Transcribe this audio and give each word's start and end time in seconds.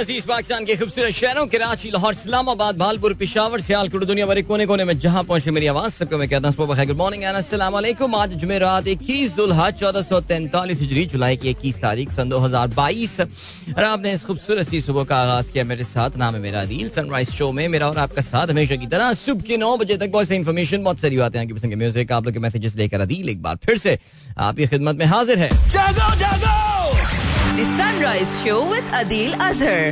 अज़ीज़ 0.00 0.26
पाकिस्तान 0.26 0.64
के 0.64 0.74
खूबसूरत 0.76 1.12
शहरों, 1.12 1.46
कराची, 1.46 1.90
लाहौर, 1.90 2.12
इस्लामाबाद, 2.12 2.76
भालपुर, 2.78 3.14
पिशावर, 3.14 3.60
सियालकोट 3.60 4.04
दुनिया 4.04 4.26
भर 4.26 4.40
कोने 4.42 4.66
कोने 4.66 4.84
में 4.84 4.98
जहाँ 4.98 5.22
पहुँचे 5.24 5.50
मेरी 5.50 5.66
आवाज़, 5.66 5.92
सबको 5.92 6.18
मैं 6.18 6.28
कहता 6.28 6.48
हूँ 6.48 6.66
गुड 6.86 6.96
मॉर्निंग 6.96 7.24
वालेकुम 7.72 8.14
आज 8.14 8.34
जुमेरात 8.34 8.86
इक्कीस 8.88 9.36
जुल्हा, 9.36 9.70
चौदह 9.72 10.02
सौ 10.02 10.20
तैंतालीस 10.22 10.80
हिजरी, 10.80 11.04
जुलाई 11.06 11.36
की 11.36 11.50
इक्कीस 11.50 11.80
तारीख, 11.82 12.10
सन 12.12 12.28
दो 12.28 12.38
हज़ार 12.38 12.68
बाईस। 12.70 13.20
और 13.20 13.84
आपने 13.84 14.12
इस 14.12 14.24
खूबसूरत 14.24 14.68
सी 14.68 14.80
सुबह 14.80 15.04
का 15.04 15.16
आगाज़ 15.16 15.52
किया 15.52 15.64
मेरे 15.64 15.84
साथ, 15.84 16.16
नाम 16.16 16.34
है 16.34 16.40
मेरा 16.40 16.62
रील 16.64 16.88
सनराइज 16.88 17.30
शो 17.30 17.52
में 17.52 17.66
मेरा 17.68 17.88
और 17.88 17.98
आपका 17.98 18.22
साथ 18.22 18.50
हमेशा 18.50 18.76
की 18.76 18.86
तरह, 18.86 19.12
सुबह 19.14 19.42
के 19.42 19.56
नौ 19.56 19.76
बजे 19.76 19.96
तक 19.96 20.10
बहुत 20.10 20.28
से 20.28 20.36
इन्फॉर्मेशन 20.36 20.82
बहुत 20.84 20.98
सारी 21.00 21.18
आते 21.18 21.38
हैं 21.38 21.54
पसंद 21.54 21.74
म्यूज़िक 21.74 22.12
आप 22.12 22.24
लोग 22.24 22.34
के 22.34 22.40
मैसेजेस 22.40 22.76
लेकर 22.76 23.00
अदील, 23.00 23.28
एक 23.28 23.42
बार 23.42 23.56
फिर 23.66 23.78
से 23.78 23.98
आपकी 24.38 24.66
खिदमत 24.66 24.96
में 24.96 25.06
हाजिर 25.06 25.38
है। 25.38 25.50
जागो 25.68 26.14
जागो! 26.16 26.69
The 27.59 27.65
Sunrise 27.77 28.31
Show 28.43 28.59
with 28.69 28.87
Adil 28.99 29.35
Azhar. 29.47 29.83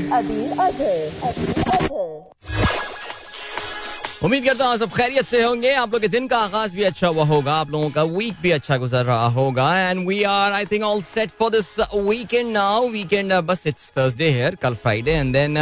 उम्मीद 4.24 4.44
करता 4.46 4.66
हूँ 4.66 4.78
सब 4.78 4.92
खैरियत 4.96 5.26
से 5.28 5.42
होंगे 5.44 5.74
आप 5.76 5.94
लोग 5.94 6.02
के 6.02 6.08
दिन 6.08 6.28
का 6.28 6.38
आगाज 6.40 6.76
भी 6.76 6.84
अच्छा 6.90 7.08
हुआ 7.08 7.24
होगा 7.32 7.54
आप 7.54 7.72
लोगों 7.72 7.90
का 7.96 8.04
वीक 8.18 8.36
भी 8.42 8.52
अच्छा 8.58 8.78
गुजर 8.84 9.04
रहा 9.06 9.26
होगा 9.38 9.66
and 9.80 10.08
we 10.08 10.22
are 10.24 10.52
I 10.52 10.66
think 10.72 10.84
all 10.84 11.02
set 11.04 11.30
for 11.40 11.50
this 11.52 11.76
weekend 11.96 12.52
now 12.54 12.88
weekend 12.90 13.34
बस 13.50 13.68
इट्स 13.68 13.92
थर्सडे 13.98 14.30
हियर 14.32 14.56
कल 14.62 14.76
Friday 14.84 15.12
and 15.12 15.34
then 15.34 15.58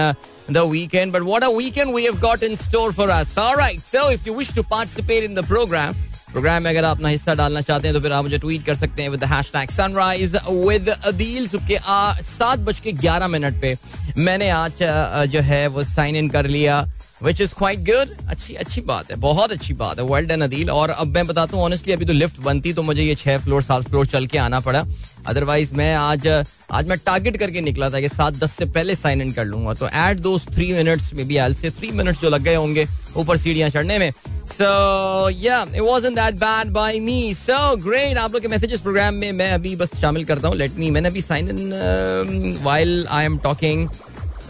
the 0.56 0.62
weekend 0.70 1.14
but 1.16 1.24
what 1.26 1.44
a 1.48 1.50
weekend 1.58 1.94
we 1.96 2.02
have 2.06 2.18
got 2.22 2.42
in 2.46 2.56
store 2.62 2.88
for 2.96 3.06
us 3.18 3.30
all 3.44 3.54
right 3.60 3.84
so 3.90 4.02
if 4.16 4.26
you 4.30 4.34
wish 4.40 4.50
to 4.56 4.64
participate 4.72 5.28
in 5.28 5.38
the 5.40 5.44
program 5.52 6.00
programme 6.37 6.63
में 6.63 6.69
अगर 6.71 6.85
आप 6.85 6.97
अपना 6.97 7.09
हिस्सा 7.09 7.35
डालना 7.35 7.61
चाहते 7.61 7.89
हैं 7.89 7.95
तो 7.95 8.01
फिर 8.01 8.13
आप 8.13 8.25
मुझे 8.25 8.39
ट्वीट 8.39 8.65
कर 8.65 8.75
सकते 8.75 9.03
हैं 9.03 9.11
with 9.11 9.23
hashtag 9.53 9.71
sunrise 9.71 10.35
with 10.49 10.89
Adeel 10.89 11.47
सुबह 11.49 12.21
सात 12.23 12.59
बज 12.67 12.81
के 12.81 12.93
ग्यारह 12.95 13.29
मिनट 13.29 13.61
पे 13.61 13.77
मैंने 14.19 14.49
आज 14.51 14.83
जो 15.33 15.41
है 15.43 15.67
वो 15.69 15.83
साइन 15.85 16.17
इन 16.17 16.29
कर 16.31 16.47
लिया 16.47 16.81
विच 17.23 17.41
इज़ 17.41 17.55
क्वाइट 17.59 17.79
गुड 17.81 18.29
अच्छी 18.29 18.55
अच्छी 18.55 18.81
बात 18.83 19.11
है, 19.11 19.17
बहुत 19.19 19.53
अच्छी 19.53 19.75
बात 19.75 19.99
है। 19.99 20.05
वेल 20.05 20.27
डन 20.27 20.41
अदील 20.43 20.71
और 20.71 20.91
अब 20.91 21.15
मैं 21.15 21.27
बताता 21.27 21.57
हूँ 21.57 21.65
ऑनेस्टली 21.65 21.93
अभी 21.93 22.05
तो 22.05 22.13
लिफ्ट 22.13 22.41
बनती 22.43 22.73
तो 22.73 22.83
मुझे 22.83 23.03
ये 23.03 23.15
छह 23.15 23.39
फ्लोर 23.45 23.63
सात 23.63 23.89
फ्लोर 23.89 24.07
चल 24.07 24.27
के 24.27 24.39
आना 24.39 24.61
पड़ा। 24.61 24.85
अदरवाइज़ 25.27 25.75
मैं 25.75 25.95
आज 25.95 26.27
आज 26.27 26.89
मैं 26.89 26.99
टारगेट 27.07 27.37
करके 27.37 27.61
निकला 27.61 27.91
था 27.91 28.01
कि 28.01 28.09
सात, 28.09 28.35
दस 28.35 28.53
से 28.53 28.65
पहले 28.67 28.95
साइन 28.95 29.23
इन 29.23 29.33
कर 29.33 29.45
लूँगा। 29.45 29.75
तो 29.75 29.89
एट 29.89 30.21
दो 30.21 30.39
थ्री 30.53 30.73
मिनट्स 30.73 31.13
में 31.15 31.27
भी 31.29 31.37
एल 31.39 31.55
से 31.55 31.71
थ्री 31.71 31.91
मिनट्स 31.93 32.21
जो 32.21 32.31
लग 32.31 32.43
गए 32.43 32.55
होंगे 32.55 32.87
ऊपर 33.17 33.37
सीढ़ियाँ 33.37 33.71
चढ़ने 33.71 33.99
में। 33.99 34.11
So 34.53 35.29
yeah 35.31 35.61
it 35.75 35.81
wasn't 35.81 36.17
that 36.17 36.35
bad 36.41 36.71
by 36.73 36.99
me 37.01 37.35
so 37.35 37.77
great 37.77 38.19
आप 38.19 38.33
लोग 38.33 38.43
के 38.43 38.49
मैसेजेस 38.49 38.81
प्रोग्राम 38.81 39.15
में 39.15 39.31
मैं 39.33 39.51
अभी 39.53 39.75
बस 39.77 39.95
शामिल 40.01 40.25
करता 40.25 40.49
हूँ. 40.49 40.57
लेट 40.57 40.73
मी 40.79 40.91
मैंने 40.91 41.09
अभी 41.09 41.23
sign 41.23 41.49
in 41.51 42.59
while 42.63 43.07
I 43.11 43.25
am 43.25 43.39
talking 43.39 43.89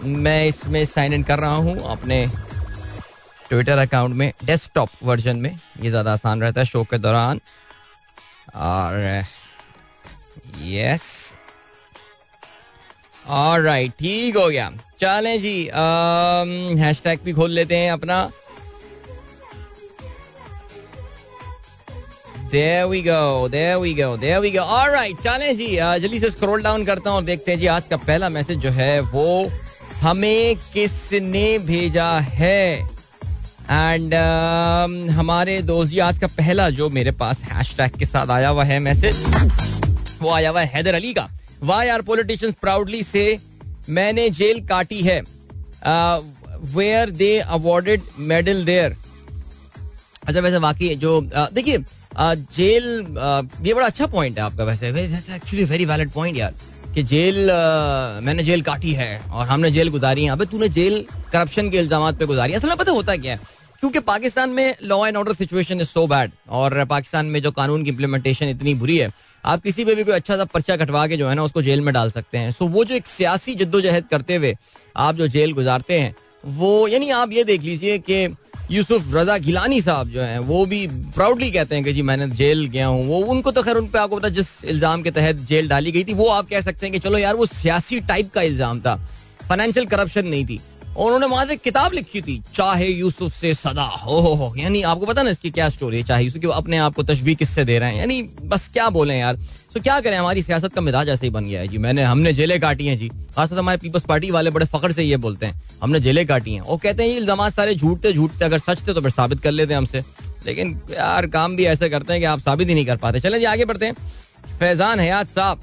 मैं 0.04 0.46
इसमें 0.46 0.84
साइन 0.84 1.12
इन 1.12 1.22
कर 1.22 1.38
रहा 1.38 1.54
हूँ 1.56 1.90
अपने 1.90 2.26
ट्विटर 3.48 3.78
अकाउंट 3.78 4.14
में 4.14 4.32
डेस्कटॉप 4.44 4.88
वर्जन 5.02 5.36
में. 5.36 5.50
ये 5.82 5.90
ज़्यादा 5.90 6.12
आसान 6.12 6.40
रहता 6.42 6.60
है 6.60 6.66
शो 6.66 6.82
के 6.90 6.98
दौरान. 6.98 7.40
और 8.54 9.24
यस 10.62 11.32
और 13.28 13.60
राइट 13.62 13.92
ठीक 13.92 14.36
हो 14.36 14.48
गया. 14.48 14.70
चलें 15.00 15.40
जी 15.40 15.62
हैश 16.80 17.02
टैग 17.04 17.20
भी 17.24 17.32
खोल 17.32 17.50
लेते 17.50 17.76
हैं 17.76 17.90
अपना. 17.92 18.30
There 22.50 22.86
we 22.88 23.02
go, 23.02 23.48
there 23.48 23.78
we 23.80 23.92
go, 23.92 24.16
there 24.16 24.40
we 24.40 24.50
go. 24.52 24.62
All 24.62 24.90
right, 24.90 25.20
चलें 25.22 25.56
जी 25.56 25.66
जल्दी 26.00 26.18
से 26.20 26.28
स्क्रॉल 26.30 26.62
डाउन 26.62 26.84
करता 26.84 27.10
हूँ 27.10 27.16
और 27.16 27.24
देखते 27.24 27.52
हैं 27.52 27.58
जी 27.58 27.66
आज 27.66 27.86
का 27.90 27.96
पहला 27.96 28.28
मैसेज 28.28 28.58
जो 28.58 28.70
है 28.70 29.00
वो 29.00 29.50
हमें 30.00 30.56
किसने 30.72 31.58
भेजा 31.66 32.08
है? 32.18 32.74
एंड 33.70 34.14
uh, 34.14 35.10
हमारे 35.10 35.60
दोस्त 35.62 35.90
जी 35.90 35.98
आज 35.98 36.18
का 36.18 36.26
पहला 36.36 36.68
जो 36.70 36.88
मेरे 36.90 37.10
पास 37.22 37.42
हैश 37.44 37.74
टैग 37.76 37.98
के 37.98 38.04
साथ 38.06 38.30
आया 38.30 38.48
हुआ 38.48 38.64
है 38.64 38.78
मैसेज 38.80 39.24
वो 40.20 40.30
आया 40.30 40.50
हुआ 40.50 40.60
है 40.60 40.70
हैदर 40.74 40.94
अली 40.94 41.12
का। 41.14 41.28
वाई 41.62 41.88
आर 41.88 42.02
पोलिटिशियंस 42.02 42.54
प्राउडली 42.60 43.02
से 43.02 43.26
मैंने 43.98 44.28
जेल 44.38 44.64
काटी 44.68 45.00
है। 45.02 45.20
Where 46.76 47.10
they 47.10 47.38
awarded 47.38 48.02
medal 48.30 48.64
there 48.64 48.96
अच्छा 50.26 50.40
वैसे 50.40 50.58
वाकई 50.58 50.94
जो 50.96 51.20
देखिए 51.30 51.84
जेल 52.18 52.84
ये 53.62 53.74
बड़ा 53.74 53.86
अच्छा 53.86 54.06
पॉइंट 54.06 54.38
है 54.38 54.44
आपका 54.44 54.64
वैसे। 54.64 54.88
एक्चुअली 54.88 55.64
वेरी 55.64 55.84
वैलिड 55.84 56.10
पॉइंट 56.10 56.36
यार, 56.36 56.54
कि 56.94 57.02
जेल 57.02 57.50
मैंने 58.24 58.42
जेल 58.44 58.62
काटी 58.62 58.92
है 58.92 59.18
और 59.20 59.46
हमने 59.46 59.70
जेल 59.70 59.88
गुजारी 59.90 60.24
है। 60.24 60.30
अबे 60.30 60.44
तूने 60.46 60.68
जेल 60.70 61.04
करप्शन 61.32 61.70
के 61.70 61.78
इल्ज़ाम 61.78 62.10
पे 62.12 62.26
गुजारी 62.26 62.52
असल 62.54 62.68
में 62.68 62.76
पता 62.76 62.92
होता 62.92 63.16
क्या 63.16 63.32
है? 63.32 63.40
क्योंकि 63.80 64.00
पाकिस्तान 64.00 64.50
में 64.50 64.76
law 64.84 65.06
and 65.06 65.16
order 65.16 65.32
situation 65.34 65.80
is 65.80 65.88
so 65.88 66.06
bad 66.06 66.30
और 66.50 66.84
पाकिस्तान 66.86 67.26
में 67.26 67.40
जो 67.42 67.50
कानून 67.52 67.84
की 67.84 67.90
इम्प्लीमेंटेशन 67.90 68.48
इतनी 68.48 68.74
बुरी 68.74 68.96
है, 68.98 69.10
आप 69.44 69.62
किसी 69.62 69.84
पे 69.84 69.94
भी 69.94 70.04
कोई 70.04 70.14
अच्छा 70.14 70.36
सा 70.36 70.44
पर्चा 70.46 70.76
कटवा 70.76 71.06
के 71.06 71.16
जो 71.16 71.28
है 71.28 71.34
ना 71.34 71.42
उसको 71.42 71.62
जेल 71.62 71.80
में 71.80 71.92
डाल 71.94 72.10
सकते 72.10 72.38
हैं। 72.38 72.50
सो 72.52 72.66
वो 72.66 72.84
जो 72.84 72.94
एक 72.94 73.06
सियासी 73.06 73.54
जद्दोजहद 73.54 74.04
करते 74.10 74.36
हुए 74.36 74.56
आप 74.96 75.14
जो 75.14 75.26
जेल 75.28 75.52
गुजारते 75.52 76.00
हैं, 76.00 76.14
वो, 76.46 76.88
यानी 76.88 77.10
आप 77.10 77.32
ये 77.32 77.44
देख 77.44 77.62
लीजिए 77.62 77.98
कि 78.00 78.26
यूसुफ 78.70 79.14
रजा 79.14 79.36
गिलानी 79.38 79.80
साहब 79.80 80.08
जो 80.08 80.20
हैं, 80.20 80.38
वो 80.38 80.64
भी 80.66 80.86
प्राउडली 80.86 81.50
कहते 81.50 81.74
हैं 81.74 81.84
कि 81.84 81.92
जी 81.92 82.02
मैंने 82.02 82.28
जेल 82.28 82.66
गया 82.66 82.86
हूँ। 82.86 83.06
वो, 83.06 83.18
उनको 83.24 83.50
तो 83.50 83.62
खैर 83.62 83.76
उन 83.76 83.86
पर 83.86 83.98
आपको 83.98 84.16
पता 84.16 84.28
जिस 84.28 84.64
इल्ज़ाम 84.64 85.02
के 85.02 85.10
तहत 85.10 85.36
जेल 85.48 85.68
डाली 85.68 85.92
गई 85.92 86.04
थी, 86.04 86.14
वो 86.14 86.28
आप 86.28 86.48
कह 86.48 86.60
सकते 86.60 86.86
हैं 86.86 86.92
कि 86.92 86.98
चलो 86.98 87.18
यार, 87.18 87.34
वो 87.34 87.46
सियासी 87.46 88.00
टाइप 88.00 88.30
का 88.32 88.42
इल्ज़ाम 88.42 88.80
था। 88.80 88.96
फाइनेंशियल 89.48 89.86
करप्शन 89.86 90.26
नहीं 90.26 90.44
थी। 90.46 90.60
उन्होंने 90.96 91.26
वहाँ 91.26 91.44
से 91.46 91.56
किताब 91.56 91.92
लिखी 91.92 92.20
थी, 92.22 92.42
चाहे 92.54 92.86
यूसुफ 92.86 93.32
से 93.32 93.52
सदा 93.54 93.82
हो 93.82 94.18
हो 94.20 94.34
हो। 94.34 94.52
यानी 94.56 94.82
आपको 94.84 95.06
पता 95.06 95.22
ना 95.22 95.30
इसकी 95.30 95.50
क्या 95.50 95.68
स्टोरी 95.68 95.96
है, 95.96 96.02
चाहे 96.02 96.24
यूसुफ 96.24 96.40
कि 96.42 96.48
अपने 96.54 96.76
आप 96.78 96.94
को 96.94 97.02
तशबी 97.04 97.34
किससे 97.34 97.64
दे 97.64 97.78
रहे 97.78 97.90
हैं। 97.90 97.98
यानी 97.98 98.22
बस 98.44 98.68
क्या 98.72 98.88
बोले 98.90 99.14
यार। 99.14 99.38
तो 99.74 99.80
क्या 99.80 99.98
करें, 100.00 100.16
हमारी 100.16 100.42
सियासत 100.42 100.74
का 100.74 100.80
मिजाज 100.80 101.08
ऐसे 101.08 101.26
ही 101.26 101.30
बन 101.30 101.44
गया 101.44 101.60
है। 101.60 101.68
जी, 101.68 101.78
मैंने, 101.78 102.02
हमने 102.04 102.32
जेलें 102.32 102.58
काटी 102.60 102.86
हैं 102.86 102.96
जी। 102.98 103.08
खासतौर 103.08 103.58
हमारे 103.58 103.78
पीपल्स 103.78 104.04
पार्टी 104.04 104.30
वाले 104.30 104.50
बड़े 104.50 104.66
फखर 104.66 104.92
से 104.92 105.02
ये 105.04 105.16
बोलते 105.18 105.46
हैं, 105.46 105.62
हमने 105.82 106.00
जेलें 106.00 106.26
काटी 106.26 106.54
हैं। 106.54 106.60
वो 106.60 106.76
कहते 106.76 107.02
हैं, 107.02 107.10
ये 107.10 107.16
इल्ज़ाम 107.16 107.48
सारे 107.50 107.74
झूठते 107.74 108.12
झूठते 108.12 108.44
अगर 108.44 108.58
सच 108.60 108.86
थे 108.88 108.94
तो 108.94 109.00
फिर 109.00 109.10
साबित 109.10 109.40
कर 109.40 109.50
लेते 109.50 109.72
हैं 109.72 109.78
हमसे। 109.78 110.02
लेकिन 110.46 110.80
यार, 110.90 111.26
काम 111.28 111.56
भी 111.56 111.64
ऐसे 111.66 111.88
करते 111.88 112.12
हैं 112.12 112.20
कि 112.20 112.26
आप 112.26 112.40
साबित 112.40 112.68
ही 112.68 112.74
नहीं 112.74 112.86
कर 112.86 112.96
पाते। 112.96 113.20
चलें 113.20 113.38
जी, 113.38 113.44
आगे 113.46 113.64
बढ़ते 113.64 113.86
हैं। 113.86 113.94
Faizan 114.58 115.00
Hayat 115.00 115.28
sahab 115.28 115.60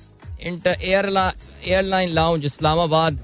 airline 1.65 2.09
lounge, 2.11 2.45
Islamabad. 2.45 3.19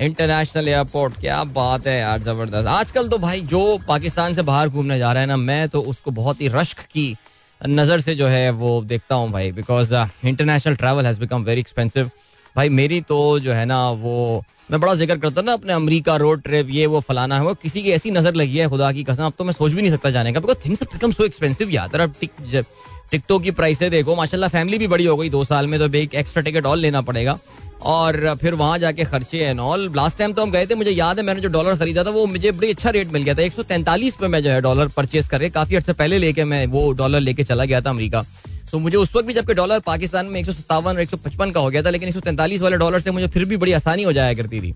International 0.00 0.68
airport, 0.68 1.14
क्या 1.20 1.42
बात 1.46 1.86
है 1.86 1.98
यार, 1.98 2.22
ज़बरदस्त। 2.22 2.68
आजकल 2.68 3.08
तो 3.08 3.18
भाई 3.18 3.40
जो 3.46 3.78
पाकिस्तान 3.88 4.34
से 4.34 4.42
बाहर 4.42 4.68
घूमने 4.68 4.98
जा 4.98 5.12
रहा 5.12 5.20
है 5.20 5.28
ना, 5.28 5.36
मैं 5.38 5.68
तो 5.68 5.80
उसको 5.82 6.10
बहुत 6.12 6.40
ही 6.40 6.48
रश्क 6.50 6.80
की 6.92 7.16
नज़र 7.60 8.00
से 8.00 8.14
जो 8.14 8.26
है 8.28 8.50
वो 8.52 8.80
देखता 8.84 9.14
हूँ 9.14 9.30
भाई 9.32 9.50
because 9.52 9.94
international 9.94 10.74
travel 10.76 11.06
has 11.06 11.20
become 11.20 11.42
very 11.44 11.60
expensive 11.60 12.10
भाई 12.56 12.68
मेरी 12.70 13.00
तो 13.02 13.18
जो 13.40 13.52
है 13.52 13.64
ना 13.66 13.90
वो, 13.90 14.44
मैं 14.70 14.80
बड़ा 14.80 14.94
ज़िक्र 14.94 15.16
करता 15.18 15.42
ना 15.42 15.52
अपने 15.52 15.72
अमेरिका 15.72 16.16
रोड 16.16 16.42
ट्रिप 16.42 16.68
ये 16.70 16.86
वो 16.86 17.00
फलाना 17.00 17.36
है, 17.36 17.42
वो 17.42 17.54
किसी 17.56 17.82
की 17.82 17.90
ऐसी 17.92 18.10
नज़र 18.10 18.34
लगी 18.34 18.58
है 18.58 18.68
खुदा 18.68 18.90
की 18.92 19.04
कसम, 19.04 19.24
अब 19.24 19.32
तो 19.38 19.44
मैं 19.44 19.52
सोच 19.52 19.72
भी 19.72 19.82
नहीं 19.82 19.92
सकता 19.92 20.10
जाने 20.10 20.32
का 20.32 20.40
because 20.40 20.64
things 20.64 20.82
become 20.84 21.12
so 21.12 21.24
expensive 21.24 21.70
यार। 21.70 22.00
अब 22.00 22.14
टिक 22.20 22.64
टिकटों 23.10 23.38
की 23.40 23.50
प्राइसें 23.50 23.90
देखो, 23.90 24.14
माशाल्लाह 24.16 24.48
फैमिली 24.50 24.78
भी 24.78 24.86
बड़ी 24.88 25.04
हो 25.06 25.16
गई 25.16 25.30
दो 25.30 25.42
साल 25.44 25.66
में 25.66 25.78
तो 25.80 25.96
एक 25.98 26.14
एक्स्ट्रा 26.14 26.42
टिकट 26.42 26.66
और 26.66 26.76
लेना 26.76 27.00
पड़ेगा। 27.02 27.38
और 27.82 28.34
फिर 28.40 28.54
वहाँ 28.54 28.78
जाके 28.78 29.04
खर्चे 29.04 29.38
एंड 29.38 29.60
ऑल 29.60 29.90
लास्ट 29.96 30.18
टाइम 30.18 30.32
तो 30.32 30.42
हम 30.42 30.50
गए 30.50 30.66
थे, 30.66 30.74
मुझे 30.74 30.90
याद 30.90 31.18
है, 31.18 31.24
मैंने 31.24 31.40
जो 31.40 31.48
डॉलर 31.48 31.76
खरीदा 31.76 32.04
था, 32.04 32.10
वो 32.10 32.26
मुझे 32.26 32.52
बड़ी 32.52 32.70
अच्छा 32.70 32.90
रेट 32.90 33.12
मिल 33.12 33.22
गया 33.22 33.34
था। 33.34 33.42
एक 33.42 33.52
सौ 33.52 33.62
तैंतालीस 33.62 34.16
पे 34.16 34.28
मैं 34.28 34.42
जो 34.42 34.50
है 34.50 34.60
डॉलर 34.60 34.88
परचेज 34.88 35.28
करके 35.28 35.50
काफ़ी 35.50 35.76
अर्से 35.76 35.92
पहले 35.92 36.18
लेके 36.18 36.44
मैं 36.44 36.66
वो 36.66 36.90
डॉलर 36.92 37.20
लेके 37.20 37.44
चला 37.44 37.64
गया 37.64 37.80
था 37.80 37.90
अमरीका। 37.90 38.24
तो 38.72 38.78
मुझे 38.78 38.96
उस 38.96 39.14
वक्त 39.16 39.26
भी 39.26 39.34
जबकि 39.34 39.54
डॉलर 39.54 39.78
पाकिस्तान 39.80 40.26
में 40.26 40.40
एक 40.40 40.46
सौ 40.46 40.52
सत्तावन 40.52 40.94
और 40.94 41.00
एक 41.00 41.10
सौ 41.10 41.16
पचपन 41.16 41.50
का 41.50 41.60
हो 41.60 41.70
गया 41.70 41.82
था, 41.82 41.90
लेकिन 41.90 42.08
एक 42.08 42.14
सौ 42.14 42.20
तैंतालीस 42.20 42.60
वाले 42.62 42.76
डॉलर 42.76 43.00
से 43.00 43.10
मुझे 43.10 43.26
फिर 43.28 43.44
भी 43.44 43.56
बड़ी 43.56 43.72
आसानी 43.72 44.02
हो 44.02 44.12
जाया 44.12 44.34
करती 44.34 44.60
थी। 44.60 44.74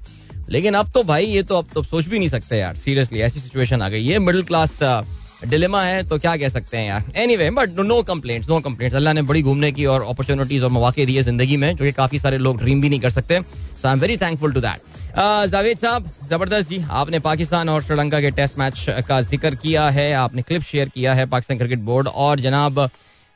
लेकिन 0.50 0.74
अब 0.74 0.90
तो 0.90 1.02
भाई, 1.02 1.26
ये 1.26 1.42
तो 1.42 1.58
अब 1.58 1.66
तो 1.74 1.82
सोच 1.82 2.06
भी 2.06 2.18
नहीं 2.18 2.28
सकते 2.28 2.56
यार 2.58 2.76
सीरियसली 2.76 3.20
ऐसी 3.20 3.40
सिचुएशन 3.40 3.82
आ 3.82 3.88
गई 3.88 4.06
है। 4.06 4.18
मिडिल 4.18 4.42
क्लास 4.42 4.78
डिलेमा 5.46 5.82
है 5.82 6.02
तो 6.04 6.18
क्या 6.18 6.36
कह 6.36 6.48
सकते 6.48 6.76
हैं 6.76 6.86
यार? 6.88 7.04
Anyway 7.36 7.50
but 7.52 7.78
no 7.80 8.02
complaint 8.04 8.48
no 8.48 8.60
complaint 8.60 8.94
Allah 8.94 9.12
ने 9.12 9.22
बड़ी 9.24 9.42
घूमने 9.42 9.70
की 9.72 9.86
और 9.86 10.02
अपॉर्चुनिटीज़ 10.04 10.64
और 10.64 10.70
मौके 10.70 11.06
दिए 11.06 11.22
ज़िंदगी 11.22 11.56
में, 11.56 11.74
जो 11.76 11.84
कि 11.84 11.92
काफ़ी 11.92 12.18
सारे 12.18 12.38
लोग 12.38 12.58
ड्रीम 12.58 12.80
भी 12.80 12.88
नहीं 12.88 13.00
कर 13.00 13.10
सकते। 13.10 13.40
So 13.40 13.88
I 13.88 13.94
am 13.94 14.00
very 14.00 14.16
thankful 14.16 14.52
to 14.52 14.60
that 14.60 14.92
Javed 15.50 15.78
sahab, 15.78 16.10
ज़बरदस्त 16.30 16.68
जी, 16.68 16.82
आपने 16.90 17.18
पाकिस्तान 17.20 17.68
और 17.68 17.82
श्रीलंका 17.82 18.20
के 18.20 18.30
टेस्ट 18.32 18.58
मैच 18.58 18.84
का 19.08 19.20
ज़िक्र 19.22 19.54
किया 19.56 19.88
है, 19.90 20.12
आपने 20.14 20.42
क्लिप 20.42 20.62
शेयर 20.64 20.88
किया 20.88 21.14
है, 21.14 21.26
पाकिस्तान 21.26 21.58
क्रिकेट 21.58 21.78
बोर्ड 21.80 22.08
और 22.08 22.40
जनाब 22.40 22.88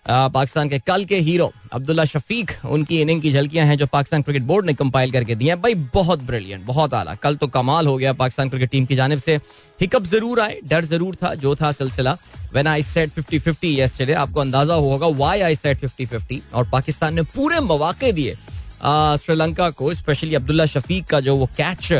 पाकिस्तान 0.07 0.69
के 0.69 0.79
कल 0.79 1.05
के 1.05 1.17
हीरो 1.19 1.51
अब्दुल्ला 1.73 2.05
शफीक, 2.05 2.51
उनकी 2.65 3.01
इनिंग 3.01 3.21
की 3.23 3.33
झलकियाँ 3.33 3.67
हैं 3.67 3.77
जो 3.79 3.87
पाकिस्तान 3.87 4.23
क्रिकेट 4.23 4.43
बोर्ड 4.43 4.67
ने 4.67 4.75
कंपाइल 4.75 5.11
करके 5.13 5.35
दी 5.35 5.47
हैं। 5.47 5.61
भाई, 5.63 5.75
बहुत 5.95 6.23
ब्रिलियंट 6.23 6.65
बहुत 6.67 6.95
आला। 6.95 7.15
कल 7.17 7.37
तो 7.37 7.47
कमाल 7.49 7.87
हो 7.87 7.97
गया 7.97 8.13
पाकिस्तान 8.15 8.49
क्रिकेट 8.49 8.71
टीम 8.71 8.87
की 8.87 8.97
जानब 8.97 9.19
से। 9.19 9.37
हिकअप 9.81 10.05
ज़रूर 10.05 10.41
आए, 10.41 10.59
डर 10.65 10.85
ज़रूर 10.85 11.17
था, 11.23 11.35
जो 11.35 11.55
था 11.57 11.73
सिलसिला। 11.73 12.17
When 12.55 12.67
I 12.67 12.83
said 12.83 13.11
fifty 13.11 13.39
fifty 13.39 13.79
yesterday 13.81 14.13
आपको 14.15 14.41
अंदाज़ा 14.41 14.75
होगा 14.77 15.07
why 15.17 15.41
I 15.41 15.55
said 15.55 15.79
fifty 15.79 16.07
fifty 16.07 16.43
और 16.55 16.69
पाकिस्तान 16.71 17.15
ने 17.15 17.23
पूरे 17.35 17.61
मौके 17.63 18.13
दिए 18.13 18.37
श्रीलंका 18.83 19.69
को 19.71 19.93
स्पेशली 19.95 20.35
अब्दुल्ला 20.35 20.67
शफीक 20.67 21.07
का 21.07 21.21
जो 21.21 21.37
वो 21.37 21.49
कैच 21.57 21.93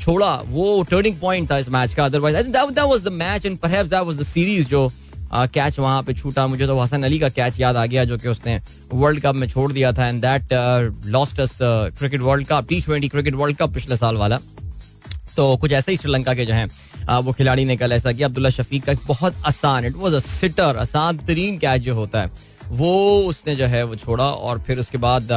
छोड़ा, 0.00 0.34
वो 0.46 0.82
टर्निंग 0.90 1.16
पॉइंट 1.20 1.50
था 1.50 1.58
इस 1.58 1.68
मैच 1.68 1.94
का। 1.94 2.04
Otherwise 2.04 2.36
that 2.38 2.78
was 2.78 3.02
the 3.02 3.12
match 3.14 3.46
and 3.46 3.58
that 3.60 3.94
was 3.94 4.20
the 4.20 4.24
series 4.24 4.68
जो 4.68 4.90
कैच 5.32 5.78
वहाँ 5.78 6.02
पे 6.02 6.14
छूटा। 6.14 6.46
मुझे 6.46 6.66
तो 6.66 6.78
हसन 6.78 7.02
अली 7.02 7.18
का 7.18 7.28
कैच 7.30 7.60
याद 7.60 7.76
आ 7.76 7.84
गया 7.86 8.04
जो 8.04 8.18
कि 8.18 8.28
उसने 8.28 8.60
वर्ल्ड 8.94 9.20
कप 9.22 9.34
में 9.34 9.48
छोड़ 9.48 9.72
दिया 9.72 9.92
था। 9.92 10.06
And 10.06 10.20
that 10.22 10.52
lost 11.06 11.40
us 11.40 11.56
cricket 11.62 12.20
world 12.22 12.46
cup 12.48 12.66
T 12.68 12.80
twenty 12.80 13.08
cricket 13.08 13.34
world 13.34 13.56
cup 13.56 13.74
पिछले 13.74 13.96
साल 13.96 14.16
वाला। 14.16 14.38
तो 15.36 15.56
कुछ 15.56 15.72
ऐसे 15.72 15.92
ही 15.92 15.96
श्रीलंका 15.96 16.34
के 16.34 16.44
जो 16.46 16.54
है 16.54 16.66
वो 17.22 17.32
खिलाड़ी 17.32 17.64
ने 17.64 17.76
कल 17.76 17.92
ऐसा 17.92 18.12
किया। 18.12 18.28
अब्दुल्ला 18.28 18.50
शफीक 18.50 18.84
का 18.84 18.92
बहुत 19.06 19.34
आसान 19.46 19.84
इट 19.84 19.96
वॉज़ 19.96 20.14
अ 20.14 20.18
सिटर 20.20 20.76
आसान 20.78 21.18
तरीन 21.18 21.58
कैच 21.58 21.82
जो 21.82 21.94
होता 21.94 22.20
है, 22.20 22.30
वो 22.70 23.20
उसने 23.22 23.54
जो 23.56 23.66
है 23.66 23.82
वो 23.84 23.96
छोड़ा 23.96 24.24
और 24.24 24.60
फिर 24.60 24.78
उसके 24.78 24.98
बाद 24.98 25.28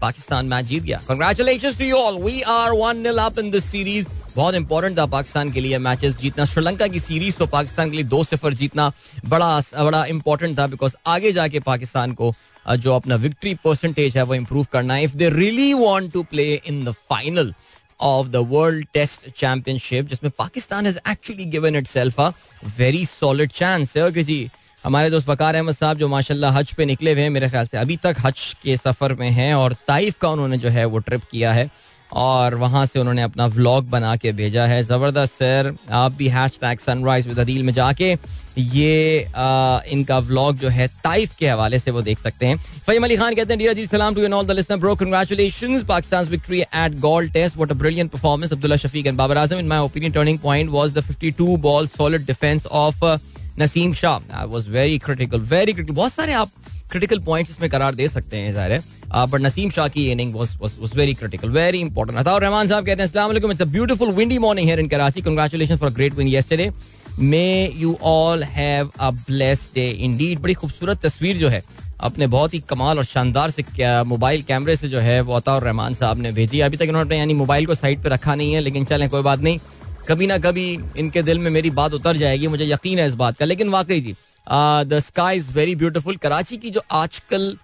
पाकिस्तान 0.00 0.46
मैच 0.46 0.64
जीत 0.66 0.82
गया। 0.82 1.00
Congratulation 1.08 1.74
to 1.74 1.84
you 1.84 1.96
all 1.96 2.22
we 2.22 2.40
are 2.42 2.72
one 2.72 3.04
up 3.06 3.38
in 3.38 3.50
this 3.50 3.64
series 3.64 4.06
बहुत 4.36 4.54
इंपॉर्टेंट 4.54 4.98
था 4.98 5.06
पाकिस्तान 5.08 5.50
के 5.52 5.60
लिए 5.60 5.78
मैचेस 5.80 6.16
जीतना। 6.18 6.44
श्रीलंका 6.44 6.86
की 6.88 7.00
सीरीज़ 7.00 7.36
तो 7.36 7.46
पाकिस्तान 7.48 7.90
के 7.90 7.96
लिए 7.96 8.04
दो 8.06 8.22
सिफर 8.24 8.54
जीतना 8.54 8.90
बड़ा 9.26 9.60
बड़ा 9.74 10.04
इंपॉर्टेंट 10.06 10.58
था 10.58 10.66
बिकॉज़ 10.66 10.94
आगे 11.06 11.32
जाके 11.32 11.60
पाकिस्तान 11.62 12.12
को 12.12 12.32
जो 12.66 12.94
अपना 12.94 13.14
विक्ट्री 13.16 13.54
परसेंटेज 13.64 14.16
है 14.16 14.22
वो 14.22 14.34
इम्प्रूव 14.34 14.66
करना 14.72 14.94
है। 14.94 15.04
If 15.04 15.16
they 15.16 15.30
really 15.30 15.72
want 15.74 16.12
to 16.12 16.22
play 16.22 16.52
in 16.56 16.84
the 16.84 16.90
final 17.08 17.52
of 18.00 18.28
the 18.28 18.46
world 18.50 18.86
test 18.94 19.28
championship 19.30 20.08
जिसमें 20.08 20.30
Pakistan 20.38 20.86
has 20.86 20.98
actually 21.10 21.44
given 21.46 21.76
itself 21.76 22.20
a 22.20 22.30
very 22.78 23.04
solid 23.06 23.52
chance 23.52 23.96
है, 23.96 24.06
ओके 24.06 24.24
जी? 24.24 24.50
हमारे 24.84 25.10
दोस्त 25.10 25.28
बकार 25.28 25.54
अहमद 25.54 25.74
साहब 25.74 25.98
जो 25.98 26.08
माशाल्लाह 26.08 26.52
हज 26.52 26.72
पे 26.74 26.84
निकले 26.86 27.12
हुए 27.12 27.22
हैं, 27.22 27.30
मेरे 27.30 27.48
ख्याल 27.48 27.66
से 27.66 27.76
अभी 27.78 27.96
तक 27.96 28.16
हज 28.20 28.54
के 28.62 28.76
सफ़र 28.76 29.14
में 29.14 29.30
हैं 29.30 29.54
और 29.54 29.72
ताइफ 29.88 30.18
का 30.18 30.28
उन्होंने 30.28 30.58
जो 30.58 30.68
है 30.68 30.84
वो 30.84 30.98
ट्रिप 31.00 31.24
किया 31.30 31.52
है। 31.52 31.68
और 32.12 32.54
वहाँ 32.54 32.84
से 32.86 32.98
उन्होंने 33.00 33.22
अपना 33.22 33.46
व्लॉग 33.46 33.88
बना 33.90 34.14
के 34.16 34.32
भेजा 34.32 34.66
है। 34.66 34.82
ज़बरदस्त 34.84 35.32
सर। 35.32 35.74
आप 35.92 36.12
भी 36.12 36.28
hash 36.28 36.58
tag 36.60 36.78
sunrise 36.80 37.28
with 37.28 37.38
Adeel 37.38 37.62
में 37.62 37.72
जाके 37.72 38.16
ये 38.58 39.24
आ, 39.26 39.80
इनका 39.88 40.18
व्लॉग 40.18 40.56
जो 40.58 40.68
है 40.68 40.86
ताइफ 41.04 41.34
के 41.38 41.48
हवाले 41.48 41.78
से 41.78 41.90
वो 41.90 42.02
देख 42.02 42.18
सकते 42.18 42.46
हैं। 42.46 42.56
फहीम 42.86 43.04
अली 43.04 43.16
खान 43.16 43.34
कहते 43.34 43.52
हैं 43.54 43.58
डियर 43.58 43.86
सलाम 43.86 44.14
to 44.14 44.26
all 44.28 44.46
the 44.46 44.50
listener 44.50 44.76
bro 44.78 44.94
congratulations 44.94 45.84
Pakistan 45.88 46.24
victory 46.28 46.60
at 46.60 46.98
Galle 47.00 47.28
test 47.30 47.56
what 47.56 47.70
a 47.70 47.74
brilliant 47.74 48.10
performance 48.10 48.52
Abdullah 48.52 48.76
Shafique 48.76 49.06
and 49.06 49.16
Babar 49.18 49.38
Azam 49.38 49.58
in 49.58 49.68
my 49.68 49.78
opinion 49.80 50.12
turning 50.12 50.38
point 50.38 50.70
was 50.70 50.92
the 50.92 51.04
52 51.10 51.56
ball 51.60 51.86
solid 51.88 52.26
defence 52.26 52.66
of 52.66 53.04
Naseem 53.60 53.92
Shah 53.94 54.36
I 54.38 54.46
was 54.48 54.68
very 54.68 54.98
critical 54.98 55.40
very 55.50 55.72
critical 55.72 55.94
बहुत 55.94 56.12
सारे 56.12 56.32
आप 56.32 56.50
critical 56.90 57.18
points 57.24 57.50
इसमें 57.50 57.70
करार 57.70 57.94
दे 57.94 58.08
सकते 58.08 58.36
हैं 58.36 58.52
ज़ाहिर 58.54 58.72
है। 58.72 58.82
But 59.12 59.40
Naseem 59.40 59.70
Shah 59.70 59.88
की 59.88 60.10
inning 60.10 60.34
was 60.34 60.94
very 60.96 61.14
critical 61.14 61.50
very 61.50 61.78
important 61.80 62.18
Ataur 62.18 62.42
Rehman 62.42 62.68
sahab 62.68 62.86
कहते 62.86 63.02
हैं 63.02 63.72
beautiful 63.72 64.12
windy 64.14 64.38
morning 64.38 64.66
here 64.68 64.80
in 64.80 64.88
Karachi 64.88 65.22
congratulations 65.22 65.80
for 65.80 65.90
great 65.92 66.14
win 66.14 66.28
yesterday 66.28 66.70
may 67.20 67.70
you 67.76 67.96
all 68.02 68.42
have 68.44 68.90
a 69.00 69.10
blessed 69.10 69.74
day 69.74 69.88
indeed 69.90 70.38
बड़ी 70.40 70.54
खूबसूरत 70.54 71.00
तस्वीर 71.02 71.36
जो 71.36 71.48
है, 71.48 71.62
अपने 72.00 72.26
बहुत 72.26 72.54
ही 72.54 72.58
कमाल 72.68 72.98
और 72.98 73.04
शानदार 73.04 73.50
से 73.50 73.64
मोबाइल 74.04 74.42
कैमरे 74.42 74.76
से 74.76 74.88
जो 74.88 74.98
है, 75.00 75.20
वो 75.20 75.34
अताउर 75.34 75.62
रहमान 75.62 75.94
साहब 75.94 76.18
ने 76.18 76.32
भेजी 76.32 76.60
अभी 76.60 76.76
तक 76.76 76.88
इन्होंने 76.88 77.18
यानी 77.18 77.34
मोबाइल 77.34 77.66
को 77.66 77.74
साइड 77.74 78.02
पे 78.02 78.08
रखा 78.08 78.34
नहीं 78.34 78.52
है, 78.52 78.60
लेकिन 78.60 78.84
चलें, 78.84 79.08
कोई 79.08 79.22
बात 79.22 79.40
नहीं। 79.40 79.58
कभी 80.08 80.26
ना 80.26 80.38
कभी 80.38 80.66
इनके 80.98 81.22
दिल 81.22 81.38
में 81.38 81.50
मेरी 81.50 81.70
बात 81.72 81.94
उतर 81.94 82.16
जाएगी, 82.16 82.46
मुझे 82.48 82.64
यकीन 82.66 82.98
है 82.98 83.06
इस 83.08 83.14
बात 83.14 83.36
का। 83.38 83.44
लेकिन 83.44 83.68
वाकई 83.70 84.00
जी 84.00 84.14
the 84.46 84.98
sky 85.04 85.36
is 85.36 85.50
very 85.52 85.74
beautiful 85.76 86.16
Karachi 86.18 86.56
की 86.56 86.70
जो 86.70 86.82
आजकल 86.92 87.54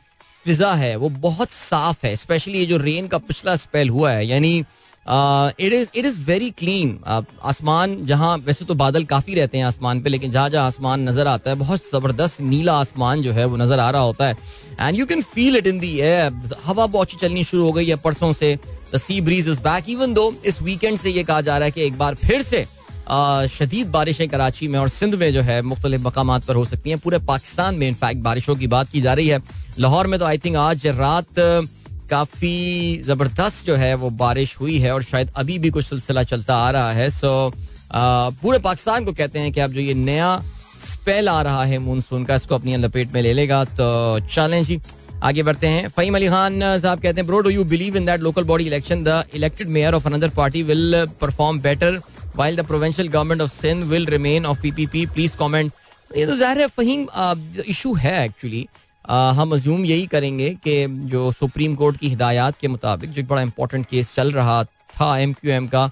फिजा 0.46 0.72
है, 0.74 0.94
वो 0.96 1.08
बहुत 1.20 1.50
साफ़ 1.50 2.06
है 2.06 2.14
स्पेशली 2.16 2.58
ये 2.58 2.66
जो 2.66 2.76
रेन 2.78 3.06
का 3.08 3.18
पिछला 3.20 3.54
स्पेल 3.58 3.88
हुआ 3.90 4.10
है, 4.10 4.26
यानी 4.26 4.58
it 4.58 5.72
is 5.72 5.88
it 5.94 6.04
is 6.06 6.20
very 6.24 6.50
clean 6.52 6.98
आसमान, 7.06 7.96
जहाँ, 8.06 8.36
वैसे 8.38 8.64
तो 8.64 8.74
बादल 8.74 9.04
काफ़ी 9.04 9.34
रहते 9.34 9.58
हैं 9.58 9.64
आसमान 9.64 10.00
पे, 10.00 10.10
लेकिन 10.10 10.30
जहाँ 10.30 10.48
जहाँ 10.50 10.66
आसमान 10.66 11.08
नज़र 11.08 11.26
आता 11.26 11.50
है, 11.50 11.56
बहुत 11.56 11.90
ज़बरदस्त 11.90 12.40
नीला 12.42 12.74
आसमान 12.74 13.22
जो 13.22 13.32
है, 13.32 13.44
वो 13.44 13.56
नज़र 13.56 13.78
आ 13.78 13.90
रहा 13.90 14.02
होता 14.02 14.26
है। 14.26 14.36
And 14.80 14.98
you 14.98 15.06
can 15.06 15.22
feel 15.24 15.56
it 15.56 15.66
in 15.66 15.78
the 15.78 15.92
air 15.98 16.56
हवा 16.64 16.86
बहुत 16.86 17.06
अच्छी 17.06 17.18
चलनी 17.18 17.44
शुरू 17.44 17.64
हो 17.64 17.72
गई 17.72 17.86
है 17.86 17.96
परसों 17.98 18.32
से. 18.32 18.58
The 18.94 18.98
sea 18.98 19.20
breeze 19.20 19.48
is 19.48 19.60
back 19.60 19.90
even 19.90 20.14
though 20.14 20.32
इस 20.46 20.62
वीकेंड 20.62 20.98
से 20.98 21.10
ये 21.10 21.22
कहा 21.24 21.40
जा 21.40 21.58
रहा 21.58 21.64
है 21.64 21.70
कि 21.70 21.82
एक 21.82 21.98
बार 21.98 22.14
फिर 22.16 22.42
से 22.42 22.66
शदीद 23.48 23.86
बारिशें 23.88 24.28
कराची 24.28 24.68
में 24.68 24.78
और 24.78 24.88
सिंध 24.88 25.14
में 25.14 25.32
जो 25.32 25.42
है 25.42 25.60
मुख्तलिफ़ 25.62 26.02
मकाम 26.02 26.38
पर 26.40 26.54
हो 26.54 26.64
सकती 26.64 26.90
हैं। 26.90 26.98
पूरे 26.98 27.18
पाकिस्तान 27.26 27.74
में 27.74 27.86
इनफैक्ट 27.88 28.20
बारिशों 28.22 28.56
की 28.56 28.66
बात 28.66 28.88
की 28.90 29.00
जा 29.00 29.14
रही 29.14 29.28
है। 29.28 29.40
लाहौर 29.78 30.06
में 30.06 30.18
तो 30.20 30.24
आई 30.26 30.38
थिंक 30.38 30.56
आज 30.56 30.86
रात 30.88 31.26
काफ़ी 32.10 33.02
ज़बरदस्त 33.06 33.66
जो 33.66 33.74
है 33.76 33.94
वो 33.94 34.10
बारिश 34.16 34.56
हुई 34.60 34.78
है 34.78 34.92
और 34.94 35.02
शायद 35.02 35.30
अभी 35.36 35.58
भी 35.58 35.70
कुछ 35.70 35.86
सिलसिला 35.86 36.22
चलता 36.24 36.56
आ 36.56 36.70
रहा 36.70 36.92
है। 36.92 37.08
सो 37.10 37.52
पूरे 37.92 38.58
पाकिस्तान 38.58 39.04
को 39.04 39.12
कहते 39.12 39.38
हैं 39.38 39.52
कि 39.52 39.60
अब 39.60 39.72
जो 39.72 39.80
ये 39.80 39.94
नया 39.94 40.36
स्पेल 40.82 41.28
आ 41.28 41.40
रहा 41.42 41.64
है 41.64 41.78
मानसून 41.78 42.24
का, 42.24 42.34
इसको 42.34 42.54
अपनी 42.54 42.76
लपेट 42.76 43.12
में 43.14 43.20
ले 43.22 43.32
लेगा। 43.32 43.64
तो 43.64 44.20
चलें 44.26 44.62
जी, 44.64 44.80
आगे 45.22 45.42
बढ़ते 45.42 45.66
हैं। 45.66 45.88
फहीम 45.88 46.16
अली 46.16 46.28
खान 46.28 46.60
साहब 46.78 47.00
कहते 47.00 47.20
हैं 47.20 47.26
bro 47.26 47.40
do 47.40 47.50
you 47.50 47.64
believe 47.66 47.96
in 47.96 48.06
that 48.06 48.20
local 48.20 48.44
body 48.44 48.64
election 48.66 49.04
the 49.04 49.22
elected 49.34 49.68
mayor 49.68 49.94
of 49.94 50.06
another 50.08 50.28
party 50.36 50.62
will 50.62 51.06
perform 51.20 51.60
better 51.60 52.00
while 52.36 52.56
the 52.56 52.64
provincial 52.64 53.08
government 53.08 53.42
of 53.42 53.50
Sindh 53.52 53.88
will 53.90 54.06
remain 54.12 54.46
of 54.46 54.58
PPP. 54.64 55.04
Please 55.12 55.36
comment. 55.42 55.72
ये 56.16 56.26
तो 56.26 56.36
ज़ाहिर 56.36 56.60
है, 56.60 56.66
फहीम 56.66 57.06
इशू 57.68 57.94
है 57.94 58.24
actually 58.24 58.66
हम 59.10 59.52
assume 59.52 59.84
यही 59.84 60.06
करेंगे 60.06 60.48
कि 60.64 60.86
जो 61.10 61.30
सुप्रीम 61.32 61.74
कोर्ट 61.76 61.96
की 61.96 62.08
हिदायत 62.08 62.56
के 62.60 62.68
मुताबिक 62.68 63.10
जो 63.10 63.20
एक 63.20 63.28
बड़ा 63.28 63.42
इंपॉर्टेंट 63.42 63.86
केस 63.86 64.14
चल 64.14 64.32
रहा 64.32 64.62
था 64.64 65.16
एम 65.18 65.32
क्यू 65.32 65.50
एम 65.52 65.66
का 65.74 65.90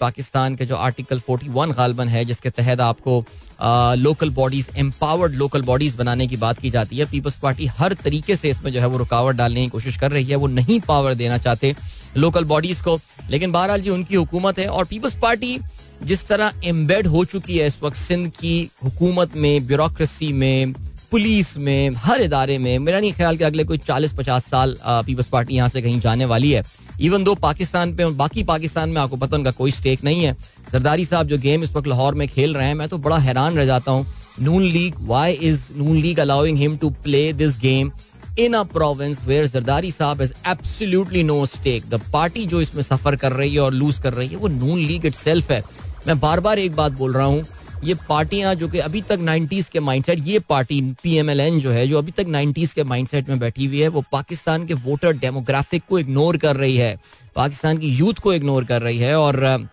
पाकिस्तान 0.00 0.56
का 0.56 0.64
जो 0.64 0.76
आर्टिकल 0.76 1.20
41 1.20 1.74
गालबन 1.76 2.08
है, 2.08 2.24
जिसके 2.24 2.50
तहत 2.50 2.80
आपको 2.80 3.24
local 3.60 4.30
bodies 4.30 4.68
empowered 4.76 5.34
local 5.34 5.62
bodies 5.62 5.94
बनाने 5.94 6.26
की 6.26 6.36
बात 6.36 6.58
की 6.58 6.70
जाती 6.70 6.96
है। 6.96 7.04
पीपल्स 7.04 7.36
पार्टी 7.38 7.66
हर 7.78 7.94
तरीके 7.94 8.36
से 8.36 8.50
इसमें 8.50 8.70
जो 8.72 8.80
है 8.80 8.86
वो 8.86 8.98
रुकावट 8.98 9.36
डालने 9.36 9.62
की 9.62 9.68
कोशिश 9.68 9.96
कर 9.96 10.10
रही 10.12 10.24
है। 10.24 10.36
वो 10.36 10.46
नहीं 10.46 10.80
पावर 10.80 11.14
देना 11.14 11.38
चाहते 11.38 11.74
लोकल 12.16 12.44
बॉडीज 12.44 12.80
को। 12.80 12.98
लेकिन 13.30 13.52
बहरहाल 13.52 13.80
जी, 13.80 13.90
उनकी 13.90 14.14
हुकूमत 14.14 14.58
है 14.58 14.66
और 14.66 14.84
पीपल्स 14.84 15.18
पार्टी 15.18 15.58
जिस 16.02 16.26
तरह 16.26 16.52
एम्बेड 16.64 17.06
हो 17.06 17.24
चुकी 17.24 17.58
है 17.58 17.66
इस 17.66 17.78
वक्त 17.82 17.96
सिंध 17.96 18.30
की 18.30 18.70
हुकूमत 18.84 19.36
में 19.36 19.66
ब्यूरोसी 19.66 20.32
में 20.32 20.74
पुलिस 21.14 21.56
में, 21.58 21.90
हर 21.94 22.20
इदारे 22.22 22.56
में, 22.58 22.78
मेरा 22.78 23.00
नहीं 23.00 23.12
ख्याल 23.12 23.36
कि 23.36 23.44
अगले 23.44 23.64
कोई 23.64 23.78
चालीस 23.78 24.12
पचास 24.12 24.44
साल 24.44 24.74
पीपल्स 24.84 25.26
पार्टी 25.28 25.54
यहाँ 25.54 25.68
से 25.68 25.82
कहीं 25.82 26.00
जाने 26.00 26.24
वाली 26.24 26.50
है। 26.50 26.62
इवन 27.00 27.24
दो 27.24 27.34
पाकिस्तान 27.36 27.94
पे, 27.96 28.04
बाकी 28.12 28.42
पाकिस्तान 28.44 28.88
में 28.90 29.00
आपको 29.00 29.16
पता 29.16 29.36
उनका 29.36 29.50
कोई 29.52 29.70
स्टेक 29.70 30.02
नहीं 30.04 30.24
है। 30.24 30.32
सरदारी 30.72 31.04
साहब 31.04 31.28
जो 31.28 31.38
गेम 31.38 31.62
इस 31.62 31.72
वक्त 31.72 31.86
लाहौर 31.88 32.14
में 32.14 32.26
खेल 32.28 32.54
रहे 32.54 32.66
हैं, 32.66 32.74
मैं 32.74 32.88
तो 32.88 32.98
बड़ा 32.98 33.18
हैरान 33.18 33.56
रह 33.56 33.66
जाता 33.66 33.92
हूँ। 33.92 34.06
Noon 34.40 34.62
League 34.64 34.94
why 35.02 35.32
is 35.32 35.62
Noon 35.76 35.96
League 35.96 36.20
allowing 36.20 36.58
him 36.58 36.76
to 36.76 36.90
play 37.04 37.32
this 37.34 37.58
game 37.60 37.92
in 38.38 38.54
a 38.54 38.62
province 38.74 39.24
where 39.26 39.46
Zardari 39.46 39.90
sahab 39.92 40.22
is 40.22 40.32
absolutely 40.48 41.22
no 41.22 41.44
stake 41.46 41.88
the 41.90 42.00
party 42.12 42.46
जो 42.46 42.60
इसमें 42.60 42.82
सफ़र 42.82 43.16
कर 43.16 43.32
रही 43.32 43.54
है 43.54 43.60
और 43.60 43.72
लूज 43.72 44.00
कर 44.00 44.14
रही 44.14 44.28
है, 44.28 44.36
वो 44.36 44.48
नून 44.50 44.78
लीग 44.80 45.06
इट 45.06 45.50
है। 45.50 45.62
मैं 46.06 46.20
बार 46.20 46.40
बार 46.40 46.58
एक 46.58 46.74
बात 46.76 46.92
बोल 46.92 47.12
रहा 47.12 47.26
हूँ 47.26 47.44
ये 47.84 47.94
पार्टियाँ 48.08 48.54
जो 48.54 48.68
कि 48.68 48.78
अभी 48.78 49.00
तक 49.02 49.18
90s 49.20 49.68
के 49.68 49.80
माइंडसेट 49.80 50.18
ये 50.26 50.38
पार्टी 50.38 50.80
पीएमएलएन 51.02 51.58
जो 51.60 51.70
है, 51.70 51.86
जो 51.86 51.98
अभी 51.98 52.12
तक 52.12 52.26
90s 52.28 52.72
के 52.72 52.84
माइंडसेट 52.84 53.28
में 53.28 53.38
बैठी 53.38 53.66
हुई 53.66 53.80
है, 53.80 53.88
वो 53.88 54.04
पाकिस्तान 54.12 54.66
के 54.66 54.74
वोटर 54.74 55.12
डेमोग्राफिक 55.14 55.82
को 55.88 55.98
इग्नोर 55.98 56.36
कर 56.36 56.56
रही 56.56 56.76
है। 56.76 56.96
पाकिस्तान 57.36 57.78
की 57.78 57.88
यूथ 57.88 58.20
को 58.22 58.32
इग्नोर 58.32 58.64
कर 58.64 58.82
रही 58.82 58.98
है 58.98 59.16
और 59.18 59.68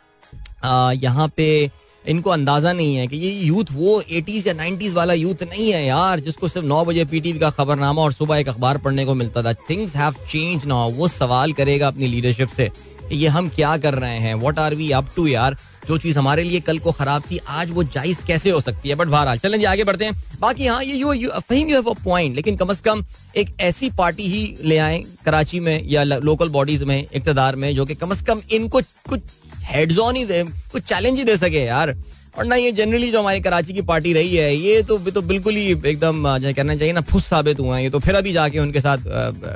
यहाँ 0.95 1.31
पे 1.37 1.69
इनको 2.05 2.29
अंदाज़ा 2.29 2.71
नहीं 2.73 2.95
है 2.95 3.07
कि 3.07 3.17
ये 3.17 3.31
यूथ 3.31 3.71
वो 3.71 3.99
एटीज 4.01 4.47
या 4.47 4.53
नाइन्टीज 4.53 4.93
वाला 4.93 5.13
यूथ 5.13 5.43
नहीं 5.43 5.71
है 5.71 5.85
यार, 5.85 6.19
जिसको 6.19 6.47
सिर्फ़ 6.47 6.67
नौ 6.67 6.83
बजे 6.85 7.05
पीटीवी 7.05 7.39
का 7.39 7.49
खबरनामा 7.49 8.01
और 8.01 8.13
सुबह 8.13 8.37
एक 8.37 8.49
अखबार 8.49 8.77
पढ़ने 8.77 9.05
को 9.05 9.13
मिलता 9.15 9.43
था। 9.43 9.53
थिंग्स 9.69 9.95
हैव 9.95 10.15
चेंज 10.29 10.65
नाउ 10.65 10.91
वो 10.91 11.07
सवाल 11.09 11.53
करेगा 11.53 11.87
अपनी 11.87 12.07
लीडरशिप 12.07 12.49
से 12.49 12.69
ये 13.11 13.27
हम 13.27 13.49
क्या 13.49 13.75
कर 13.77 13.93
रहे 13.93 14.17
हैं? 14.19 14.33
What 14.35 14.59
are 14.59 14.75
we 14.75 14.89
up 14.91 15.09
to 15.15 15.27
यार? 15.27 15.57
जो 15.87 15.97
चीज़ 15.97 16.17
हमारे 16.17 16.43
लिए 16.43 16.59
कल 16.59 16.79
को 16.79 16.91
खराब 16.91 17.23
थी, 17.31 17.39
आज 17.49 17.71
वो 17.71 17.83
जायज़ 17.85 18.25
कैसे 18.25 18.49
हो 18.49 18.59
सकती 18.61 18.89
है? 18.89 18.95
बट 18.95 19.07
बहरहाल, 19.07 19.37
चलें 19.37 19.57
जी, 19.59 19.65
आगे 19.65 19.83
बढ़ते 19.83 20.05
हैं। 20.05 20.39
बाकी 20.39 20.67
हाँ 20.67 20.83
ये 20.83 20.95
you 20.95 21.29
Faheem 21.39 21.69
you 21.69 21.75
have 21.75 21.89
a 21.89 21.93
point 22.03 22.35
लेकिन 22.35 22.55
कम 22.57 22.73
से 22.73 22.81
कम 22.85 23.03
एक 23.35 23.49
ऐसी 23.61 23.89
पार्टी 23.97 24.27
ही 24.27 24.55
ले 24.63 24.77
आए 24.77 25.03
कराची 25.25 25.59
में 25.59 25.83
या 25.89 26.03
लोकल 26.03 26.49
बॉडीज 26.49 26.83
में, 26.83 27.05
इकतदार 27.05 27.55
में, 27.55 27.73
जो 27.75 27.85
कि 27.85 27.95
कम 27.95 28.13
से 28.13 28.25
कम 28.25 28.41
इनको 28.51 28.81
कुछ 29.09 29.21
हेड्स 29.63 29.97
ऑन 29.99 30.15
ही 30.15 30.25
दे, 30.25 30.43
कुछ 30.71 30.83
चैलेंज 30.83 31.17
ही 31.17 31.23
दे 31.23 31.35
सके 31.37 31.59
यार। 31.59 31.95
और 32.37 32.45
ना 32.45 32.55
ये 32.55 32.71
जनरली 32.71 33.09
जो 33.11 33.19
हमारी 33.19 33.39
कराची 33.41 33.73
की 33.73 33.81
पार्टी 33.83 34.13
रही 34.13 34.35
है, 34.35 34.55
ये 34.55 34.81
तो 34.83 34.97
तो 34.97 35.21
बिल्कुल 35.21 35.55
ही 35.55 35.71
एकदम 35.71 36.23
कहना 36.27 36.75
चाहिए 36.75 36.93
ना, 36.93 37.01
फुस 37.01 37.25
साबित 37.25 37.59
हुआ 37.59 37.77
है। 37.77 37.83
ये 37.83 37.89
तो 37.89 37.99
फिर 37.99 38.15
अभी 38.15 38.33
जाके 38.33 38.59
उनके 38.59 38.81
साथ 38.81 38.97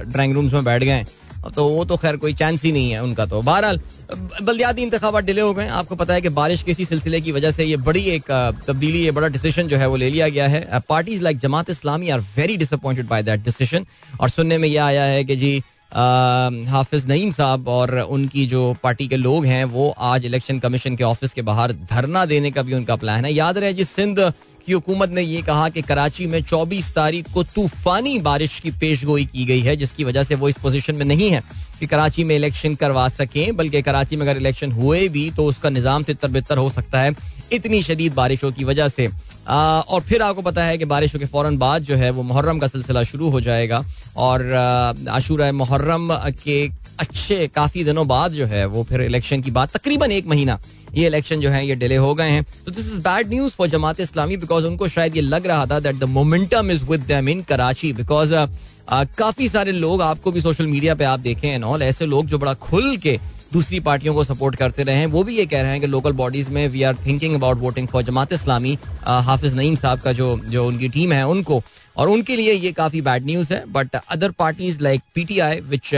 ड्राइंग 0.08 0.34
रूम्स 0.34 0.53
में 0.53 0.63
बैठ 0.63 0.84
गए 0.84 1.05
तो 1.46 1.68
वो 1.68 1.84
तो 1.86 1.98
खैर 1.98 2.18
कोई 2.18 2.34
चांस 2.34 2.64
ही 2.64 2.72
नहीं 2.72 2.92
है 2.92 3.04
उनका 3.04 3.25
तो। 3.25 3.42
बहरहाल, 3.42 3.80
बल्दियाती 4.42 4.82
इंतबात 4.82 5.24
डिले 5.24 5.42
हो 5.42 5.54
गए। 5.54 5.68
आपको 5.70 5.96
पता 5.96 6.14
है 6.14 6.22
कि 6.22 6.30
बारिश 6.32 6.64
के 6.64 6.72
इसी 6.72 6.86
सिलसिले 6.86 7.22
की 7.22 7.32
वजह 7.32 7.52
से 7.52 7.66
ये 7.66 7.78
बड़ी 7.80 8.02
एक 8.12 8.32
तब्दीली, 8.68 9.04
ये 9.04 9.12
बड़ा 9.12 9.28
डिसीज़न 9.28 9.68
जो 9.68 9.78
है 9.78 9.88
वो 9.88 9.96
ले 9.96 10.10
लिया 10.10 10.30
गया 10.30 10.48
है। 10.48 10.82
Parties 10.90 11.22
like 11.24 11.40
Jamaat 11.40 11.70
Islami 11.70 12.10
are 12.10 12.20
very 12.38 12.58
disappointed 12.58 13.08
by 13.08 13.24
that 13.24 13.44
decision 13.44 13.86
और 14.22 14.30
सुनने 14.30 14.58
में 14.58 14.68
यह 14.68 14.84
आया 14.84 15.04
है 15.04 15.24
कि 15.24 15.36
जी 15.36 15.62
हाफिज 16.68 17.06
नईम 17.08 17.32
साहब 17.32 17.68
और 17.68 17.98
उनकी 18.00 18.46
जो 18.48 18.62
पार्टी 18.84 19.08
के 19.08 19.18
लोग 19.18 19.46
हैं, 19.46 19.64
वो 19.66 19.90
आज 19.98 20.25
इलेक्शन 20.25 20.60
कमीशन 20.60 20.96
के 20.96 21.04
ऑफ़िस 21.04 21.34
के 21.34 21.42
बाहर 21.42 21.72
धरना 21.92 22.25
देने 22.25 22.52
का 22.52 22.62
भी 22.62 22.74
उनका 22.74 22.96
प्लान 22.96 23.25
है। 23.25 23.34
याद 23.34 23.58
रहे 23.58 23.74
जिस 23.74 23.90
सिंध 23.90 24.20
की 24.65 24.74
हुकूमत 24.74 25.10
ने 25.10 25.22
यह 25.22 25.41
कहा 25.41 25.67
कि 25.69 25.81
कराची 25.81 26.25
में 26.27 26.39
24 26.43 26.89
तारीख 26.95 27.31
को 27.34 27.43
तूफानी 27.45 28.17
बारिश 28.19 28.60
की 28.60 28.72
पेश 28.79 29.03
गोई 29.05 29.25
की 29.25 29.45
गई 29.45 29.62
है 29.62 29.75
जिसकी 29.75 30.03
वजह 30.03 30.24
से 30.24 30.36
वो 30.36 30.50
इस 30.50 30.57
पोजीशन 30.63 30.95
में 30.95 31.05
नहीं 31.05 31.29
है 31.31 31.43
कि 31.79 31.88
कराची 31.88 32.24
में 32.24 32.36
इलेक्शन 32.36 32.75
करवा 32.75 33.07
सकें 33.12 33.55
बल्कि 33.55 33.81
कराची 33.81 34.15
में 34.15 34.25
अगर 34.27 34.38
इलेक्शन 34.38 34.72
हुए 34.72 35.07
भी 35.10 35.29
तो 35.31 35.45
उसका 35.45 35.69
निज़ाम 35.69 36.03
तितर 36.03 36.27
बितर 36.31 36.57
हो 36.57 36.69
सकता 36.69 37.01
है। 37.01 37.15
इतनी 37.53 37.81
शदीद 37.84 38.13
बारिशों 38.13 38.51
की 38.51 38.63
वजह 38.63 38.88
से। 38.88 39.07
आ, 39.48 39.79
और 39.81 40.01
फिर 40.01 40.22
आपको 40.22 40.41
पता 40.41 40.63
है 40.63 40.77
कि 40.77 40.86
बारिशों 40.86 41.19
के 41.19 41.25
फ़ौरन 41.25 41.57
बाद 41.57 41.84
जो 41.84 41.95
है 41.95 42.10
वो 42.12 42.24
मुहर्रम 42.24 42.60
का 42.60 42.67
सिलसिला 42.67 43.03
शुरू 43.03 43.29
हो 43.29 43.41
जाएगा। 43.41 43.84
और 44.17 44.53
आशूरा 45.10 45.51
मुहर्रम 45.51 46.10
के 46.43 46.57
अच्छे 47.00 47.48
काफ़ी 47.55 47.84
दिनों 47.84 48.07
बाद 48.07 48.31
जो 48.31 48.45
है 48.45 48.65
वो 48.65 48.84
फिर 48.84 49.01
इलेक्शन 49.01 49.41
की 49.41 49.51
बात 49.51 49.77
तकरीबन 49.77 50.12
एक 50.12 50.27
महीना 50.27 50.60
ये 50.96 51.06
इलेक्शन 51.08 51.40
जो 51.40 51.50
है, 51.50 51.66
ये 51.68 51.75
डिले 51.75 51.96
हो 51.98 52.14
गए 52.16 52.30
हैं। 52.30 52.44
तो 52.66 52.72
this 52.72 52.86
is 52.88 53.02
bad 53.02 53.30
news 53.30 53.54
for 53.54 53.68
Jamaat 53.70 54.00
Islami 54.00 54.38
because 54.38 54.66
उनको 54.66 54.88
शायद 54.88 55.16
ये 55.16 55.22
लग 55.22 55.48
रहा 55.48 55.66
था 55.66 55.80
that 55.80 55.96
the 55.96 56.04
momentum 56.10 56.72
is 56.72 56.84
with 56.86 57.02
them 57.04 57.30
in 57.30 57.42
Karachi 57.44 57.94
because 57.94 58.34
काफ़ी 59.18 59.48
सारे 59.50 59.72
लोग, 59.72 60.02
आपको 60.02 60.32
भी 60.32 60.42
सोशल 60.42 60.68
मीडिया 60.68 60.96
पे 60.96 61.04
आप 61.06 61.20
देखें 61.20 61.48
एंड 61.50 61.64
ऑल 61.64 61.82
ऐसे 61.84 62.06
लोग 62.06 62.25
जो 62.25 62.38
बड़ा 62.40 62.54
खुल 62.62 62.98
के 62.98 63.18
दूसरी 63.54 63.80
पार्टियों 63.80 64.14
को 64.16 64.24
सपोर्ट 64.24 64.56
करते 64.56 64.84
रहे 64.84 64.96
हैं। 64.96 65.06
वो 65.08 65.24
भी 65.24 65.38
ये 65.38 65.46
कह 65.46 65.62
रहे 65.62 65.72
हैं 65.72 65.82
कि 65.82 65.88
लोकल 65.88 66.12
बॉडीज 66.14 66.50
में 66.50 66.68
we 66.70 66.84
are 66.84 66.96
thinking 67.06 67.36
about 67.36 67.60
voting 67.60 67.88
for 67.88 68.04
Jamaat 68.04 68.34
Islami 68.34 68.78
Hafiz 69.04 69.56
Naeem 69.56 69.75
sahab 69.75 70.00
का 70.00 70.14
जो 70.14 70.38
जो 70.46 70.68
उनकी 70.68 70.90
टीम 70.90 71.14
है 71.14 71.25
उनको। 71.28 71.62
और 71.98 72.10
उनके 72.10 72.36
लिए 72.36 72.54
ये 72.54 72.72
काफ़ी 72.72 73.02
बैड 73.02 73.25
न्यूज़ 73.25 73.54
है 73.54 73.64
but 73.72 73.96
other 73.96 74.32
parties 74.40 74.82
like 74.84 75.02
P 75.16 75.24
T 75.25 75.40
I 75.40 75.60
which 75.64 75.94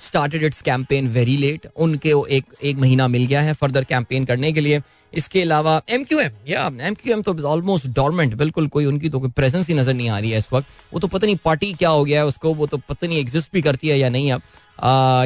started 0.00 0.44
its 0.44 0.62
campaign 0.62 1.08
very 1.08 1.36
late 1.36 1.66
उनके 1.76 2.12
एक 2.36 2.44
एक 2.62 2.76
महीना 2.76 3.08
मिल 3.08 3.26
गया 3.26 3.40
है 3.42 3.52
फर्दर 3.52 3.84
कैंपेन 3.84 4.24
करने 4.24 4.52
के 4.52 4.60
लिए। 4.60 4.80
इसके 5.14 5.42
अलावा 5.42 5.80
एम 5.90 6.04
क्यू 6.04 6.18
एम 6.20 6.30
या 6.48 6.66
एम 6.80 6.94
क्यू 6.94 7.12
एम 7.12 7.22
तो 7.22 7.34
ऑलमोस्ट 7.48 7.86
डॉर्मेंट 7.94 8.34
बिल्कुल 8.34 8.66
कोई 8.68 8.84
उनकी 8.84 9.08
तो 9.08 9.20
कोई 9.20 9.30
प्रेजेंस 9.30 9.68
ही 9.68 9.74
नज़र 9.74 9.94
नहीं 9.94 10.08
आ 10.08 10.18
रही 10.18 10.30
है 10.30 10.38
इस 10.38 10.52
वक्त। 10.52 10.66
वो 10.92 11.00
तो 11.00 11.06
पता 11.08 11.26
नहीं 11.26 11.36
पार्टी 11.44 11.72
क्या 11.72 11.90
हो 11.90 12.04
गया 12.04 12.20
है 12.20 12.26
उसको, 12.26 12.54
वो 12.54 12.66
तो 12.66 12.76
पता 12.78 13.06
नहीं 13.06 13.18
एग्जिस्ट 13.20 13.52
भी 13.52 13.62
करती 13.62 13.88
है 13.88 13.98
या 13.98 14.08
नहीं 14.08 14.32
अब 14.32 14.42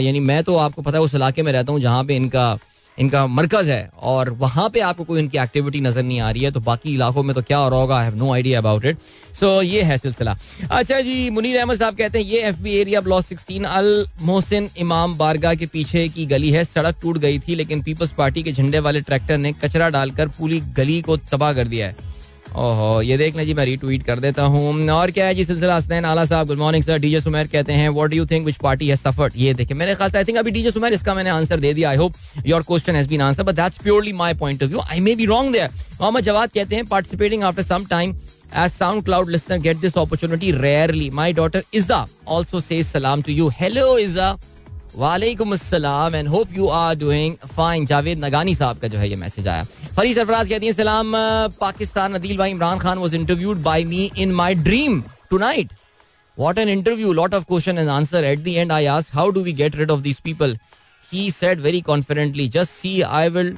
यानी 0.05 0.21
मैं 0.21 0.43
तो 0.45 0.57
आपको 0.59 0.83
पता 0.83 0.99
है 0.99 1.05
उस 1.05 1.15
इलाके 1.15 1.43
में 1.43 1.53
रहता 1.53 1.73
हूँ 1.73 1.81
जहाँ 1.81 2.05
पे 2.05 2.17
इनका 2.17 2.53
इनका 2.99 3.27
मरकज 3.29 3.69
है 3.71 3.89
और 4.03 4.31
वहाँ 4.39 4.69
पे 4.71 4.81
आपको 4.81 5.05
कोई 5.05 5.21
इनकी 5.21 5.39
एक्टिविटी 5.39 5.81
नज़र 5.81 6.03
नहीं 6.03 6.21
आ 6.21 6.31
रही 6.31 6.43
है 6.43 6.51
तो 6.51 6.61
बाकी 6.63 6.95
इलाकों 6.95 7.23
में 7.23 7.35
तो 7.35 7.43
क्या 7.43 7.59
हो 7.59 7.69
रहा 7.69 7.81
होगा? 7.81 7.99
I 7.99 8.05
have 8.05 8.15
no 8.17 8.33
idea 8.35 8.59
about 8.59 8.85
it 8.85 8.99
so 9.35 9.51
ये 9.63 9.83
है 9.83 9.99
सिलसिला। 9.99 10.37
अच्छा 10.71 11.01
जी, 11.01 11.29
मुनीर 11.31 11.59
अहमद 11.59 11.79
साहब 11.79 11.97
कहते 11.97 12.19
हैं, 12.19 12.27
ये 12.27 12.41
F 12.41 12.61
B 12.63 12.77
area 12.77 13.01
block 13.01 13.25
sixteen 13.25 13.65
Al 13.65 14.07
Mohsin 14.23 14.69
Imam 14.79 15.17
Bargah 15.19 15.55
के 15.55 15.67
पीछे 15.67 16.09
की 16.09 16.27
गली 16.27 16.51
है। 16.51 16.65
सड़क 16.65 16.97
टूट 17.03 17.19
गई 17.19 17.39
थी, 17.39 17.55
लेकिन 17.55 17.83
पीपल्स 17.83 18.13
पार्टी 18.13 18.43
के 18.43 18.53
झंडे 18.53 18.79
वाले 18.81 19.01
ट्रैक्टर 19.03 19.39
ने 19.39 19.53
कचरा 19.55 19.89
डालकर 19.91 20.29
पूरी 20.29 20.61
गली 20.77 21.01
को 21.03 21.17
तबाह 21.17 21.53
कर 21.53 21.69
दिया 21.69 21.87
है। 21.87 22.15
ओहो, 22.57 23.01
ये 23.03 23.17
देख 23.19 23.37
लें 23.37 23.45
जी, 23.47 23.55
मैं 23.55 23.65
रीट्वीट 23.67 24.03
कर 24.03 24.19
देता 24.21 24.43
हूँ। 24.43 24.89
और 24.91 25.11
क्या 25.11 25.27
है 25.27 25.35
जी, 25.35 25.45
सिलसिला 25.45 25.75
Hasnain 25.77 26.05
Ala 26.05 26.25
sahab 26.25 26.47
good 26.47 26.59
morning 26.59 26.85
sir 26.85 26.99
DJ 26.99 27.21
Sumer 27.21 27.47
कहते 27.53 27.73
हैं 27.73 27.89
what 27.89 28.11
do 28.11 28.17
you 28.17 28.27
think 28.27 28.47
which 28.47 28.57
party 28.63 28.89
has 28.89 29.01
suffered 29.01 29.33
ये 29.37 29.53
देखें 29.55 29.75
मेरे 29.75 29.95
ख्याल 29.95 30.11
से 30.11 30.19
आई 30.19 30.25
थिंक 30.25 30.39
अभी 30.39 30.51
डीजे 30.51 30.71
सुमेर 30.71 30.93
इसका 30.93 31.15
मैंने 31.15 31.31
आंसर 31.31 31.61
दे 31.61 31.73
दिया 31.75 31.91
I 31.91 31.97
hope 31.97 32.15
your 32.47 32.63
question 32.69 32.97
has 32.97 33.09
been 33.09 33.21
answer 33.21 33.43
but 33.43 33.55
that's 33.55 33.79
purely 33.83 34.13
my 34.23 34.35
point 34.35 34.63
of 34.63 34.71
view 34.71 34.81
I 34.91 35.01
may 35.01 35.15
be 35.15 35.27
wrong 35.27 35.53
there 35.53 35.71
Mohammad 36.01 36.25
Jawad 36.25 36.53
कहते 36.55 36.77
हैं 36.77 36.87
participating 36.87 37.43
after 37.43 37.63
some 37.63 37.85
time 37.91 38.17
as 38.63 38.75
SoundCloud 38.81 39.31
listener 39.35 39.57
get 39.63 39.81
this 39.81 39.97
opportunity 40.01 40.51
rarely. 40.55 41.07
My 41.21 41.25
daughter 41.39 41.63
Izza 41.79 41.97
also 42.27 42.61
says 42.67 42.93
salam 42.97 43.25
to 43.29 43.35
you. 43.39 43.55
Hello, 43.63 43.89
Izza. 44.03 44.35
वालेकुम 44.97 45.53
अस्सलाम 45.53 46.15
and 46.15 46.29
hope 46.29 46.53
you 46.57 46.67
are 46.73 46.95
doing 46.97 47.35
fine 47.47 47.87
Javed 47.87 48.25
Nagani 48.25 48.55
sahab 48.55 48.79
का 48.79 48.89
जो 48.89 48.99
है 48.99 49.09
ये 49.09 49.17
message 49.17 49.49
आया। 49.49 49.67
फरी 49.97 50.15
सरफराज 50.15 50.49
कहती 50.49 50.67
हैं, 50.67 50.73
सलाम 50.73 51.13
पाकिस्तान 51.61 52.15
अदील 52.15 52.37
भाई 52.39 52.51
Imran 52.51 52.79
Khan 52.79 52.99
was 52.99 53.15
interviewed 53.15 53.63
by 53.63 53.85
me 53.85 54.11
in 54.19 54.33
my 54.35 54.55
dream 54.55 55.03
tonight 55.39 55.69
what 56.39 56.59
an 56.59 56.69
interview 56.69 57.13
lot 57.13 57.35
of 57.35 57.45
question 57.45 57.79
and 57.79 57.89
answer 57.89 58.25
at 58.25 58.39
the 58.39 58.55
end 58.55 58.73
I 58.73 58.87
us 58.95 59.11
how 59.15 59.31
do 59.31 59.43
we 59.43 59.53
get 59.61 59.77
rid 59.77 59.91
of 59.91 60.01
this 60.01 60.19
people 60.21 60.57
he 61.09 61.31
said 61.31 61.59
very 61.61 61.81
confidently 61.81 62.49
just 62.49 62.71
see 62.71 63.01
I 63.03 63.29
will 63.29 63.57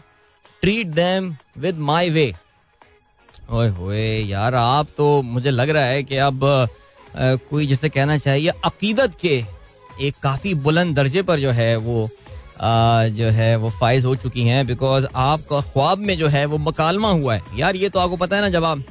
treat 0.63 0.87
them 0.95 1.35
with 1.59 1.79
my 1.91 2.11
way 2.11 2.33
ओए 3.51 4.07
यार, 4.29 4.55
आप 4.55 4.89
तो 4.97 5.23
मुझे 5.23 5.51
लग 5.51 5.71
रहा 5.71 5.85
है 5.85 6.03
कि 6.03 6.17
अब 6.19 6.41
कोई 7.51 7.67
जिसे 7.67 7.89
कहना 7.89 8.19
चाहिए, 8.19 8.51
अकीदत 8.65 9.15
के 9.21 9.37
एक 10.07 10.15
काफ़ी 10.23 10.55
बुलंद 10.65 10.97
दर्जे 10.97 11.23
पर 11.23 11.41
जो 11.41 11.51
है 11.51 11.77
वो 11.79 12.09
जो 12.61 13.27
है, 13.27 13.57
वो 13.57 13.71
फाइज 13.71 14.05
हो 14.05 14.15
चुकी 14.17 14.43
हैं 14.43 14.67
बिकॉज़ 14.67 15.07
आपका 15.15 15.61
ख्वाब 15.61 15.99
में 15.99 16.17
जो 16.19 16.29
है, 16.29 16.45
वो 16.45 16.59
मकालमा 16.59 17.11
हुआ 17.11 17.35
है। 17.35 17.43
यार, 17.57 17.77
ये 17.77 17.89
तो 17.89 17.99
आपको 17.99 18.17
पता 18.17 18.37
है 18.37 18.43
ना, 18.43 18.49
जब 18.49 18.65
आप 18.65 18.85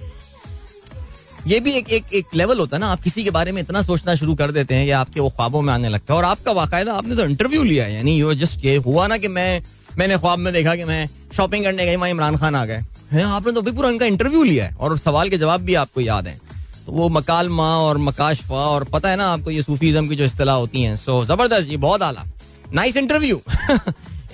ये 1.47 1.59
भी 1.59 1.71
एक 1.71 1.89
एक 1.89 2.13
एक 2.13 2.25
लेवल 2.35 2.59
होता 2.59 2.75
है 2.77 2.79
ना, 2.79 2.87
आप 2.87 3.01
किसी 3.01 3.23
के 3.23 3.31
बारे 3.31 3.51
में 3.51 3.61
इतना 3.61 3.81
सोचना 3.81 4.15
शुरू 4.15 4.35
कर 4.35 4.51
देते 4.51 4.75
हैं 4.75 4.85
कि 4.85 4.91
आपके 4.91 5.19
वो 5.19 5.29
ख्वाबों 5.29 5.61
में 5.61 5.73
आने 5.73 5.89
लगता 5.89 6.13
है। 6.13 6.17
और 6.17 6.25
आपका 6.25 6.53
बाकायदा, 6.53 6.93
आपने 6.93 7.15
तो 7.15 7.23
इंटरव्यू 7.23 7.63
लिया 7.63 7.83
है, 7.85 7.93
यानी 7.93 8.21
ये 8.21 8.35
जस्ट 8.35 8.65
ये 8.65 8.75
हुआ 8.75 9.07
ना 9.07 9.17
कि 9.17 9.27
मैं 9.27 9.61
मैंने 9.97 10.17
ख्वाब 10.17 10.39
में 10.39 10.53
देखा 10.53 10.75
कि 10.75 10.83
मैं 10.83 11.07
शॉपिंग 11.35 11.63
करने 11.63 11.85
गई, 11.85 11.95
वहाँ 11.95 12.09
इमरान 12.09 12.37
खान 12.37 12.55
आ 12.55 12.65
गए। 12.65 12.81
हैं, 13.11 13.23
आपने 13.23 13.51
तो 13.51 13.61
भी 13.61 13.71
पूरा 13.71 13.89
उनका 13.89 14.05
इंटरव्यू 14.05 14.43
लिया 14.43 14.65
है। 14.65 14.75
और 14.75 14.97
सवाल 14.97 15.29
के 15.29 15.37
जवाब 15.37 15.61
भी 15.61 15.75
आपको 15.75 16.01
याद 16.01 16.27
है। 16.27 16.39
तो 16.85 16.91
वो 16.91 17.09
मकालमा 17.09 17.77
और 17.77 17.97
मकाशफा, 17.97 18.55
और 18.55 18.83
पता 18.83 19.09
है 19.09 19.15
ना, 19.15 19.27
आपको 19.27 19.51
ये 19.51 19.61
सूफीज़म 19.61 20.07
की 20.07 20.15
जो 20.15 20.23
इस्तेला 20.23 20.53
होती 20.53 20.81
हैं। 20.81 20.95
सो 20.95 21.25
ज़बरदस्त 21.25 21.67
जी, 21.67 21.77
बहुत 21.77 22.01
आला। 22.01 22.25
नाइस 22.73 22.97
इंटरव्यू 22.97 23.41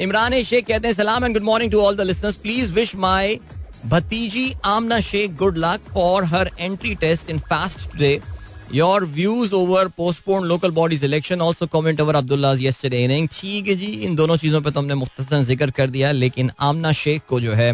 इमरान 0.01 0.41
शेख 0.43 0.65
कहते 0.67 0.87
हैं, 0.87 0.93
सलाम 0.95 1.25
and 1.25 1.33
good 1.33 1.43
morning 1.43 1.71
to 1.71 1.81
all 1.81 1.95
the 1.95 2.01
listeners 2.01 2.35
please 2.35 2.71
wish 2.73 2.95
my 2.95 3.37
भतीजी 3.85 4.53
Amna 4.65 4.99
Sheikh 4.99 5.35
good 5.37 5.57
luck 5.57 5.81
for 5.93 6.23
her 6.25 6.49
entry 6.59 6.93
test 6.95 7.29
in 7.29 7.39
FAST 7.49 7.91
today 7.91 8.19
your 8.73 9.05
views 9.05 9.53
over 9.53 9.87
postpone 9.97 10.45
local 10.47 10.71
bodies 10.71 11.03
election 11.03 11.41
also 11.41 11.67
comment 11.67 12.01
over 12.01 12.15
Abdullah 12.15 12.53
yesterday 12.59 13.25
ठीक 13.31 13.67
है 13.67 13.75
जी, 13.75 13.85
इन 13.85 14.15
दोनों 14.15 14.37
चीज़ों 14.37 14.61
पे 14.61 14.71
तो 14.71 14.79
हमने 14.79 14.95
मुख्तसर 14.95 15.41
ज़िक्र 15.41 15.71
कर 15.71 15.89
दिया 15.89 16.11
लेकिन 16.11 16.51
आमना 16.59 16.91
शेख 16.91 17.21
को 17.29 17.39
जो 17.41 17.53
है, 17.53 17.73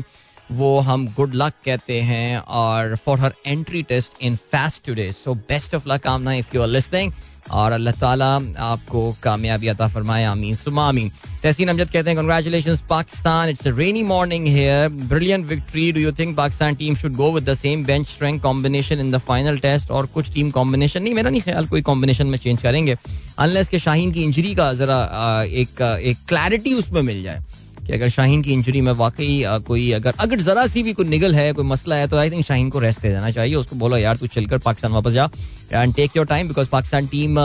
वो 0.51 0.79
हम 0.79 1.07
गुड 1.15 1.33
लक 1.35 1.53
कहते 1.65 1.99
हैं 2.01 2.37
और 2.39 2.95
for 3.05 3.19
her 3.19 3.33
entry 3.47 3.81
test 3.89 4.13
in 4.21 4.35
FAST 4.51 4.85
today 4.85 5.11
so 5.11 5.33
best 5.49 5.75
of 5.75 5.87
luck 5.87 6.07
Amna 6.07 6.33
if 6.33 6.55
you 6.55 6.61
are 6.61 6.67
listening 6.67 7.11
और 7.51 7.71
अल्लाह 7.71 7.93
ताला 7.99 8.29
आपको 8.63 9.01
कामयाबी 9.23 9.67
अता 9.67 9.87
फरमाए, 9.87 10.23
आमीन। 10.25 10.55
सुमा 10.55 10.87
आमीन। 10.87 11.11
तहसीन 11.43 11.67
अमजद 11.69 11.89
कहते 11.89 12.09
हैं 12.09 12.17
congratulation 12.17 12.77
Pakistan 12.89 13.49
it's 13.49 13.67
a 13.67 13.71
rainy 13.77 14.03
morning 14.03 14.47
here 14.47 14.89
brilliant 14.89 15.45
victory 15.47 15.91
do 15.91 15.99
you 15.99 16.11
think 16.19 16.35
Pakistan 16.37 16.75
team 16.75 16.95
should 16.95 17.15
go 17.15 17.31
with 17.31 17.49
the 17.49 17.53
same 17.55 17.83
bench 17.85 18.07
strength 18.07 18.39
combination 18.41 18.99
in 18.99 19.11
the 19.11 19.17
final 19.27 19.57
test 19.59 19.91
और 19.91 20.05
कुछ 20.13 20.33
टीम 20.33 20.51
कॉम्बिनेशन 20.51 21.03
नहीं, 21.03 21.13
मेरा 21.13 21.29
नहीं 21.29 21.41
ख्याल 21.41 21.67
कोई 21.67 21.81
कॉम्बिनेशन 21.81 22.27
में 22.27 22.37
चेंज 22.37 22.61
करेंगे 22.61 22.95
अनलेस 23.39 23.69
के 23.69 23.79
शाहीन 23.79 24.11
की 24.11 24.23
इंजरी 24.23 24.53
का 24.55 24.71
जरा 24.73 24.97
एक 25.43 25.81
क्लैरिटी 26.27 26.73
उसमें 26.73 27.01
मिल 27.01 27.23
जाए. 27.23 27.43
कि 27.89 27.95
अगर 27.95 28.09
शाहीन 28.09 28.41
की 28.41 28.53
इंजरी 28.53 28.81
में 28.81 28.91
वाकई 28.93 29.43
कोई 29.67 29.91
अगर 29.91 30.13
अगर 30.19 30.39
जरा 30.41 30.65
सी 30.67 30.81
भी 30.83 30.93
कोई 30.93 31.05
निगल 31.07 31.35
है, 31.35 31.51
कोई 31.53 31.65
मसला 31.65 31.95
है 31.95 32.07
तो 32.07 32.17
आई 32.17 32.29
थिंक 32.29 32.45
शाहीन 32.45 32.69
को 32.69 32.79
रेस्ट 32.79 33.01
दे 33.01 33.09
देना 33.09 33.29
चाहिए। 33.31 33.55
उसको 33.55 33.75
बोलो, 33.75 33.97
यार, 33.97 34.17
तू 34.17 34.27
चलकर 34.27 34.57
पाकिस्तान 34.59 34.91
वापस 34.91 35.11
जा 35.11 35.29
and 35.71 35.93
take 35.95 36.17
your 36.17 36.25
time 36.25 36.47
because 36.47 36.67
Pakistan 36.67 37.07
team 37.07 37.39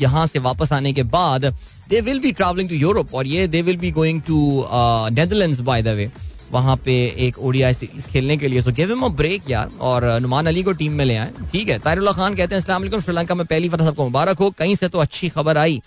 यहाँ 0.00 0.26
से 0.26 0.38
वापस 0.40 0.72
आने 0.72 0.92
के 0.92 1.02
बाद 1.10 1.44
they 1.88 2.00
will 2.00 2.20
be 2.20 2.32
travelling 2.32 2.68
to 2.68 2.74
Europe 2.76 3.14
और 3.14 3.26
ये 3.26 3.46
they 3.48 3.62
will 3.62 3.76
be 3.76 3.90
going 3.90 4.20
to 4.22 4.38
Netherland 5.12 5.60
by 5.62 5.82
the 5.82 5.96
way 5.96 6.10
वहाँ 6.52 6.76
पे 6.84 6.94
एक 7.26 7.38
ओडीआई 7.40 7.74
सीरीज़ 7.74 8.08
खेलने 8.08 8.36
के 8.36 8.48
लिए। 8.48 8.60
So 8.60 8.72
give 8.72 8.88
him 8.88 9.02
a 9.02 9.08
break 9.16 9.50
यार, 9.50 9.70
और 9.80 10.04
नुमान 10.20 10.46
अली 10.46 10.62
को 10.62 10.72
टीम 10.72 10.92
में 10.92 11.04
ले 11.04 11.16
आए। 11.16 11.30
ठीक 11.52 11.68
है 11.68 11.78
तारुल्ला 11.80 12.12
खान 12.12 12.34
कहते 12.34 12.54
हैं, 12.54 12.60
अस्सलाम 12.60 12.88
श्रीलंका 12.90 13.34
में 13.34 13.46
पहली 13.46 13.68
बार 13.68 13.82
सबको 13.82 14.04
मुबारक 14.04 14.38
हो। 14.38 14.50
कहीं 14.58 14.74
से 14.76 14.88
तो 14.88 14.98
अच्छी 14.98 15.28
खबर 15.30 15.58
आई। 15.58 15.82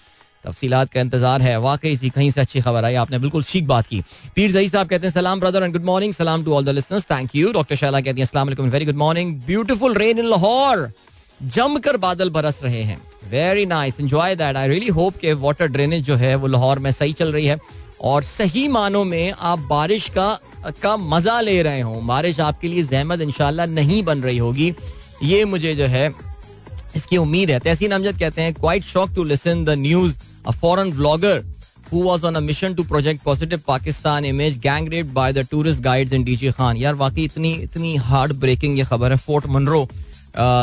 तफसीलात 0.48 0.90
का 0.90 1.02
इंतज़ार 1.02 1.42
है। 1.42 1.58
वाकई 1.60 1.96
सी 1.98 2.10
कहीं 2.10 2.30
से 2.32 2.42
अच्छी 2.42 2.62
खबर 2.62 2.86
आई। 2.86 2.96
आपने 2.96 3.20
बिल्कुल 3.20 3.44
ठीक 3.44 3.68
बात 3.68 3.88
की। 3.88 4.02
पीर 4.36 4.52
जही 4.52 4.70
साहब 4.70 4.88
कहते 4.88 5.08
हैं, 5.08 5.14
सलाम 5.14 5.40
ब्रदर 5.40 5.64
एंड 5.64 5.74
गुड 5.74 5.86
मॉर्निंग। 5.86 6.14
सलाम 6.14 6.44
to 6.44 6.54
all 6.54 6.66
the 6.66 6.84
thank 7.12 7.36
you. 7.36 7.52
Doctor 7.54 7.76
Shala 7.76 8.02
कहती 8.02 8.22
हैं 8.22 8.28
वालेकुम 8.36 8.70
very 8.70 8.86
good 8.86 8.96
morning. 8.98 9.36
Beautiful 9.48 9.96
rain 9.96 10.20
in 10.20 10.26
Lahore. 10.26 10.90
जमकर 11.46 11.98
बादल 11.98 12.30
बरस 12.30 12.60
रहे 12.64 12.82
हैं। 12.84 12.98
Very 13.32 13.66
nice. 13.66 14.00
Enjoy 14.00 14.36
that. 14.36 14.56
I 14.56 14.68
really 14.68 14.88
hope 14.90 15.18
के 15.18 15.34
वाटर 15.36 15.68
ड्रेनेज 15.68 16.04
जो 16.04 16.16
है, 16.16 16.36
वो 16.36 16.48
लाहौर 16.48 16.80
में 16.80 16.92
सही 16.92 17.14
चल 17.14 17.32
रही 17.34 17.46
है। 17.46 17.58
और 18.02 18.24
सही 18.24 18.68
मानों 18.68 19.04
में 19.06 19.32
आप 19.32 19.60
बारिश 19.70 20.10
का 20.10 20.38
का 20.82 20.96
मज़ा 20.98 21.40
ले 21.42 21.62
रहे 21.62 21.82
हो। 21.82 21.94
बारिश 22.04 22.40
आपके 22.40 22.68
लिए 22.68 22.84
जहमत 22.84 23.22
इंशाल्लाह 23.22 23.66
नहीं 23.66 24.02
बन 24.04 24.22
रही 24.22 24.38
होगी। 24.38 24.74
ये 25.24 25.44
मुझे 25.46 25.74
जो 25.76 25.86
है, 25.86 26.12
इसकी 26.96 27.18
उम्मीद 27.18 27.52
है। 27.52 27.60
तहसीन 27.60 27.92
अमजद 27.92 28.20
कहते 28.20 28.42
हैं, 28.42 28.54
quite 28.54 28.84
shock 28.84 29.14
to 29.16 29.24
listen 29.24 29.64
the 29.66 29.70
news 29.80 30.18
a 30.48 30.54
foreign 30.54 30.92
vlogger 30.94 31.38
who 31.86 32.00
was 32.02 32.24
on 32.24 32.36
a 32.36 32.42
mission 32.42 32.76
to 32.76 32.84
project 32.86 33.24
positive 33.24 33.66
Pakistan 33.66 34.26
image 34.26 34.60
gang 34.62 34.88
raped 34.88 35.14
by 35.14 35.32
the 35.32 35.44
tourist 35.46 35.82
guides 35.84 36.14
in 36.14 36.24
DG 36.26 36.52
Khan 36.54 36.78
यार 36.78 36.96
वाकई 36.96 37.24
इतनी 37.26 37.54
इतनी 37.64 37.96
हार्ड 38.08 38.34
ब्रेकिंग 38.40 38.78
ये 38.78 38.86
खबर 38.86 39.12
है 39.12 39.18
फोर्ट 39.20 39.46
मनरो 39.50 39.88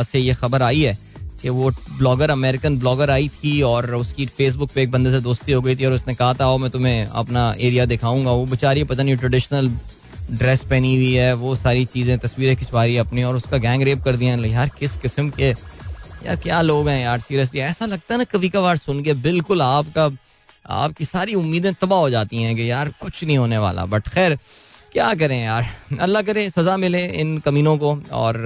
से 0.04 0.18
ये 0.18 0.34
खबर 0.34 0.62
आई 0.62 0.80
है 0.82 0.98
कि 1.42 1.48
वो 1.50 1.70
ब्लॉगर 1.98 2.30
अमेरिकन 2.30 2.78
ब्लॉगर 2.78 3.10
आई 3.10 3.28
थी 3.28 3.60
और 3.62 3.94
उसकी 3.94 4.26
फेसबुक 4.36 4.70
पे 4.74 4.82
एक 4.82 4.90
बंदे 4.90 5.10
से 5.10 5.20
दोस्ती 5.20 5.52
हो 5.52 5.60
गई 5.60 5.76
थी 5.76 5.86
और 5.86 5.92
उसने 5.92 6.14
कहा 6.14 6.34
था 6.34 6.56
मैं 6.58 6.70
तुम्हें 6.70 7.06
अपना 7.22 7.42
एरिया 7.60 7.84
दिखाऊँगा 7.86 8.32
वो 8.32 8.46
बेचारी 8.46 8.84
पता 8.84 9.02
नहीं 9.02 9.16
ट्रेडिशनल 9.16 9.70
ड्रेस 10.32 10.62
पहनी 10.70 10.94
हुई 10.94 11.12
है 11.12 11.32
वो 11.36 11.54
सारी 11.56 11.84
चीज़ें 11.84 12.18
तस्वीरें 12.18 12.56
खिंचवा 12.56 12.84
रही 12.84 12.94
है 12.94 13.00
अपनी 13.00 13.22
और 13.22 13.36
उसका 13.36 13.58
गैंग 13.66 13.82
रेप 13.82 14.02
कर 14.04 14.16
दिया 14.16 14.36
यार 14.46 14.70
किस 14.78 14.96
किस्म 14.96 15.28
के 15.30 15.52
यार, 16.26 16.36
क्या 16.36 16.60
लोग 16.62 16.88
हैं 16.88 17.00
यार 17.00 17.20
सीरियसली 17.20 17.60
ऐसा 17.60 17.86
लगता 17.86 18.14
है 18.14 18.18
ना, 18.18 18.24
कभी 18.24 18.48
कभार 18.48 18.76
सुन 18.76 19.02
के 19.04 19.12
बिल्कुल 19.14 19.62
आपका, 19.62 20.10
आपकी 20.66 21.04
सारी 21.04 21.34
उम्मीदें 21.34 21.72
तबाह 21.74 21.98
हो 21.98 22.10
जाती 22.10 22.42
हैं 22.42 22.54
कि 22.56 22.70
यार, 22.70 22.88
कुछ 23.00 23.24
नहीं 23.24 23.38
होने 23.38 23.58
वाला। 23.58 23.84
बट 23.86 24.08
खैर, 24.08 24.38
क्या 24.92 25.12
करें 25.14 25.42
यार, 25.42 25.66
अल्लाह 26.00 26.22
करे, 26.22 26.48
सज़ा 26.50 26.76
मिले 26.76 27.04
इन 27.20 27.38
कमीनों 27.38 27.76
को 27.78 27.96
और 28.12 28.36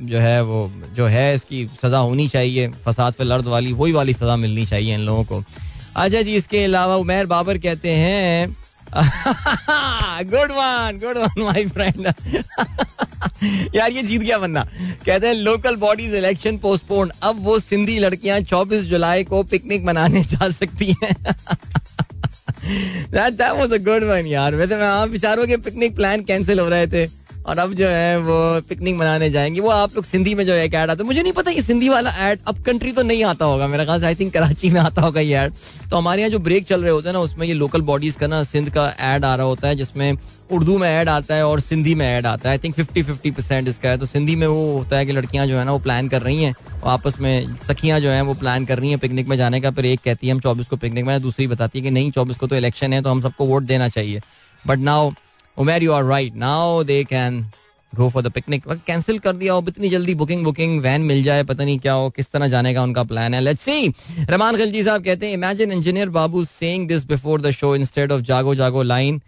जो 0.00 0.18
है 0.18 0.42
वो, 0.42 0.70
जो 0.94 1.06
है 1.06 1.34
इसकी 1.34 1.66
सज़ा 1.82 1.98
होनी 1.98 2.28
चाहिए। 2.28 2.68
फसाद 2.84 3.14
पे 3.14 3.24
लर्द 3.24 3.46
वाली, 3.46 3.72
वही 3.72 3.92
वाली 3.92 4.12
सज़ा 4.12 4.36
मिलनी 4.36 4.66
चाहिए 4.66 4.94
इन 4.94 5.00
लोगों 5.00 5.24
को। 5.24 5.42
अच्छा 5.96 6.22
जी, 6.22 6.34
इसके 6.34 6.64
अलावा 6.64 6.96
उमेर 6.96 7.26
बाबर 7.26 7.58
कहते 7.58 7.90
हैं 7.90 8.56
good 10.30 10.52
one 10.52 10.98
good 11.02 11.18
one 11.18 11.42
my 11.42 11.66
friend 11.66 12.06
यार, 13.74 13.92
ये 13.92 14.02
जीत 14.02 14.20
गया 14.20 14.38
बंदा। 14.38 14.68
कहते 15.06 15.26
हैं 15.26 15.34
लोकल 15.34 15.76
बॉडीज 15.76 16.14
इलेक्शन 16.14 16.56
पोस्टपोन 16.56 17.12
अब 17.22 17.44
वो 17.44 17.58
सिंधी 17.58 17.98
लड़कियाँ 17.98 18.40
24 18.40 18.80
जुलाई 18.80 19.24
को 19.24 19.42
पिकनिक 19.42 19.84
मनाने 19.84 20.24
जा 20.24 20.48
सकती 20.48 20.96
हैं। 21.04 21.36
That 23.10 23.30
that 23.36 23.56
was 23.56 23.72
a 23.72 23.84
good 23.84 24.02
one 24.02 24.26
यार। 24.26 24.54
वैसे 24.54 24.76
मैं 24.76 24.86
आप 24.86 25.08
विचारों 25.08 25.46
के 25.46 25.56
पिकनिक 25.56 25.96
प्लान 25.96 26.22
कैंसिल 26.22 26.60
हो 26.60 26.68
रहे 26.68 26.86
थे। 26.86 27.23
और 27.46 27.58
अब 27.58 27.72
जो 27.74 27.88
है 27.88 28.18
वो 28.18 28.60
पिकनिक 28.68 28.96
मनाने 28.96 29.28
जाएँगे। 29.30 29.60
वो 29.60 29.70
आप 29.70 29.94
लोग 29.94 30.04
सिंधी 30.04 30.34
में 30.34 30.44
जो 30.46 30.52
है 30.52 30.66
ऐड 30.66 30.90
आता 30.90 31.04
मुझे 31.04 31.22
नहीं 31.22 31.32
पता 31.32 31.50
ये 31.50 31.62
सिंधी 31.62 31.88
वाला 31.88 32.10
ऐड 32.28 32.38
अब 32.46 32.62
कंट्री 32.64 32.92
तो 32.92 33.02
नहीं 33.02 33.24
आता 33.24 33.44
होगा। 33.44 33.66
मेरा 33.66 33.84
ख्याल 33.84 34.04
आई 34.04 34.14
थिंक 34.14 34.32
कराची 34.34 34.70
में 34.70 34.80
आता 34.80 35.02
होगा 35.02 35.20
ये 35.20 35.34
ऐड 35.36 35.52
तो 35.90 35.96
हमारे 35.96 36.22
यहाँ 36.22 36.30
जो 36.30 36.38
ब्रेक 36.40 36.66
चल 36.66 36.82
रहे 36.82 36.90
होते 36.90 37.08
हैं 37.08 37.12
ना, 37.12 37.20
उसमें 37.20 37.46
ये 37.46 37.54
लोकल 37.54 37.80
बॉडीज 37.82 38.16
का 38.16 38.26
ना 38.26 38.42
सिंध 38.44 38.70
का 38.70 38.88
ऐड 38.90 39.24
आ 39.24 39.34
रहा 39.34 39.46
होता 39.46 39.68
है, 39.68 39.76
जिसमें 39.76 40.16
उर्दू 40.52 40.76
में 40.78 40.88
ऐड 40.88 41.08
आता 41.08 41.34
है 41.34 41.46
और 41.46 41.60
सिंधी 41.60 41.94
में 41.94 42.06
ऐड 42.06 42.26
आता 42.26 42.48
है। 42.48 42.54
I 42.54 42.58
think 42.58 42.74
fifty 42.74 43.02
fifty 43.02 43.30
percent 43.30 43.68
इसका 43.68 43.88
है। 43.88 43.98
तो 43.98 44.06
सिंधी 44.06 44.36
में 44.36 44.46
वो 44.46 44.76
होता 44.78 44.96
है 44.96 45.06
कि 45.06 45.12
लड़कियाँ 45.12 45.46
जो 45.46 45.58
है 45.58 45.64
ना, 45.64 45.72
वो 45.72 45.78
प्लान 45.78 46.08
कर 46.08 46.22
रही 46.22 46.42
हैं 46.42 46.54
आपस 46.86 47.18
में 47.20 47.54
सखियाँ 47.68 48.00
जो 48.00 48.10
हैं 48.10 48.22
वो 48.22 48.34
प्लान 48.34 48.64
कर 48.64 48.78
रही 48.78 48.90
हैं 48.90 48.98
पिकनिक 48.98 49.28
में 49.28 49.36
जाने 49.36 49.60
का। 49.60 49.70
फिर 49.70 49.86
एक 49.86 50.00
कहती 50.04 50.26
है, 50.26 50.32
हम 50.32 50.40
चौबीस 50.40 50.66
को 50.66 50.76
पिकनिक 50.76 51.04
में 51.04 51.20
दूसरी 51.22 51.46
बताती 51.46 51.78
है 51.78 51.84
कि 51.84 51.90
नहीं, 51.90 52.10
चौबीस 52.10 52.36
को 52.36 52.46
तो 52.46 52.56
इलेक्शन 52.56 52.92
है 52.92 53.02
तो 53.02 53.10
हम 53.10 53.22
सबको 53.22 53.44
वोट 53.44 53.62
देना 53.64 53.88
चाहिए। 53.88 54.20
But 54.64 54.78
now 54.78 55.10
Umair 55.56 55.82
you 55.82 55.92
are 55.92 56.04
right 56.04 56.34
now 56.36 56.82
they 56.84 57.02
can 57.10 57.44
go 57.92 58.08
for 58.08 58.22
the 58.22 58.30
picnic 58.32 58.64
cancel 58.86 59.18
कर 59.24 59.32
दिया 59.36 59.54
अब 59.56 59.68
इतनी 59.68 59.88
जल्दी 59.88 60.14
बुकिंग 60.22 60.44
बुकिंग 60.44 60.80
वैन 60.82 61.00
मिल 61.10 61.22
जाए 61.22 61.42
पता 61.50 61.64
नहीं 61.64 61.78
क्या 61.78 61.92
हो 61.92 62.08
किस 62.16 62.30
तरह 62.32 62.48
जाने 62.54 62.74
का 62.74 62.82
उनका 62.82 63.02
प्लान 63.12 63.34
है 63.34 63.40
लेट्स 63.40 63.60
सी 63.60 63.92
रमान 64.30 64.56
खलजी 64.56 64.82
साहब 64.82 65.04
कहते 65.04 65.26
हैं 65.26 65.34
imagine 65.34 65.72
engineer 65.72 66.08
babu 66.16 66.44
saying 66.44 66.88
this 66.88 67.04
before 67.06 67.40
the 67.40 67.50
show 67.60 67.74
instead 67.76 68.12
of 68.12 68.20
जागो 68.32 68.54
जागो 68.54 68.82
लाइन 68.82 69.20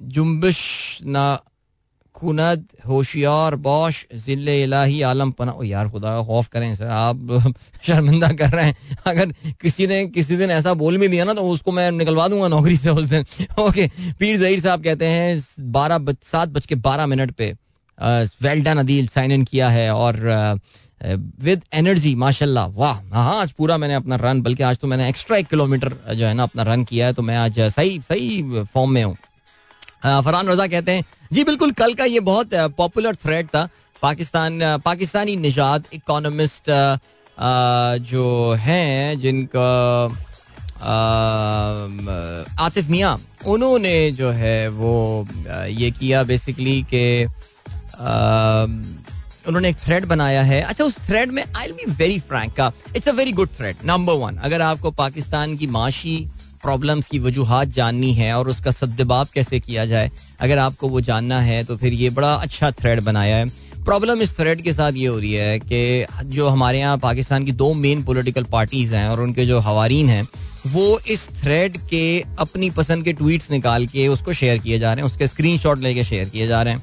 जुम्बिश 0.00 0.58
ना 1.06 1.26
खुनद 2.14 2.64
होशियार, 2.88 3.54
बॉश 3.56 4.04
ज़िले 4.14 4.62
इलाही, 4.62 5.00
आलम 5.02 5.30
पना 5.30 5.52
ओ 5.52 5.62
यार, 5.62 5.88
खुदा 5.88 6.10
का 6.10 6.22
खौफ 6.26 6.48
करें 6.48 6.74
सर, 6.74 6.86
आप 6.86 7.54
शर्मिंदा 7.86 8.28
कर 8.32 8.50
रहे 8.50 8.64
हैं। 8.64 8.96
अगर 9.06 9.32
किसी 9.62 9.86
ने, 9.86 10.04
किसी 10.08 10.36
दिन 10.36 10.50
ऐसा 10.50 10.74
बोल 10.74 10.98
भी 10.98 11.08
दिया 11.08 11.24
ना 11.24 11.34
तो 11.34 11.42
उसको 11.50 11.72
मैं 11.72 11.90
निकलवा 11.92 12.26
दूँगा 12.28 12.48
नौकरी 12.48 12.76
से 12.76 12.90
उस 12.90 13.06
दिन। 13.06 13.24
ओके, 13.58 13.88
पीर 14.18 14.38
जहीर 14.38 14.60
साहब 14.60 14.84
कहते 14.84 15.06
हैं, 15.06 15.42
बारह 15.60 16.14
सात 16.24 16.48
बज 16.48 16.66
के 16.66 16.74
बारह 16.74 17.06
मिनट 17.06 17.30
पे 17.32 17.54
well 18.42 18.62
done 18.64 18.78
Adeel, 18.78 19.08
sign 19.08 19.32
in 19.32 19.44
किया 19.44 19.68
है 19.68 19.90
और 19.94 20.60
विद 21.40 21.62
एनर्जी, 21.74 22.14
माशाल्लाह, 22.16 22.66
वाह। 22.68 22.94
हाँ 23.14 23.40
आज 23.40 23.52
पूरा 23.52 23.76
मैंने 23.78 23.94
अपना 23.94 24.16
रन, 24.16 24.42
बल्कि 24.42 24.62
आज 24.62 24.78
तो 24.78 24.88
मैंने 24.88 25.08
एक्स्ट्रा 25.08 25.36
एक 25.36 25.46
किलोमीटर 25.46 25.92
जो 26.14 26.26
है 26.26 26.34
ना, 26.34 26.42
अपना 26.42 26.62
रन 26.64 26.84
किया 26.84 27.06
है 27.06 27.12
तो 27.12 27.22
मैं 27.22 27.36
आज 27.36 27.60
सही 27.60 27.98
सही 28.08 28.62
फॉर्म 28.64 28.90
में 28.90 29.02
हूँ। 29.04 29.16
फरहान 30.02 30.48
रजा 30.48 30.66
कहते 30.66 30.92
हैं, 30.92 31.04
जी, 31.32 31.44
बिल्कुल, 31.44 31.72
कल 31.72 31.94
का 31.94 32.04
ये 32.06 32.20
बहुत 32.22 32.54
पॉपुलर 32.76 33.14
थ्रेड 33.16 33.46
था, 33.48 33.68
पाकिस्तान 34.02 34.60
पाकिस्तानी 34.84 35.36
निजात 35.36 35.94
इकोनॉमिस्ट 35.94 36.70
जो 38.04 38.52
हैं, 38.60 39.18
जिनका 39.20 39.70
आतिफ 42.60 42.88
मियाँ, 42.90 43.18
उन्होंने 43.46 44.10
जो 44.12 44.30
है 44.32 44.68
वो 44.70 45.26
ये 45.68 45.90
किया 45.90 46.22
बेसिकली 46.24 46.80
के 46.94 47.24
उन्होंने 49.48 49.68
एक 49.68 49.76
थ्रेड 49.78 50.04
बनाया 50.06 50.42
है। 50.42 50.60
अच्छा 50.62 50.84
उस 50.84 50.96
थ्रेड 51.06 51.30
में 51.32 51.42
आई 51.56 51.72
बी 51.72 51.90
वेरी 51.92 52.18
फ्रैंक 52.20 52.52
का 52.56 52.72
it's 52.96 53.08
a 53.08 53.12
very 53.12 53.32
good 53.32 53.48
thread 53.58 53.76
number 53.84 54.14
one 54.14 54.36
अगर 54.38 54.62
आपको 54.62 54.90
पाकिस्तान 54.90 55.56
की 55.56 55.66
माशी 55.66 56.16
प्रॉब्लम्स 56.62 57.08
की 57.08 57.18
वजूहत 57.18 57.68
जाननी 57.68 58.12
है 58.14 58.32
और 58.38 58.48
उसका 58.48 58.70
सद्दबाब 58.70 59.28
कैसे 59.34 59.60
किया 59.60 59.86
जाए? 59.86 60.10
अगर 60.40 60.58
आपको 60.58 60.88
वो 60.88 61.00
जानना 61.00 61.40
है 61.40 61.62
तो 61.64 61.76
फिर 61.76 61.92
ये 61.92 62.10
बड़ा 62.10 62.34
अच्छा 62.34 62.70
थ्रेड 62.70 63.00
बनाया 63.00 63.36
है। 63.36 63.46
प्रॉब्लम 63.84 64.22
इस 64.22 64.36
थ्रेड 64.36 64.60
के 64.62 64.72
साथ 64.72 64.92
ये 64.92 65.06
हो 65.06 65.18
रही 65.18 65.32
है 65.32 65.58
कि 65.58 66.06
जो 66.26 66.48
हमारे 66.48 66.78
यहाँ 66.78 66.98
पाकिस्तान 66.98 67.44
की 67.44 67.52
दो 67.52 67.72
मेन 67.74 68.02
पॉलिटिकल 68.02 68.44
पार्टीज़ 68.44 68.94
हैं 68.94 69.08
और 69.08 69.20
उनके 69.20 69.46
जो 69.46 69.58
हवारीन 69.60 70.08
हैं 70.08 70.26
वो 70.66 70.98
इस 71.08 71.28
थ्रेड 71.40 71.76
के 71.88 72.02
अपनी 72.38 72.70
पसंद 72.70 73.04
के 73.04 73.12
ट्वीट्स 73.12 73.50
निकाल 73.50 73.86
के 73.86 74.08
उसको 74.08 74.32
शेयर 74.32 74.58
किए 74.58 74.78
जा 74.78 74.92
रहे 74.92 75.04
हैं 75.04 75.10
उसके 75.10 75.26
स्क्रीन 75.26 75.58
शॉट 75.58 75.78
लेके 75.78 76.04
शेयर 76.04 76.28
किए 76.28 76.46
जा 76.46 76.62
रहे 76.62 76.74
हैं। 76.74 76.82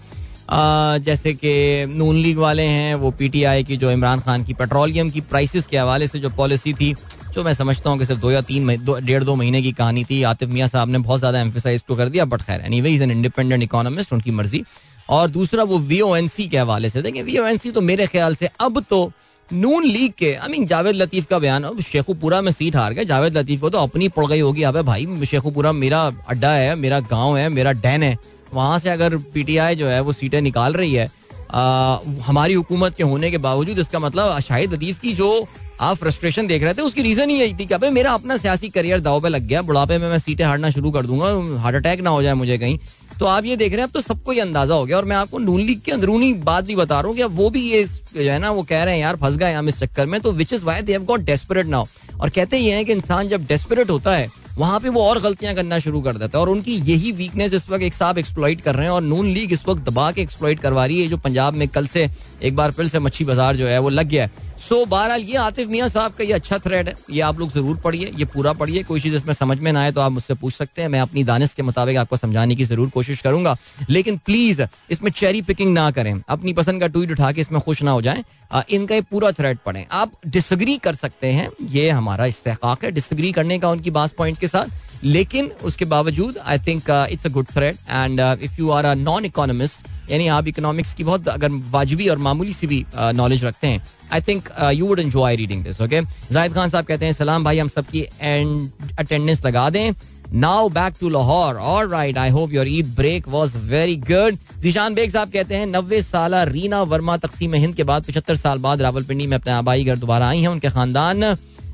आ, 0.50 0.98
जैसे 0.98 1.34
कि 1.34 1.86
नून 1.90 2.18
लीग 2.18 2.38
वाले 2.38 2.64
हैं 2.64 2.96
वो 2.96 3.12
पीटीआई 3.12 3.64
की 3.64 3.78
जो 3.78 3.92
इमरान 3.92 4.20
खान 4.20 4.44
की 4.44 4.54
पेट्रोलियम 4.54 5.10
की 5.10 5.22
प्राइसेस 5.22 5.68
के 5.68 5.78
हवाले 5.78 6.08
से 6.08 6.20
जो 6.20 6.30
पॉलिसी 6.30 6.74
थी 6.74 6.94
जो 7.36 7.44
मैं 7.44 7.54
समझता 7.54 7.90
हूँ 7.90 8.00
कि 8.00 8.06
सिर्फ़ 8.06 8.22
दो 8.22 8.32
या 8.32 8.42
तीन 8.44 8.76
दो 8.86 8.98
डेढ़ 9.02 9.24
दो 9.24 9.36
महीने 9.36 9.62
की 9.62 9.72
कहानी 9.74 10.04
थी। 10.06 10.22
आतिफ 10.24 10.50
मियाँ 10.50 10.68
साहब 10.68 10.90
ने 10.90 10.98
बहुत 11.00 11.20
ज़्यादा 11.20 11.40
एम्फोसाइज 11.42 11.84
तो 11.88 11.96
कर 11.96 12.10
दिया 12.10 12.26
बट 12.26 12.42
खैर 12.42 12.62
anyway 12.82 12.92
is 12.92 13.04
an 13.04 13.12
independent 13.12 13.64
economist 13.64 14.14
उनकी 14.14 14.32
मर्ज़ी। 14.32 14.64
और 15.10 15.30
दूसरा 15.30 15.64
वो 15.64 15.78
वी 15.80 16.00
ओ 16.02 16.16
एन 16.16 16.28
सी 16.28 16.48
के 16.48 16.58
हवाले 16.58 16.90
से 16.90 17.02
देखिए 17.02 17.24
वी 17.24 17.38
ओ 17.38 17.46
एन 17.46 17.58
सी 17.58 17.72
तो 17.72 17.82
मेरे 17.84 18.08
ख्याल 18.08 18.36
से 18.36 18.50
अब 18.60 18.84
तो 18.90 19.12
नून 19.50 19.86
लीग 19.86 20.12
के 20.20 20.34
आई 20.34 20.50
मीन 20.52 20.66
जावेद 20.66 20.96
लतीफ 20.96 21.26
का 21.26 21.40
बयान 21.40 21.64
अब 21.64 21.82
शेखुपुरा 21.84 22.42
में 22.42 22.52
सीट 22.52 22.76
हार 22.76 22.94
गए। 22.94 23.06
जावेद 23.06 23.38
लतीफ 23.38 23.62
को 23.62 23.70
तो 23.70 23.80
अपनी 23.80 24.08
पड़ 24.10 24.26
गई 24.26 24.40
होगी। 24.40 24.64
अब 24.64 24.82
भाई 24.84 25.26
शेखुपुरा 25.26 25.72
मेरा 25.74 26.02
अड्डा 26.28 26.52
है 26.52 26.74
मेरा 26.76 27.00
गाँव 27.02 27.38
है 27.38 27.48
मेरा 27.50 27.72
डैन 27.74 28.04
है। 28.04 28.18
वहाँ 28.54 28.80
से 28.80 28.90
अगर 28.90 29.18
पीटीआई 29.34 29.76
जो 29.76 29.88
है 29.88 30.00
वो 30.02 30.12
सीटें 30.14 30.42
निकाल 30.42 30.74
रही 30.74 30.94
है 30.94 31.10
आ, 31.52 31.98
हमारी 32.24 32.54
हुकूमत 32.54 32.96
के 32.96 33.04
होने 33.04 33.30
के 33.32 33.38
बावजूद 33.38 33.80
इसका 33.80 34.00
मतलब 34.00 34.40
शाहिद 34.42 34.74
लतीफ 34.74 35.00
की 35.00 35.14
जो 35.14 35.30
आप 35.78 35.98
फ्रस्ट्रेशन 35.98 36.48
देख 36.48 36.64
रहे 36.64 36.74
थे, 36.74 36.82
उसकी 36.82 37.02
रीजन 37.02 37.30
ही 37.30 37.36
यही 37.36 37.54
थी 37.54 37.66
कि 37.66 37.90
मेरा 37.92 38.12
अपना 38.14 38.38
सियासी 38.38 38.70
करियर 38.70 39.00
दाव 39.00 39.22
पे 39.22 39.30
लग 39.30 39.48
गया, 39.48 39.62
बुढ़ापे 39.62 39.98
में 39.98 40.10
मैं 40.10 40.20
सीटें 40.20 40.46
हारना 40.46 40.70
शुरू 40.70 40.92
कर 40.92 41.06
दूँगा 41.06 41.60
हार्ट 41.62 41.76
अटैक 41.76 42.02
ना 42.02 42.10
हो 42.10 42.22
जाए 42.24 42.34
मुझे 42.34 42.58
कहीं। 42.58 42.78
तो 43.20 43.26
आप 43.26 43.46
ये 43.46 43.56
देख 43.56 43.72
रहे 43.72 43.82
हैं, 43.82 43.88
अब 43.88 43.94
तो 43.94 44.02
सबको 44.02 44.34
ये 44.34 44.40
अंदाज़ा 44.42 44.76
हो 44.76 44.86
गया 44.86 44.98
और 44.98 45.06
मैं 45.06 45.16
आपको 45.16 45.40
नून 45.40 45.62
लीग 45.62 45.82
की 45.82 45.92
अंदरूनी 45.92 46.32
बात 46.46 46.66
भी 46.66 46.76
बता 46.76 47.00
रहा 47.00 47.08
हूँ 47.08 47.16
कि 47.16 47.22
अब 47.22 47.36
वो 47.36 47.50
भी 47.50 47.62
ये 47.62 47.84
जो 47.84 48.22
है 48.22 48.40
ना, 48.40 48.52
वो 48.52 48.64
कह 48.64 48.84
रहे 48.84 48.94
हैं, 48.94 49.02
यार, 49.02 49.16
फंस 49.16 49.38
गए 49.38 49.54
हम 49.54 49.68
इस 49.70 49.80
चक्कर 49.80 50.06
में। 50.06 50.20
तो 50.22 50.32
which 50.32 50.54
is 50.54 50.66
why 50.66 50.82
they 50.82 50.98
got 51.02 51.22
desperate 51.22 51.68
now 51.68 51.86
और 52.14 52.30
कहते 52.30 52.58
ये 52.58 52.74
हैं 52.74 52.86
कि 52.86 52.92
इंसान 52.92 53.28
जब 53.28 53.46
डेस्परेट 53.48 53.90
होता 53.90 54.16
है, 54.16 54.30
वहाँ 54.58 54.80
पे 54.80 54.90
वो 54.90 55.04
और 55.04 55.20
गलतियाँ 55.22 55.54
करना 55.56 55.80
शुरू 55.80 56.02
कर 56.02 56.18
देता 56.18 56.38
है 56.38 56.42
और 56.42 56.50
उनकी 56.50 56.76
यही 56.84 57.12
वीकनेस 57.12 57.54
इस 57.54 57.70
वक्त 57.70 57.84
एक 57.84 57.94
साहब 57.94 58.18
एक्सप्लॉइट 58.18 58.62
कर 58.62 58.76
रहे 58.76 58.86
हैं 58.86 58.92
और 58.92 59.02
नून 59.04 59.28
लीग 59.28 59.54
इस 59.54 59.68
वक्त 59.68 59.82
दबा 59.84 60.12
के 60.12 60.22
एक्सप्लॉइट 60.22 60.60
करवा 60.60 60.86
रही 60.86 61.02
है। 61.02 61.08
जो 61.08 61.18
पंजाब 61.18 61.54
में 61.54 61.68
कल 61.68 61.88
से, 61.88 62.08
एक 62.44 62.56
बार 62.56 62.72
फिर 62.72 62.88
से 62.88 63.00
मच्छी 63.00 63.26
बाज़ार 63.26 63.56
जो 63.56 63.68
है, 63.68 63.80
वो 63.80 63.90
लग 63.90 64.08
गया 64.08 64.24
है। 64.24 64.45
सो 64.60 64.86
बहरहाल, 64.86 65.22
ये 65.22 65.36
आतिफ 65.38 65.68
मियाँ 65.70 65.88
साहब 65.90 66.14
का 66.14 66.24
ये 66.24 66.34
अच्छा 66.34 66.58
थ्रेड 66.58 66.88
है। 66.88 66.94
ये 67.12 67.22
आप 67.22 67.40
लोग 67.40 67.52
ज़रूर 67.52 67.78
पढ़िए, 67.78 68.12
ये 68.18 68.26
पूरा 68.26 68.54
पढ़िए। 68.54 68.84
कोई 68.84 69.00
चीज़ 69.02 69.16
इसमें 69.16 69.34
समझ 69.34 69.58
में 69.60 69.72
ना 69.72 69.82
आए 69.82 69.92
तो 69.92 70.02
आप 70.02 70.12
मुझसे 70.12 70.34
पूछ 70.34 70.54
सकते 70.54 70.82
हैं। 70.82 70.90
मैं 70.90 71.00
अपनी 71.00 71.24
दानिश 71.24 71.54
के 71.54 71.64
मुताबिक 71.64 71.98
आपको 71.98 72.18
समझाने 72.18 72.56
की 72.56 72.64
ज़रूर 72.64 72.90
कोशिश 72.90 73.22
करूँगा। 73.22 73.56
लेकिन 73.90 74.18
प्लीज़ 74.26 74.62
इसमें 74.92 75.12
चेरी 75.12 75.42
पिकिंग 75.42 75.74
ना 75.74 75.90
करें। 75.92 76.14
अपनी 76.30 76.54
पसंद 76.54 76.82
का 76.82 76.88
ट्वीट 76.88 77.12
उठा 77.12 77.32
के 77.32 77.42
इसमें 77.42 77.62
खुश 77.62 77.84
ना 77.84 77.92
हो 77.92 78.02
जाए। 78.02 78.24
इनका 78.70 78.96
एक 78.96 79.06
पूरा 79.12 79.32
थ्रेड 79.32 79.58
पढ़ें। 79.66 79.86
आप 79.92 80.12
डिसग्री 80.28 80.78
कर 80.78 80.96
सकते 80.96 81.32
हैं। 81.32 81.50
ये 81.72 81.90
हमारा 81.90 82.26
इस्तेकाक 82.26 82.84
है। 82.86 82.92
डिसग्री 82.92 83.32
करने 83.32 83.60
का 83.60 83.70
उनकी 83.70 83.92
बात 83.92 84.16
पॉइंट 84.18 84.40
के 84.40 84.48
साथ। 84.48 85.04
लेकिन 85.04 85.52
उसके 85.64 85.86
बावजूद 85.86 86.38
I 86.38 86.60
think 86.60 86.90
it's 87.12 87.26
a 87.26 87.30
good 87.30 87.48
thread 87.48 87.78
and 87.90 88.20
if 88.20 88.56
you 88.60 88.70
are 88.70 88.86
a 88.86 88.94
non 88.96 89.26
economist 89.26 89.88
यानी 90.12 90.28
आप 90.28 90.48
इकोनॉमिक्स 90.48 90.94
की 90.94 91.04
बहुत 91.04 91.28
अगर 91.30 91.52
वाजबी 91.72 92.08
और 92.10 92.18
मामूली 92.18 92.54
सी 92.54 92.68
भी 92.68 92.86
नॉलेज 92.96 93.44
रखते 93.46 93.68
हैं 93.68 93.84
I 94.14 94.22
think 94.22 94.50
you 94.74 94.88
would 94.88 95.00
enjoy 95.00 95.36
reading 95.36 95.64
this 95.64 95.82
okay 95.82 96.02
Zahid 96.32 96.54
Khan 96.54 96.70
साहब 96.70 96.86
कहते 96.86 97.06
हैं, 97.06 97.14
सलाम 97.14 97.44
भाई, 97.44 97.60
हम 97.60 97.68
सबकी 97.68 98.06
एंड 98.22 98.70
अटेंडेंस 99.00 99.46
लगा 99.46 99.70
दें। 99.70 99.92
Now 100.34 100.70
back 100.70 100.94
to 101.00 101.10
Lahore 101.10 101.56
all 101.56 101.90
right 101.90 102.18
I 102.18 102.30
hope 102.30 102.54
your 102.54 102.68
Eid 102.68 102.94
break 102.96 103.28
was 103.30 103.58
very 103.58 103.96
good 104.04 104.38
Zeeshan 104.62 104.94
Baig 104.96 105.12
साहब 105.12 105.32
कहते 105.32 105.56
हैं, 105.56 105.66
नब्बे 105.68 106.02
साल 106.02 106.36
रीना 106.50 106.82
वर्मा 106.84 107.18
तकसीम 107.18 107.54
हिंद 107.56 107.76
के 107.76 107.84
बाद 107.84 108.06
पचहत्तर 108.06 108.36
साल 108.36 108.60
बाद 108.60 108.82
रावलपिंडी 108.82 109.28
में 109.28 109.38
अपने 109.38 109.54
आबाई 109.54 109.84
घर 109.84 109.96
दोबारा 109.98 110.30
आई 110.30 110.42
हैं। 110.42 110.48
उनके 110.48 110.70
खानदान 110.70 111.24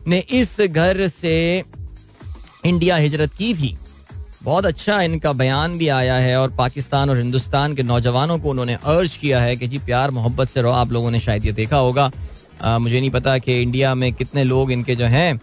ने 0.07 0.19
इस 0.31 0.59
घर 0.61 1.07
से 1.09 1.63
इंडिया 2.65 2.95
हिजरत 2.97 3.33
की 3.33 3.53
थी। 3.53 3.75
बहुत 4.43 4.65
अच्छा 4.65 5.01
इनका 5.01 5.31
बयान 5.33 5.77
भी 5.77 5.87
आया 5.87 6.15
है 6.15 6.35
और 6.39 6.51
पाकिस्तान 6.57 7.09
और 7.09 7.17
हिंदुस्तान 7.17 7.75
के 7.75 7.83
नौजवानों 7.83 8.37
को 8.39 8.49
उन्होंने 8.49 8.73
अर्ज़ 8.73 9.17
किया 9.19 9.39
है 9.41 9.55
कि 9.55 9.67
जी 9.67 9.77
प्यार 9.79 10.11
मोहब्बत 10.11 10.49
से 10.49 10.61
रहो। 10.61 10.71
आप 10.71 10.91
लोगों 10.91 11.11
ने 11.11 11.19
शायद 11.19 11.45
ये 11.45 11.51
देखा 11.51 11.77
होगा। 11.77 12.11
आ, 12.61 12.77
मुझे 12.77 12.99
नहीं 12.99 13.09
पता 13.09 13.37
कि 13.37 13.61
इंडिया 13.61 13.93
में 13.95 14.11
कितने 14.13 14.43
लोग 14.43 14.71
इनके 14.71 14.95
जो 14.95 15.05
हैं 15.05 15.41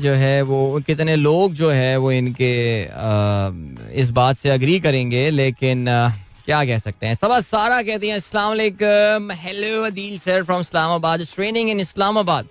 जो 0.00 0.12
है 0.14 0.42
वो 0.42 0.80
कितने 0.86 1.16
लोग 1.16 1.54
जो 1.54 1.70
है 1.70 1.96
वो 1.96 2.12
इनके 2.12 2.52
आ, 2.84 3.50
इस 3.94 4.10
बात 4.10 4.36
से 4.36 4.50
अग्री 4.50 4.78
करेंगे 4.80 5.28
लेकिन 5.30 5.88
आ, 5.88 6.08
क्या 6.44 6.64
कह 6.64 6.78
सकते 6.78 7.06
हैं? 7.06 7.14
सबा 7.14 7.40
सारा 7.40 7.82
कहती 7.82 8.08
हैं 8.08 8.16
अस्सलाम 8.16 9.30
hello 9.32 9.82
Adeel 9.86 10.18
sir 10.18 10.42
from 10.44 10.60
Islamabad 10.60 11.26
training 11.34 11.70
in 11.70 11.80
Islamabad 11.80 12.46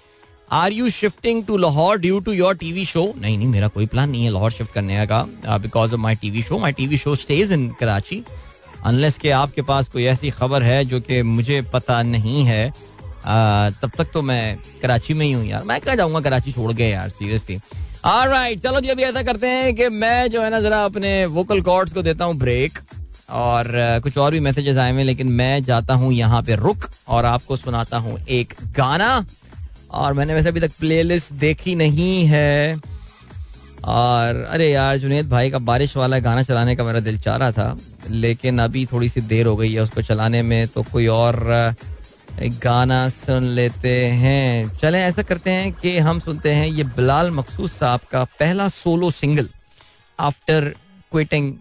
are 0.51 0.73
you 0.73 0.89
shifting 0.89 1.43
to 1.45 1.57
Lahore 1.57 1.97
due 1.99 2.19
to 2.19 2.31
your 2.31 2.55
TV 2.55 2.85
show 2.85 3.03
नहीं 3.21 3.37
नहीं 3.37 3.47
मेरा 3.47 3.67
कोई 3.67 3.85
प्लान 3.85 4.09
नहीं 4.09 4.23
है 4.23 4.31
लाहौर 4.31 4.51
शिफ्ट 4.51 4.73
करने 4.73 5.05
का 5.07 5.23
because 5.57 5.93
of 5.93 5.99
my 5.99 6.15
TV 6.15 6.41
show 6.43 6.57
my 6.59 6.71
TV 6.71 6.97
show 6.97 7.15
stage 7.15 7.51
in 7.51 7.69
Karachi 7.79 8.23
unless 8.85 9.17
के 9.17 9.29
आपके 9.31 9.61
पास 9.61 9.87
कोई 9.87 10.05
ऐसी 10.05 10.29
खबर 10.29 10.63
है 10.63 10.83
जो 10.85 10.99
कि 11.01 11.21
मुझे 11.23 11.61
पता 11.73 12.01
नहीं 12.03 12.43
है 12.45 12.67
आ, 13.25 13.69
तब 13.69 13.91
तक 13.97 14.11
तो 14.13 14.21
मैं 14.21 14.57
कराची 14.81 15.13
में 15.13 15.25
ही 15.25 15.31
हूँ 15.31 15.45
यार। 15.45 15.63
मैं 15.63 15.79
क्या 15.81 15.95
जाऊँगा? 15.95 16.19
कराची 16.19 16.51
छोड़ 16.51 16.73
के 16.73 16.89
यार 16.89 17.09
सीरियसली 17.09 17.59
राइट 18.05 18.61
चलो 18.63 18.79
जी 18.81 18.87
अभी 18.87 19.03
ऐसा 19.03 19.23
करते 19.23 19.47
हैं 19.47 19.73
कि 19.75 19.89
मैं 19.89 20.29
जो 20.31 20.41
है 20.41 20.49
ना 20.49 20.59
जरा 20.61 20.83
अपने 20.85 21.25
वोकल 21.25 21.61
कॉर्ड्स 21.61 21.93
को 21.93 22.01
देता 22.01 22.25
हूँ 22.25 22.35
ब्रेक 22.37 22.79
और 23.29 23.67
कुछ 24.03 24.17
और 24.17 24.31
भी 24.31 24.39
मैसेजेस 24.39 24.77
आए 24.77 24.91
हुए 24.91 25.03
लेकिन 25.03 25.27
मैं 25.41 25.63
जाता 25.63 25.93
हूँ 25.93 26.13
यहाँ 26.13 26.41
पे 26.43 26.55
रुक 26.55 26.89
और 27.07 27.25
आपको 27.25 27.55
सुनाता 27.57 27.97
हूँ 27.97 28.17
एक 28.29 28.53
गाना। 28.77 29.25
और 29.91 30.13
मैंने 30.13 30.33
वैसे 30.33 30.49
अभी 30.49 30.59
तक 30.59 30.71
प्लेलिस्ट 30.79 31.33
देखी 31.35 31.75
नहीं 31.75 32.25
है। 32.25 32.79
और 33.85 34.35
अरे 34.43 34.69
यार, 34.71 34.97
जुनेद 34.97 35.29
भाई 35.29 35.51
का 35.51 35.59
बारिश 35.59 35.95
वाला 35.97 36.19
गाना 36.19 36.43
चलाने 36.43 36.75
का 36.75 36.83
मेरा 36.83 36.99
दिल 36.99 37.19
चाह 37.19 37.35
रहा 37.35 37.51
था, 37.51 37.77
लेकिन 38.09 38.59
अभी 38.59 38.85
थोड़ी 38.85 39.09
सी 39.09 39.21
देर 39.23 39.45
हो 39.45 39.55
गई 39.55 39.71
है 39.73 39.81
उसको 39.81 40.01
चलाने 40.01 40.41
में 40.41 40.67
तो 40.67 40.83
कोई 40.83 41.07
और 41.07 41.39
गाना 42.63 43.07
सुन 43.09 43.43
लेते 43.45 43.95
हैं। 44.05 44.73
चलें, 44.73 44.99
ऐसा 44.99 45.21
करते 45.21 45.51
हैं 45.51 45.71
कि 45.73 45.97
हम 45.99 46.19
सुनते 46.19 46.51
हैं 46.53 46.67
ये 46.67 46.83
बिलाल 46.83 47.31
मखसूस 47.31 47.77
साहब 47.79 47.99
का 48.11 48.23
पहला 48.39 48.67
solo 48.69 49.11
single 49.11 49.49
after 50.19 50.73
quitting 51.11 51.53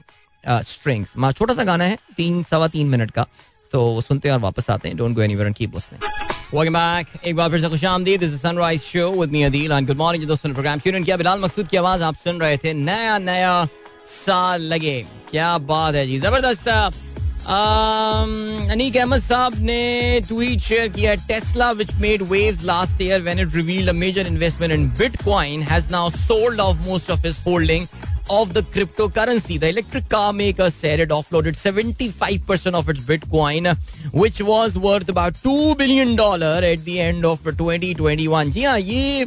Strings 0.45 1.14
छोटा 1.33 1.55
सा 1.55 1.64
गाना 1.64 1.85
है, 1.85 1.99
तीन, 2.17 2.43
सवा 2.43 2.69
तीन 2.69 2.88
मिनट 2.88 3.11
का 3.11 3.27
तो 3.73 4.01
सुनते 4.01 4.29
हैं 4.29 4.35
और 4.35 4.41
वापस 4.41 4.71
आते 4.71 4.88
हैं। 4.88 4.97
Don't 4.97 5.14
go 5.14 5.23
anywhere 5.23 5.47
and 5.47 5.57
keep 5.57 5.75
listening 5.75 6.28
Welcome 6.51 6.77
back. 6.77 7.09
एक 7.27 7.35
बार 7.37 7.51
फिर 7.51 7.61
से 7.61 7.69
खुश 7.69 7.83
आमदीद 7.85 8.21
this 8.21 8.31
is 8.33 8.39
Sunrise 8.41 8.81
show 8.83 9.09
with 9.13 9.31
me 9.31 9.43
Adeel 9.43 9.73
and 9.73 9.87
good 9.87 9.97
morning 9.97 10.25
दोस्तों 10.29 10.53
प्रोग्राम 10.53 10.79
ट्यून 10.81 11.05
किया। 11.05 11.17
बिलाल 11.17 11.41
मकसूद 11.41 11.69
की 11.69 11.77
आवाज़ 11.77 12.03
आप 12.03 12.15
सुन 12.17 12.41
रहे 12.41 12.57
थे। 12.59 12.73
नया 12.75 13.19
नया 13.19 13.67
साल 14.09 14.63
लगे। 14.73 15.01
क्या 15.31 15.59
बात 15.59 15.95
है 15.95 16.07
जी। 16.07 16.19
ज़बरदस्त। 16.19 16.69
अनीक 18.71 18.97
अहमद 18.97 19.23
साहब 19.23 19.59
ने 19.61 20.21
ट्वीट 20.29 20.61
शेयर 20.61 20.89
किया 20.89 21.15
Tesla 21.29 21.71
which 21.73 21.95
made 22.01 22.23
waves 22.31 22.65
last 22.65 23.03
year 23.03 23.23
when 23.23 23.39
it 23.39 23.55
revealed 23.57 23.89
a 23.89 23.93
major 24.01 24.27
investment 24.27 24.73
in 24.73 24.89
bitcoin 24.99 25.63
has 25.71 25.91
now 25.91 26.11
sold 26.11 26.61
off 26.61 26.79
most 26.89 27.11
of 27.11 27.27
his 27.27 27.37
holding 27.47 27.87
of 28.31 28.55
the 28.55 28.62
cryptocurrency. 28.62 29.59
The 29.59 29.69
electric 29.69 30.09
car 30.09 30.33
maker 30.33 30.71
said 30.71 31.01
it 31.01 31.11
offloaded 31.11 31.57
75% 31.57 32.75
of 32.75 32.88
its 32.88 33.01
Bitcoin, 33.01 33.77
which 34.12 34.41
was 34.43 34.79
worth 34.79 35.09
about 35.09 35.35
$2 35.35 35.77
billion 35.77 36.19
at 36.64 36.85
the 36.85 37.01
end 37.01 37.25
of 37.25 37.43
2021. 37.45 38.51
जी 38.51 38.64
हाँ 38.64 38.79
ये 38.81 39.25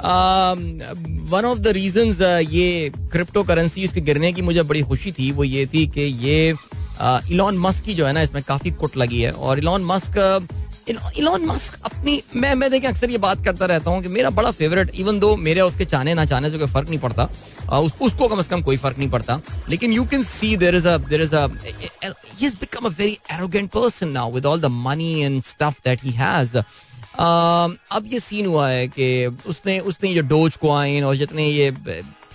one 0.00 1.44
of 1.46 1.58
the 1.58 1.68
reason 1.74 2.14
ये 2.50 2.90
crypto 3.12 3.42
currencies 3.44 3.92
के 3.92 4.00
गिरने 4.00 4.32
की 4.32 4.42
मुझे 4.42 4.62
बड़ी 4.62 4.82
खुशी 4.82 5.12
थी 5.12 5.30
वो 5.32 5.44
ये 5.44 5.66
थी 5.74 5.86
कि 5.94 6.00
ये 6.00 6.54
इलॉन 7.32 7.58
मस्क 7.58 7.84
की 7.84 7.94
जो 7.94 8.06
है 8.06 8.12
ना 8.12 8.22
इसमें 8.22 8.42
काफ़ी 8.48 8.70
कुट 8.70 8.96
लगी 8.96 9.20
है 9.20 9.30
और 9.32 9.58
इलॉन 9.58 9.84
मस्क 9.84 10.18
इलॉन 10.88 11.44
मस्क 11.46 11.78
अपनी 11.84 12.22
मैं 12.36 12.54
मैं 12.54 12.70
देखें 12.70 12.88
अक्सर 12.88 13.10
ये 13.10 13.18
बात 13.18 13.44
करता 13.44 13.66
रहता 13.66 13.90
हूँ 13.90 14.02
कि 14.02 14.08
मेरा 14.08 14.30
बड़ा 14.30 14.50
फेवरेट 14.50 14.90
इवन 14.94 15.18
दो 15.20 15.34
मेरे 15.36 15.60
उसके 15.60 15.84
चाहने 15.84 16.14
ना 16.14 16.24
चाहने 16.24 16.50
से 16.50 16.58
कोई 16.58 16.68
फ़र्क 16.68 16.88
नहीं 16.88 16.98
पड़ता 16.98 17.24
उस, 17.78 17.96
उसको 18.00 18.28
कम 18.28 18.42
से 18.42 18.48
कम 18.48 18.62
कोई 18.62 18.76
फ़र्क 18.76 18.98
नहीं 18.98 19.10
पड़ता 19.10 19.40
लेकिन 19.68 19.92
you 19.92 20.04
can 20.06 20.22
see 20.22 20.56
there 20.56 20.76
is 20.76 20.88
there 21.08 21.22
is 21.22 21.34
has 21.36 22.56
become 22.60 22.86
a 22.86 22.90
very 22.98 23.18
arrogant 23.32 23.70
person 23.70 24.08
now 24.08 24.32
with 24.32 24.46
all 24.46 24.60
the 24.60 24.72
money 24.80 25.12
and 25.20 25.42
stuff 25.42 25.80
that 25.84 26.04
he 26.04 26.10
has 26.12 26.56
अब 27.18 28.04
ये 28.12 28.20
सीन 28.20 28.46
हुआ 28.46 28.68
है 28.68 28.86
कि 28.88 29.26
उसने 29.46 29.78
उसने 29.80 30.10
ये 30.10 30.22
डोज 30.22 30.56
क्वाइन 30.56 31.04
और 31.04 31.16
जितने 31.16 31.48
ये 31.48 31.70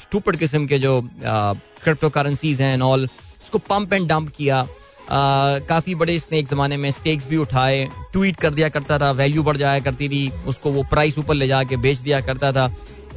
स्टूपिड 0.02 0.38
किस्म 0.38 0.68
के 0.68 0.80
जो 0.80 1.02
क्रिप्टो 1.24 2.10
करेंसीज 2.10 2.62
हैं 2.62 2.74
एंड 2.74 2.84
ऑल 2.84 3.08
उसको 3.44 3.58
पंप 3.58 3.94
एंड 3.94 4.08
डंप 4.10 4.30
किया। 4.38 4.66
काफ़ी 5.12 5.96
बड़े 5.96 6.16
इसने 6.16 6.40
एक 6.40 6.48
जमाने 6.48 6.78
में 6.78 6.90
स्टेक्स 6.92 7.28
भी 7.28 7.38
उठाए 7.38 7.88
ट्वीट 8.14 8.36
कर 8.36 8.54
दिया 8.54 8.70
करता 8.70 9.00
था 9.00 9.12
वैल्यू 9.12 9.44
बढ़ 9.44 9.58
जाया 9.58 9.80
करती 9.80 10.10
थी, 10.10 10.32
उसको 10.48 10.72
वो 10.72 10.84
प्राइस 10.90 11.18
ऊपर 11.20 11.34
ले 11.34 11.48
जाके 11.48 11.78
बेच 11.78 11.98
दिया 12.00 12.22
करता 12.22 12.52
था। 12.52 12.68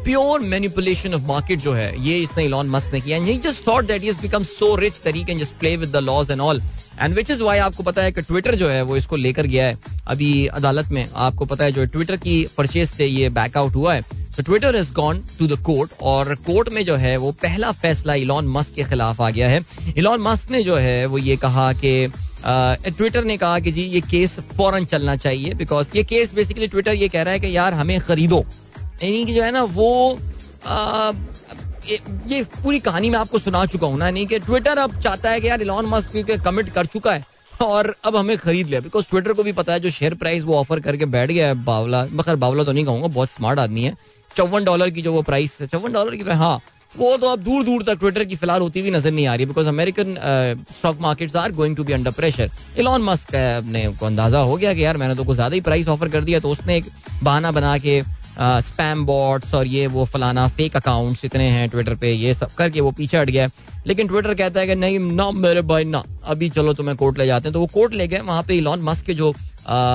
प्योर 0.05 0.41
मैनिपुलेशन 0.43 1.15
ऑफ़ 1.15 1.23
मार्केट 1.23 1.61
जो 1.61 1.73
है, 1.73 1.95
ये 2.05 2.19
इसने 2.21 2.47
लॉन 2.49 2.69
मस्त 2.69 2.93
ने 2.95 3.01
किया। 3.01 3.19
Just 3.41 3.67
thought 3.67 3.85
that 3.87 4.05
is 4.05 4.21
become 4.21 4.45
so 4.45 4.75
rich 4.77 5.01
that 5.05 5.17
he 5.17 5.25
can 5.25 5.39
just 5.39 5.55
play 5.55 5.77
with 5.77 5.91
the 5.91 6.03
laws 6.03 6.31
and 6.31 6.41
all 6.41 6.63
and 7.03 7.15
which 7.15 7.31
is 7.31 7.43
why 7.43 7.59
आपको 7.59 7.83
पता 7.83 8.03
है 8.03 8.13
कि 8.13 8.23
ट्विटर 8.23 8.55
जो 8.55 8.69
है, 8.69 8.83
वो 8.83 8.97
इसको 8.97 9.17
लेकर 9.17 9.47
गया 9.47 9.67
है। 9.67 9.79
अभी 10.07 10.47
अदालत 10.49 10.89
में 10.89 11.07
आपको 11.17 11.45
पता 11.45 11.65
है 11.65 11.73
जो 11.73 11.87
ट्विटर 11.87 12.17
की 12.17 12.47
परचेज 12.57 12.89
से 12.89 13.07
ये 13.07 13.29
बैकआउट 13.31 13.75
हुआ 13.75 13.95
है। 13.95 14.03
तो 14.37 14.43
Twitter 14.43 14.77
is 14.77 14.93
gone 14.93 15.23
to 15.39 15.47
the 15.47 15.59
court 15.63 15.91
और 16.03 16.35
कोर्ट 16.47 16.69
में 16.73 16.85
जो 16.85 16.95
है, 16.97 17.17
वो 17.17 17.33
पहला 17.33 17.71
फैसला 17.73 18.15
इलॉन 18.17 18.47
मस्क 18.49 18.75
के 18.75 18.85
खिलाफ 18.85 19.21
आ 19.21 19.31
गया 19.31 19.49
है। 19.49 19.65
इलॉन 19.97 20.21
मस्क 20.21 20.51
ने 20.51 20.63
जो 20.63 20.77
है, 20.77 21.05
वो 21.07 21.19
ये 21.19 21.37
कहा 21.37 21.73
कि 21.75 22.13
ट्विटर 22.45 23.25
ने 23.25 23.37
कहा 23.37 23.59
कि 23.59 23.73
जी, 23.73 23.83
ये 23.83 24.01
केस 24.01 24.39
फ़ौरन 24.57 24.85
चलना 24.85 25.17
चाहिए 25.17 25.55
बिकॉज़ 25.55 25.97
ये 25.97 26.03
केस 26.05 26.35
बेसिकली 26.35 26.67
ट्विटर 26.69 26.95
ये 26.95 27.09
कह 27.09 27.23
रहा 27.23 27.33
है 27.33 27.41
कि 27.41 27.57
यार 27.57 27.75
हमें 27.75 27.99
खरीदो। 28.01 28.45
यानी 28.79 29.25
कि 29.25 29.35
जो 29.35 29.43
है 29.43 29.51
ना, 29.53 29.63
वो 29.63 30.19
ये 31.87 32.43
पूरी 32.55 32.79
कहानी 32.81 33.11
मैं 33.11 33.19
आपको 33.19 33.39
सुना 33.39 33.65
चुका 33.67 33.87
हूँ 33.87 33.99
ना, 33.99 34.11
नहीं 34.11 34.27
कि 34.27 34.39
ट्विटर 34.41 34.79
अब 34.79 34.99
चाहता 35.01 35.31
है 35.31 35.41
कि 35.41 35.49
यार 35.49 35.63
इलॉन 35.63 35.87
मस्क 35.87 36.11
क्योंकि 36.13 36.37
कमिट 36.41 36.69
कर 36.75 36.87
चुका 36.87 37.13
है 37.13 37.25
और 37.63 37.95
अब 38.05 38.17
हमें 38.17 38.37
खरीद 38.39 38.67
लिया। 38.67 38.81
बिकॉज़ 38.81 39.09
ट्विटर 39.11 39.33
को 39.33 39.43
भी 39.43 39.53
पता 39.53 39.73
है 39.73 39.81
जो 39.81 39.91
शेयर 39.91 40.15
प्राइस 40.17 40.45
वो 40.45 40.57
ऑफ़र 40.57 40.81
करके 40.81 41.05
बैठ 41.07 41.31
गया 41.31 41.47
है 41.47 41.55
बावला 41.65 42.05
मगर 42.13 42.37
बावला 42.37 42.65
तो 42.65 42.73
नहीं 42.73 42.85
कहूँगा, 42.85 43.09
बहुत 43.09 43.31
स्मार्ट 43.31 43.59
आदमी 43.59 43.83
है। 43.83 43.97
चौवन 44.31 44.65
डॉलर 44.65 44.91
की 44.91 45.03
जो 45.03 45.13
वो 45.13 45.23
प्राइस 45.23 45.59
है, 45.61 45.67
चौवन 45.67 45.93
डॉलर 45.93 46.17
की 46.17 46.31
हाँ 46.33 46.61
वो 46.97 47.17
तो 47.17 47.29
अब 47.29 47.39
दूर 47.41 47.63
दूर 47.65 47.83
तक 47.83 47.99
ट्विटर 47.99 48.25
की 48.25 48.37
फ़िलहाल 48.37 48.61
होती 48.61 48.81
हुई 48.81 48.91
नज़र 48.91 49.11
नहीं 49.11 49.27
आ 49.27 49.35
रही 49.35 49.47
because 49.47 49.69
American 49.69 50.15
stock 50.79 50.99
markets 51.01 51.37
are 51.37 51.53
going 51.53 51.77
to 51.77 51.85
be 51.85 51.93
under 51.93 52.11
pressure 52.13 52.51
Elon 52.79 53.03
Musk 53.03 53.35
ने 53.67 53.87
को 53.91 54.07
अंदाज़ा 54.07 54.39
हो 54.41 54.57
गया 54.57 54.75
कि 54.75 54.85
यार 54.85 54.97
मैंने 54.97 55.15
तो 55.15 55.25
कुछ 55.25 55.35
ज़्यादा 55.35 55.55
ही 55.55 55.61
प्राइस 55.61 55.89
ऑफ़र 55.89 56.09
कर 56.09 56.25
दिया 56.25 56.41
तो 56.41 56.51
उसने 56.51 56.77
एक 56.77 56.87
बहाना 57.23 57.53
बना 57.53 57.77
के 57.79 58.01
स्पैम 58.41 59.05
बॉट्स 59.07 59.55
और 59.55 59.67
ये 59.67 59.87
वो 59.87 60.05
फलाना 60.05 60.47
फेक 60.49 60.77
अकाउंट्स 60.77 61.25
इतने 61.25 61.49
हैं 61.49 61.69
ट्विटर 61.69 61.95
पे, 61.95 62.13
ये 62.13 62.35
सब 62.35 62.53
करके 62.53 62.81
वो 62.81 62.91
पीछे 62.91 63.17
हट 63.19 63.31
गया। 63.31 63.49
लेकिन 63.87 64.07
ट्विटर 64.07 64.35
कहता 64.35 64.61
है 64.61 64.67
कि 64.67 64.75
नहीं, 64.75 64.99
ना 64.99 65.31
मेरे 65.31 65.63
भाई, 65.63 65.85
ना। 65.85 66.03
अभी 66.25 66.49
चलो 66.51 66.73
तुम्हें 66.73 66.97
कोर्ट 66.97 67.19
ले 67.19 67.27
जाते 67.27 67.49
हैं। 67.49 67.53
तो 67.53 67.61
वो 67.61 67.67
कोर्ट 67.67 67.95
ले 67.95 68.07
गए। 68.09 68.21
वहाँ 68.21 68.43
पे 68.43 68.57
इलॉन 68.57 68.83
मस्क 68.83 69.07
के 69.07 69.15
जो 69.15 69.31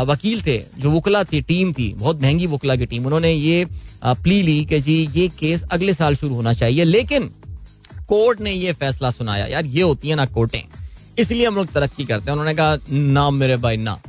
वकील 0.08 0.42
थे, 0.42 0.58
जो 0.78 0.92
वकला 0.92 1.24
थी 1.24 1.42
टीम 1.42 1.74
थी, 1.74 1.94
बहुत 1.94 2.22
महँगी 2.22 2.48
वकला 2.48 2.76
की 2.76 2.86
टीम 2.86 3.06
उन्होंने 3.06 3.32
ये 3.34 3.66
प्ली 4.06 4.42
ली 4.42 4.64
कि 4.66 4.80
जी, 4.80 5.10
ये 5.16 5.28
केस 5.40 5.64
अगले 5.72 5.94
साल 5.94 6.16
शुरू 6.16 6.36
होना 6.36 6.54
चाहिए। 6.54 6.84
लेकिन 6.84 7.30
कोर्ट 8.08 8.42
ने 8.42 8.52
ये 8.52 8.74
फैसला 8.74 9.12
सुनाया। 9.12 9.46
यार, 9.46 9.66
ये 9.66 9.82
होती 9.82 10.10
है 10.10 10.16
ना 10.16 10.26
कोर्टें 10.26 10.62
इसलिए 11.20 11.48
हम 11.48 11.56
लोग 11.56 11.68
तरक्की 11.68 12.06
करते 12.06 12.26
हैं। 12.26 12.32
उन्होंने 12.32 12.54
कहा, 12.54 12.78
ना 12.92 13.30
मेरे 13.32 13.58
भाई, 13.58 13.78
ना। 13.78 14.00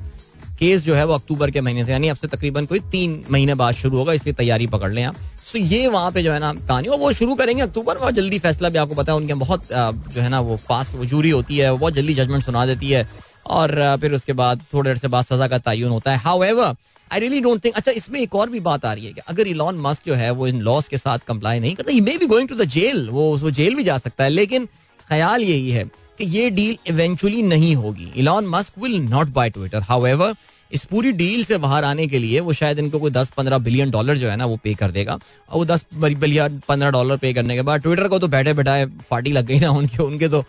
केस 0.59 0.83
जो 0.85 0.95
है 0.95 1.05
वो 1.07 1.15
अक्टूबर 1.15 1.51
के 1.51 1.61
महीने 1.61 1.85
से, 1.85 1.93
यानी 1.93 2.09
अब 2.09 2.17
से 2.17 2.27
तकरीबन 2.29 2.67
कोई 2.67 2.81
तीन 2.91 3.25
महीने 3.31 3.55
बाद 3.55 3.75
शुरू 3.75 3.99
होगा, 3.99 4.13
इसलिए 4.13 4.35
तैयारी 4.35 4.67
पकड़ 4.69 4.93
लें 4.93 5.03
आप। 5.05 5.17
सो 5.45 5.59
ये 5.59 5.87
वहाँ 5.89 6.11
पे 6.13 6.23
जो 6.23 6.33
है 6.33 6.39
ना 6.39 6.53
कहानी 6.55 6.89
वो 6.91 7.13
शुरू 7.13 7.35
करेंगे 7.35 7.63
अक्टूबर 7.63 7.99
में 7.99 8.11
जल्दी 8.15 8.39
फैसला 8.39 8.69
भी 8.69 8.79
आपको 8.79 8.95
पता 8.95 9.13
है, 9.13 9.17
उनके 9.17 9.35
बहुत 9.37 9.69
जो 9.73 10.21
है 10.21 10.29
ना 10.29 10.41
वो 10.41 10.57
फास्ट 10.59 10.95
वो 10.95 11.05
जूरी 11.07 11.31
होती 11.31 11.57
है 11.57 11.73
बहुत 11.73 11.95
जल्दी 11.95 12.15
जजमेंट 12.15 12.43
सुना 12.45 12.67
देती 12.67 12.91
है, 12.91 13.09
और 13.49 13.97
फिर 14.01 14.15
उसके 14.15 14.33
बाद 14.35 14.65
थोड़ी 14.73 14.89
देर 14.89 14.97
से 14.97 15.09
बाद 15.09 15.25
सजा 15.25 15.47
का 15.49 15.59
तयन 15.61 15.89
होता 15.89 16.13
है। 16.13 16.19
However 16.45 16.75
I 17.11 17.21
really 17.21 17.41
don't 17.41 17.65
think 17.65 17.75
अच्छा 17.77 17.93
इसमें 17.93 18.21
एक 18.21 18.35
और 18.35 18.51
भी 18.51 18.61
बात 18.61 18.85
आ 18.85 18.93
रही 18.93 19.07
है 19.07 19.13
कि 19.13 19.21
अगर 19.29 19.47
इलॉन 19.47 19.79
मस्क 19.81 20.07
जो 20.07 20.15
है 20.15 20.31
वो 20.31 20.47
इन 20.47 20.61
लॉस 20.63 20.89
के 20.89 20.99
साथ 20.99 21.19
कंप्लाई 21.29 21.61
नहीं 21.61 21.75
करता 21.75 21.93
he 21.93 22.01
may 22.01 22.17
be 22.19 22.27
going 22.27 22.49
to 22.49 22.55
the 22.57 22.65
jail 22.71 23.09
वो 23.11 23.37
वो 23.39 23.51
जेल 23.53 23.75
भी 23.75 23.85
जा 23.85 23.97
सकता 23.99 24.25
है, 24.25 24.31
लेकिन 24.31 24.67
ख्याल 25.09 25.43
यही 25.43 25.71
है 25.71 25.85
कि 26.19 26.25
ये 26.27 26.51
डील 26.51 26.77
इवेंचुअली 26.89 27.43
नहीं 27.45 27.75
होगी। 27.77 28.13
Elon 28.17 28.47
Musk 28.49 28.79
will 28.83 29.01
not 29.01 29.29
buy 29.31 29.51
Twitter 29.51 29.83
how 29.83 30.33
इस 30.73 30.85
पूरी 30.85 31.11
डील 31.13 31.45
से 31.45 31.57
बाहर 31.59 31.85
आने 31.85 32.07
के 32.07 32.19
लिए 32.19 32.41
वो 32.41 32.53
शायद 32.53 32.79
इनको 32.79 32.99
कोई 32.99 33.11
दस 33.11 33.31
पंद्रह 33.37 33.59
बिलियन 33.59 33.91
डॉलर 33.91 34.17
जो 34.17 34.29
है 34.29 34.37
ना 34.37 34.47
वो 34.47 34.57
पे 34.65 34.75
कर 34.75 34.91
देगा। 34.91 35.13
और 35.13 35.59
वो 35.59 35.65
दस 35.65 35.85
बिलियन 35.95 36.61
पंद्रह 36.69 36.91
डॉलर 36.91 37.17
पे 37.17 37.33
करने 37.33 37.55
के 37.57 37.63
बाद 37.63 37.83
ट्विटर 37.83 38.09
को 38.09 38.19
तो 38.19 38.29
बैठे 38.29 38.53
बैठाए 38.53 38.85
पार्टी 39.11 39.33
लग 39.33 39.47
गई 39.47 39.59
ना 39.61 39.71
उनके 39.71 40.03
उनके 40.03 40.29
तो 40.29 40.45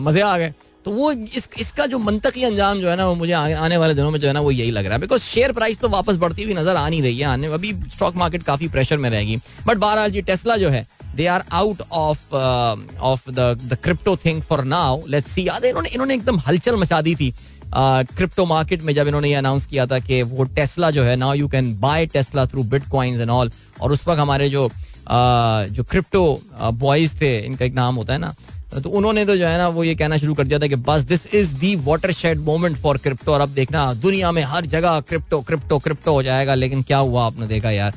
मज़े 0.00 0.20
आ 0.20 0.36
गए। 0.38 0.52
तो 0.86 0.90
वो 0.92 1.10
इस, 1.12 1.48
इसका 1.58 1.86
जो 1.86 1.98
मंतकी 1.98 2.42
अंजाम 2.44 2.80
जो 2.80 2.88
है 2.88 2.96
ना 2.96 3.06
वो 3.06 3.14
मुझे 3.14 3.32
आने 3.32 3.76
वाले 3.76 3.94
दिनों 3.94 4.10
में 4.10 4.18
जो 4.20 4.26
है 4.26 4.32
ना 4.32 4.40
वो 4.40 4.50
यही 4.50 4.70
लग 4.70 4.84
रहा 4.84 4.94
है। 4.94 5.00
बिकॉज़ 5.00 5.22
शेयर 5.22 5.52
प्राइस 5.52 5.78
तो 5.78 5.88
वापस 5.88 6.16
बढ़ती 6.16 6.42
हुई 6.42 6.54
नज़र 6.54 6.76
आ 6.76 6.88
नहीं 6.88 7.02
रही 7.02 7.18
है 7.18 7.24
आने 7.26 7.46
अभी 7.54 7.72
स्टॉक 7.94 8.16
मार्केट 8.16 8.42
काफ़ी 8.42 8.68
प्रेशर 8.68 8.96
में 8.96 9.08
रहेगी। 9.10 9.36
बट 9.66 9.76
बहरहाल 9.76 10.10
जी 10.10 10.22
टेस्ला 10.22 10.56
जो 10.56 10.68
है 10.70 10.86
they 11.16 11.26
are 11.26 11.44
out 11.52 11.82
of 11.92 12.34
of 12.34 13.30
the 13.30 13.78
crypto 13.82 14.16
thing 14.24 14.42
for 14.42 14.64
now 14.64 15.00
let's 15.08 15.32
see 15.32 15.46
याद 15.48 15.64
इन्होंने 15.64 15.88
इन्होंने 15.88 16.14
एकदम 16.14 16.38
हलचल 16.46 16.76
मचा 16.76 17.00
दी 17.02 17.14
थी 17.14 17.34
क्रिप्टो 17.74 18.42
uh, 18.42 18.48
मार्केट 18.48 18.82
में 18.82 18.94
जब 18.94 19.06
इन्होंने 19.06 19.28
ये 19.28 19.34
अनाउंस 19.34 19.66
किया 19.66 19.86
था 19.86 19.98
कि 19.98 20.22
वो 20.22 20.44
टेस्ला 20.56 20.90
जो 20.90 21.02
है 21.02 21.16
now 21.16 21.34
you 21.34 21.48
can 21.48 21.78
buy 21.80 22.06
Tesla 22.06 22.46
through 22.46 22.62
bit 22.64 22.82
and 22.94 23.30
all 23.30 23.50
और 23.80 23.92
उस 23.92 24.06
वक्त 24.08 24.20
हमारे 24.20 24.48
जो 24.48 24.68
uh, 24.68 25.70
जो 25.70 25.84
क्रिप्टो 25.90 26.40
बॉयज़ 26.60 27.14
uh, 27.14 27.20
थे 27.20 27.38
इनका 27.38 27.64
एक 27.64 27.74
नाम 27.74 27.94
होता 27.94 28.12
है 28.12 28.18
ना 28.18 28.34
तो 28.74 28.90
उन्होंने 28.90 29.24
तो 29.26 29.36
जो 29.36 29.46
है 29.46 29.58
ना, 29.58 29.68
वो 29.68 29.84
ये 29.84 29.94
कहना 29.94 30.16
शुरू 30.18 30.34
कर 30.34 30.44
दिया 30.44 30.58
था 30.58 30.66
कि 30.66 30.76
बस 30.76 31.02
this 31.02 31.26
is 31.34 31.54
the 31.58 31.74
watershed 32.12 32.38
moment 32.44 32.76
for 32.76 32.98
crypto 32.98 33.32
और 33.32 33.40
अब 33.40 33.48
देखना, 33.50 33.92
दुनिया 33.94 34.32
में 34.32 34.42
हर 34.44 34.66
जगह 34.66 35.00
क्रिप्टो 35.00 35.40
क्रिप्टो 35.42 35.78
क्रिप्टो 35.78 36.12
हो 36.12 36.22
जाएगा, 36.22 36.54
लेकिन 36.54 36.82
क्या 36.82 36.98
हुआ 36.98 37.24
आपने 37.26 37.46
देखा 37.46 37.70
यार। 37.70 37.94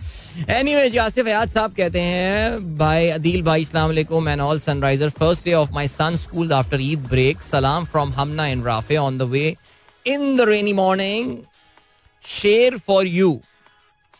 एनी 0.49 0.75
वे 0.75 0.97
आसिफ 0.99 1.25
हयात 1.27 1.49
साहब 1.49 1.73
कहते 1.73 2.01
हैं, 2.01 2.77
भाई 2.77 3.09
अदील 3.09 3.41
भाई 3.43 3.61
इस्लाम 3.61 3.97
and 4.27 4.41
all 4.41 4.59
sunrisers 4.59 5.09
first 5.09 5.45
day 5.45 5.53
of 5.53 5.71
my 5.73 5.87
son 5.87 6.15
school 6.15 6.53
after 6.53 6.81
Eid 6.81 7.07
break 7.09 7.41
सलाम 7.41 7.85
from 7.85 8.13
Hamna 8.13 8.47
in 8.47 8.63
Rafay 8.63 8.97
on 8.97 9.17
the 9.17 9.21
way 9.31 9.55
in 10.05 10.35
the 10.37 10.49
rainy 10.49 10.73
morning 10.73 11.37
शेर 12.23 12.77
फॉर 12.77 13.07
यू 13.07 13.39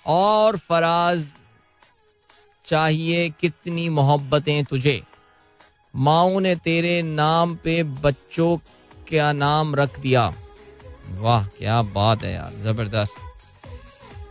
और 0.07 0.57
फराज, 0.59 1.25
चाहिए 2.65 3.29
कितनी 3.41 3.87
मोहब्बतें 3.91 4.63
तुझे? 4.65 5.01
माओ 5.93 6.39
ने 6.39 6.55
तेरे 6.55 7.01
नाम 7.01 7.55
पे 7.55 7.81
बच्चों 7.83 8.55
का 9.11 9.31
नाम 9.33 9.75
रख 9.75 9.99
दिया? 9.99 10.33
वाह, 11.19 11.43
क्या 11.57 11.81
बात 11.81 12.23
है 12.23 12.33
यार, 12.33 12.51
ज़बरदस्त। 12.63 13.15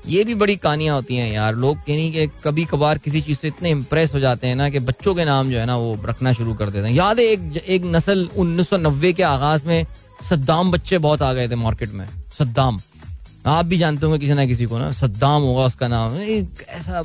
ये 0.06 0.22
भी 0.24 0.34
बड़ी 0.34 0.56
कहानियाँ 0.56 0.94
होती 0.94 1.16
हैं 1.16 1.32
यार, 1.32 1.54
लोग 1.54 1.78
कहीं 1.78 2.12
के 2.12 2.26
कभी 2.44 2.64
कभार 2.64 2.98
किसी 2.98 3.20
चीज़ 3.20 3.38
से 3.38 3.48
इतने 3.48 3.70
इम्प्रेस 3.70 4.14
हो 4.14 4.20
जाते 4.20 4.46
हैं 4.46 4.56
ना 4.56 4.68
कि 4.70 4.78
बच्चों 4.80 5.14
के 5.14 5.24
नाम 5.24 5.50
जो 5.50 5.58
है 5.58 5.66
ना 5.66 5.76
वो 5.76 5.98
रखना 6.04 6.32
शुरू 6.32 6.54
कर 6.54 6.70
देते 6.70 6.86
हैं। 6.88 6.94
याद 6.94 7.18
है 7.18 7.24
एक 7.26 7.56
एक 7.58 7.84
नस्ल 7.86 8.28
उन्नीस 8.36 8.68
सौ 8.70 8.76
नब्बे 8.78 9.12
के 9.12 9.22
आगाज़ 9.24 9.64
में 9.64 9.86
सद्दाम 10.30 10.70
बच्चे 10.72 10.98
बहुत 10.98 11.22
आ 11.22 11.32
गए 11.32 11.48
थे 11.48 11.54
मार्केट 11.56 11.92
में, 11.92 12.06
सद्दाम। 12.38 12.80
आप 13.46 13.64
भी 13.64 13.78
जानते 13.78 14.06
होंगे 14.06 14.18
किसी 14.18 14.34
ना 14.34 14.46
किसी 14.46 14.64
को 14.66 14.78
ना, 14.78 14.90
सद्दाम 14.92 15.42
होगा 15.42 15.64
उसका 15.64 15.88
नाम। 15.88 16.16
एक 16.20 16.64
ऐसा 16.68 17.02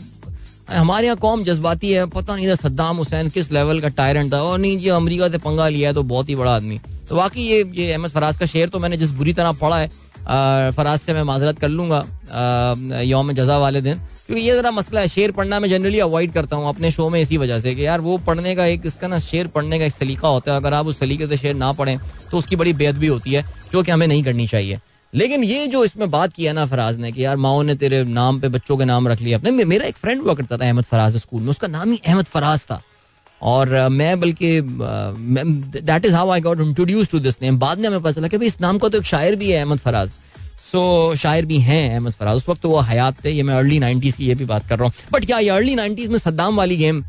हमारे 0.73 1.05
यहाँ 1.05 1.17
कौम 1.17 1.43
जज्बाती 1.43 1.91
है, 1.91 2.05
पता 2.07 2.35
नहीं 2.35 2.47
था 2.47 2.55
सद्दाम 2.57 2.97
हुसैन 2.97 3.29
किस 3.29 3.51
लेवल 3.51 3.81
का 3.81 3.87
टायरेंट 3.89 4.31
था। 4.33 4.41
और 4.43 4.59
नहीं 4.59 4.77
जी, 4.77 4.89
अमेरिका 4.91 5.29
से 5.29 5.37
पंगा 5.39 5.67
लिया 5.69 5.89
है 5.89 5.95
तो 5.95 6.03
बहुत 6.05 6.29
ही 6.29 6.35
बड़ा 6.35 6.55
आदमी। 6.55 6.79
तो 7.09 7.15
वाकई 7.15 7.41
ये 7.41 7.63
ये 7.73 7.91
अहमद 7.91 8.11
फराज 8.11 8.37
का 8.37 8.45
शेर 8.45 8.69
तो 8.69 8.79
मैंने 8.79 8.97
जिस 8.97 9.09
बुरी 9.11 9.33
तरह 9.33 9.51
पढ़ा 9.53 9.77
है 9.77 10.71
फराज 10.71 10.99
से 10.99 11.13
मैं 11.13 11.23
माजरत 11.23 11.59
कर 11.59 11.69
लूँगा 11.69 13.01
योम 13.01 13.31
जजा 13.33 13.57
वाले 13.57 13.81
दिन। 13.81 13.99
क्योंकि 14.27 14.41
ये 14.41 14.53
जरा 14.55 14.71
मसला 14.71 15.01
है, 15.01 15.07
शेर 15.07 15.31
पढ़ना 15.31 15.59
मैं 15.59 15.69
जनरली 15.69 15.99
अवॉइड 15.99 16.31
करता 16.33 16.55
हूँ 16.55 16.67
अपने 16.69 16.91
शो 16.91 17.09
में 17.09 17.19
इसी 17.21 17.37
वजह 17.37 17.59
से 17.59 17.73
कि 17.75 17.85
यार 17.85 18.01
वो 18.01 18.17
पढ़ने 18.19 18.55
का 18.55 18.65
एक, 18.65 18.85
इसका 18.85 19.07
ना 19.07 19.19
शेर 19.19 19.47
पढ़ने 19.47 19.79
का 19.79 19.85
एक 19.85 19.93
सलीका 19.93 20.27
होता 20.27 20.51
है। 20.51 20.57
अगर 20.57 20.73
आप 20.73 20.87
उस 20.87 20.99
सलीके 20.99 21.27
से 21.27 21.37
शेर 21.37 21.55
ना 21.55 21.71
पढ़ें 21.73 21.97
तो 22.31 22.37
उसकी 22.37 22.55
बड़ी 22.55 22.73
बेद 22.73 22.97
भी 22.97 23.07
होती 23.07 23.33
है, 23.33 23.43
जो 23.71 23.83
कि 23.83 23.91
हमें 23.91 24.07
नहीं 24.07 24.23
करनी 24.23 24.47
चाहिए। 24.47 24.79
लेकिन 25.13 25.43
ये 25.43 25.67
जो 25.67 25.83
इसमें 25.85 26.09
बात 26.11 26.33
किया 26.33 26.53
ना 26.53 26.65
फराज 26.65 26.97
ने 26.97 27.11
कि 27.11 27.23
यार 27.25 27.37
माओ 27.37 27.61
ने 27.61 27.75
तेरे 27.75 28.03
नाम 28.05 28.39
पे 28.39 28.49
बच्चों 28.49 28.77
के 28.77 28.85
नाम 28.85 29.07
रख 29.07 29.21
लिया 29.21 29.37
अपने 29.37 29.51
मेरा 29.65 29.85
एक 29.85 29.97
फ्रेंड 29.97 30.21
हुआ 30.21 30.33
करता 30.33 30.57
था 30.57 30.65
अहमद 30.65 30.83
फराज 30.85 31.17
स्कूल 31.17 31.41
में, 31.41 31.49
उसका 31.49 31.67
नाम 31.69 31.91
ही 31.91 31.99
अहमद 32.05 32.25
फराज 32.25 32.65
था। 32.65 32.81
और 33.41 33.87
मैं 33.91 34.19
बल्कि 34.19 34.59
that 34.61 36.05
is 36.05 36.13
how 36.15 36.29
I 36.31 36.41
got 36.41 36.59
introduce 36.61 37.09
to 37.09 37.19
this 37.19 37.41
name 37.41 37.57
बाद 37.59 37.79
में 37.79 37.87
हमें 37.87 38.01
पता 38.01 38.11
चला 38.11 38.27
कि 38.27 38.37
भाई 38.37 38.47
इस 38.47 38.59
नाम 38.61 38.77
का 38.77 38.89
तो 38.89 38.97
एक 38.97 39.05
शायर 39.05 39.35
भी 39.35 39.51
है 39.51 39.61
अहमद 39.61 39.79
फराज। 39.79 40.09
सो 40.63 41.15
शायर 41.15 41.45
भी 41.45 41.57
हैं 41.61 41.93
अहमद 41.93 42.13
फराज। 42.13 42.37
उस 42.37 42.47
वक्त 42.49 42.65
वो 42.65 42.79
हयात 42.81 43.23
थे, 43.25 43.31
ये 43.31 43.43
मैं 43.43 43.55
अर्ली 43.55 43.79
नाइनटीज 43.79 44.15
की 44.15 44.27
ये 44.27 44.35
भी 44.35 44.45
बात 44.45 44.67
कर 44.69 44.79
रहा 44.79 44.85
हूँ। 44.85 44.93
बट 45.13 45.25
क्या 45.25 45.39
ये 45.39 45.49
अर्ली 45.49 45.75
नाइनटीज 45.75 46.09
में 46.09 46.17
सद्दाम 46.19 46.55
वाली 46.57 46.77
गेम 46.77 47.03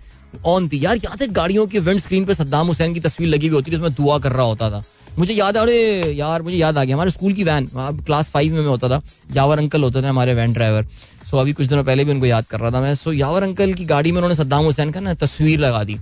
ऑन 0.46 0.68
थी? 0.68 0.84
यार, 0.84 0.96
यहाँ 0.96 1.16
तक 1.16 1.30
गाड़ियों 1.32 1.66
की 1.66 1.78
विंड 1.78 2.00
स्क्रीन 2.00 2.24
पर 2.24 2.34
सद्दाम 2.34 2.66
हुसैन 2.66 2.94
की 2.94 3.00
तस्वीर 3.00 3.28
लगी 3.28 3.46
हुई 3.46 3.54
होती 3.54 3.70
थी, 3.70 3.76
उसमें 3.76 3.92
दुआ 3.94 4.18
कर 4.18 4.32
रहा 4.32 4.46
होता 4.46 4.70
था। 4.70 4.82
मुझे 5.18 5.35
याद 5.35 5.57
अरे 5.57 5.77
यार, 6.12 6.42
मुझे 6.42 6.57
याद 6.57 6.79
आ 6.79 6.85
गया। 6.85 6.96
हमारे 6.96 7.11
स्कूल 7.11 7.33
की 7.33 7.44
वैन 7.44 7.68
क्लास 7.77 8.31
फाइव 8.31 8.55
में 8.55 8.66
होता 8.66 8.88
था। 8.88 9.00
यावर 9.35 9.59
अंकल 9.59 9.83
होते 9.83 10.03
थे 10.03 10.07
हमारे 10.07 10.35
वैन 10.35 10.53
ड्राइवर 10.53 10.87
सो 11.31 11.38
अभी 11.38 11.53
कुछ 11.53 11.66
दिनों 11.66 11.85
पहले 11.85 12.05
भी 12.05 12.11
उनको 12.11 12.27
याद 12.27 12.46
कर 12.46 12.61
रहा 12.61 12.70
था 12.70 12.81
मैं। 12.81 12.94
सो 12.94 13.12
यावर 13.12 13.42
अंकल 13.42 13.72
की 13.74 13.85
गाड़ी 13.85 14.12
में 14.12 14.18
उन्होंने 14.18 14.35
सद्दाम 14.35 14.64
हुसैन 14.64 14.90
का 14.90 15.00
ना 15.00 15.14
तस्वीर 15.14 15.59
लगा 15.61 15.83
दी। 15.85 15.96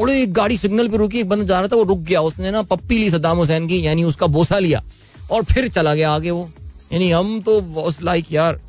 और 0.00 0.10
एक 0.10 0.32
गाड़ी 0.32 0.56
सिग्नल 0.56 0.88
पे 0.88 0.96
रुकी, 0.96 1.18
एक 1.18 1.28
बंदा 1.28 1.44
जा 1.44 1.58
रहा 1.58 1.68
था, 1.68 1.76
वो 1.76 1.82
रुक 1.82 1.98
गया। 1.98 2.20
उसने 2.20 2.50
ना 2.50 2.62
पप्पी 2.62 2.98
ली 2.98 3.10
सद्दाम 3.10 3.36
हुसैन 3.36 3.66
की, 3.68 3.86
यानी 3.86 4.04
उसका 4.04 4.26
बोसा 4.26 4.58
लिया। 4.58 4.82
और 5.30 5.42
फिर 5.44 5.68
चला 5.68 5.94
गया 5.94 6.10
आगे 6.10 6.30
वो। 6.30 6.50
यानी 6.92 7.10
हम 7.10 7.40
तो 7.40 7.92
लाइक 8.02 8.32
यार, 8.32 8.60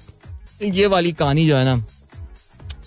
ये 0.64 0.86
वाली 0.86 1.12
कहानी 1.12 1.48
जो 1.48 1.56
है 1.56 1.66
ना, 1.66 1.84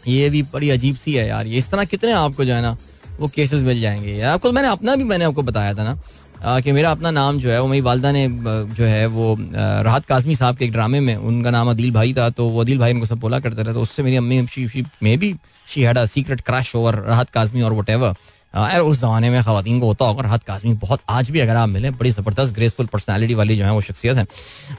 ये 0.08 0.28
भी 0.30 0.42
बड़ी 0.42 0.70
अजीब 0.70 0.96
सी 0.96 1.14
है 1.14 1.26
यार। 1.28 1.46
ये 1.46 1.58
इस 1.58 1.70
तरह 1.70 1.84
कितने 1.84 2.12
आपको 2.12 2.44
जो 2.44 2.54
है 2.54 2.62
ना, 2.62 2.76
वो 3.20 3.28
केसेस 3.28 3.62
मिल 3.62 3.80
जाएँगे। 3.80 4.14
यार 4.14 4.34
आपको, 4.34 4.52
मैंने 4.52 4.68
अपना 4.68 4.96
भी, 4.96 5.04
मैंने 5.04 5.24
आपको 5.24 5.42
बताया 5.42 5.74
था 5.74 5.84
ना 5.84 6.00
कि 6.44 6.72
मेरा 6.72 6.90
अपना 6.90 7.10
नाम 7.10 7.38
जो 7.38 7.50
है, 7.50 7.60
वो 7.60 7.68
मेरी 7.68 7.80
वालदा 7.82 8.10
ने 8.12 8.26
जो 8.28 8.84
है, 8.84 9.06
वो 9.06 9.36
राहत 9.38 10.04
काजमी 10.06 10.34
साहब 10.34 10.56
के 10.56 10.64
एक 10.64 10.72
ड्रामे 10.72 11.00
में, 11.00 11.14
उनका 11.16 11.50
नाम 11.50 11.70
अदील 11.70 11.90
भाई 11.92 12.12
था 12.14 12.28
तो 12.30 12.48
वो 12.48 12.60
अदील 12.60 12.78
भाई 12.78 12.92
उनको 12.92 13.06
सब 13.06 13.20
बोला 13.20 13.40
करते 13.40 13.62
रहे 13.62 13.74
तो 13.74 13.82
उससे 13.82 14.02
मेरी 14.02 14.16
अम्मी, 14.16 14.46
she 14.46 14.68
she, 14.68 14.84
may 15.02 15.16
be 15.16 15.34
she 15.68 15.82
had 15.82 15.98
a 15.98 16.04
secret 16.06 16.40
crush 16.42 16.74
over 16.76 16.94
Rahat 17.00 17.30
Kazmi 17.30 17.62
और 17.62 17.72
वट 17.72 17.90
एवर 17.90 18.14
उस 18.54 19.00
जमाने 19.00 19.28
में 19.30 19.42
खातन 19.42 19.78
को 19.80 19.86
होता 19.86 20.04
होगा, 20.04 20.22
राहत 20.22 20.42
काजमी 20.44 20.72
बहुत, 20.80 21.00
आज 21.10 21.30
भी 21.30 21.40
अगर 21.40 21.56
आप 21.56 21.68
मिले, 21.68 21.90
बड़ी 21.90 22.10
ज़बरदस्त 22.10 22.54
ग्रेसफुल 22.54 22.86
पर्सनैलिटी 22.86 23.34
वाली 23.34 23.56
जो 23.56 23.64
है, 23.64 23.72
वो 23.72 23.80
शख्सियत 23.80 24.16
है। 24.16 24.26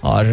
और 0.03 0.25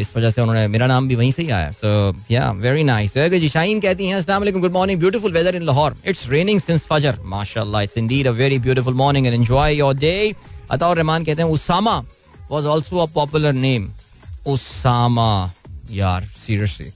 इस 0.00 0.16
वजह 0.16 0.30
से 0.30 0.40
उन्होंने, 0.40 0.66
मेरा 0.68 0.86
नाम 0.86 1.08
भी 1.08 1.14
वहीं 1.16 1.30
से 1.32 1.42
ही 1.42 1.50
आया। 1.50 1.70
सो 1.72 2.14
या 2.30 2.50
वेरी 2.52 2.84
नाइस 2.84 3.14
जी 3.16 3.48
शाइन 3.48 3.80
कहती 3.80 4.06
हैं 4.06 4.20
वालेकुम 4.28 4.60
good 4.60 4.72
morning 4.72 5.00
beautiful 5.00 5.32
weather 5.32 5.56
in 5.56 5.62
Lahore 5.66 5.96
it's 6.06 6.28
raining 6.30 6.60
since 6.60 6.86
फजर 6.90 7.18
माशाल्लाह 7.26 7.82
it's 7.82 7.98
indeed 7.98 8.26
a 8.26 8.30
very 8.32 8.58
beautiful 8.68 8.94
morning 8.94 9.26
and 9.26 9.34
enjoy 9.34 9.74
your 9.76 9.94
day 9.96 10.14
Ataur 10.70 10.96
Rahman 10.96 11.24
कहते 11.24 11.42
हैं 11.42 11.48
Usama 11.50 11.96
was 12.50 12.66
also 12.66 12.98
a 12.98 13.06
popular 13.14 13.52
name 13.52 13.90
Usama 14.46 15.30
यार 15.92 16.24
seriously 16.46 16.90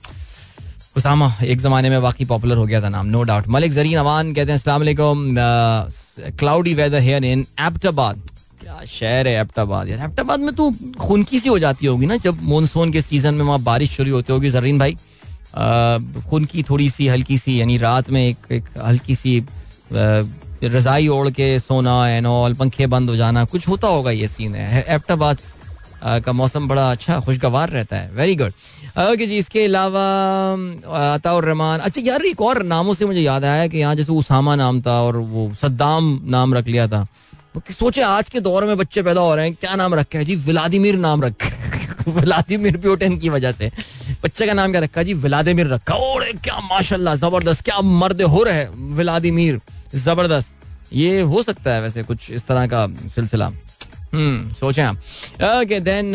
Usama 0.96 1.32
एक 1.44 1.60
जमाने 1.60 1.90
में 1.90 1.98
वाकई 1.98 2.24
पॉपुलर 2.24 2.56
हो 2.56 2.66
गया 2.66 2.80
था 2.82 2.88
नाम 2.88 3.06
नो 3.06 3.22
डाउट 3.22 3.48
मलिक 3.48 3.72
जरीन 3.72 3.98
अवान 3.98 4.32
कहते 4.34 4.50
हैं 4.50 4.58
अस्सलाम 4.58 4.84
cloudy 6.38 6.74
weather 6.74 7.00
here 7.02 7.24
in 7.24 7.46
Abbottabad 7.60 8.22
क्या 8.60 8.84
शहर 8.88 9.28
है 9.28 9.34
एबटाबाद 9.40 9.88
यार 9.88 10.04
एबटाबाद 10.04 10.40
में 10.40 10.54
तो 10.54 10.70
खुनकी 11.00 11.40
सी 11.40 11.48
हो 11.48 11.58
जाती 11.58 11.86
होगी 11.86 12.06
ना 12.06 12.16
जब 12.24 12.42
मानसून 12.42 12.92
के 12.92 13.00
सीज़न 13.02 13.34
में 13.34 13.44
वहाँ 13.44 13.60
बारिश 13.62 13.90
शुरू 13.96 14.14
होती 14.14 14.32
होगी। 14.32 14.50
जरीन 14.50 14.78
भाई 14.78 14.96
खुनकी 16.30 16.62
थोड़ी 16.70 16.88
सी 16.90 17.08
हल्की 17.08 17.38
सी 17.38 17.60
यानी 17.60 17.76
रात 17.78 18.10
में 18.10 18.26
एक, 18.26 18.36
एक 18.52 18.64
हल्की 18.86 19.14
सी 19.14 19.40
रजाई 20.64 21.08
ओढ़ 21.08 21.28
के 21.30 21.58
सोना 21.58 22.08
एंड 22.10 22.26
ऑल 22.26 22.54
पंखे 22.54 22.86
बंद 22.86 23.10
हो 23.10 23.16
जाना, 23.16 23.44
कुछ 23.44 23.68
होता 23.68 23.88
होगा 23.88 24.10
ये 24.10 24.28
सीन 24.28 24.54
है। 24.54 24.84
एप्टाबाद 24.88 25.38
का 26.24 26.32
मौसम 26.32 26.68
बड़ा 26.68 26.90
अच्छा 26.90 27.18
खुशगवार 27.20 27.70
रहता 27.70 27.96
है। 27.96 28.10
वेरी 28.14 28.34
गुड 28.34 28.52
ओके 29.00 29.26
जी, 29.26 29.36
इसके 29.38 29.64
अलावा 29.64 30.04
रहमान। 31.40 31.80
अच्छा 31.80 32.00
यार, 32.04 32.24
एक 32.26 32.40
और 32.40 32.62
नामों 32.62 32.94
से 32.94 33.06
मुझे 33.06 33.20
याद 33.20 33.44
आया 33.44 33.66
कि 33.66 33.78
यहाँ 33.78 33.94
जैसे 33.94 34.12
उसामा 34.12 34.54
नाम 34.56 34.80
था 34.82 35.00
और 35.02 35.16
वो 35.16 35.50
सद्दाम 35.62 36.20
नाम 36.26 36.54
रख 36.54 36.66
लिया 36.66 36.86
था। 36.88 37.06
सोचे 37.70 38.02
आज 38.02 38.28
के 38.28 38.40
दौर 38.40 38.64
में 38.64 38.76
बच्चे 38.76 39.02
पैदा 39.02 39.20
हो 39.20 39.34
रहे 39.34 39.46
हैं, 39.46 39.54
क्या 39.54 39.74
नाम 39.74 39.94
रखा 39.94 40.18
है 40.18 40.24
जी? 40.24 40.36
व्लादिमिर 40.36 40.96
नाम 40.98 41.22
रखा 41.22 41.48
व्लादिमिर 42.10 42.76
प्यूटन 42.76 43.16
की 43.18 43.28
वजह 43.28 43.52
से। 43.52 43.70
बच्चे 44.22 44.46
का 44.46 44.52
नाम 44.52 44.70
क्या 44.70 44.80
रखा 44.80 45.02
जी? 45.02 45.14
व्लादिमिर 45.14 45.66
रखा। 45.66 45.94
और 45.94 46.24
क्या 46.44 46.58
माशाल्लाह, 46.70 47.14
ज़बरदस्त, 47.16 47.64
क्या 47.64 47.80
मर्द 47.80 48.22
हो 48.24 48.42
रहे 48.42 48.64
व्लादिमिर। 48.96 49.60
ज़बरदस्त। 49.94 50.54
ये 50.92 51.20
हो 51.22 51.42
सकता 51.42 51.72
है 51.72 51.82
वैसे 51.82 52.02
कुछ 52.02 52.30
इस 52.30 52.46
तरह 52.46 52.66
का 52.66 52.86
सिलसिला। 53.08 53.50
हम्म 54.12 54.52
सोचें 54.54 54.82
आप। 54.82 54.96
ओके 54.96 55.78
देन 55.80 56.12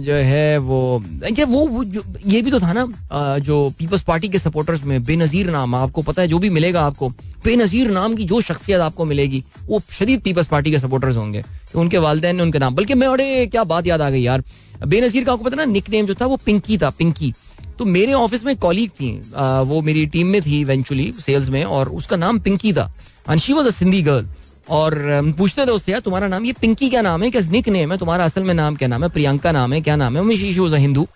जो 0.00 0.14
है 0.14 0.58
वो 0.58 1.02
ये 1.30 1.44
वो, 1.44 1.66
वो 1.66 1.82
ये 2.26 2.40
भी 2.42 2.50
तो 2.50 2.60
था 2.60 2.72
ना 2.72 2.86
जो 3.38 3.58
पीपल्स 3.78 4.02
पार्टी 4.02 4.28
के 4.28 4.38
सपोर्टर्स 4.38 4.84
में 4.84 5.04
बेनजीर 5.04 5.50
नाम 5.50 5.74
आपको 5.74 6.02
पता 6.02 6.22
है 6.22 6.28
जो 6.28 6.38
भी 6.38 6.50
मिलेगा 6.50 6.82
आपको 6.82 7.08
बेनजीर 7.44 7.90
नाम 7.90 8.14
की 8.16 8.24
जो 8.24 8.40
शख्सियत 8.40 8.80
आपको 8.80 9.04
मिलेगी 9.04 9.44
वो 9.66 9.82
शदीद 9.92 10.20
पीपल्स 10.20 10.46
पार्टी 10.46 10.70
के 10.70 10.78
सपोर्टर्स 10.78 11.16
होंगे। 11.16 11.42
कि 11.42 11.78
उनके 11.78 11.98
वालदेन 11.98 12.36
ने 12.36 12.42
उनके 12.42 12.58
नाम 12.58 12.74
बल्कि 12.74 12.94
मैं 12.94 13.08
अरे 13.08 13.46
क्या 13.46 13.64
बात 13.64 13.86
याद 13.86 14.00
आ 14.00 14.10
गई 14.10 14.22
यार 14.22 14.44
बेनजीर 14.86 15.24
का 15.24 15.32
आपको 15.32 15.44
पता 15.44 15.56
ना 15.56 15.64
निक 15.66 15.90
नेम 15.90 16.06
जो 16.06 16.14
था 16.14 16.26
वो 16.26 16.36
पिंकी 16.36 16.78
था 16.78 16.90
पिंकी 16.90 17.32
तो 17.78 17.84
मेरे 17.84 18.12
ऑफ़िस 18.14 18.44
में 18.44 18.56
कॉलीग 18.56 18.90
थी 18.90 19.10
वो 19.68 19.80
मेरी 19.82 20.06
टीम 20.06 20.26
में 20.26 20.40
थी 20.42 20.60
इवेंचुअली 20.60 21.12
सेल्स 21.20 21.48
में 21.48 21.64
और 21.64 21.88
उसका 21.90 22.16
नाम 22.16 22.38
पिंकी 22.38 22.72
था। 22.72 22.92
And 23.26 23.40
she 23.40 23.52
was 23.52 23.66
a 23.66 23.70
Sindhi 23.72 24.02
girl 24.02 24.26
और 24.70 24.94
पूछते 25.38 25.66
थे 25.66 25.70
उससे 25.70 25.92
यार, 25.92 26.00
तुम्हारा 26.00 26.28
नाम, 26.28 26.44
ये 26.44 26.52
पिंकी 26.60 26.88
क्या 26.90 27.02
नाम 27.02 27.22
है? 27.22 27.30
क्या 27.30 27.40
निक 27.50 27.68
नेम 27.68 27.92
है, 27.92 27.98
तुम्हारा 27.98 28.24
असल 28.24 28.42
में 28.42 28.54
नाम 28.54 28.76
क्या 28.76 28.88
नाम 28.88 29.02
है? 29.04 29.08
प्रियंका 29.10 29.52
नाम 29.52 29.72
है, 29.72 29.80
क्या 29.80 29.96
नाम 29.96 30.16
है? 30.16 30.36
शी 30.36 30.58
वॉज़ 30.58 30.74
अ 30.74 30.78
हिंदू 30.78 31.06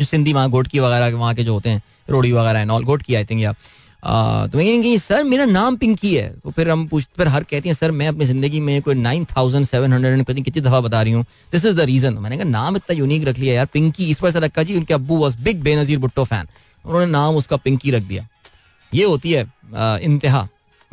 जो 0.00 0.06
सिंधी 0.06 0.32
वहाँ 0.32 0.50
गोटकी 0.50 0.78
वगैरह, 0.80 1.16
वहाँ 1.16 1.34
के 1.34 1.44
जो 1.44 1.52
होते 1.52 1.70
हैं, 1.70 1.82
रोड़ी 2.10 2.32
वगैरह 2.32 2.60
and 2.60 2.70
all 2.70 2.84
Ghotki 2.84 3.14
I 3.14 3.24
think 3.24 3.40
या 3.40 3.52
तो 4.02 4.58
मैं 4.58 4.64
कहीं 4.82 4.96
सर, 4.98 5.22
मेरा 5.24 5.44
नाम 5.44 5.76
पिंकी 5.76 6.14
है. 6.14 6.28
तो 6.34 6.50
फिर 6.50 6.68
हम 6.70 6.86
पूछ, 6.88 7.04
फिर 7.16 7.28
हर 7.28 7.44
कहती 7.44 7.68
हैं, 7.68 7.74
सर, 7.74 7.90
मैं 7.90 8.08
अपनी 8.08 8.24
ज़िंदगी 8.24 8.60
में 8.60 8.82
कोई 8.82 8.94
नाइन 8.94 9.24
थाउज़ेंड 9.26 9.66
सेवन 9.66 9.92
हंड्रेड 9.92 10.24
पता 10.24 10.42
कितनी 10.42 10.62
दफ़ा 10.62 10.80
बता 10.80 11.00
रही 11.02 11.12
हूँ. 11.12 11.24
दिस 11.52 11.64
इज़ 11.64 11.76
द 11.76 11.80
रीजन 11.82 12.14
मैंने 12.14 12.36
कहा, 12.36 12.48
नाम 12.48 12.76
इतना 12.76 12.96
यूनिक 12.96 13.24
रख 13.28 13.38
लिया 13.38 13.54
यार 13.54 13.66
पिंकी 13.72 14.10
इस 14.10 14.18
पर 14.18 14.30
से 14.30 14.40
रखा 14.40 14.62
जी, 14.62 14.76
उनके 14.76 14.94
अब्बू 14.94 15.16
was 15.18 15.36
big 15.44 15.62
Benazir 15.62 15.98
Bhutto 15.98 16.24
fan 16.24 16.46
उन्होंने 16.84 17.06
नाम 17.06 17.36
उसका 17.36 17.56
पिंकी 17.58 17.90
रख 17.90 18.02
दिया। 18.02 18.26
ये 18.92 19.04
होती 19.04 19.32
है 19.32 19.46
इंतहा। 20.02 20.46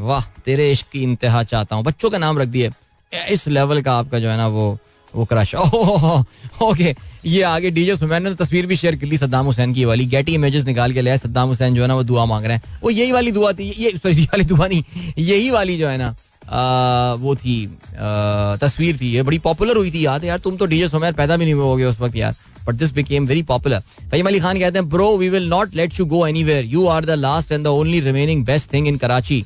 वाह 0.03 0.25
तेरे 0.45 0.71
इश्क 0.71 0.87
की 0.91 1.03
इंतहा 1.03 1.43
चाहता 1.45 1.75
हूँ। 1.75 1.83
बच्चों 1.83 2.09
का 2.09 2.17
नाम 2.17 2.39
रख 2.39 2.47
दिए। 2.47 2.69
इस 3.11 3.47
लेवल 3.47 3.81
का 3.81 3.93
आपका 3.97 4.19
जो 4.19 4.29
है 4.29 4.37
ना 4.37 4.47
वो 4.49 4.77
वो 5.13 5.25
क्रश 5.25 5.53
ओके 5.55 6.95
ये 7.25 7.41
आगे 7.43 7.69
डीजे 7.71 7.95
सुमैन 7.95 8.23
ने 8.23 8.33
तस्वीर 8.35 8.65
भी 8.65 8.75
शेयर 8.75 8.95
कर 8.95 9.07
ली 9.07 9.17
सद्दाम 9.17 9.45
हुसैन 9.45 9.73
की 9.73 9.85
वाली। 9.85 10.05
गेटी 10.05 10.33
इमेजेस 10.35 10.63
निकाल 10.65 10.93
के 10.93 11.01
लिया 11.01 11.17
सद्दाम 11.17 11.47
हुसैन 11.47 11.75
जो 11.75 11.81
है 11.81 11.87
ना 11.87 11.95
वो 11.95 12.03
दुआ 12.03 12.25
मांग 12.25 12.45
रहे 12.45 12.55
हैं। 12.55 12.79
वो 12.83 12.89
यही 12.89 13.11
वाली 13.11 13.31
दुआ 13.31 13.51
थी 13.53 13.69
ये 13.77 13.91
सॉरी 13.97 14.23
वाली 14.23 14.43
दुआ 14.45 14.67
नहीं 14.67 14.83
यही 15.17 15.49
वाली 15.51 15.77
जो 15.77 15.87
है 15.87 15.97
ना 15.97 16.15
आ, 16.43 17.13
वो 17.13 17.35
थी 17.35 17.65
आ, 17.65 18.55
तस्वीर 18.57 18.97
थी। 19.01 19.11
ये 19.11 19.23
बड़ी 19.23 19.39
पॉपुलर 19.39 19.77
हुई 19.77 19.91
थी 19.91 20.05
याद 20.05 20.23
यार 20.23 20.39
तुम 20.39 20.57
तो 20.57 20.65
डीजे 20.65 20.87
सुमैन 20.89 21.13
पैदा 21.13 21.37
भी 21.37 21.45
नहीं 21.45 21.53
हुए 21.53 21.85
उस 21.85 21.99
वक्त 21.99 22.15
यार। 22.15 22.35
But 22.67 22.75
this 22.75 22.93
became 22.93 23.25
very 23.27 23.41
popular 23.43 23.79
Faheem 24.11 24.27
Ali 24.27 24.39
Khan 24.39 24.59
कहते 24.59 24.79
हैं 24.79 24.89
bro 24.89 25.15
we 25.17 25.29
will 25.29 25.47
not 25.49 25.75
let 25.75 25.99
you 25.99 26.05
go 26.05 26.25
anywhere 26.27 26.65
you 26.65 26.87
are 26.87 27.05
the 27.05 27.09
last 27.21 27.51
and 27.51 27.63
the 27.63 27.67
only 27.69 27.99
remaining 28.01 28.45
best 28.45 28.73
thing 28.73 28.87
in 28.87 28.97
Karachi 28.97 29.43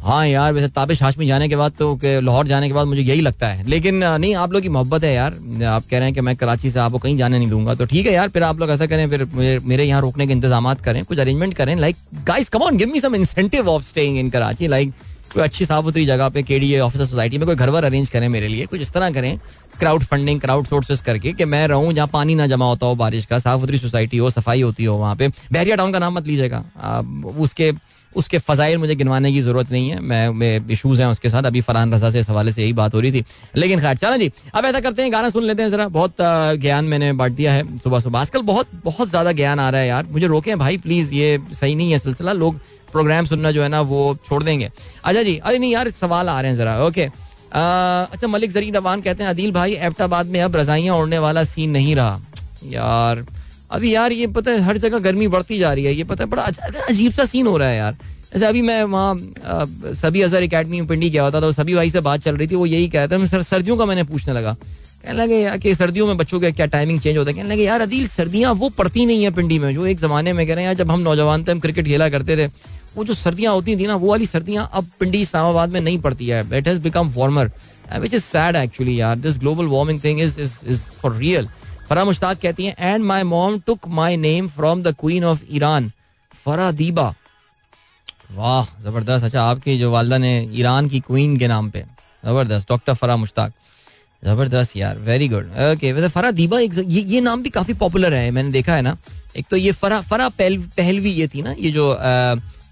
हाँ 0.00 0.26
यार, 0.26 0.52
वैसे 0.52 0.68
ताबिश 0.68 1.02
हाशमी 1.02 1.26
जाने 1.26 1.48
के 1.48 1.56
बाद 1.56 1.72
तो 1.78 1.98
लाहौर 2.04 2.46
जाने 2.46 2.68
के 2.68 2.74
बाद 2.74 2.86
मुझे 2.86 3.02
यही 3.02 3.20
लगता 3.20 3.48
है। 3.48 3.66
लेकिन 3.68 3.94
नहीं, 3.96 4.34
आप 4.34 4.52
लोग 4.52 4.62
की 4.62 4.68
मोहब्बत 4.68 5.04
है 5.04 5.12
यार। 5.14 5.32
आप 5.66 5.84
कह 5.90 5.98
रहे 5.98 6.04
हैं 6.04 6.14
कि 6.14 6.20
मैं 6.20 6.34
कराची 6.36 6.70
से 6.70 6.78
आपको 6.80 6.98
कहीं 6.98 7.16
जाने 7.16 7.38
नहीं 7.38 7.48
दूँगा। 7.48 7.74
तो 7.74 7.86
ठीक 7.86 8.06
है 8.06 8.12
यार, 8.12 8.28
फिर 8.28 8.42
आप 8.42 8.60
लोग 8.60 8.70
ऐसा 8.70 8.86
करें, 8.86 9.08
फिर 9.10 9.60
मेरे 9.64 9.84
यहाँ 9.84 10.00
रोकने 10.00 10.26
के 10.26 10.32
इंतज़ाम 10.32 10.72
करें, 10.74 11.04
कुछ 11.04 11.18
अरेंजमेंट 11.18 11.54
करें। 11.54 11.76
Like 11.76 11.96
guys 12.26 12.48
come 12.48 12.62
on 12.62 12.76
give 12.76 12.88
me 12.88 13.00
some 13.00 13.14
incentive 13.14 13.68
of 13.68 13.84
staying 13.88 14.18
in 14.18 14.30
Karachi. 14.30 14.68
Like 14.68 14.92
कोई 15.34 15.42
अच्छी 15.42 15.64
साफ़ 15.64 15.84
सुथरी 15.84 16.04
जगह 16.06 16.28
पे, 16.28 16.42
केडीए 16.42 16.78
ऑफिसर 16.80 17.04
सोसाइटी 17.04 17.38
में 17.38 17.46
कोई 17.46 17.56
घर 17.56 17.70
वर 17.70 17.84
अरेंज 17.84 18.08
करें 18.08 18.28
मेरे 18.28 18.48
लिए, 18.48 18.66
कुछ 18.66 18.80
इस 18.80 18.92
तरह 18.92 19.10
करें। 19.10 19.38
क्राउड 19.80 20.02
फंडिंग 20.04 20.40
क्राउड 20.40 20.66
सोर्सेस 20.66 21.00
करके 21.00 21.32
कि 21.32 21.44
मैं 21.44 21.66
रहूँ, 21.68 21.92
जहाँ 21.92 22.08
पानी 22.12 22.34
ना 22.34 22.46
जमा 22.46 22.66
होता 22.66 22.86
हो, 22.86 22.94
बारिश 22.96 23.26
का 23.26 23.38
साफ़ 23.38 23.60
सुथरी 23.60 23.78
सोसाइटी 23.78 24.16
हो, 24.16 24.30
सफ़ाई 24.30 24.62
होती 24.62 24.84
हो, 24.84 24.96
वहाँ 24.96 25.16
पे। 25.16 25.28
बैरिया 25.52 25.76
टाउन 25.76 25.92
का 25.92 25.98
नाम 25.98 26.14
मत 26.14 26.26
लीजिएगा। 26.26 26.64
उसके 27.38 27.72
उसके 28.12 28.38
फजाइल 28.38 28.78
मुझे 28.78 28.94
गिनवाने 28.94 29.30
की 29.32 29.40
ज़रूरत 29.40 29.70
नहीं 29.72 29.90
है। 29.90 29.98
मैं 30.30 30.70
इशूज 30.70 31.00
हैं 31.00 31.08
उसके 31.08 31.28
साथ। 31.30 31.42
अभी 31.42 31.60
फरहान 31.60 31.92
रजा 31.94 32.08
से 32.10 32.20
इस 32.20 32.28
हवाले 32.30 32.52
से 32.52 32.62
यही 32.62 32.72
बात 32.72 32.94
हो 32.94 33.00
रही 33.00 33.12
थी। 33.12 33.24
लेकिन 33.56 33.80
खैर, 33.80 33.96
चलो 33.96 34.16
जी। 34.16 34.30
अब 34.54 34.64
ऐसा 34.64 34.80
करते 34.80 35.02
हैं, 35.02 35.12
गाना 35.12 35.28
सुन 35.30 35.44
लेते 35.44 35.62
हैं 35.62 35.70
जरा। 35.70 35.86
बहुत 35.88 36.16
ज्ञान 36.60 36.84
मैंने 36.84 37.12
बांट 37.12 37.32
दिया 37.32 37.52
है 37.52 37.62
सुबह 37.78 38.00
सुबह। 38.00 38.20
आजकल 38.20 38.42
बहुत 38.42 38.68
बहुत 38.84 39.08
ज़्यादा 39.10 39.32
ज्ञान 39.32 39.60
आ 39.60 39.68
रहा 39.70 39.80
है 39.80 39.88
यार। 39.88 40.06
मुझे 40.10 40.26
रोकें 40.26 40.58
भाई 40.58 40.78
प्लीज़ 40.78 41.14
ये 41.14 41.38
सही 41.52 41.74
नहीं 41.74 41.92
है 41.92 41.98
सिलसिला। 41.98 42.32
लोग 42.32 42.58
प्रोग्राम 42.92 43.24
सुनना 43.26 43.50
जो 43.50 43.62
है 43.62 43.68
ना, 43.68 43.80
वो 43.80 44.16
छोड़ 44.28 44.42
देंगे। 44.42 44.70
अच्छा 45.04 45.22
जी, 45.22 45.36
अरे 45.38 45.58
नहीं 45.58 45.72
यार, 45.72 45.90
सवाल 45.92 46.28
आ 46.28 46.40
रहे 46.40 46.50
हैं 46.50 46.58
जरा। 46.58 46.78
ओके 46.84 47.08
अच्छा 47.52 48.26
मलिक 48.26 48.50
जरी 48.52 48.70
रवान 48.70 49.00
कहते 49.00 49.22
हैं, 49.22 49.30
अदील 49.30 49.52
भाई, 49.52 49.72
एबटाबाद 49.72 50.26
में 50.26 50.40
अब 50.40 50.56
रजाइयाँ 50.56 50.96
उड़ने 50.96 51.18
वाला 51.18 51.44
सीन 51.44 51.70
नहीं 51.70 51.94
रहा। 51.96 52.20
यार 52.64 53.24
अभी 53.70 53.94
यार, 53.94 54.12
ये 54.12 54.26
पता 54.26 54.50
है, 54.50 54.60
हर 54.60 54.76
जगह 54.76 54.98
गर्मी 54.98 55.28
बढ़ती 55.28 55.58
जा 55.58 55.72
रही 55.72 55.84
है, 55.84 55.94
ये 55.94 56.04
पता 56.04 56.24
है, 56.24 56.30
बड़ा 56.30 56.42
अजीब 56.88 57.12
सा 57.12 57.24
सीन 57.24 57.46
हो 57.46 57.56
रहा 57.56 57.68
है 57.68 57.76
यार। 57.76 57.96
जैसे 58.32 58.46
अभी 58.46 58.62
मैं 58.62 58.82
वहाँ 58.84 59.14
सभी 59.94 60.22
अजहर 60.22 60.42
अकेडमी 60.42 60.80
में 60.80 60.88
पिंडी 60.88 61.10
गया 61.10 61.22
होता 61.22 61.40
था 61.40 61.50
सभी 61.50 61.74
भाई 61.74 61.90
से 61.90 62.00
बात 62.00 62.20
चल 62.20 62.36
रही 62.36 62.46
थी, 62.48 62.54
वो 62.54 62.66
यही 62.66 62.88
कहता 62.88 63.16
है 63.16 63.26
सर, 63.26 63.42
सर्दियों 63.42 63.76
का 63.76 63.86
मैंने 63.86 64.02
पूछने 64.02 64.34
लगा। 64.34 64.52
कहने 65.04 65.18
लगे, 65.18 65.34
यार, 65.34 65.58
कि 65.58 65.74
सर्दियों 65.74 66.06
में 66.06 66.16
बच्चों 66.16 66.40
का 66.40 66.50
क्या 66.50 66.66
टाइमिंग 66.66 67.00
चेंज 67.00 67.16
होता 67.16 67.30
है? 67.30 67.36
कहने 67.36 67.48
लगे, 67.48 67.64
यार, 67.64 67.80
अदील, 67.80 68.06
सर्दियाँ 68.06 68.52
वो 68.52 68.68
पड़ती 68.68 69.06
नहीं 69.06 69.22
है 69.22 69.30
पिंडी 69.30 69.58
में, 69.58 69.74
जो 69.74 69.86
एक 69.86 70.00
जमाने 70.00 70.32
में 70.32 70.46
कह 70.46 70.54
रहे 70.54 70.64
हैं, 70.64 70.68
यार, 70.68 70.74
जब 70.74 70.90
हम 70.90 71.00
नौजवान 71.00 71.44
थे, 71.44 71.52
हम 71.52 71.60
क्रिकेट 71.60 71.86
खेला 71.86 72.08
करते 72.08 72.36
थे 72.36 72.50
वो 72.94 73.04
जो 73.04 73.14
सर्दियाँ 73.14 73.52
होती 73.54 73.76
थी 73.76 73.86
ना, 73.86 73.94
वो 73.96 74.08
वाली 74.08 74.26
सर्दियाँ 74.26 74.68
अब 74.72 74.90
पिंडी 75.00 75.20
इस्लामाबाद 75.22 75.70
में 75.70 75.80
नहीं 75.80 75.98
पड़ती 76.00 76.28
है। 76.28 76.40
It 76.58 76.68
has 76.68 76.80
become 76.80 77.12
warmer 77.16 77.50
which 78.00 78.14
is 78.14 78.22
sad 78.22 78.56
actually 78.56 79.00
यार. 79.00 79.16
This 79.18 79.38
global 79.38 79.66
warming 79.68 80.02
thing 80.04 80.20
is 80.20 80.40
is 80.40 80.58
is 80.66 80.82
for 81.00 81.16
real 81.16 81.48
Farah 81.88 82.04
Mushtaq 82.04 82.40
कहती 82.40 82.66
हैं 82.66 82.74
and 82.78 83.04
my 83.04 83.22
mom 83.24 83.58
took 83.66 83.88
my 83.90 84.16
name 84.18 84.48
from 84.48 84.82
the 84.82 84.94
queen 85.00 85.24
of 85.24 85.42
Iran 85.50 85.90
Farah 86.44 86.70
Diba 86.72 87.14
वाह, 88.32 88.66
ज़बरदस्त। 88.82 89.24
अच्छा 89.24 89.42
आपकी 89.42 89.78
जो 89.78 89.90
वालदा 89.90 90.18
ने 90.18 90.48
ईरान 90.54 90.88
की 90.88 91.00
क्वीन 91.00 91.36
के 91.38 91.48
नाम 91.48 91.70
पे। 91.70 91.84
ज़बरदस्त 92.24 92.68
डॉक्टर 92.68 92.94
फरा 92.94 93.16
मुश्ताक 93.16 93.52
ज़बरदस्त 94.22 94.76
यार 94.76 94.98
वेरी 95.00 95.28
गुड 95.28 95.50
ओके 95.66 95.92
वैसे 95.92 96.08
फरा 96.10 96.30
दीबा 96.32 96.58
एक 96.60 96.78
ये 96.78 97.00
ये 97.02 97.20
नाम 97.20 97.42
भी 97.42 97.50
काफ़ी 97.50 97.74
पॉपुलर 97.74 98.14
है, 98.14 98.30
मैंने 98.30 98.50
देखा 98.52 98.74
है 98.74 98.82
ना। 98.82 98.96
एक 99.36 99.46
तो 99.50 99.56
ये 99.56 99.72
फरा 99.72 100.00
फरा 100.02 100.28
पहलवी 100.30 101.10
ये 101.10 101.28
थी 101.28 101.42
ना, 101.42 101.52
ये 101.58 101.70
जो 101.70 101.90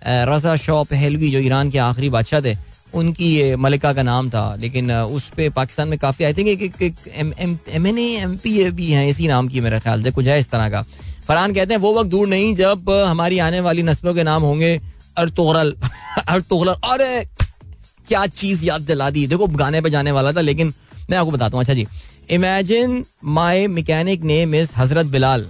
रजा 0.03 0.57
शाह 0.57 0.83
पहलवी 0.85 1.31
जो 1.31 1.39
ईरान 1.41 1.71
के 1.71 1.79
आखिरी 1.79 2.09
बादशाह 2.11 2.41
थे, 2.41 2.57
उनकी 2.95 3.27
ये 3.35 3.57
मलिका 3.57 3.93
का 3.93 4.03
नाम 4.03 4.31
था, 4.31 4.55
लेकिन 4.61 4.93
उस 4.93 5.29
पर 5.31 5.51
पाकिस्तान 5.57 5.89
में 5.89 5.99
काफ़ी 5.99 6.25
आई 6.25 6.35
थिंक 6.35 6.49
एक 6.49 6.95
M 7.15 7.33
N 7.39 7.99
M 7.99 8.37
P 8.37 8.59
A 8.61 8.71
भी 8.71 8.91
हैं, 8.91 9.07
इसी 9.09 9.27
नाम 9.29 9.49
की 9.49 9.61
मेरा 9.61 9.79
ख्याल 9.79 10.03
से, 10.03 10.11
कुछ 10.11 10.27
है 10.27 10.39
इस 10.41 10.51
तरह 10.51 10.69
का। 10.71 10.83
फरहान 11.29 11.55
कहते 11.55 11.75
हैं, 11.75 11.81
वो 11.81 11.93
वक्त 11.95 12.11
दूर 12.11 12.29
नहीं, 12.29 12.55
जब 12.57 12.91
हमारी 13.07 13.39
आने 13.39 13.61
वाली 13.61 13.83
नस्लों 13.83 14.15
के 14.15 14.23
नाम 14.23 14.43
होंगे 14.43 14.81
अर्तोगरल 15.19 15.75
अर्तोगरल 16.29 16.75
अरे, 16.85 17.25
क्या 18.09 18.27
चीज़ 18.27 18.65
याद 18.65 18.83
दिला 18.83 19.11
दी। 19.11 19.27
देखो, 19.27 19.47
गाने 19.47 19.81
पे 19.81 19.91
जाने 19.91 20.13
वाला 20.13 20.33
था, 20.33 20.41
लेकिन 20.41 20.73
मैं 21.11 21.19
आपको 21.19 21.31
बताता 21.31 21.57
हूँ 21.57 21.63
अच्छा 21.63 21.75
जी 21.75 21.87
imagine 22.31 23.05
my 23.25 23.67
mechanic 23.69 24.23
name 24.25 24.55
is 24.55 24.71
हज़रत 24.77 25.07
बिलाल 25.07 25.47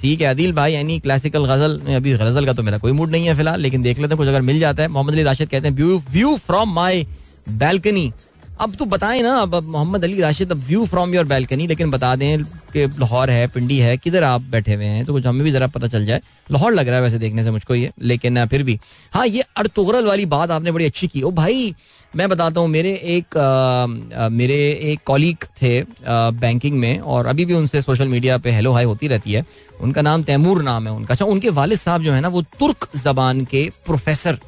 ठीक 0.00 0.20
है 0.20 0.26
अदिल 0.26 0.52
भाई, 0.52 0.72
यानी 0.72 0.98
क्लासिकल 0.98 1.44
गज़ल 1.46 1.80
अभी 1.96 2.12
गज़ल 2.14 2.46
का 2.46 2.52
तो 2.52 2.62
मेरा 2.62 2.78
कोई 2.78 2.92
मूड 2.92 3.10
नहीं 3.10 3.26
है 3.26 3.34
फ़िलहाल, 3.36 3.60
लेकिन 3.60 3.82
देख 3.82 3.98
लेते 3.98 4.08
हैं, 4.08 4.18
कुछ 4.18 4.28
अगर 4.28 4.42
मिल 4.42 4.58
जाता 4.60 4.82
है। 4.82 4.88
मोहम्मद 4.88 5.12
अली 5.14 5.22
राशिद 5.22 5.48
कहते 5.48 5.68
हैं 5.68 5.74
व्यू 6.10 6.36
फ्रॉम 6.38 6.74
माई 6.74 7.06
बैल्कनी 7.50 8.12
अब 8.60 8.74
तो 8.74 8.84
बताएँ 8.84 9.22
ना 9.22 9.34
अब 9.36 9.54
मोहम्मद 9.64 10.04
अली 10.04 10.20
राशिद 10.20 10.50
अब 10.52 10.58
व्यू 10.66 10.84
फ्रॉम 10.86 11.14
योर 11.14 11.24
बैल्कनी 11.24 11.66
लेकिन 11.66 11.90
बता 11.90 12.14
दें 12.16 12.44
कि 12.72 12.86
लाहौर 13.00 13.30
है 13.30 13.46
पिंडी 13.46 13.78
है 13.78 13.96
किधर 13.96 14.24
आप 14.24 14.40
बैठे 14.50 14.74
हुए 14.74 14.84
हैं? 14.84 15.04
तो 15.04 15.12
कुछ 15.12 15.26
हमें 15.26 15.42
भी 15.44 15.52
जरा 15.52 15.66
पता 15.66 15.86
चल 15.86 16.04
जाए। 16.06 16.20
लाहौर 16.50 16.72
लग 16.72 16.88
रहा 16.88 16.96
है 16.96 17.02
वैसे 17.02 17.18
देखने 17.18 17.44
से 17.44 17.50
मुझको 17.50 17.74
ये 17.74 17.90
लेकिन 18.02 18.44
फिर 18.46 18.62
भी। 18.62 18.78
हाँ 19.14 19.26
ये 19.26 19.44
अर्तुगरल 19.56 20.06
वाली 20.06 20.26
बात 20.26 20.50
आपने 20.50 20.72
बड़ी 20.72 20.84
अच्छी 20.84 21.08
की। 21.08 21.22
ओ 21.22 21.30
भाई 21.30 21.74
मैं 22.16 22.28
बताता 22.28 22.60
हूँ 22.60 22.68
मेरे 22.68 22.92
एक 23.16 23.36
आ, 23.36 24.28
मेरे 24.28 24.56
एक 24.92 25.00
कॉलीग 25.06 25.44
थे 25.62 25.80
आ, 25.80 25.84
बैंकिंग 26.30 26.78
में 26.78 26.98
और 26.98 27.26
अभी 27.26 27.44
भी 27.44 27.54
उनसे 27.54 27.82
सोशल 27.82 28.08
मीडिया 28.08 28.38
पे 28.38 28.50
हेलो 28.50 28.72
हाई 28.72 28.84
होती 28.84 29.08
रहती 29.08 29.32
है। 29.32 29.44
उनका 29.80 30.02
नाम 30.02 30.22
तैमूर 30.22 30.62
नाम 30.62 30.86
है 30.86 30.92
उनका। 30.92 31.14
अच्छा 31.14 31.24
उनके 31.24 31.48
वालिद 31.50 31.78
साहब 31.78 32.02
जो 32.02 32.12
है 32.12 32.20
ना 32.20 32.28
वो 32.28 32.42
तुर्क 32.58 32.88
जबान 32.96 33.44
के 33.44 33.70
प्रोफेसर 33.86 34.38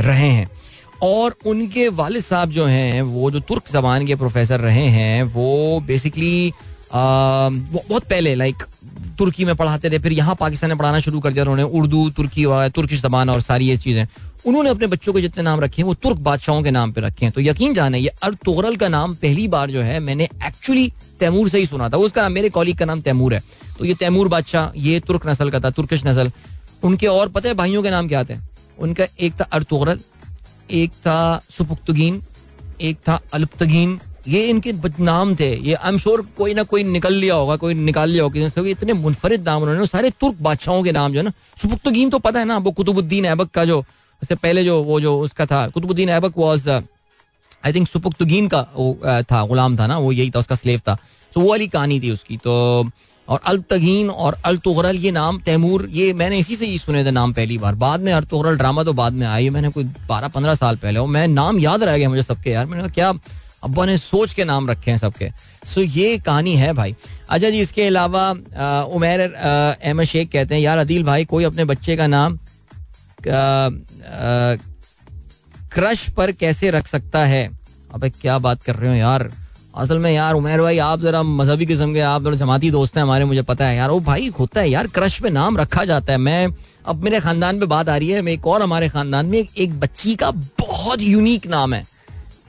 रहे 0.00 0.28
हैं। 0.28 0.50
और 1.02 1.34
उनके 1.46 1.88
वालिद 1.88 2.22
साहब 2.22 2.50
जो 2.50 2.64
हैं, 2.66 3.02
वो 3.02 3.30
जो 3.30 3.40
तुर्क 3.40 3.72
जबान 3.72 4.06
के 4.06 4.14
प्रोफेसर 4.14 4.60
रहे 4.60 4.86
हैं, 4.88 5.22
वो 5.22 5.80
बेसिकली 5.80 6.52
बहुत 6.94 8.04
पहले 8.04 8.34
लाइक 8.34 8.62
तुर्की 9.18 9.44
में 9.44 9.54
पढ़ाते 9.56 9.90
थे, 9.90 9.98
फिर 9.98 10.12
यहाँ 10.12 10.34
पाकिस्तान 10.34 10.70
में 10.70 10.78
पढ़ाना 10.78 11.00
शुरू 11.00 11.20
कर 11.20 11.32
दिया 11.32 11.44
उन्होंने, 11.44 11.62
उर्दू, 11.62 12.08
तुर्की 12.10 12.44
और, 12.44 12.68
तुर्किश 12.68 13.02
जबान 13.02 13.30
और 13.30 13.40
सारी 13.40 13.68
ये 13.68 13.76
चीज़ें। 13.76 14.06
उन्होंने 14.46 14.70
अपने 14.70 14.86
बच्चों 14.86 15.12
के 15.12 15.20
जितने 15.20 15.42
नाम 15.44 15.60
रखे 15.60 15.82
हैं, 15.82 15.86
वो 15.86 15.94
तुर्क 15.94 16.18
बादशाहों 16.18 16.62
के 16.62 16.70
नाम 16.70 16.92
पे 16.92 17.00
रखे 17.00 17.24
हैं। 17.24 17.32
तो 17.32 17.40
यकीन 17.40 17.74
जाने, 17.74 17.98
ये 17.98 18.12
अर्तोगरल 18.22 18.76
का 18.76 18.88
नाम 18.88 19.14
पहली 19.14 19.48
बार 19.48 19.70
जो 19.70 19.80
है, 19.80 19.98
मैंने 20.00 20.24
एक्चुअली 20.24 20.92
तैमूर 21.20 21.48
से 21.48 21.58
ही 21.58 21.66
सुना 21.66 21.88
था। 21.88 21.96
उसका, 21.96 22.28
मेरे 22.28 22.48
कॉलीग 22.48 22.78
का 22.78 22.84
नाम 22.84 23.00
तैमूर 23.00 23.34
है। 23.34 23.42
तो 23.78 23.84
ये 23.84 23.94
तैमूर 23.94 24.28
बादशाह, 24.28 24.70
ये 24.76 25.00
तुर्क 25.00 25.26
नस्ल 25.26 25.50
का 25.50 25.60
था, 25.60 25.70
तुर्किश 25.70 26.04
नस्ल। 26.06 26.30
उनके 26.82 27.06
और, 27.06 27.28
पता 27.28 27.48
है 27.48 27.54
भाइयों 27.54 27.82
के 27.82 27.90
नाम 27.90 28.08
क्या 28.08 28.24
थे? 28.24 28.36
उनका 28.78 29.06
एक 29.20 29.32
था 29.32 29.44
अर 29.44 29.58
अर्तोगरल 29.58 30.00
एक 30.72 30.90
था 31.06 31.42
सुपुख्तगीन 31.50 32.22
एक 32.80 32.96
था 33.08 33.20
अल्पतगीन। 33.34 33.98
ये 34.28 34.44
इनके 34.46 34.72
नाम 35.00 35.34
थे। 35.36 35.50
ये 35.58 35.74
आई 35.74 35.88
एम 35.88 35.98
श्योर 35.98 36.20
कोई 36.36 36.54
ना 36.54 36.62
कोई 36.62 36.82
निकल 36.84 37.14
लिया 37.14 37.34
होगा 37.34 37.56
कोई 37.56 37.74
निकाल 37.74 38.10
लिया 38.10 38.22
होगा 38.22 38.40
किसी 38.40 38.70
इतने 38.70 38.92
मुनफरद 38.92 39.48
नाम 39.48 39.62
उन्होंने 39.62 39.86
सारे 39.86 40.10
तुर्क 40.20 40.36
बादशाहों 40.40 40.82
के 40.82 40.92
नाम 40.92 41.12
जो 41.12 41.18
है 41.18 41.24
ना। 41.24 41.32
सुपुख्तगीन 41.58 42.10
तो 42.10 42.18
पता 42.18 42.38
है 42.38 42.44
ना 42.46 42.56
वो 42.58 42.70
कुतुबुद्दीन 42.70 43.24
ऐबक 43.26 43.50
का 43.50 43.64
जो 43.64 43.78
उससे 44.22 44.34
पहले 44.34 44.64
जो 44.64 44.82
वो 44.82 45.00
जो 45.00 45.18
उसका 45.20 45.46
था 45.46 45.66
Qutbuddin 45.68 46.08
Aibak 46.08 46.38
was 46.38 46.68
I 46.70 47.72
think 47.72 47.88
Sabuktigin 47.88 48.48
का 48.48 48.60
वो 48.76 48.98
uh, 49.06 49.22
था 49.22 49.44
गुलाम 49.46 49.78
था 49.78 49.86
ना 49.86 49.98
वो 49.98 50.12
यही 50.12 50.30
था 50.30 50.38
उसका 50.38 50.54
स्लेव 50.54 50.80
था। 50.88 50.96
तो 51.32 51.40
वो 51.40 51.50
वाली 51.50 51.66
कहानी 51.68 52.00
थी 52.00 52.10
उसकी। 52.10 52.36
तो 52.36 52.54
और 53.32 53.40
अल्तगीन 53.46 54.08
और 54.10 54.36
अलतुगरल, 54.44 54.96
ये 54.96 55.10
नाम 55.10 55.38
तैमूर, 55.40 55.88
ये 55.90 56.12
मैंने 56.14 56.38
इसी 56.38 56.56
से 56.56 56.66
ही 56.66 56.78
सुने 56.78 57.04
थे 57.04 57.10
नाम 57.10 57.32
पहली 57.32 57.56
बार। 57.58 57.74
बाद 57.74 58.00
में 58.00 58.12
अलतुगरल 58.12 58.56
ड्रामा 58.56 58.82
तो 58.84 58.92
बाद 58.92 59.12
में 59.12 59.26
आई 59.26 59.50
मैंने 59.50 59.68
कोई 59.70 59.84
बारह 60.08 60.28
पंद्रह 60.28 60.54
साल 60.54 60.76
पहले। 60.76 60.98
हो 60.98 61.06
मैं 61.08 61.26
नाम 61.30 61.58
याद 61.60 61.82
रह 61.82 61.96
गया 61.98 62.08
मुझे 62.08 62.22
सबके 62.22 62.50
यार। 62.50 62.66
मैंने 62.66 62.82
कहा, 62.82 62.92
क्या 62.92 63.12
अब्बा 63.64 63.84
ने 63.86 63.96
सोच 63.98 64.32
के 64.32 64.44
नाम 64.44 64.68
रखे 64.70 64.90
हैं 64.90 64.98
सबके? 64.98 65.30
सो 65.64 65.80
ये 65.80 66.18
कहानी 66.20 66.54
है 66.56 66.72
भाई। 66.72 66.94
अच्छा 67.30 67.50
जी, 67.50 67.60
इसके 67.60 67.86
अलावा 67.86 68.30
उमेर 68.90 69.20
अहमद 69.22 70.04
शेख 70.04 70.30
कहते 70.30 70.54
हैं, 70.54 70.62
यार 70.62 70.78
अदील 70.78 71.04
भाई, 71.04 71.24
कोई 71.24 71.44
अपने 71.44 71.64
बच्चे 71.64 71.96
का 71.96 72.06
नाम 72.08 72.38
क्रश 75.72 76.08
पर 76.10 76.32
कैसे 76.34 76.70
रख 76.70 76.86
सकता 76.86 77.24
है? 77.24 77.48
अबे, 77.94 78.10
क्या 78.12 78.38
बात 78.40 78.62
कर 78.62 78.76
रहे 78.76 78.90
हो 78.90 78.96
यार? 78.96 79.30
असल 79.74 79.98
में 79.98 80.10
यार 80.12 80.34
उमेर 80.34 80.60
भाई 80.60 80.78
आप 80.78 81.00
जरा 81.00 81.22
मजहबी 81.22 81.66
किस्म 81.66 81.92
के 81.94 82.00
आप 82.00 82.22
जरा 82.22 82.34
जमाती 82.34 82.70
दोस्त 82.70 82.96
हैं 82.96 83.02
हमारे 83.02 83.24
मुझे 83.24 83.42
पता 83.42 83.66
है 83.66 83.76
यार। 83.76 83.90
वो 83.90 84.00
भाई 84.00 84.28
होता 84.28 84.60
है 84.60 84.70
यार 84.70 84.86
क्रश 84.86 85.20
पे 85.20 85.30
नाम 85.30 85.56
रखा 85.58 85.84
जाता 85.84 86.12
है। 86.12 86.18
मैं 86.18 86.48
अब 86.86 87.04
मेरे 87.04 87.20
खानदान 87.20 87.60
पे 87.60 87.66
बात 87.66 87.88
आ 87.88 87.96
रही 87.96 88.08
है 88.08 88.26
एक 88.28 88.46
और 88.46 88.62
हमारे 88.62 88.88
खानदान 88.88 89.26
में 89.26 89.38
एक, 89.38 89.50
एक 89.58 89.80
बच्ची 89.80 90.14
का 90.14 90.30
बहुत 90.30 91.00
यूनिक 91.00 91.46
नाम 91.46 91.74
है। 91.74 91.84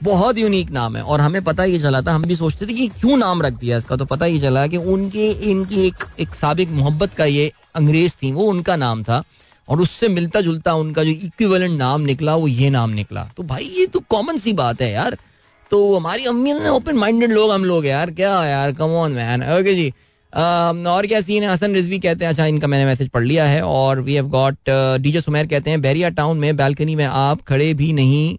बहुत 0.02 0.38
यूनिक 0.38 0.70
नाम 0.70 0.96
है। 0.96 1.02
और 1.02 1.20
हमें 1.20 1.44
पता 1.44 1.62
ही 1.62 1.78
चला 1.78 2.02
था 2.02 2.12
हम 2.12 2.22
भी 2.22 2.36
सोचते 2.36 2.66
थे 2.66 2.72
कि 2.72 2.88
क्यों 2.88 3.16
नाम 3.16 3.42
रख 3.42 3.52
दिया 3.52 3.78
इसका। 3.78 3.96
तो 3.96 4.04
पता 4.04 4.24
ही 4.24 4.40
चला 4.40 4.66
कि 4.66 4.76
उनके 4.76 5.28
इनकी 5.28 5.86
एक 5.86 6.04
एक 6.20 6.34
सबक 6.34 6.68
मोहब्बत 6.70 7.14
का 7.14 7.24
ये 7.24 7.52
अंग्रेज़ 7.74 8.12
थी 8.12 8.32
वो 8.32 8.44
उनका 8.44 8.76
नाम 8.76 9.02
था। 9.02 9.22
और 9.68 9.80
उससे 9.80 10.08
मिलता 10.08 10.40
जुलता 10.40 10.74
उनका 10.74 11.04
जो 11.04 11.10
इक्विवेलेंट 11.10 11.78
नाम 11.78 12.00
निकला 12.00 12.34
वो 12.36 12.48
ये 12.48 12.70
नाम 12.70 12.90
निकला। 12.90 13.28
तो 13.36 13.42
भाई 13.42 13.64
ये 13.64 13.86
तो 13.86 14.00
कॉमन 14.00 14.38
सी 14.38 14.52
बात 14.52 14.82
है 14.82 14.92
यार। 14.92 15.16
तो 15.70 15.96
हमारी 15.96 16.24
अम्मी 16.26 16.52
ने 16.54 16.68
ओपन 16.68 16.96
माइंडेड 16.96 17.32
लोग, 17.32 17.50
हम 17.52 17.64
लोग, 17.64 17.86
यार, 17.86 18.10
क्या, 18.12 18.44
यार 18.46 18.72
कम 18.72 18.90
ऑन 18.96 19.12
मैन 19.12 19.42
ओके 19.52 19.74
जी. 19.74 19.92
और 20.32 21.06
क्या 21.06 21.20
सीन 21.20 21.42
है? 21.42 21.48
हसन 21.50 21.74
रिजवी 21.74 21.98
कहते 21.98 22.24
हैं 22.24 22.30
अच्छा 22.30 22.46
इनका 22.46 22.66
मैंने 22.66 22.84
मैसेज 22.86 23.08
पढ़ 23.08 23.24
लिया 23.24 23.44
है 23.46 23.60
और 23.64 24.00
we 24.00 24.14
have 24.14 24.28
got 24.28 24.70
DJ 25.00 25.20
Sumair 25.20 25.46
कहते 25.46 25.70
हैं, 25.70 25.80
बैरिया 25.82 26.08
टाउन 26.12 26.38
में 26.38 26.56
बालकनी 26.56 26.94
में 26.96 27.04
आप 27.06 27.42
खड़े 27.42 27.72
भी 27.74 27.92
नहीं 27.92 28.36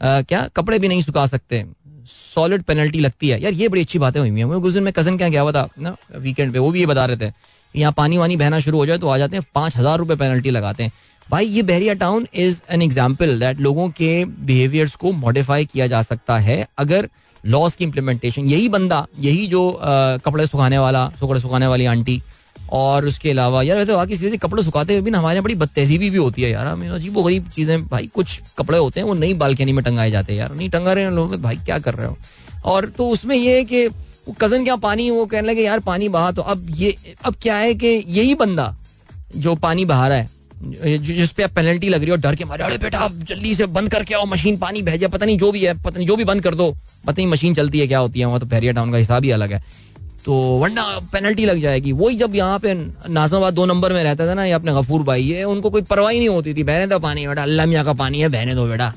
क्या, 0.00 0.46
कपड़े 0.56 0.78
भी 0.78 0.88
नहीं 0.88 1.02
सुखा 1.02 1.26
सकते? 1.26 1.64
सॉलिड 2.08 2.62
पेनल्टी 2.62 3.00
लगती 3.00 3.28
है. 3.28 3.40
यार, 3.42 3.52
ये 3.52 3.68
बड़ी 3.68 3.80
अच्छी 3.80 3.98
बातें 3.98 4.20
हुई 4.20 4.28
हैं। 4.30 4.60
गुजर 4.60 4.80
में 4.80 4.92
कज़न 4.92 5.16
क्या 5.16 5.28
गया 5.28 5.40
हुआ 5.40 5.52
था? 5.52 5.68
ना 5.78 5.94
वीकेंड 6.16 6.52
पे 6.52 6.58
वो 6.58 6.70
भी 6.70 6.80
ये 6.80 6.86
बता 6.86 7.04
रहे 7.06 7.16
थे। 7.18 7.32
यहाँ 7.74 7.92
पानी 7.92 8.18
वानी 8.18 8.36
बहना 8.36 8.58
शुरू 8.60 8.78
हो 8.78 8.86
जाए 8.86 8.98
तो 8.98 9.08
आ 9.08 9.18
जाते 9.18 9.36
हैं, 9.36 9.44
पाँच 9.54 9.76
हज़ार 9.76 9.98
रुपए 9.98 10.14
पेनल्टी 10.16 10.50
लगाते 10.50 10.82
हैं। 10.82 10.92
भाई 11.30 11.46
ये 11.46 11.62
Bahria 11.62 11.94
town 11.94 12.26
is 12.34 12.60
an 12.70 12.82
example 12.82 13.38
that 13.40 13.60
लोगों 13.60 13.88
के 13.90 14.24
बिहेवियर्स 14.24 14.94
को 14.96 15.12
मॉडिफाई 15.14 15.64
किया 15.64 15.86
जा 15.86 16.00
सकता 16.02 16.38
है 16.38 16.66
अगर 16.78 17.08
लॉस 17.44 17.74
की 17.74 17.84
इम्प्लीमेंटेशन 17.84 18.46
यही 18.46 18.68
बंदा 18.68 19.06
यही 19.20 19.46
जो 19.46 19.70
आ, 19.70 20.16
कपड़े 20.16 20.46
सुखाने 20.46 20.78
वाला 20.78 21.06
कपड़े 21.20 21.40
सुखाने 21.40 21.66
वाली 21.66 21.84
आंटी 21.86 22.20
और 22.72 23.06
उसके 23.06 23.30
अलावा 23.30 23.62
यार 23.62 23.78
वैसे 23.78 23.92
बाकी 23.92 24.16
सीधे 24.16 24.36
कपड़े 24.36 24.62
सुखाते 24.62 24.92
हुए 24.92 25.02
भी 25.02 25.10
ना 25.10 25.18
हमारे 25.18 25.34
यहाँ 25.34 25.44
बड़ी 25.44 25.54
बदतहजीबी 25.54 26.10
भी 26.10 26.18
होती 26.18 26.42
है 26.42 26.50
यार। 26.50 26.66
हमें 26.66 26.88
अजीब 26.88 27.14
वो 27.14 27.22
गरीब 27.22 27.48
चीज़ें 27.54 27.86
भाई 27.88 28.06
कुछ 28.14 28.40
कपड़े 28.58 28.78
होते 28.78 29.00
हैं 29.00 29.06
वो 29.06 29.14
नई 29.14 29.34
बालकनी 29.34 29.72
में 29.72 29.84
टंगाए 29.84 30.10
जाते 30.10 30.32
हैं 30.32 30.40
यार। 30.40 30.54
नहीं 30.54 30.68
टंगा 30.70 30.92
रहे 30.92 31.04
हैं 31.04 31.10
लोग 31.12 31.34
भाई 31.42 31.56
क्या 31.56 31.78
कर 31.78 31.94
रहे 31.94 32.06
हो? 32.06 32.16
और 32.64 32.88
तो 32.88 33.08
उसमें 33.08 33.36
ये 33.36 33.56
है 33.56 33.64
कि 33.64 33.86
वो 33.86 34.34
कज़न 34.40 34.64
क्या 34.64 34.76
पानी 34.78 35.10
वो 35.10 35.24
कहने 35.26 35.48
लगे 35.48 35.62
यार 35.62 35.80
पानी 35.86 36.08
बहा 36.08 36.30
तो। 36.32 36.42
अब 36.44 36.66
ये 36.76 36.94
अब 37.24 37.36
क्या 37.42 37.56
है 37.56 37.74
कि 37.74 38.04
यही 38.08 38.34
बंदा 38.34 38.74
जो 39.36 39.54
पानी 39.56 39.84
बहा 39.84 40.08
रहा 40.08 40.18
है 40.18 40.28
जिस 40.62 41.30
पे 41.32 41.46
पेनल्टी 41.48 41.88
लग 41.88 42.00
रही 42.00 42.10
है 42.10 42.16
डर 42.16 42.34
के 42.34 42.44
मारे, 42.44 42.64
अरे 42.64 42.78
बेटा 42.78 42.98
आप 42.98 43.12
जल्दी 43.28 43.54
से 43.54 43.66
बंद 43.68 43.90
करके 43.90 44.14
आओ 44.14 44.24
मशीन 44.26 44.56
पानी 44.56 44.82
भेजा 44.82 45.08
पता 45.08 45.26
नहीं 45.26 45.38
जो 45.38 45.50
भी 45.52 45.64
है, 45.64 45.74
पता 45.82 45.96
नहीं 45.96 46.06
जो 46.06 46.16
भी 46.16 46.24
बंद 46.24 46.42
कर 46.42 46.54
दो, 46.54 46.70
पता 47.06 47.12
नहीं 47.12 47.26
मशीन 47.26 47.54
चलती 47.54 47.80
है 47.80 47.86
क्या 47.86 47.98
होती 47.98 48.20
है, 48.20 48.26
वहाँ 48.26 48.40
तो 48.40 48.46
बैरिया 48.46 48.72
टाउन 48.72 48.92
का 48.92 48.98
हिसाब 48.98 49.24
ही 49.24 49.30
अलग 49.30 49.52
है। 49.52 49.62
तो 50.24 50.34
वरना 50.58 50.82
पेनल्टी 51.12 51.44
लग 51.44 51.60
जाएगी। 51.60 51.92
वही 51.92 52.16
जब 52.16 52.34
यहाँ 52.34 52.58
पे 52.58 52.74
नाजमाबाद 52.74 53.54
दो 53.54 53.64
नंबर 53.66 53.92
में 53.92 54.02
रहता 54.02 54.26
था 54.26 54.34
ना, 54.34 54.44
ये 54.44 54.52
अपने 54.52 54.72
गफूर 54.72 55.02
भाई, 55.02 55.22
ये 55.22 55.44
उनको 55.44 55.70
कोई 55.70 55.82
परवाही 55.82 56.18
नहीं 56.18 56.28
होती 56.28 56.54
थी, 56.54 56.62
बहने 56.62 56.86
दो 56.86 56.98
पानी, 56.98 57.26
बेटा, 57.26 57.42
अल्लाह 57.42 57.66
मियाँ 57.66 57.84
का 57.84 57.92
पानी 57.92 58.20
है, 58.20 58.28
बहने 58.28 58.54
दो 58.54 58.66
बेटा। 58.66 58.92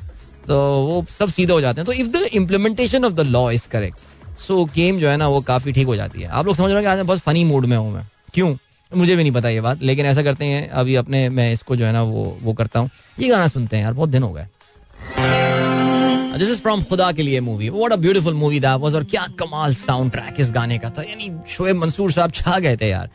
तो 0.47 0.55
वो 0.85 1.05
सब 1.09 1.29
सीधे 1.29 1.53
हो 1.53 1.61
जाते 1.61 1.81
हैं। 1.81 1.85
तो 1.85 1.93
if 1.93 2.07
the 2.07 2.27
implementation 2.33 3.05
of 3.05 3.13
the 3.13 3.19
law 3.19 3.49
is 3.51 3.67
correct 3.69 4.39
so 4.41 4.63
game 4.65 4.99
जो 4.99 5.09
है 5.09 5.15
ना, 5.17 5.27
वो 5.27 5.41
काफ़ी 5.41 5.71
ठीक 5.71 5.87
हो 5.87 5.95
जाती 5.95 6.21
है। 6.21 6.27
आप 6.27 6.45
लोग 6.45 6.55
समझ 6.55 6.71
रहे 6.71 6.81
हैं 6.81 6.89
आज 6.89 6.97
मैं 6.97 7.07
बहुत 7.07 7.19
फनी 7.19 7.43
मूड 7.43 7.65
में 7.65 7.77
हूँ 7.77 7.93
मैं। 7.93 8.03
क्यों? 8.33 8.55
मुझे 8.95 9.15
भी 9.15 9.23
नहीं 9.23 9.31
पता 9.31 9.49
ये 9.49 9.61
बात, 9.61 9.81
लेकिन 9.81 10.05
ऐसा 10.05 10.23
करते 10.23 10.45
हैं, 10.45 10.69
अभी 10.71 10.95
अपने 10.95 11.27
मैं 11.29 11.51
इसको 11.53 11.75
जो 11.75 11.85
है 11.85 11.91
ना 11.93 12.01
वो 12.03 12.25
वो 12.41 12.53
करता 12.53 12.79
हूँ। 12.79 12.89
ये 13.19 13.29
गाना 13.29 13.47
सुनते 13.47 13.77
हैं 13.77 13.83
यार, 13.83 13.93
बहुत 13.93 14.09
दिन 14.09 14.23
हो 14.23 14.31
गए। 14.31 14.47
This 16.37 16.49
is 16.49 16.59
from 16.61 16.83
Khuda 16.83 17.11
Ke 17.11 17.23
Liye 17.23 17.39
movie 17.41 17.69
what 17.69 17.91
a 17.91 17.95
beautiful 17.97 18.33
movie 18.33 18.59
that 18.59 18.79
was 18.81 18.95
और 18.95 19.03
क्या 19.03 19.25
कमाल 19.39 19.73
साउंड 19.75 20.11
ट्रैक 20.11 20.39
इस 20.39 20.51
गाने 20.51 20.77
का 20.77 20.89
था। 20.89 21.01
यानी 21.01 21.31
शोएब 21.49 21.75
मंसूर 21.75 22.11
साहब 22.11 22.31
छा 22.31 22.57
गए 22.59 22.77
थे 22.77 22.89
यार। 22.89 23.09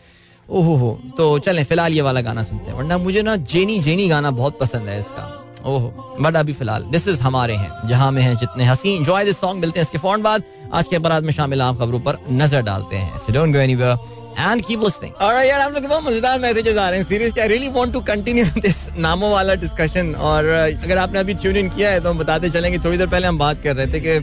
ओहो 0.48 0.74
हो 0.76 0.90
तो 1.16 1.38
चलें, 1.38 1.62
फ़िलहाल 1.64 1.92
ये 1.92 2.02
वाला 2.02 2.20
गाना 2.20 2.42
सुनते 2.42 2.70
हैं। 2.70 2.76
वरना 2.78 2.98
मुझे 2.98 3.22
ना 3.22 3.34
जेनी 3.36 3.78
जेनी 3.80 4.08
गाना 4.08 4.30
बहुत 4.32 4.58
पसंद 4.60 4.88
है 4.88 4.98
इसका। 4.98 5.34
ओहो 5.66 6.16
बट 6.20 6.36
अभी 6.36 6.52
फ़िलहाल 6.52 6.82
दिस 6.82 7.08
इज़ 7.08 7.20
हमारे 7.22 7.54
हैं, 7.54 7.70
जहाँ 7.88 8.10
में 8.12 8.22
हैं 8.22 8.36
जितने 8.36 8.64
हसी 8.64 8.94
एंजॉय 8.96 9.24
दिस 9.24 9.40
सॉन्ग 9.40 9.60
मिलते 9.60 9.80
हैं 9.80 9.84
इसके 9.86 9.98
फ़ौरन 9.98 10.22
बाद। 10.22 10.42
आज 10.72 10.86
के 10.86 10.96
अपराध 10.96 11.24
में 11.24 11.32
शामिल 11.32 11.62
आम 11.62 11.76
खबरों 11.76 12.00
पर 12.00 12.18
नज़र 12.32 12.62
डालते 12.62 12.96
हैं। 12.96 13.18
So 13.18 13.32
don't 13.32 13.52
go 13.52 13.58
anywhere 13.58 13.96
and 14.38 14.62
keep 14.62 14.80
listening. 14.80 15.12
Alright, 15.16 15.48
यार 15.48 15.60
हम 15.60 15.72
लोग 15.72 15.86
बहुत 15.86 16.04
मज़ेदार 16.04 16.38
मैसेजेस 16.38 16.76
आ 16.76 16.88
रहे 16.88 16.98
हैं 16.98 17.06
seriously 17.06 17.42
I 17.42 17.48
really 17.48 17.68
want 17.70 17.92
to 17.92 18.00
continue 18.08 18.44
this 18.58 18.76
नामों 18.98 19.30
वाला 19.30 19.54
डिस्कशन 19.62 20.14
और 20.24 20.46
अगर 20.84 20.98
आपने 20.98 21.18
अभी 21.18 21.34
ट्यून 21.36 21.56
इन 21.56 21.68
किया 21.70 21.90
है 21.90 22.00
तो 22.00 22.10
हम 22.10 22.18
बताते 22.18 22.50
चलेंगे 22.50 22.78
थोड़ी 22.84 22.98
देर 22.98 23.06
पहले 23.08 23.26
हम 23.26 23.38
बात 23.38 23.62
कर 23.62 23.76
रहे 23.76 23.86
थे 23.92 24.00
कि 24.00 24.18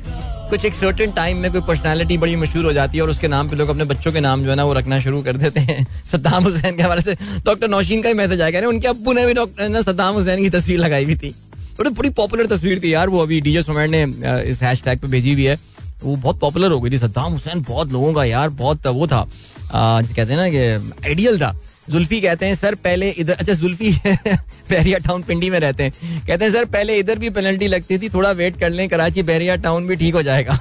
कुछ 0.49 0.65
एक 0.65 0.75
सर्टेन 0.75 1.11
टाइम 1.11 1.37
में 1.37 1.51
कोई 1.51 1.61
पर्सनालिटी 1.67 2.17
बड़ी 2.17 2.35
मशहूर 2.37 2.65
हो 2.65 2.73
जाती 2.73 2.97
है 2.97 3.03
और 3.03 3.09
उसके 3.09 3.27
नाम 3.27 3.49
पे 3.49 3.55
लोग 3.55 3.69
अपने 3.69 3.83
बच्चों 3.85 4.11
के 4.13 4.19
नाम 4.19 4.43
जो 4.43 4.49
है 4.49 4.55
ना 4.55 4.63
वो 4.63 4.73
रखना 4.73 4.99
शुरू 4.99 5.21
कर 5.23 5.37
देते 5.37 5.59
हैं 5.61 5.85
सद्दाम 6.11 6.43
हुसैन 6.43 6.75
के 6.75 6.83
हवाले 6.83 7.01
से 7.01 7.15
डॉक्टर 7.45 7.67
नौशीन 7.69 8.01
का 8.01 8.09
ही 8.09 8.15
मैसेज 8.15 8.41
आ 8.41 8.49
गया 8.49 8.67
उनके 8.69 8.87
अबू 8.87 9.13
ने 9.13 9.25
भी 9.25 9.33
डॉक्टर 9.33 9.69
ना 9.69 9.81
सद्दाम 9.83 10.13
हुसैन 10.15 10.43
की 10.43 10.49
तस्वीर 10.49 10.79
लगाई 10.79 11.05
हुई 11.05 11.15
थी 11.15 11.35
बड़ी 11.79 11.89
बड़ी 11.91 12.09
पॉपुलर 12.17 12.47
तस्वीर 12.47 12.79
थी 12.83 12.93
यार 12.93 13.09
वो 13.09 13.21
अभी 13.21 13.41
डीजे 13.41 13.63
सुमेर 13.63 13.87
ने 13.89 14.03
इस 14.49 14.61
हैश 14.63 14.81
पे 14.81 15.07
भेजी 15.07 15.33
हुई 15.33 15.45
है 15.45 15.59
वो 16.03 16.15
बहुत 16.15 16.39
पॉपुलर 16.39 16.71
हो 16.71 16.79
गई 16.81 16.89
थी 16.91 16.97
सद्दाम 16.97 17.31
हुसैन 17.31 17.61
बहुत 17.67 17.91
लोगों 17.91 18.13
का 18.13 18.23
यार 18.25 18.49
बहुत 18.61 18.87
वो 18.89 19.07
था 19.07 19.27
जिसे 19.71 20.13
कहते 20.13 20.33
हैं 20.33 20.39
ना 20.39 20.49
कि 20.49 21.07
आइडियल 21.07 21.39
था। 21.39 21.55
जुल्फी 21.89 22.19
कहते 22.21 22.45
हैं, 22.45 22.55
सर, 22.55 22.75
पहले 22.75 23.09
इधर 23.09 23.33
अच्छा 23.33 23.53
जुल्फी 23.53 23.91
बैरिया 24.69 24.97
टाउन 24.97 25.23
पिंडी 25.23 25.49
में 25.49 25.59
रहते 25.59 25.83
हैं। 25.83 25.91
कहते 26.27 26.45
हैं, 26.45 26.51
सर, 26.51 26.65
पहले 26.65 26.97
इधर 26.99 27.19
भी 27.19 27.29
पेनल्टी 27.29 27.67
लगती 27.67 27.97
थी, 27.97 28.09
थोड़ा 28.09 28.31
वेट 28.31 28.59
कर 28.59 28.69
लें, 28.69 28.87
कराची 28.89 29.23
बैरिया 29.23 29.55
टाउन 29.55 29.87
भी 29.87 29.95
ठीक 29.95 30.15
हो 30.15 30.21
जाएगा। 30.21 30.57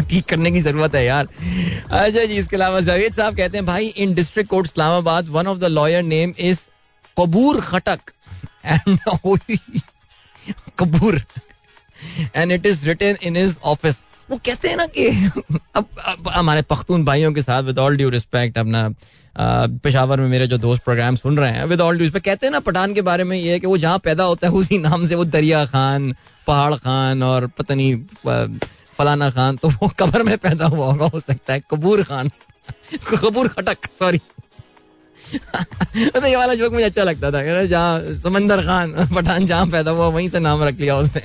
ठीक 0.10 0.24
करने 0.24 0.50
की 0.52 0.60
ज़रूरत 0.60 0.94
है 0.94 1.04
यार। 1.04 1.28
अच्छा 1.90 2.24
जी, 2.24 2.34
इसके 2.34 2.56
अलावा 2.56 2.80
जावेद 2.80 3.14
साहब 3.14 3.36
कहते 3.36 3.58
हैं, 3.58 3.66
भाई 3.66 3.86
in 3.86 4.14
district 4.14 4.50
court 4.50 4.66
Islamabad 4.66 5.28
one 5.28 5.46
of 5.46 5.58
the 5.58 5.64
lawyer 5.64 6.02
name 6.02 6.34
is 6.38 6.60
Kabur 7.20 7.60
Khattak. 7.60 8.00
And 8.64 8.98
Kabur. 10.78 11.22
And 12.36 12.52
it 12.52 12.66
is 12.66 12.86
written 12.86 13.16
in 13.22 13.36
his 13.36 13.56
office 13.64 14.02
वो 14.30 14.36
कहते 14.46 14.68
हैं 14.68 14.76
ना 14.76 14.86
कि 14.86 15.06
अब, 15.76 15.86
अब 16.04 16.28
हमारे 16.34 16.62
पख्तून 16.62 17.04
भाइयों 17.04 17.32
के 17.34 17.42
साथ 17.42 17.62
विद 17.62 17.78
ऑल 17.78 17.96
ड्यू 17.96 18.08
रिस्पेक्ट 18.10 18.58
अपना 18.58 18.88
पेशावर 19.84 20.20
में 20.20 20.28
मेरे 20.28 20.46
जो 20.46 20.58
दोस्त 20.58 20.84
प्रोग्राम 20.84 21.16
सुन 21.16 21.38
रहे 21.38 21.50
हैं 21.52 21.64
विद 21.64 21.80
ऑल 21.80 21.96
ड्यू 21.96 22.04
रिस्पेक्ट 22.04 22.26
कहते 22.26 22.46
हैं 22.46 22.52
ना 22.52 22.60
पठान 22.68 22.94
के 22.94 23.02
बारे 23.08 23.24
में 23.24 23.36
ये 23.36 23.52
है 23.52 23.58
कि 23.60 23.66
वो 23.66 23.76
जहाँ 23.78 23.98
पैदा 24.04 24.24
होता 24.24 24.46
है 24.46 24.52
उसी 24.54 24.78
नाम 24.78 25.06
से 25.08 25.14
वो 25.14 25.24
दरिया 25.24 25.64
खान 25.66 26.14
पहाड़ 26.46 26.74
खान 26.74 27.22
और 27.22 27.46
पता 27.58 27.74
नहीं 27.74 27.96
फलाना 28.98 29.30
खान 29.30 29.56
तो 29.56 29.68
वो 29.70 29.88
कबर 29.98 30.22
में 30.22 30.36
पैदा 30.38 30.66
हुआ 30.66 30.86
होगा 30.86 31.06
हो 31.14 31.20
सकता 31.20 31.52
है 31.52 31.62
कबूर 31.70 32.02
खान 32.04 32.30
कबूर 33.08 33.48
खटक 33.48 33.88
सॉरी 33.98 34.20
ये 35.26 36.36
वाला 36.36 36.54
जोक 36.54 36.72
मुझे 36.72 36.84
अच्छा 36.84 37.02
लगता 37.02 37.30
था। 37.30 37.64
जहाँ 37.64 38.14
समंदर 38.22 38.62
खान, 38.62 38.92
पठान 39.14 39.46
जहाँ 39.46 39.66
पैदा 39.66 39.90
हुआ, 39.90 40.06
वहीं 40.08 40.28
से 40.28 40.40
नाम 40.40 40.62
रख 40.64 40.80
लिया 40.80 40.96
उसने। 40.96 41.22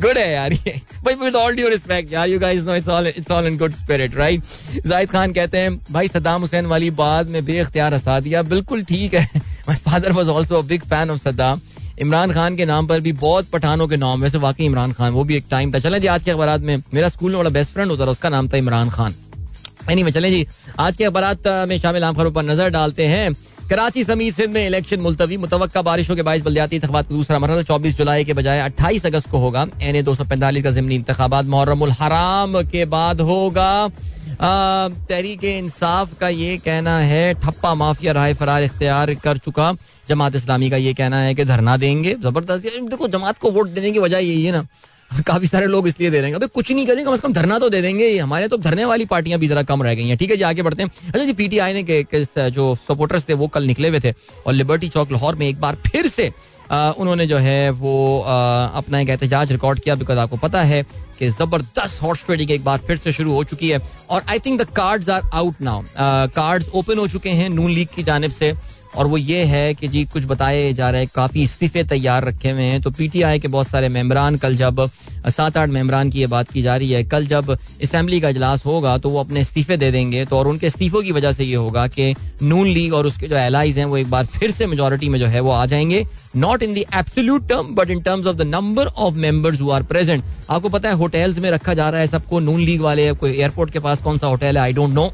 गुड 0.00 0.18
है 0.18 0.32
यार 0.32 0.52
ये। 0.52 0.80
भाई 1.04 1.14
विद 1.14 1.34
ऑल 1.34 1.54
ड्यू 1.56 1.68
रिस्पेक्ट 1.68 2.12
यार 2.12 2.28
you 2.28 2.38
guys 2.40 2.62
know 2.62 2.74
it's 2.74 2.88
all 2.88 3.06
it's 3.06 3.30
all 3.30 3.46
in 3.46 3.56
good 3.58 3.74
spirit 3.74 4.16
right 4.16 4.42
Zahid 4.86 5.10
Khan 5.10 5.32
कहते 5.32 5.58
हैं, 5.58 5.78
भाई, 5.92 6.08
सद्दाम 6.08 6.40
हुसैन 6.40 6.66
वाली 6.66 6.90
बात 6.92 7.28
में 7.28 7.44
बेख्तियार 7.44 7.94
हंसा 7.94 8.18
दिया। 8.20 8.42
बिल्कुल 8.44 8.82
ठीक 8.84 9.14
है। 9.14 9.28
My 9.68 9.76
father 9.76 10.12
was 10.12 10.28
also 10.28 10.54
a 10.54 10.62
big 10.62 10.82
fan 10.82 11.10
of 11.10 11.20
Saddam. 11.20 11.60
Imran 11.98 12.32
Khan 12.32 12.56
के 12.56 12.64
नाम 12.64 12.86
पर 12.86 13.00
भी 13.00 13.12
बहुत 13.14 13.48
पठानों 13.48 13.86
के 13.88 13.96
नाम, 13.96 14.22
वैसे 14.22 14.38
वाकई 14.38 14.64
इमरान 14.64 14.92
खान, 14.92 15.12
वो 15.12 15.24
भी 15.24 15.36
एक 15.36 15.44
टाइम 15.50 15.72
था। 15.74 15.78
चले 15.78 16.00
जी, 16.00 16.06
आज 16.06 16.22
के 16.22 16.30
अखबार 16.30 16.58
में, 16.60 16.82
मेरा 16.94 17.08
स्कूल 17.08 17.32
में 17.32 17.38
बड़ा 17.38 17.50
बेस्ट 17.50 17.72
फ्रेंड 17.72 17.90
होता 17.90 18.06
था, 18.06 18.10
उसका 18.10 18.28
नाम 18.28 18.48
था 18.48 18.56
इमरान 18.56 18.90
खान। 18.90 19.14
एनी 19.90 20.02
में 20.02 20.10
चले 20.12 20.30
जी। 20.30 20.46
आज 20.80 20.96
के 20.96 21.04
अखबार 21.04 21.66
में 21.66 21.78
शामिल 21.78 22.04
आम 22.04 22.14
खबरों 22.14 22.30
पर 22.32 22.42
नज़र 22.42 22.68
डालते 22.70 23.06
हैं। 23.06 23.32
कराची 23.70 24.04
समीत 24.04 24.34
सिंध 24.34 24.54
में 24.54 24.66
इलेक्शन 24.66 25.00
मुलतवी 25.00 25.36
मुतव 25.36 25.66
बारिशों 25.82 26.16
के 26.16 26.22
बाईस 26.22 26.42
बल्दियाती 26.42 26.76
इंतबात 26.76 27.08
का 27.08 27.14
दूसरा 27.14 27.38
मरहला, 27.38 27.62
चौबीस 27.62 27.96
जुलाई 27.96 28.24
के 28.24 28.32
बजाय 28.32 28.60
अट्ठाईस 28.60 29.06
अगस्त 29.06 29.30
को 29.30 29.38
होगा। 29.38 29.66
एन 29.82 29.96
ए 29.96 30.02
दो 30.02 30.14
सौ 30.14 30.24
पैंतालीस 30.24 30.64
का 30.64 30.70
जमनी 30.70 30.94
इंतबात 30.94 31.44
मुहर्रम 31.46 31.84
हराम 31.92 32.60
के 32.62 32.84
बाद 32.86 33.20
होगा। 33.20 33.88
तहरीक 34.40 35.44
इंसाफ 35.44 36.18
का 36.20 36.28
ये 36.28 36.56
कहना 36.58 36.98
है, 37.00 37.34
ठप्पा 37.34 37.74
माफिया 37.74 38.12
राय 38.12 38.34
फरार 38.34 38.62
इख्तियार 38.62 39.14
कर 39.14 39.38
चुका। 39.38 39.72
जमात 40.08 40.34
इस्लामी 40.34 40.70
का 40.70 40.76
ये 40.76 40.94
कहना 40.94 41.18
है 41.18 41.34
कि 41.34 41.44
धरना 41.44 41.76
देंगे। 41.76 42.14
ज़बरदस्त। 42.14 42.64
देखो, 42.64 43.08
जमात 43.08 43.38
को 43.38 43.50
वोट 43.50 43.68
देने 43.68 43.90
की 43.90 43.98
वजह 43.98 44.18
यही 44.18 44.44
है 44.44 44.52
ना। 44.52 44.66
काफ़ी 45.26 45.46
सारे 45.46 45.66
लोग 45.66 45.88
इसलिए 45.88 46.10
दे 46.10 46.20
रहे 46.20 46.30
हैं। 46.30 46.36
अभी 46.36 46.46
कुछ 46.54 46.70
नहीं 46.72 46.86
करेंगे 46.86 47.04
कम 47.04 47.14
से 47.16 47.22
कम 47.22 47.32
धरना 47.32 47.58
तो 47.58 47.68
दे 47.70 47.80
देंगे 47.82 48.16
हमारे 48.18 48.48
तो 48.48 48.56
धरने 48.58 48.84
वाली 48.84 49.04
पार्टियाँ 49.06 49.38
भी 49.40 49.48
जरा 49.48 49.62
कम 49.62 49.82
रह 49.82 49.94
गई 49.94 50.08
हैं। 50.08 50.16
ठीक 50.18 50.30
है 50.30 50.36
जी 50.36 50.42
आगे 50.42 50.62
बढ़ते 50.62 50.82
हैं। 50.82 50.90
अच्छा 51.06 51.24
जी 51.24 51.32
पीटीआई 51.32 51.72
ने 51.74 51.82
के, 51.82 52.02
के 52.04 52.50
जो 52.50 52.74
सपोर्टर्स 52.88 53.28
थे 53.28 53.34
वो 53.34 53.46
कल 53.48 53.64
निकले 53.66 53.88
हुए 53.88 54.00
थे। 54.00 54.14
और 54.46 54.52
लिबर्टी 54.52 54.88
चौक 54.88 55.12
लाहौर 55.12 55.34
में 55.34 55.48
एक 55.48 55.60
बार 55.60 55.76
फिर 55.86 56.08
से 56.08 56.32
आ, 56.70 56.90
उन्होंने 56.90 57.26
जो 57.26 57.38
है 57.38 57.70
वो 57.70 58.20
आ, 58.20 58.66
अपना 58.78 59.00
एक 59.00 59.08
एहतजाज 59.08 59.50
रिकॉर्ड 59.52 59.80
किया। 59.80 59.94
बिकॉज़ 59.94 60.18
आपको 60.18 60.36
पता 60.36 60.62
है 60.62 60.82
कि 61.18 61.28
ज़बरदस्त 61.30 62.02
हॉर्स 62.02 62.24
ट्रेडिंग 62.26 62.50
एक 62.50 62.64
बार 62.64 62.78
फिर 62.86 62.96
से 62.96 63.12
शुरू 63.12 63.32
हो 63.32 63.42
चुकी 63.44 63.68
है। 63.70 63.80
और 64.10 64.22
I 64.28 64.38
think 64.38 64.60
the 64.60 64.64
cards 64.76 65.08
are 65.08 65.28
out 65.34 65.60
now 65.60 65.82
cards 66.36 66.68
open 66.74 66.98
हो 66.98 67.06
चुके 67.08 67.30
हैं। 67.30 67.48
नून 67.48 67.70
लीग 67.70 67.88
की 67.96 68.02
जानब 68.02 68.30
से। 68.30 68.52
और 68.96 69.06
वो 69.06 69.16
ये 69.18 69.42
है 69.44 69.74
कि 69.74 69.88
जी, 69.88 70.04
कुछ 70.04 70.24
बताए 70.24 70.72
जा 70.72 70.90
रहे 70.90 71.00
हैं, 71.00 71.10
काफ़ी 71.14 71.42
इस्तीफे 71.42 71.82
तैयार 71.84 72.24
रखे 72.24 72.50
हुए 72.50 72.62
हैं। 72.62 72.80
तो 72.82 72.90
पीटीआई 72.90 73.38
के 73.38 73.48
बहुत 73.48 73.68
सारे 73.68 73.88
मेम्बरान 73.88 74.36
कल 74.36 74.54
जब 74.54 74.88
सात 75.26 75.56
आठ 75.56 75.68
मेम्बरान 75.68 76.10
की 76.10 76.20
ये 76.20 76.26
बात 76.26 76.50
की 76.50 76.62
जा 76.62 76.76
रही 76.76 76.90
है, 76.92 77.02
कल 77.04 77.26
जब 77.26 77.50
असम्बली 77.50 78.20
का 78.20 78.28
इजलास 78.28 78.64
होगा 78.66 78.96
तो 78.98 79.10
वो 79.10 79.20
अपने 79.20 79.40
इस्तीफे 79.40 79.76
दे 79.76 79.90
देंगे। 79.90 80.24
तो 80.24 80.36
और 80.36 80.48
उनके 80.48 80.66
इस्तीफों 80.66 81.02
की 81.02 81.12
वजह 81.12 81.32
से 81.32 81.44
ये 81.44 81.54
होगा 81.56 81.86
कि 81.88 82.14
नून 82.42 82.68
लीग 82.68 82.94
और 82.94 83.06
उसके 83.06 83.28
जो 83.28 83.36
एलाइज 83.36 83.78
हैं, 83.78 83.84
वो 83.84 83.96
एक 83.96 84.10
बार 84.10 84.26
फिर 84.28 84.50
से 84.50 84.66
मेजोरिटी 84.66 85.08
में 85.08 85.18
जो 85.18 85.26
है 85.26 85.40
वो 85.40 85.50
आ 85.50 85.64
जाएँगे। 85.66 86.04
Not 86.36 86.62
in 86.62 86.74
the 86.74 86.84
absolute 86.94 87.48
term 87.48 87.74
but 87.74 87.90
in 87.90 88.00
terms 88.00 88.26
of 88.26 88.36
the 88.36 88.42
number 88.44 88.86
of 88.86 89.14
members 89.16 89.60
who 89.60 89.70
are 89.70 89.82
present 89.84 90.24
आपको 90.50 90.68
पता 90.68 90.88
है 90.88 90.94
होटल्स 90.94 91.38
में 91.38 91.50
रखा 91.50 91.74
जा 91.74 91.88
रहा 91.90 92.00
है 92.00 92.06
सबको, 92.06 92.40
नून 92.40 92.60
लीग 92.60 92.80
वाले 92.80 93.12
कोई 93.14 93.30
एयरपोर्ट 93.32 93.70
के 93.70 93.78
पास 93.78 94.02
कौन 94.02 94.18
सा 94.18 94.26
होटल 94.26 94.46
है? 94.46 94.62
आई 94.62 94.72
डोंट 94.72 94.94
नो 94.94 95.12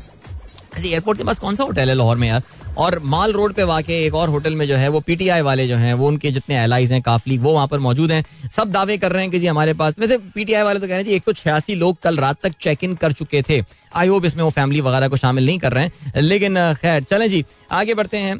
एयरपोर्ट 0.78 1.18
के 1.18 1.24
पास 1.24 1.38
कौन 1.38 1.56
सा 1.56 1.64
होटल 1.64 1.88
है 1.88 1.94
लाहौर 1.94 2.16
में 2.16 2.28
यार? 2.28 2.42
और 2.78 2.98
माल 2.98 3.32
रोड 3.32 3.52
पे 3.52 3.62
वाके 3.62 4.06
एक 4.06 4.14
और 4.14 4.28
होटल 4.28 4.54
में 4.54 4.66
जो 4.66 4.76
है, 4.76 4.88
वो 4.88 5.00
पीटीआई 5.00 5.40
वाले 5.40 5.68
जो 5.68 5.76
हैं, 5.76 5.94
वो 5.94 6.08
उनके 6.08 6.30
जितने 6.30 6.56
एलाइज 6.56 6.92
हैं, 6.92 7.02
काफली, 7.02 7.38
वो 7.38 7.52
वहाँ 7.52 7.66
पर 7.66 7.78
मौजूद 7.78 8.12
हैं। 8.12 8.24
सब 8.56 8.70
दावे 8.70 8.98
कर 8.98 9.12
रहे 9.12 9.22
हैं 9.22 9.30
कि 9.30 9.38
जी 9.38 9.46
हमारे 9.46 9.74
पास, 9.74 9.94
वैसे 9.98 10.18
पीटीआई 10.18 10.62
वाले 10.62 10.80
तो 10.80 10.86
कह 10.86 10.90
रहे 10.90 10.98
हैं 10.98 11.04
जी, 11.04 11.10
एक 11.10 11.24
सौ 11.24 11.32
छियासी 11.32 11.74
लोग 11.74 12.00
कल 12.02 12.16
रात 12.16 12.36
तक 12.42 12.52
चेक 12.60 12.84
इन 12.84 12.94
कर 12.94 13.12
चुके 13.12 13.42
थे। 13.42 13.62
आई 13.92 14.08
होप 14.08 14.24
इसमें 14.24 14.42
वो 14.44 14.50
फैमिली 14.50 14.80
वगैरह 14.80 15.08
को 15.08 15.16
शामिल 15.16 15.46
नहीं 15.46 15.58
कर 15.58 15.72
रहे 15.72 15.84
हैं। 15.84 16.22
लेकिन 16.22 16.54
खैर, 16.74 17.02
चलें 17.02 17.28
जी, 17.30 17.44
आगे 17.72 17.94
बढ़ते 17.94 18.16
हैं। 18.16 18.36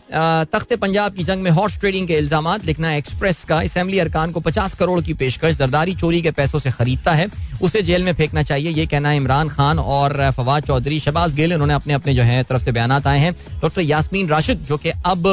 तख्त 0.46 0.74
पंजाब 0.76 1.14
की 1.14 1.24
जंग 1.24 1.42
में 1.42 1.51
हॉर्स 1.51 1.78
ट्रेडिंग 1.80 2.07
के 2.09 2.14
इल्ज़ाम 2.14 2.48
लिखना 2.64 2.92
एक्सप्रेस 2.94 3.44
का। 3.44 3.61
असम्बली 3.61 3.98
अरकान 3.98 4.32
को 4.32 4.40
पचास 4.40 4.74
करोड़ 4.74 5.01
की 5.01 5.14
पेशकश, 5.14 5.57
जरदारी 5.57 5.94
चोरी 5.94 6.22
के 6.22 6.30
पैसों 6.32 6.59
से 6.59 6.70
खरीदता 6.70 7.12
है। 7.12 7.28
उसे 7.62 7.82
जेल 7.82 8.03
में 8.03 8.12
फेंकना 8.14 8.42
चाहिए, 8.42 8.70
ये 8.70 8.86
कहना 8.86 9.09
है 9.09 9.16
इमरान 9.16 9.48
खान 9.48 9.78
और 9.78 10.30
फवाद 10.30 10.64
चौधरी 10.64 11.01
शबाज 11.01 11.34
गेल। 11.34 11.53
उन्होंने 11.53 11.74
अपने 11.74 11.94
अपने 11.94 12.14
जो 12.14 12.22
है, 12.22 12.42
तरफ़ 12.42 12.62
से 12.62 12.72
बयान 12.72 12.92
आए 12.92 13.18
हैं। 13.18 13.32
डॉक्टर 13.62 13.80
यासमीन 13.82 14.28
राशिद, 14.28 14.64
जो 14.68 14.76
कि 14.76 14.90
अब 15.07 15.26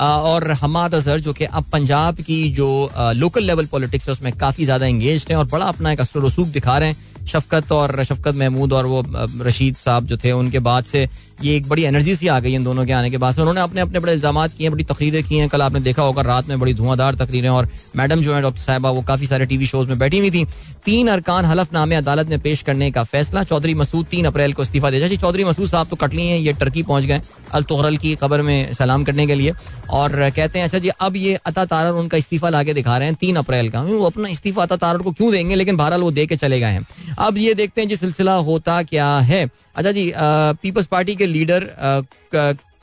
और 0.00 0.50
हमाद 0.52 0.94
अजहर, 0.94 1.20
जो 1.20 1.32
कि 1.32 1.44
अब 1.44 1.64
पंजाब 1.72 2.20
की 2.20 2.48
जो 2.50 2.68
लोकल 3.16 3.42
लेवल 3.42 3.66
पॉलिटिक्स 3.66 4.08
है, 4.08 4.12
उसमें 4.12 4.32
काफ़ी 4.34 4.64
ज़्यादा 4.64 4.86
इंगेज 4.86 5.26
हैं 5.30 5.36
और 5.36 5.46
बड़ा 5.46 5.66
अपना 5.66 5.92
एक 5.92 6.00
असर 6.00 6.20
रसूख 6.20 6.48
दिखा 6.50 6.78
रहे 6.78 6.88
हैं। 6.88 6.96
शफकत 7.28 7.72
और 7.72 8.02
शफकत 8.04 8.34
महमूद 8.36 8.72
और 8.72 8.86
वो 8.86 9.02
रशीद 9.46 9.76
साहब 9.76 10.06
जो 10.06 10.16
थे 10.24 10.32
उनके 10.32 10.58
बाद 10.68 10.84
से 10.84 11.08
ये 11.42 11.56
एक 11.56 11.68
बड़ी 11.68 11.82
एनर्जी 11.84 12.14
सी 12.16 12.28
आ 12.28 12.38
गई 12.40 12.54
इन 12.54 12.64
दोनों 12.64 12.84
के 12.86 12.92
आने 12.92 13.10
के 13.10 13.18
बाद 13.18 13.38
उन्होंने 13.38 13.60
अपने 13.60 13.80
अपने 13.80 14.00
बड़े 14.00 14.12
इल्ज़ाम 14.12 14.46
किए, 14.48 14.68
बड़ी 14.70 14.84
तकरीरें 14.84 15.22
की 15.24 15.36
हैं। 15.36 15.48
कल 15.48 15.62
आपने 15.62 15.80
देखा 15.80 16.02
होगा, 16.02 16.22
रात 16.22 16.48
में 16.48 16.58
बड़ी 16.60 16.74
धुआंधार 16.74 17.14
तकरीरें 17.14 17.48
और 17.48 17.68
मैडम 17.96 18.22
जो 18.22 18.34
है, 18.34 18.40
डॉक्टर 18.42 18.60
साहबा, 18.60 18.90
वो 18.90 19.02
काफ़ी 19.02 19.26
सारे 19.26 19.46
टीवी 19.46 19.66
शोज़ 19.66 19.88
में 19.88 19.98
बैठी 19.98 20.18
हुई 20.18 20.30
थी। 20.30 20.44
तीन 20.84 21.08
अरकान 21.08 21.44
हलफनामे 21.44 21.96
अदालत 21.96 22.28
में 22.28 22.38
पेश 22.40 22.62
करने 22.62 22.90
का 22.90 23.02
फैसला। 23.04 23.42
चौधरी 23.44 23.74
मसूद 23.74 24.06
तीन 24.06 24.24
अप्रैल 24.24 24.52
को 24.52 24.62
इस्तीफा 24.62 24.90
दे 24.90 25.08
जी 25.08 25.16
चौधरी 25.16 25.44
मसूद 25.44 25.68
साहब 25.68 25.86
तो 25.88 25.96
कट 25.96 26.14
लिए 26.14 26.26
हैं, 26.26 26.38
ये 26.38 26.52
टर्की 26.54 26.82
पहुँच 26.82 27.04
गए 27.04 27.20
अल 27.52 27.62
तोहरल 27.64 27.96
की 27.96 28.14
खबर 28.16 28.42
में 28.42 28.72
सलाम 28.74 29.04
करने 29.04 29.26
के 29.26 29.34
लिए। 29.34 29.52
और 29.90 30.30
कहते 30.30 30.58
हैं 30.58 30.66
अच्छा 30.66 30.78
जी, 30.78 30.88
अब 30.90 31.16
ये 31.16 31.34
अता 31.46 31.64
तारर 31.64 31.92
उनका 31.94 32.16
इस्तीफा 32.16 32.48
ला 32.50 32.62
दिखा 32.64 32.96
रहे 32.98 33.08
हैं 33.08 33.16
तीन 33.16 33.36
अप्रैल 33.36 33.70
का। 33.70 33.82
वो 33.82 34.04
अपना 34.04 34.28
इस्तीफा 34.28 34.62
अता 34.62 34.76
तारर 34.76 34.98
को 34.98 35.12
क्यों 35.12 35.30
देंगे? 35.32 35.54
लेकिन 35.54 35.76
बहरहाल 35.76 36.02
वो 36.02 36.10
दे 36.10 36.26
के 36.26 36.36
चले 36.36 36.60
गए 36.60 36.66
हैं। 36.68 36.86
अब 37.18 37.38
ये 37.38 37.54
देखते 37.54 37.80
हैं, 37.80 37.88
जी 37.88 37.96
सिलसिला 37.96 38.34
होता 38.34 38.82
क्या 38.84 39.16
है? 39.20 39.48
अच्छा 39.76 39.92
जी 39.92 40.12
पीपल्स 40.16 40.86
पार्टी 40.86 41.14
के 41.16 41.23
लीडर 41.26 41.72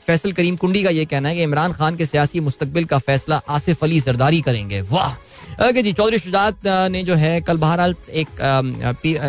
फैसल 0.06 0.32
करीम 0.32 0.56
कुंडी 0.56 0.82
का 0.82 0.90
ये 0.90 1.04
कहना 1.04 1.28
है 1.28 1.34
कि 1.34 1.42
इमरान 1.42 1.72
खान 1.72 1.96
के 1.96 2.06
सियासी 2.06 2.40
मुस्तबिल 2.40 2.84
का 2.84 2.98
फैसला 2.98 3.40
आसिफ 3.48 3.82
अली 3.84 4.00
जरदारी 4.00 4.40
करेंगे। 4.40 4.80
वाह! 4.82 5.12
ओके 5.68 5.82
जी, 5.82 5.92
चौधरी 5.92 6.18
शुजात 6.18 6.66
ने 6.66 7.02
जो 7.04 7.14
है 7.14 7.40
कल 7.40 7.56
बहरहाल 7.56 7.94
एक 8.12 8.28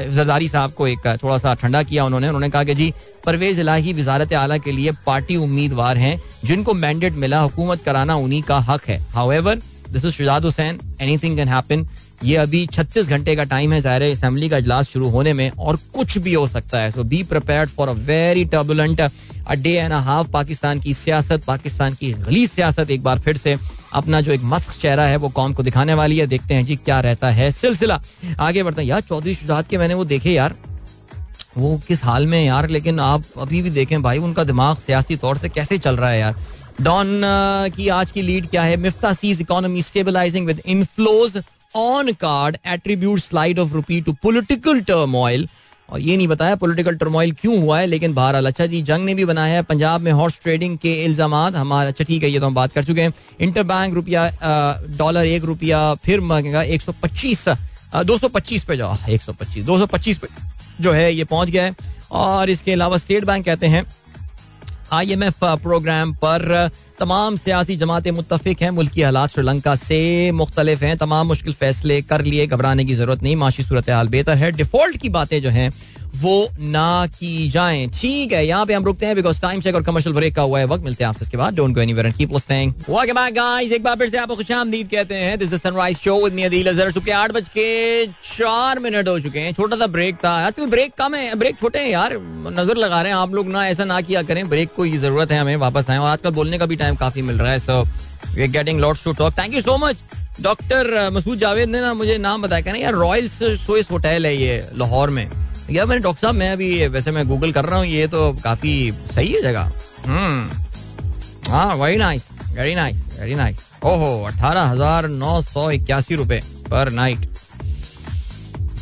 जरदारी 0.09 0.47
साहब 0.47 0.73
को 0.73 0.87
एक 0.87 1.07
थोड़ा 1.23 1.37
सा 1.37 1.53
ठंडा 1.53 1.83
किया 1.83 2.05
उन्होंने। 2.05 2.27
उन्होंने 2.27 2.49
कहा 2.49 2.63
कि 2.63 2.75
जी, 2.75 2.93
परवेज 3.25 3.59
इलाही 3.59 3.93
वजारत 3.93 4.33
आला 4.35 4.57
के 4.57 4.71
लिए 4.71 4.91
पार्टी 5.05 5.35
उम्मीदवार 5.37 5.97
हैं, 5.97 6.21
जिनको 6.45 6.73
मैंडेट 6.75 7.13
मिला, 7.15 7.39
हुकूमत 7.39 7.83
कराना 7.85 8.15
उन्हीं 8.17 8.41
का 8.43 8.57
हक 8.61 8.87
है। 8.87 8.99
However 9.31 9.61
this 9.91 10.05
is 10.05 10.13
Shujaat 10.13 10.43
Hussain 10.43 10.79
anything 11.01 11.35
can 11.37 11.47
happen 11.47 11.87
ये 12.23 12.35
अभी 12.37 12.65
36 12.67 13.07
घंटे 13.07 13.35
का 13.35 13.43
टाइम 13.43 13.73
है, 13.73 13.79
ज़ाहिर 13.81 14.11
असेंबली 14.11 14.49
का 14.49 14.57
इजलास 14.57 14.89
शुरू 14.89 15.09
होने 15.09 15.33
में 15.33 15.49
और 15.49 15.75
कुछ 15.93 16.17
भी 16.17 16.33
हो 16.33 16.45
सकता 16.47 16.79
है। 16.79 16.91
So 16.91 17.03
be 17.03 17.21
prepared 17.23 17.69
for 17.69 17.89
a 17.89 17.93
very 18.01 18.45
turbulent 18.45 19.01
a 19.01 19.53
day 19.53 19.69
and 19.69 19.93
half 19.93 20.29
Pakistan 20.31 20.79
की 20.79 20.93
सियासत, 20.93 21.43
पाकिस्तान 21.43 21.93
की 21.93 22.11
गली 22.13 22.45
सियासत 22.47 22.91
एक 22.91 23.03
बार 23.03 23.19
फिर 23.19 23.37
से 23.37 23.57
अपना 23.93 24.21
जो 24.21 24.31
एक 24.31 24.41
मस्क 24.43 24.79
चेहरा 24.81 25.05
है, 25.05 25.15
वो 25.15 25.29
कौम 25.29 25.53
को 25.53 25.63
दिखाने 25.63 25.93
वाली 25.93 26.17
है। 26.17 26.27
देखते 26.27 26.53
हैं 26.53 26.65
जी 26.65 26.75
क्या 26.75 26.99
रहता 26.99 27.29
है 27.29 27.51
सिलसिला। 27.51 28.01
आगे 28.39 28.63
बढ़ते 28.63 28.81
हैं। 28.81 28.89
यार, 28.89 29.01
चौधरी 29.01 29.35
शुजात 29.35 29.69
के 29.69 29.77
मैंने 29.77 29.93
वो 29.93 30.05
देखे 30.05 30.31
यार। 30.31 30.55
वो 31.57 31.77
किस 31.87 32.03
हाल 32.05 32.25
में 32.27 32.43
यार? 32.45 32.69
लेकिन 32.69 32.99
आप 32.99 33.23
अभी 33.37 33.61
भी 33.61 33.69
देखें 33.69 34.01
भाई, 34.03 34.17
उनका 34.19 34.43
दिमाग 34.43 34.77
सियासी 34.77 35.15
तौर 35.15 35.37
से 35.37 35.49
कैसे 35.49 35.77
चल 35.77 35.97
रहा 35.97 36.09
है 36.09 36.19
यार? 36.19 36.35
डॉन 36.81 37.21
की 37.75 37.87
आज 37.89 38.11
की 38.11 38.21
लीड 38.21 38.47
क्या 38.49 38.63
है? 38.63 38.77
Miftah 38.77 39.13
sees 39.13 39.41
economy 39.41 39.81
stabilising 39.81 40.47
with 40.47 40.61
inflows 40.65 41.37
on 41.75 42.11
card 42.13 42.57
attribute 42.67 43.19
slide 43.19 43.59
of 43.59 43.73
rupee 43.73 44.01
to 44.01 44.13
political 44.23 44.81
turmoil 44.83 45.47
और 45.89 45.99
ये 45.99 46.15
नहीं 46.17 46.27
बताया 46.27 46.55
पॉलिटिकल 46.55 46.95
टर्मोइल 46.95 47.31
क्यों 47.41 47.57
हुआ 47.61 47.79
है, 47.79 47.85
लेकिन 47.85 48.13
बहरहाल 48.13 48.45
अच्छा 48.45 48.65
जी, 48.65 48.81
जंग 48.81 49.05
ने 49.05 49.13
भी 49.15 49.25
बनाया 49.25 49.55
है, 49.55 49.63
पंजाब 49.63 50.01
में 50.01 50.11
हॉर्स 50.11 50.39
ट्रेडिंग 50.43 50.77
के 50.77 50.93
इल्ज़ाम 51.03 51.35
हमारा 51.35 51.89
अच्छा 51.89 52.03
ठीक 52.03 52.23
है, 52.23 52.29
ये 52.29 52.39
तो 52.39 52.45
हम 52.45 52.53
बात 52.55 52.73
कर 52.73 52.83
चुके 52.83 53.01
हैं। 53.01 53.13
इंटर 53.39 53.63
बैंक 53.63 53.93
रुपया 53.93 54.29
डॉलर 54.97 55.25
एक 55.25 55.43
रुपया, 55.43 55.93
फिर 55.95 56.21
मांगेगा 56.21 56.61
एक 56.63 56.81
सौ 56.81 56.91
पच्चीस 57.03 57.47
दो 58.05 58.17
सौ 58.17 58.27
पच्चीस 58.29 58.63
पे 58.63 58.77
जाओ, 58.77 58.95
एक 59.09 59.21
सौ 59.21 59.33
पच्चीस, 59.33 59.65
दो 59.65 59.77
सौ 59.79 59.85
पच्चीस 59.87 60.17
पे 60.17 60.27
जो 60.81 60.91
है 60.91 61.13
ये 61.13 61.23
पहुँच 61.25 61.49
गया 61.49 61.63
है। 61.63 61.75
और 62.11 62.49
इसके 62.49 62.71
अलावा 62.73 62.97
स्टेट 62.97 63.25
बैंक 63.25 63.45
कहते 63.45 63.67
हैं 63.67 63.85
आई 64.93 65.11
एम 65.11 65.23
एफ़ 65.23 65.45
प्रोग्राम 65.63 66.13
पर 66.23 66.69
तमाम 66.99 67.35
सियासी 67.35 67.75
जमातें 67.75 68.11
मुतफिक 68.11 68.61
हैं, 68.61 68.69
मुल्की 68.69 69.01
हालात 69.01 69.29
श्रीलंका 69.29 69.73
से 69.75 70.31
मुख्तलिफ़ 70.31 70.83
हैं। 70.83 70.97
तमाम 70.97 71.27
मुश्किल 71.27 71.53
फैसले 71.53 72.01
कर 72.01 72.21
लिए, 72.21 72.45
घबराने 72.47 72.85
की 72.85 72.93
ज़रूरत 72.93 73.23
नहीं, 73.23 73.35
माशी 73.35 73.63
सूरत 73.63 73.89
हाल 73.89 74.07
बेहतर 74.07 74.37
है। 74.37 74.51
डिफ़ॉल्ट 74.51 74.97
की 74.97 75.09
बातें 75.09 75.41
जो 75.41 75.49
हैं 75.49 75.71
वो 76.15 76.47
ना 76.59 77.05
की 77.09 77.49
जाए। 77.49 77.85
ठीक 77.93 78.31
है, 78.33 78.45
यहाँ 78.47 78.65
पे 78.65 78.73
हम 78.73 78.83
रुकते 78.85 79.05
हैं 79.05 79.15
बिकॉज़ 79.15 79.41
टाइम 79.41 79.61
चेक 79.61 79.75
और 79.75 79.83
कमर्शियल 79.83 80.15
ब्रेक 80.15 80.35
का 80.35 80.41
हुआ 80.41 80.59
है 80.59 80.65
वक्त। 80.65 80.83
मिलते 80.83 81.03
हैं 81.03 81.09
आपसे 81.09 81.25
इसके 81.25 81.37
बाद। 81.37 81.55
Don't 81.55 81.73
go 81.75 81.81
anywhere 81.81 82.05
and 82.05 82.15
keep 82.15 82.33
listening 82.33 82.73
welcome 82.89 83.15
back 83.15 83.33
guys 83.33 83.71
एक 83.71 83.83
बार 83.83 83.95
फिर 83.97 84.09
से 84.09 84.17
आपको 84.17 84.35
खुशामदीद 84.35 84.89
कहते 84.89 85.15
हैं। 85.15 85.37
This 85.39 85.53
is 85.53 85.61
Sunrise 85.61 85.97
show 85.97 86.15
with 86.23 86.33
me 86.33 86.43
Adeel 86.43 86.69
Azhar 86.69 86.91
सुबह 86.91 87.17
आठ 87.17 87.31
बज 87.31 87.47
के 87.49 88.05
चार 88.07 88.79
मिनट 88.79 89.07
हो 89.07 89.19
चुके 89.19 89.39
हैं। 89.39 89.53
छोटा 89.53 89.77
सा 89.77 89.87
ब्रेक 89.87 90.15
था। 90.23 90.31
आजकल 90.45 90.65
ब्रेक 90.67 90.93
कम 90.97 91.15
है। 91.15 91.35
ब्रेक 91.35 91.59
छोटे 91.59 91.79
हैं 91.79 91.89
यार। 91.89 92.17
नज़र 92.51 92.77
लगा 92.77 93.01
रहे 93.01 93.11
हैं 93.11 93.17
आप 93.17 93.33
लोग 93.33 93.47
ना, 93.49 93.67
ऐसा 93.67 93.85
ना 93.85 94.01
किया 94.01 94.23
करें। 94.23 94.47
ब्रेक 94.49 94.73
को 94.75 94.85
ये 94.85 94.97
ज़रूरत 94.97 95.31
है 95.31 95.39
हमें। 95.39 95.55
वापस 95.57 95.89
आए 95.89 95.97
और 95.97 96.07
आजकल 96.07 96.29
बोलने 96.31 96.57
का 96.57 96.65
भी 96.65 96.75
टाइम 96.75 96.95
काफ़ी 96.95 97.21
मिल 97.21 97.37
रहा 97.37 97.51
है। 97.51 97.59
So 97.59 97.81
we 98.35 98.41
are 98.41 98.47
getting 98.49 98.79
lots 98.79 99.03
to 99.03 99.13
talk 99.13 99.37
thank 99.37 99.53
you 99.53 99.61
so 99.61 99.77
much 99.77 100.03
doctor 100.41 101.09
Masood 101.13 101.39
Javed 101.39 101.69
ने 101.69 101.81
ना 101.81 101.93
मुझे 101.93 102.17
नाम 102.17 102.41
बताया। 102.41 102.61
कहना 102.61 102.77
यार 102.77 102.93
रॉयल 102.95 103.29
सोइस 103.29 103.91
होटल 103.91 104.25
है 104.25 104.35
ये, 104.35 104.63
लाहौर 104.75 105.09
में। 105.09 105.27
यार 105.71 105.85
मैंने 105.87 106.01
डॉक्टर 106.01 106.21
साहब 106.21 106.35
मैं 106.35 106.51
अभी 106.51 106.87
वैसे 106.87 107.11
मैं 107.11 107.27
गूगल 107.27 107.51
कर 107.51 107.65
रहा 107.65 107.79
हूँ 107.79 107.85
ये 107.87 108.07
तो 108.07 108.31
काफ़ी 108.43 108.73
सही 109.13 109.31
है 109.33 109.41
जगह। 109.41 109.71
हम्म। 110.07 111.51
हाँ 111.51 111.75
very 111.75 111.97
nice 111.97 112.27
very 112.53 112.75
nice 112.75 112.97
very 113.19 113.35
nice 113.35 113.57
ओहो 113.85 114.11
अठारह 114.25 114.63
हज़ार 114.63 115.07
नौ 115.09 115.41
सौ 115.43 115.69
इक्यासी 115.71 116.15
रुपए 116.15 116.41
पर 116.69 116.89
नाइट 116.91 117.25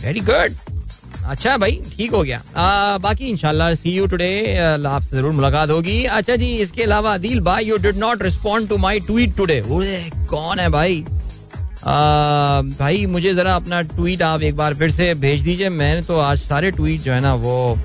वेरी 0.03 0.19
गुड 0.21 0.55
अच्छा 1.23 1.55
भाई 1.57 1.79
ठीक 1.95 2.11
हो 2.11 2.21
गया। 2.23 2.41
आ, 2.57 2.97
बाकी 2.97 3.25
इंशाल्लाह 3.27 3.73
सी 3.75 3.91
यू 3.91 4.05
टुडे 4.07 4.29
आपसे 4.57 5.15
ज़रूर 5.15 5.31
मुलाकात 5.31 5.69
होगी। 5.69 6.03
अच्छा 6.05 6.35
जी 6.35 6.47
इसके 6.57 6.83
अलावा 6.83 7.17
दिल 7.19 7.39
भाई 7.41 7.65
you 7.65 7.77
did 7.77 7.97
not 7.97 8.23
respond 8.23 8.69
to 8.69 8.77
my 8.77 8.99
tweet 9.01 9.35
today 9.37 9.61
कौन 10.29 10.59
है 10.59 10.69
भाई? 10.69 11.03
भाई, 11.83 13.05
मुझे 13.07 13.33
जरा 13.33 13.55
अपना 13.55 13.81
ट्वीट 13.83 14.21
आप 14.21 14.41
एक 14.43 14.55
बार 14.55 14.73
फिर 14.75 14.91
से 14.91 15.13
भेज 15.15 15.41
दीजिए। 15.43 15.69
मैंने 15.71 16.01
तो 16.01 16.19
आज 16.19 16.39
सारे 16.39 16.71
ट्वीट 16.71 17.01
जो 17.01 17.13
है 17.13 17.19
ना 17.21 17.33
वो 17.35 17.77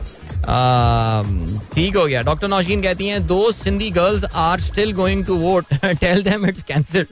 ठीक 1.74 1.96
हो 1.96 2.04
गया। 2.06 2.22
डॉक्टर 2.22 2.48
नौशीन 2.48 2.82
कहती 2.82 3.06
हैं, 3.08 3.26
दो 3.26 3.50
Sindhi 3.52 3.90
girls 3.90 4.24
are 4.24 4.60
still 4.60 4.92
going 4.92 5.24
to 5.26 5.36
vote 5.36 5.74
tell 5.84 6.22
them 6.22 6.46
it's 6.46 6.62
cancel 6.62 7.06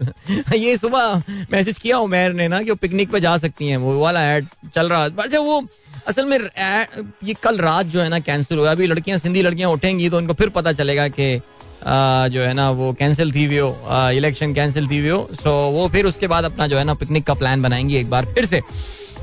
ये 0.54 0.76
सुबह 0.76 1.22
मैसेज 1.52 1.78
किया 1.78 1.98
उमेर 1.98 2.32
ने 2.32 2.48
ना 2.48 2.62
कि 2.62 2.70
वो 2.70 2.76
पिकनिक 2.76 3.10
पे 3.10 3.20
जा 3.20 3.36
सकती 3.38 3.68
हैं। 3.68 3.76
वो 3.76 3.98
वाला 4.00 4.24
ऐड 4.26 4.46
चल 4.74 4.88
रहा। 4.88 5.02
है 5.02 5.10
अच्छा 5.18 5.38
वो 5.38 5.62
असल 6.08 6.24
में 6.26 6.38
ये 6.38 7.34
कल 7.42 7.58
रात 7.58 7.86
जो 7.86 8.00
है 8.00 8.08
ना 8.08 8.18
कैंसिल 8.20 8.58
हुआ 8.58 8.70
अभी 8.72 8.86
लड़कियाँ, 8.86 9.18
सिंधी 9.18 9.42
लड़कियाँ 9.42 9.70
उठेंगी 9.70 10.08
तो 10.10 10.16
उनको 10.16 10.32
फिर 10.34 10.48
पता 10.50 10.72
चलेगा 10.74 11.08
कि 11.08 11.40
जो 11.86 12.42
है 12.42 12.52
ना, 12.54 12.70
वो 12.70 12.92
कैंसिल 12.94 13.32
थी 13.32 13.44
हो 13.56 13.76
इलेक्शन 14.12 14.54
कैंसिल 14.54 14.88
थी 14.88 15.06
हो 15.08 15.28
सो 15.34 15.52
वो 15.70 15.86
फिर 15.88 16.06
उसके 16.06 16.26
बाद 16.26 16.44
अपना 16.44 16.66
जो 16.66 16.78
है 16.78 16.84
ना 16.84 16.94
पिकनिक 16.94 17.24
का 17.26 17.34
प्लान 17.34 17.62
बनाएँगे 17.62 17.98
एक 18.00 18.10
बार 18.10 18.26
फिर 18.34 18.46
से। 18.46 18.60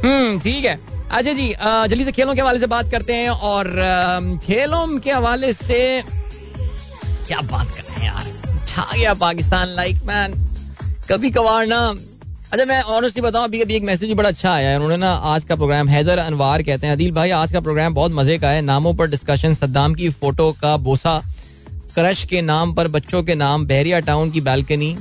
हम्म 0.03 0.39
ठीक 0.39 0.65
है। 0.65 0.79
अच्छा 1.11 1.31
जी 1.31 1.47
जल्दी 1.61 2.03
से 2.05 2.11
खेलों 2.11 2.35
के 2.35 2.41
हवाले 2.41 2.59
से 2.59 2.67
बात 2.67 2.91
करते 2.91 3.13
हैं 3.13 3.29
और 3.29 3.67
खेलों 4.43 4.87
के 4.99 5.11
हवाले 5.11 5.51
से 5.53 5.79
क्या 7.27 7.41
बात 7.41 7.67
कर 7.67 7.81
रहे 7.81 7.99
हैं 7.99 8.05
यार? 8.05 8.65
छा 8.67 8.85
गया 8.93 9.13
पाकिस्तान 9.15 9.67
लाइक 9.69 10.03
मैन 10.05 10.33
कभी 11.09 11.29
कभार 11.31 11.65
ना 11.67 11.79
अच्छा 12.51 12.65
मैं 12.65 12.81
ऑनेस्टली 12.83 13.21
बताऊँ 13.21 13.45
अभी 13.45 13.61
अभी 13.61 13.75
एक 13.75 13.83
मैसेज 13.83 14.09
भी 14.09 14.15
बड़ा 14.15 14.29
अच्छा 14.29 14.51
आया 14.53 14.69
है। 14.69 14.75
उन्होंने 14.75 14.97
ना, 14.97 15.11
आज 15.11 15.43
का 15.43 15.55
प्रोग्राम 15.55 15.89
हैदर 15.89 16.17
अनवार 16.17 16.61
कहते 16.63 16.87
हैं, 16.87 16.93
अदील 16.93 17.11
भाई, 17.11 17.29
आज 17.31 17.51
का 17.51 17.59
प्रोग्राम 17.59 17.93
बहुत 17.93 18.11
मज़े 18.11 18.37
का 18.37 18.49
है। 18.49 18.61
नामों 18.61 18.93
पर 18.93 19.09
डिस्कशन 19.09 19.53
सद्दाम 19.53 19.93
की 19.93 20.09
फ़ोटो 20.11 20.51
का 20.61 20.75
बोसा। 20.79 21.21
क्रश 21.95 22.23
के 22.25 22.41
नाम 22.41 22.73
पर, 22.73 22.87
बच्चों 22.87 23.23
के 23.23 23.35
नाम, 23.35 23.65
बहरिया 23.65 23.99
टाउन 23.99 24.31
की 24.31 24.41
balcony 24.41 24.95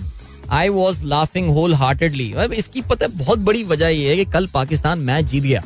I 0.51 0.69
was 0.69 1.05
laughing 1.05 1.49
wholeheartedly 1.75 2.33
इसकी 2.55 2.81
पता 2.83 3.07
है, 3.07 3.13
बहुत 3.15 3.39
बड़ी 3.39 3.63
वजह 3.65 3.89
यह 3.89 4.11
है 4.11 4.17
कि 4.17 4.25
कल 4.25 4.47
पाकिस्तान 4.47 4.99
मैच 5.01 5.25
जीत 5.25 5.43
गया। 5.43 5.63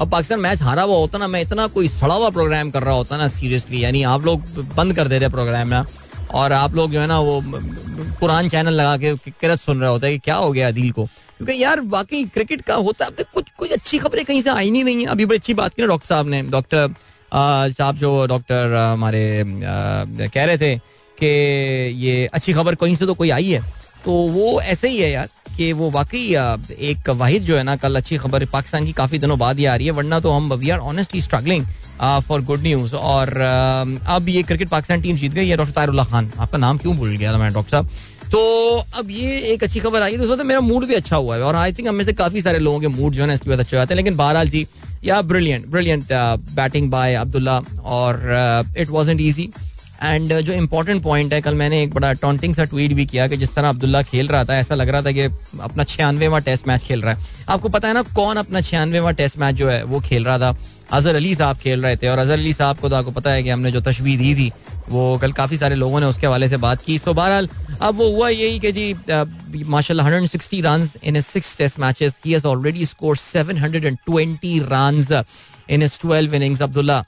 अब 0.00 0.10
पाकिस्तान 0.10 0.40
मैच 0.40 0.62
हारा 0.62 0.82
हुआ 0.82 0.96
होता 0.96 1.18
ना, 1.18 1.26
मैं 1.28 1.40
इतना 1.42 1.66
कोई 1.66 1.88
सड़ा 1.88 2.14
हुआ 2.14 2.30
प्रोग्राम 2.30 2.70
कर 2.70 2.82
रहा 2.82 2.94
होता 2.94 3.16
ना 3.16 3.28
सीरियसली 3.28 3.82
यानी 3.84 4.02
आप 4.02 4.26
लोग 4.26 4.42
बंद 4.74 4.94
कर 4.96 5.08
दे 5.08 5.18
रहे 5.18 5.28
प्रोग्राम 5.28 5.68
ना। 5.68 5.86
और 6.34 6.52
आप 6.52 6.74
लोग 6.74 6.92
जो 6.92 7.00
है 7.00 7.06
ना, 7.06 7.18
वो 7.20 7.42
कुरान 8.20 8.48
चैनल 8.48 8.72
लगा 8.72 8.96
के 8.96 9.14
किरत 9.30 9.60
सुन 9.60 9.80
रहा 9.80 9.90
होता 9.90 10.06
है 10.06 10.12
कि 10.12 10.18
क्या 10.18 10.34
हो 10.34 10.52
गया 10.52 10.70
दिल 10.70 10.90
को। 10.92 11.04
क्योंकि 11.04 11.62
यार 11.62 11.80
बाकी 11.88 12.22
क्रिकेट 12.24 12.60
का 12.60 12.74
होता 12.76 13.04
है, 13.04 13.10
अब 13.10 13.24
कुछ 13.34 13.50
कुछ 13.58 13.70
अच्छी 13.72 13.98
खबरें 13.98 14.24
कहीं 14.24 14.42
से 14.42 14.50
आई 14.50 14.70
नहीं 14.70 14.84
नहीं 14.84 15.00
है। 15.00 15.06
अभी 15.06 15.24
बड़ी 15.24 15.38
अच्छी 15.38 15.54
बात 15.54 15.74
की 15.74 15.82
ना, 15.82 15.88
डॉक्टर 15.88 16.06
साहब 16.06 16.28
ने, 16.28 16.42
डॉक्टर 16.42 16.94
साहब 17.32 17.96
जो 17.96 18.26
डॉक्टर 18.26 18.74
हमारे 18.74 19.42
कह 19.46 20.44
रहे 20.44 20.58
थे 20.58 20.76
कि 21.18 21.26
ये 21.98 22.26
अच्छी 22.26 22.52
खबर 22.52 22.74
कहीं 22.74 22.94
से 22.96 23.06
तो 23.06 23.14
कोई 23.14 23.30
आई 23.30 23.50
है। 23.50 23.60
तो 24.04 24.12
वो 24.30 24.60
ऐसे 24.62 24.88
ही 24.88 24.98
है 24.98 25.10
यार 25.10 25.28
कि 25.56 25.72
वो 25.72 25.90
वाकई 25.90 26.24
एक 26.90 27.08
वाहिद 27.10 27.42
जो 27.42 27.56
है 27.56 27.62
ना, 27.62 27.74
कल 27.76 27.96
अच्छी 27.96 28.16
खबर 28.18 28.44
पाकिस्तान 28.46 28.84
की 28.86 28.92
काफ़ी 28.92 29.18
दिनों 29.18 29.38
बाद 29.38 29.58
ही 29.58 29.64
आ 29.64 29.74
रही 29.76 29.86
है, 29.86 29.92
वरना 29.92 30.20
तो 30.20 30.30
हम 30.30 30.52
we 30.52 30.70
are 30.70 30.78
honestly 30.80 31.20
struggling 31.20 31.64
for 32.28 32.42
good 32.42 32.62
news 32.62 32.94
और 32.94 33.36
अब 34.08 34.28
ये 34.28 34.42
क्रिकेट 34.42 34.68
पाकिस्तान 34.68 35.00
टीम 35.02 35.16
जीत 35.16 35.32
गई 35.32 35.48
है, 35.48 35.56
डॉक्टर 35.56 35.74
तारुल्ला 35.74 36.04
खान। 36.04 36.30
आपका 36.38 36.58
नाम 36.58 36.78
क्यों 36.78 36.96
भूल 36.96 37.16
गया 37.16 37.32
था 37.32 37.38
मैं, 37.38 37.52
डॉक्टर 37.52 37.70
साहब? 37.70 37.88
तो 38.32 38.40
अब 38.98 39.10
ये 39.10 39.38
एक 39.52 39.62
अच्छी 39.64 39.80
खबर 39.80 40.02
आई 40.02 40.12
है 40.12 40.36
तो 40.36 40.44
मेरा 40.44 40.60
मूड 40.60 40.84
भी 40.86 40.94
अच्छा 40.94 41.16
हुआ 41.16 41.36
है 41.36 41.42
और 41.42 41.54
आई 41.56 41.72
थिंक 41.72 41.88
हम 41.88 42.02
से 42.02 42.12
काफ़ी 42.12 42.40
सारे 42.40 42.58
लोगों 42.58 42.80
के 42.80 42.88
मूड 42.88 43.12
जो 43.12 43.22
है 43.22 43.26
ना 43.26 43.32
इसकी 43.32 43.50
बात 43.50 43.60
अच्छे 43.60 43.76
होते 43.76 43.94
हैं। 43.94 43.96
लेकिन 43.96 44.16
बहरहाल 44.16 44.48
जी, 44.48 44.66
या 45.04 45.20
brilliant 45.22 45.66
brilliant 45.66 46.12
batting 46.54 46.90
by 46.90 47.14
Abdullah 47.14 47.58
और 47.84 48.74
इट 48.78 48.88
वॉज़ 48.90 49.10
ईजी 49.10 49.50
एंड 50.02 50.32
जो 50.38 50.52
इम्पोर्टेंट 50.52 51.02
पॉइंट 51.02 51.32
है, 51.32 51.40
कल 51.40 51.54
मैंने 51.54 51.82
एक 51.82 51.94
बड़ा 51.94 52.12
टॉन्टिंग 52.14 52.54
सा 52.54 52.64
ट्वीट 52.64 52.92
भी 52.92 53.06
किया 53.06 53.26
कि 53.28 53.36
जिस 53.36 53.54
तरह 53.54 53.68
अब्दुल्ला 53.68 54.02
खेल 54.02 54.28
रहा 54.28 54.44
था, 54.44 54.58
ऐसा 54.58 54.74
लग 54.74 54.88
रहा 54.88 55.02
था 55.02 55.12
कि 55.12 55.22
अपना 55.60 55.84
छियानवेवा 55.84 56.38
टेस्ट 56.38 56.68
मैच 56.68 56.82
खेल 56.82 57.02
रहा 57.02 57.14
है। 57.14 57.26
आपको 57.48 57.68
पता 57.68 57.88
है 57.88 57.94
ना 57.94 58.02
कौन 58.14 58.36
अपना 58.36 58.60
छियानवेवा 58.60 59.10
टेस्ट 59.10 59.38
मैच 59.38 59.54
जो 59.54 59.68
है, 59.68 59.82
वो 59.84 60.00
खेल 60.00 60.24
रहा 60.24 60.38
था? 60.38 60.56
अजहर 60.92 61.14
अली 61.14 61.34
साहब 61.34 61.56
खेल 61.56 61.82
रहे 61.82 61.96
थे 61.96 62.08
और 62.08 62.18
अजहर 62.18 62.38
अली 62.38 62.52
साहब 62.52 62.76
को 62.76 62.88
तो 62.88 62.96
आपको 62.96 63.10
पता 63.10 63.30
है 63.30 63.42
कि 63.42 63.50
हमने 63.50 63.72
जो 63.72 63.80
तशवी 63.80 64.16
दी 64.16 64.34
थी 64.34 64.50
वो 64.90 65.18
कल 65.22 65.32
काफ़ी 65.32 65.56
सारे 65.56 65.74
लोगों 65.74 66.00
ने 66.00 66.06
उसके 66.06 66.26
हवाले 66.26 66.48
से 66.48 66.56
बात 66.58 66.82
की। 66.82 66.98
सो 66.98 67.14
बहरहाल, 67.14 67.48
अब 67.80 67.94
वो 67.96 68.10
हुआ 68.12 68.28
यही 68.28 68.58
कि 68.58 68.72
जी 68.72 69.64
माशाल्लाह 69.66 70.08
160 70.10 70.60
runs 70.64 70.92
in 71.04 71.20
six 71.22 71.56
test 71.56 71.78
matches 71.80 72.20
he 72.24 72.32
has 72.32 72.46
already 72.46 72.86
scored 72.86 73.18
720 73.20 74.58
runs 74.72 75.12
in 75.70 75.82
his 75.82 75.98
12 76.04 76.34
innings 76.34 76.62
Abdullah 76.62 76.98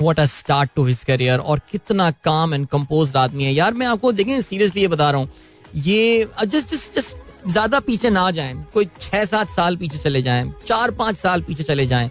what 0.00 0.20
a 0.20 0.24
start 0.30 0.70
to 0.76 0.84
his 0.84 1.02
career 1.04 1.38
और 1.40 1.60
कितना 1.70 2.10
काम 2.24 2.54
एंड 2.54 2.66
कंपोज 2.68 3.16
आदमी 3.16 3.44
है। 3.44 3.52
यार, 3.54 3.74
मैं 3.74 3.86
आपको 3.86 4.12
देखें 4.12 4.40
सीरियसली 4.42 4.82
ये 4.82 4.88
बता 4.88 5.10
रहा 5.10 5.20
हूँ। 5.20 5.28
ये 5.76 6.28
जस्ट 6.44 6.70
जस्ट 6.70 6.98
जस्ट 6.98 7.16
ज़्यादा 7.48 7.80
पीछे 7.80 8.10
ना 8.10 8.30
जाए। 8.30 8.54
कोई 8.74 8.86
छह 9.00 9.24
सात 9.24 9.50
साल 9.50 9.76
पीछे 9.76 9.98
चले 9.98 10.22
जाएँ। 10.22 10.52
चार 10.66 10.90
पाँच 10.92 11.16
साल 11.16 11.42
पीछे 11.42 11.64
चले 11.64 11.86
जाएँ। 11.86 12.10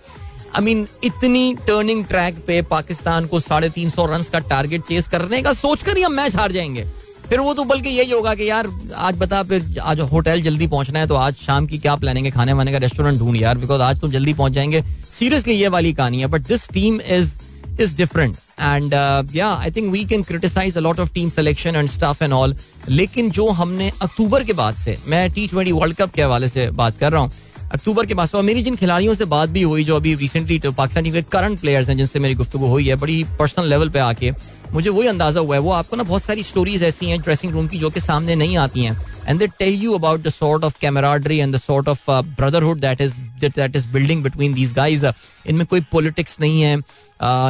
आई 0.56 0.62
मीन 0.62 0.86
इतनी 1.03 1.56
टर्निंग 1.68 2.03
ट्रैक 2.06 2.36
पे 2.47 2.62
पाकिस्तान 2.62 3.26
को 3.28 3.39
साढ़े 3.39 3.70
तीन 3.70 3.89
सौ 3.89 4.06
रन 4.06 4.22
का 4.34 4.39
टारगेट 4.49 4.82
चेस 4.82 5.08
करने 5.08 5.41
का 5.41 5.53
सोचकर 5.53 5.97
ही 5.97 6.03
हम 6.03 6.14
मैच 6.14 6.36
हार 6.36 6.51
जाएँगे। 6.51 6.84
फिर 7.30 7.39
वो 7.39 7.53
तो 7.53 7.64
बल्कि 7.64 7.89
यही 7.89 8.12
होगा 8.12 8.34
कि 8.36 8.49
यार, 8.49 8.68
आज 8.95 9.18
बता, 9.18 9.41
फिर 9.43 9.80
आज 9.82 9.99
होटल 10.12 10.41
जल्दी 10.41 10.68
पहुँचना 10.68 10.99
है 10.99 11.08
तो 11.08 11.16
आज 11.16 11.36
शाम 11.36 11.66
की 11.68 11.78
क्या 11.78 11.95
प्लानिंग 11.95 12.26
है? 12.26 12.32
खाने 12.32 12.53
वाने 12.53 12.72
का 12.72 12.78
रेस्टोरेंट 12.78 13.20
ढूंढ 13.20 13.38
यार 13.38 13.58
बिकॉज़ 13.58 13.82
आज 13.82 13.99
तुम 14.01 14.12
जल्दी 14.12 14.34
पहुँच 14.34 14.51
जाएँगे। 14.51 14.84
सीरियसली 15.20 15.53
ये 15.53 15.68
वाली 15.68 15.93
कहानी 15.93 16.20
है 16.20 16.28
but 16.28 16.47
this 16.47 16.70
team 16.70 16.99
is 17.01 17.34
is 17.82 17.95
different 17.95 18.36
and 18.62 18.93
yeah 19.36 19.47
I 19.53 19.72
think 19.72 19.91
we 19.91 20.03
can 20.06 20.24
criticize 20.24 20.78
a lot 20.78 20.99
of 20.99 21.14
team 21.14 21.30
selection 21.30 21.76
and 21.76 21.89
staff 21.89 22.22
and 22.22 22.34
all 22.34 22.56
लेकिन 22.89 23.32
जो 23.32 23.47
हमने 23.51 23.91
अक्टूबर 24.01 24.43
के 24.43 24.53
बाद 24.53 24.76
से, 24.76 24.97
मैं 25.08 25.30
टी 25.32 25.47
ट्वेंटी 25.47 25.72
वर्ल्ड 25.72 25.95
कप 25.95 26.14
के 26.14 26.22
हवाले 26.22 26.47
से 26.47 26.70
बात 26.72 26.97
कर 26.99 27.12
रहा 27.12 27.22
हूँ 27.22 27.32
अक्टूबर 27.72 28.05
के 28.05 28.13
बाद। 28.13 28.30
और 28.36 28.43
मेरी 28.43 28.61
जिन 28.61 28.76
खिलाड़ियों 28.76 29.13
से 29.13 29.26
बात 29.26 29.49
भी 29.49 29.61
हुई, 29.61 29.84
जो 29.84 29.95
अभी 29.95 30.13
रिसेंटली 30.16 30.59
तो 30.59 30.72
पाकिस्तान 30.72 31.11
के 31.11 31.22
करंट 31.22 31.59
प्लेयर्स 31.59 31.89
हैं, 31.89 31.97
जिनसे 31.97 32.20
मेरी 32.20 32.36
गुफ्तु 32.36 32.57
हुई 32.57 32.88
है, 32.88 32.95
बड़ी 32.95 33.24
पर्सनल 33.39 33.70
लेवल 33.70 33.89
पे 33.89 33.99
आके 33.99 34.32
मुझे 34.76 34.89
वही 34.89 35.07
अंदाज़ा 35.07 35.41
हुआ 35.41 35.55
है। 35.55 35.61
वो 35.61 35.71
आपको 35.71 35.95
ना 35.95 36.03
बहुत 36.03 36.23
सारी 36.23 36.43
स्टोरीज 36.43 36.84
ऐसी 36.84 37.05
हैं 37.05 37.19
ड्रेसिंग 37.21 37.53
रूम 37.53 37.67
की, 37.67 37.78
जो 37.78 37.89
कि 37.89 37.99
सामने 37.99 38.36
नहीं 38.36 38.57
आती 38.57 38.84
हैं। 38.84 38.97
And 39.28 39.39
they 39.39 39.47
tell 39.59 39.73
you 39.82 39.93
about 39.93 40.21
the 40.21 40.30
sort 40.30 40.63
of 40.63 40.80
camaraderie 40.82 41.38
and 41.38 41.55
the 41.55 41.59
sort 41.59 41.88
of 41.89 42.09
brotherhood 42.11 42.80
that 42.80 43.01
is 43.01 43.13
that 43.41 43.76
is 43.76 43.88
building 43.89 44.23
between 44.23 44.53
these 44.53 44.73
guys 44.73 45.05
इनमें 45.45 45.65
कोई 45.65 45.82
पॉलिटिक्स 45.91 46.39
नहीं 46.41 46.61
है। 46.61 46.73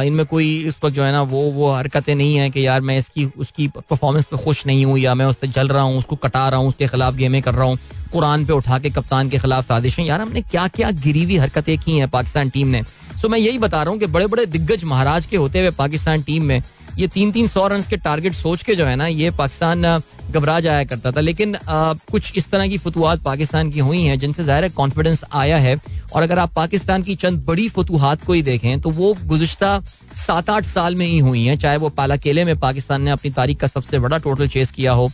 इनमें 0.06 0.24
कोई 0.26 0.56
इस 0.58 0.78
वक्त 0.84 0.94
जो 0.94 1.02
है 1.02 1.10
ना, 1.12 1.22
वो 1.22 1.40
वो 1.52 1.70
हरकतें 1.72 2.14
नहीं 2.14 2.36
है 2.36 2.48
कि 2.50 2.66
यार 2.66 2.80
मैं 2.80 2.98
इसकी, 2.98 3.24
उसकी 3.38 3.66
परफॉर्मेंस 3.68 4.24
पे 4.24 4.36
खुश 4.44 4.66
नहीं 4.66 4.84
हूँ 4.84 4.98
या 4.98 5.14
मैं 5.14 5.26
उससे 5.26 5.46
जल 5.48 5.68
रहा 5.68 5.82
हूँ, 5.82 5.98
उसको 5.98 6.16
कटा 6.16 6.48
रहा 6.48 6.60
हूँ, 6.60 6.68
उसके 6.68 6.86
खिलाफ 6.88 7.14
गेमें 7.14 7.40
कर 7.42 7.54
रहा 7.54 7.64
हूँ। 7.64 7.78
कुरान 8.12 8.44
पे 8.46 8.52
उठा 8.52 8.78
के 8.78 8.90
कप्तान 8.90 9.28
के 9.28 9.38
खिलाफ 9.38 9.64
साजिशें। 9.68 10.02
यार 10.04 10.20
हमने 10.20 10.40
क्या 10.42 10.66
क्या 10.68 10.90
गिरी 11.02 11.24
हुई 11.24 11.36
हरकतें 11.36 11.76
की 11.78 11.98
हैं 11.98 12.08
पाकिस्तान 12.08 12.50
टीम 12.50 12.68
ने। 12.68 12.82
सो 13.22 13.28
मैं 13.28 13.38
यही 13.38 13.58
बता 13.58 13.82
रहा 13.82 13.90
हूँ 13.90 14.00
कि 14.00 14.06
बड़े 14.06 14.26
बड़े 14.26 14.46
दिग्गज 14.46 14.84
महाराज 14.84 15.26
के 15.26 15.36
होते 15.36 15.60
हुए 15.60 15.70
पाकिस्तान 15.72 16.22
टीम 16.22 16.44
में 16.44 16.62
ये 16.98 17.06
तीन 17.14 17.32
तीन 17.32 17.46
सौ 17.46 17.66
रन 17.68 17.82
के 17.90 17.96
टारगेट 17.96 18.32
सोच 18.32 18.62
के 18.62 18.74
जो 18.76 18.84
है 18.86 18.96
ना 18.96 19.06
ये 19.06 19.30
पाकिस्तान 19.38 19.84
घबरा 20.26 20.58
जाया 20.60 20.84
करता 20.84 21.12
था। 21.12 21.20
लेकिन 21.20 21.54
आ, 21.56 21.92
कुछ 22.10 22.32
इस 22.36 22.50
तरह 22.50 22.68
की 22.68 22.78
फतुहात 22.78 23.22
पाकिस्तान 23.22 23.70
की 23.70 23.80
हुई 23.80 24.02
हैं 24.02 24.18
जिनसे 24.18 24.44
ज़ाहिर 24.44 24.68
कॉन्फिडेंस 24.72 25.24
आया 25.34 25.58
है। 25.58 25.78
और 26.06 26.22
अगर 26.22 26.38
आप 26.38 26.52
पाकिस्तान 26.54 27.02
की 27.02 27.14
चंद 27.16 27.44
बड़ी 27.46 27.68
फतुहात 27.68 28.24
को 28.24 28.32
ही 28.32 28.42
देखें 28.42 28.80
तो 28.80 28.90
वो 28.90 29.14
गुजशत 29.24 29.84
सात 30.16 30.50
आठ 30.50 30.64
साल 30.64 30.94
में 30.94 31.06
ही 31.06 31.18
हुई 31.18 31.44
हैं। 31.44 31.56
चाहे 31.58 31.76
वो 31.76 31.88
पाला 31.90 32.16
केले 32.16 32.44
में 32.44 32.58
पाकिस्तान 32.58 33.02
ने 33.02 33.10
अपनी 33.10 33.30
तारीख 33.32 33.58
का 33.60 33.66
सबसे 33.66 33.98
बड़ा 33.98 34.18
टोटल 34.18 34.48
चेस 34.48 34.70
किया 34.70 34.92
हो 34.92 35.08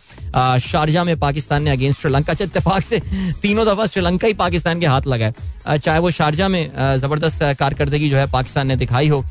शारजा 0.61 1.03
में 1.03 1.17
पाकिस्तान 1.19 1.63
ने 1.63 1.71
अगेंस्ट 1.71 2.01
श्रीलंका। 2.01 2.31
अच्छा 2.31 2.45
इतफाक 2.45 2.83
से 2.83 2.99
तीनों 3.41 3.65
दफ़ा 3.67 3.85
श्रीलंका 3.85 4.27
ही 4.27 4.33
पाकिस्तान 4.35 4.79
के 4.79 4.85
हाथ 4.85 5.07
लगाए 5.07 5.77
चाहे 5.77 5.99
वो 5.99 6.09
शारजा 6.11 6.47
में 6.47 6.97
ज़बरदस्त 6.97 7.43
कारकर्दगी 7.59 8.09
जो 8.09 8.17
है 8.17 8.29
पाकिस्तान 8.31 8.67
ने 8.67 8.75
दिखाई 8.75 9.07
हो 9.07 9.23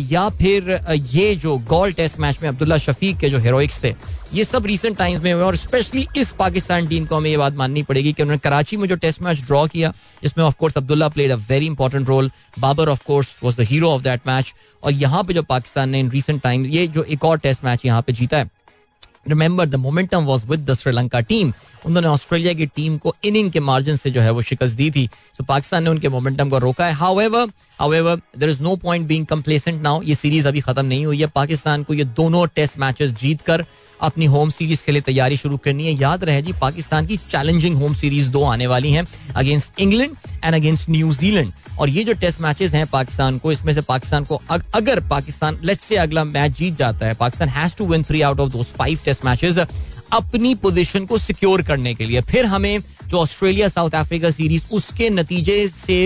या 0.00 0.28
फिर 0.38 0.78
ये 1.12 1.34
जो 1.36 1.56
गोल 1.68 1.92
टेस्ट 1.92 2.18
मैच 2.20 2.38
में 2.42 2.48
अब्दुल्ला 2.48 2.76
शफीक 2.78 3.18
के 3.18 3.28
जो 3.30 3.38
हेरोइक्स 3.38 3.82
थे 3.84 3.94
ये 4.32 4.44
सब 4.44 4.66
रिसेंट 4.66 4.96
टाइम्स 4.96 5.22
में 5.24 5.32
हुए 5.32 5.42
और 5.42 5.56
स्पेशली 5.56 6.06
इस 6.16 6.32
पाकिस्तान 6.38 6.86
टीम 6.86 7.04
को 7.06 7.16
हमें 7.16 7.30
ये 7.30 7.36
बात 7.36 7.54
माननी 7.56 7.82
पड़ेगी 7.82 8.12
कि 8.12 8.22
उन्होंने 8.22 8.38
कराची 8.38 8.76
में 8.76 8.86
जो 8.88 8.96
टेस्ट 8.96 9.22
मैच 9.22 9.40
ड्रॉ 9.40 9.66
किया 9.66 9.92
जिसमें 10.22 10.44
of 10.44 10.56
course 10.58 10.76
Abdullah 10.76 11.08
played 11.08 11.30
a 11.30 11.36
very 11.48 11.66
important 11.66 12.08
role 12.08 12.30
Babar 12.58 12.88
of 12.88 13.04
course 13.06 13.38
was 13.44 13.60
the 13.60 13.66
hero 13.70 13.90
of 13.90 14.02
that 14.02 14.26
match 14.26 14.54
और 14.82 14.92
यहाँ 14.92 15.22
पे 15.24 15.34
जो 15.34 15.42
पाकिस्तान 15.44 15.90
ने 15.90 16.00
इन 16.00 16.10
रिसेंट 16.10 16.42
टाइम 16.42 16.66
ये 16.66 16.86
जो 16.88 17.02
एक 17.02 17.24
और 17.24 17.38
टेस्ट 17.38 17.64
मैच 17.64 17.86
यहाँ 17.86 18.02
पे 18.02 18.12
जीता 18.12 18.38
है। 18.38 18.50
Remember 19.28 19.66
the 19.66 19.74
momentum 19.76 20.24
was 20.24 20.44
with 20.46 20.60
the 20.70 20.74
Sri Lanka 20.74 21.20
team 21.20 21.52
उन्होंने 21.86 22.08
ऑस्ट्रेलिया 22.08 22.52
की 22.54 22.66
टीम 22.66 22.96
को 22.98 23.14
इनिंग 23.24 23.50
के 23.52 23.60
मार्जिन 23.60 23.96
से 23.96 24.10
जो 24.10 24.20
है 24.20 24.30
वो 24.30 24.42
शिकस्त 24.42 24.76
दी 24.76 24.90
थी। 24.90 25.08
सो 25.38 25.44
पाकिस्तान 25.44 25.84
ने 25.84 25.90
उनके 25.90 26.08
मोमेंटम 26.08 26.50
को 26.50 26.58
रोका 26.58 26.86
है। 26.86 26.92
However 26.92 27.50
however 27.80 28.16
there 28.38 28.50
is 28.50 28.62
no 28.62 28.76
point 28.76 29.06
being 29.08 29.26
complacent 29.26 29.82
now 29.82 30.02
ये 30.02 30.14
सीरीज़ 30.14 30.48
अभी 30.48 30.60
खत्म 30.60 30.84
नहीं 30.84 31.04
हुई 31.06 31.20
है। 31.20 31.26
पाकिस्तान 31.34 31.82
को 31.82 31.94
ये 31.94 32.04
दोनों 32.16 32.46
टेस्ट 32.54 32.78
मैचेस 32.78 33.10
जीत 33.20 33.40
कर 33.40 33.64
अपनी 34.00 34.26
होम 34.26 34.50
सीरीज़ 34.50 34.82
के 34.86 34.92
लिए 34.92 35.00
तैयारी 35.02 35.36
शुरू 35.36 35.56
करनी 35.56 35.86
है। 35.86 35.92
याद 36.00 36.24
रहे 36.24 36.42
जी 36.42 36.52
पाकिस्तान 36.60 37.06
की 37.06 37.16
चैलेंजिंग 37.30 37.76
होम 37.76 37.94
सीरीज़ 37.94 38.30
दो 38.30 38.42
आने 38.44 38.66
वाली 38.66 38.92
हैं 38.92 39.06
against 39.34 39.80
England 39.80 40.16
and 40.44 40.54
against 40.54 40.90
New Zealand 40.90 41.52
और 41.78 41.88
ये 41.88 42.04
जो 42.04 42.12
टेस्ट 42.20 42.40
मैचेस 42.40 42.74
हैं 42.74 42.86
पाकिस्तान 42.86 43.38
को 43.38 43.52
इसमें 43.52 43.72
से 43.72 43.80
पाकिस्तान 43.80 44.24
को 44.24 44.40
अग, 44.50 44.62
अगर 44.74 45.00
पाकिस्तान 45.08 45.58
लेट्स 45.64 45.84
से 45.84 45.96
अगला 45.96 46.24
मैच 46.24 46.58
जीत 46.58 46.76
जाता 46.76 47.06
है 47.06 47.14
Pakistan 47.14 47.48
has 47.48 47.76
to 47.76 47.86
win 47.86 48.02
three 48.02 48.20
out 48.22 48.40
of 48.40 48.52
those 48.52 48.72
five 48.72 48.98
test 49.04 49.24
matches 49.24 49.58
अपनी 50.12 50.54
पोजीशन 50.54 51.04
को 51.06 51.18
सिक्योर 51.18 51.62
करने 51.62 51.94
के 51.94 52.04
लिए। 52.04 52.20
फिर 52.20 52.46
हमें 52.46 52.80
जो 53.06 53.18
ऑस्ट्रेलिया 53.18 53.68
साउथ 53.68 53.94
अफ्रीका 53.94 54.30
सीरीज़ 54.30 54.64
उसके 54.72 55.10
नतीजे 55.10 55.66
से 55.68 55.98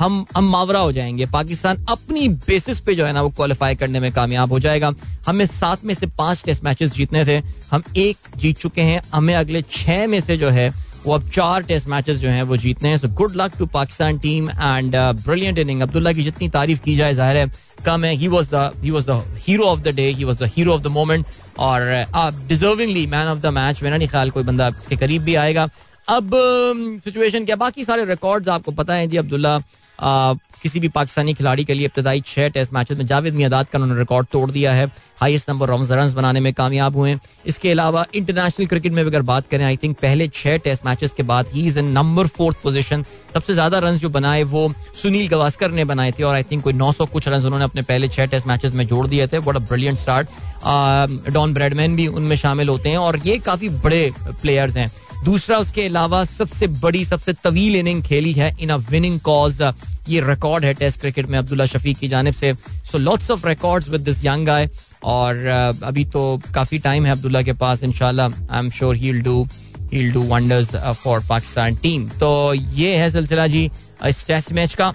हम 0.00 0.24
हम 0.36 0.48
मावरा 0.50 0.80
हो 0.80 0.92
जाएँगे। 0.92 1.26
पाकिस्तान 1.28 1.84
अपनी 1.88 2.28
बेसिस 2.28 2.80
पे 2.80 2.94
जो 2.94 3.06
है 3.06 3.12
ना 3.12 3.22
वो 3.22 3.30
क्वालिफाई 3.30 3.74
करने 3.76 4.00
में 4.00 4.10
कामयाब 4.12 4.52
हो 4.52 4.58
जाएगा। 4.60 4.92
हमें 5.26 5.44
सात 5.46 5.84
में 5.84 5.94
से 5.94 6.06
पाँच 6.18 6.42
टेस्ट 6.44 6.64
मैचेस 6.64 6.92
जीतने 6.92 7.24
थे। 7.24 7.40
हम 7.70 7.82
एक 7.96 8.28
जीत 8.36 8.58
चुके 8.58 8.80
हैं। 8.82 9.02
हमें 9.14 9.34
अगले 9.34 9.62
छह 9.62 10.06
में 10.06 10.20
से 10.20 10.36
जो 10.36 10.48
है 10.50 10.72
वो 11.04 11.12
अब 11.14 11.28
चार 11.30 11.62
टेस्ट 11.62 11.88
मैचेस 11.88 12.16
जो 12.18 12.28
हैं 12.28 12.42
वो 12.42 12.56
जीतने 12.56 12.88
हैं। 12.88 12.96
So 12.98 13.08
good 13.16 13.36
luck 13.36 13.56
to 13.58 13.66
Pakistan 13.68 14.18
team 14.18 14.48
and 14.50 14.96
brilliant 14.96 15.58
inning 15.58 15.80
Abdullah 15.82 16.12
की 16.12 16.22
जितनी 16.22 16.48
तारीफ़ 16.48 16.80
की 16.84 16.94
जाए 16.96 17.14
ज़ाहिर 17.14 17.36
है 17.36 17.50
कम 17.84 18.04
है। 18.04 18.14
He 18.14 18.28
was 18.28 18.48
the 18.54 18.70
he 18.82 18.90
the 18.90 19.22
hero 19.46 19.64
of 19.64 19.80
the 19.80 19.94
day 19.96 20.08
he 20.10 20.24
was 20.24 20.38
the 20.38 20.50
hero 20.56 20.72
of 20.74 20.82
the 20.82 20.86
moment 20.96 21.26
और 21.58 21.88
आप 22.14 22.42
deservingly 22.48 23.06
man 23.06 23.28
of 23.28 23.38
the 23.38 23.54
match 23.54 23.82
मेरा 23.82 23.96
नहीं 23.96 24.08
ख्याल 24.08 24.30
कोई 24.30 24.42
बंदा 24.42 24.68
इसके 24.68 24.96
करीब 24.96 25.22
भी 25.22 25.34
आएगा। 25.36 25.68
अब 26.08 26.30
सिचुएशन 27.04 27.38
um, 27.38 27.44
क्या? 27.44 27.56
बाकी 27.56 27.84
सारे 27.84 28.04
रिकॉर्ड्स 28.04 28.48
आपको 28.48 28.72
पता 28.72 28.94
है 28.94 29.06
जी 29.06 29.16
अब्दुल्ला। 29.16 29.58
किसी 30.02 30.80
भी 30.80 30.88
पाकिस्तानी 30.88 31.32
खिलाड़ी 31.34 31.64
के 31.64 31.74
लिए 31.74 31.86
इब्तदाई 31.86 32.20
छह 32.26 32.48
टेस्ट 32.48 32.72
मैचेस 32.72 32.98
में 32.98 33.06
जावेद 33.06 33.34
मियादाद 33.34 33.66
का 33.66 33.78
उन्होंने 33.78 33.98
रिकॉर्ड 33.98 34.26
तोड़ 34.32 34.50
दिया 34.50 34.72
है। 34.72 34.86
हाईएस्ट 35.20 35.50
नंबर 35.50 35.68
रन 35.68 36.12
बनाने 36.14 36.40
में 36.40 36.52
कामयाब 36.54 36.96
हुए। 36.96 37.14
इसके 37.46 37.70
अलावा 37.70 38.04
इंटरनेशनल 38.14 38.66
क्रिकेट 38.66 38.92
में 38.92 39.02
अगर 39.02 39.22
बात 39.22 39.48
करें 39.50 39.64
आई 39.64 39.76
थिंक 39.76 39.96
पहले 39.98 40.28
छह 40.28 40.56
टेस्ट 40.58 40.86
मैचेस 40.86 41.12
के 41.12 41.22
बाद 41.22 41.46
he 41.52 41.66
is 41.66 41.78
in 41.78 41.90
number 41.92 42.26
fourth 42.28 42.62
position 42.62 43.04
सबसे 43.34 43.54
ज़्यादा 43.54 43.78
रन 43.78 43.96
जो 43.98 44.08
बनाए 44.10 44.42
वो 44.44 44.72
सुनील 45.02 45.28
गवास्कर 45.28 45.70
ने 45.70 45.84
बनाए 45.84 46.12
थे 46.12 46.22
और 46.22 46.34
आई 46.34 46.42
थिंक 46.42 46.62
कोई 46.64 46.72
900 46.72 47.08
कुछ 47.10 47.28
रन 47.28 47.44
उन्होंने 47.44 47.64
अपने 47.64 47.82
पहले 47.82 48.08
छह 48.08 48.26
टेस्ट 48.26 48.46
मैचेस 48.46 48.72
में 48.74 48.86
जोड़ 48.86 49.06
दिए 49.06 49.26
थे। 49.26 49.38
बड़ा 49.40 49.60
ब्रिलियंट 49.60 49.98
स्टार्ट 49.98 51.30
डॉन 51.30 51.54
ब्रेडमैन 51.54 51.96
भी 51.96 52.06
उनमें 52.08 52.36
शामिल 52.36 52.68
होते 52.68 52.88
हैं 52.88 52.98
और 52.98 53.18
ये 53.26 53.38
काफ़ी 53.40 53.68
बड़े 53.68 54.10
प्लेयर्स 54.42 54.76
हैं। 54.76 54.90
दूसरा 55.24 55.56
उसके 55.58 55.86
अलावा 55.86 56.24
सबसे 56.24 56.66
बड़ी, 56.66 57.04
सबसे 57.04 57.32
तवील 57.44 57.76
इनिंग 57.76 58.02
खेली 58.02 58.32
है 58.32 58.54
इन 58.60 58.70
अ 58.70 58.76
विनिंग 58.90 59.18
कॉज 59.20 59.62
ये 60.08 60.20
रिकॉर्ड 60.20 60.64
है 60.64 60.72
टेस्ट 60.74 61.00
क्रिकेट 61.00 61.26
में 61.26 61.38
अब्दुल्ला 61.38 61.64
शफीक 61.66 61.98
की 61.98 62.08
जानब 62.08 62.34
से। 62.34 62.52
So 62.90 62.98
lots 62.98 63.30
of 63.30 63.46
records 63.48 63.88
with 63.88 64.00
this 64.00 64.24
young 64.24 64.46
guy 64.46 64.68
और 65.04 65.46
अभी 65.82 66.04
तो 66.14 66.40
काफ़ी 66.54 66.78
टाइम 66.78 67.06
है 67.06 67.12
अब्दुल्ला 67.12 67.42
के 67.42 67.52
पास 67.60 67.82
इनशाला 67.82 68.24
I 68.24 68.58
am 68.58 68.70
sure 68.70 68.96
he 68.96 69.12
do 69.20 69.46
he 69.92 70.08
do 70.10 70.22
wonders 70.24 70.74
for 71.02 71.22
Pakistan 71.28 71.76
team 71.82 72.08
तो 72.20 72.32
ये 72.54 72.96
है 72.96 73.10
सिलसिला 73.10 73.46
जी, 73.46 73.70
इस 74.06 74.26
टेस्ट 74.26 74.52
मैच 74.52 74.74
का। 74.74 74.92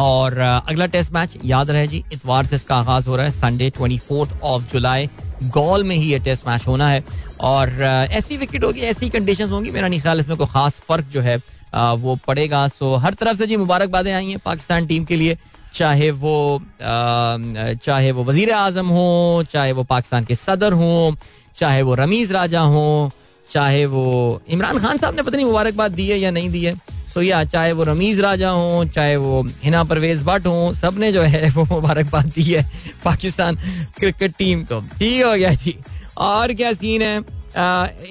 और 0.00 0.38
अगला 0.38 0.86
टेस्ट 0.86 1.12
मैच 1.12 1.30
याद 1.44 1.70
रहे 1.70 1.86
जी, 1.88 2.02
इतवार 2.12 2.46
से 2.46 2.56
इसका 2.56 2.76
आगाज़ 2.76 3.08
हो 3.08 3.16
रहा 3.16 3.24
है 3.24 3.30
Sunday 3.30 3.70
twenty 3.70 3.98
fourth 3.98 4.40
of 4.42 4.70
July 4.72 5.08
गोल 5.44 5.84
में 5.84 5.94
ही 5.96 6.10
ये 6.12 6.18
टेस्ट 6.20 6.46
मैच 6.46 6.66
होना 6.66 6.88
है। 6.88 7.04
और 7.40 7.70
ऐसी 7.82 8.36
विकेट 8.36 8.64
होगी, 8.64 8.80
ऐसी 8.82 9.08
कंडीशन 9.10 9.48
होंगी, 9.48 9.70
मेरा 9.70 9.88
नहीं 9.88 10.00
ख्याल 10.00 10.20
इसमें 10.20 10.36
कोई 10.38 10.46
खास 10.46 10.80
फ़र्क 10.88 11.06
जो 11.12 11.20
है 11.20 11.36
वो 11.74 12.18
पड़ेगा। 12.26 12.66
सो 12.68 12.94
हर 12.96 13.14
तरफ़ 13.14 13.38
से 13.38 13.46
जी 13.46 13.56
मुबारकबादें 13.56 14.12
आई 14.12 14.26
हैं 14.26 14.38
पाकिस्तान 14.44 14.86
टीम 14.86 15.04
के 15.04 15.16
लिए, 15.16 15.36
चाहे 15.74 16.10
वो 16.12 16.60
चाहे 16.80 18.10
वो 18.12 18.24
वज़ीर 18.24 18.52
आज़म 18.52 18.88
हो, 18.88 19.44
चाहे 19.50 19.72
वो 19.72 19.84
पाकिस्तान 19.86 20.24
के 20.24 20.34
सदर 20.34 20.72
हों, 20.72 21.14
चाहे 21.56 21.82
वो 21.82 21.94
रमीज 21.94 22.32
राजा 22.32 22.60
हों, 22.60 23.10
चाहे 23.48 23.84
वो 23.86 24.40
इमरान 24.48 24.78
खान 24.78 24.96
साहब 24.96 25.14
ने 25.14 25.22
पता 25.22 25.36
नहीं 25.36 25.46
मुबारकबाद 25.46 25.92
दी 25.92 26.08
है 26.08 26.18
या 26.18 26.30
नहीं 26.30 26.50
दी 26.50 26.64
है। 26.64 26.74
सो 27.14 27.22
या 27.22 27.42
चाहे 27.46 27.72
वो 27.72 27.82
रमीज 27.84 28.20
राजा 28.20 28.50
हो, 28.50 28.84
चाहे 28.94 29.16
वो 29.16 29.42
हिना 29.64 29.82
परवेज 29.84 30.22
भट्ट 30.22 30.46
हो 30.46 30.72
सबने 30.74 31.12
जो 31.12 31.22
है 31.22 31.50
वो 31.50 31.64
मुबारकबाद 31.70 32.26
दी 32.26 32.42
है 32.44 32.62
पाकिस्तान 33.04 33.56
क्रिकेट 33.98 34.34
टीम 34.38 34.62
को। 34.64 34.80
ठीक 34.98 35.24
हो 35.24 35.32
गया 35.32 35.52
जी। 35.54 35.76
और 36.18 36.52
क्या 36.54 36.72
सीन 36.72 37.02
है? 37.02 37.18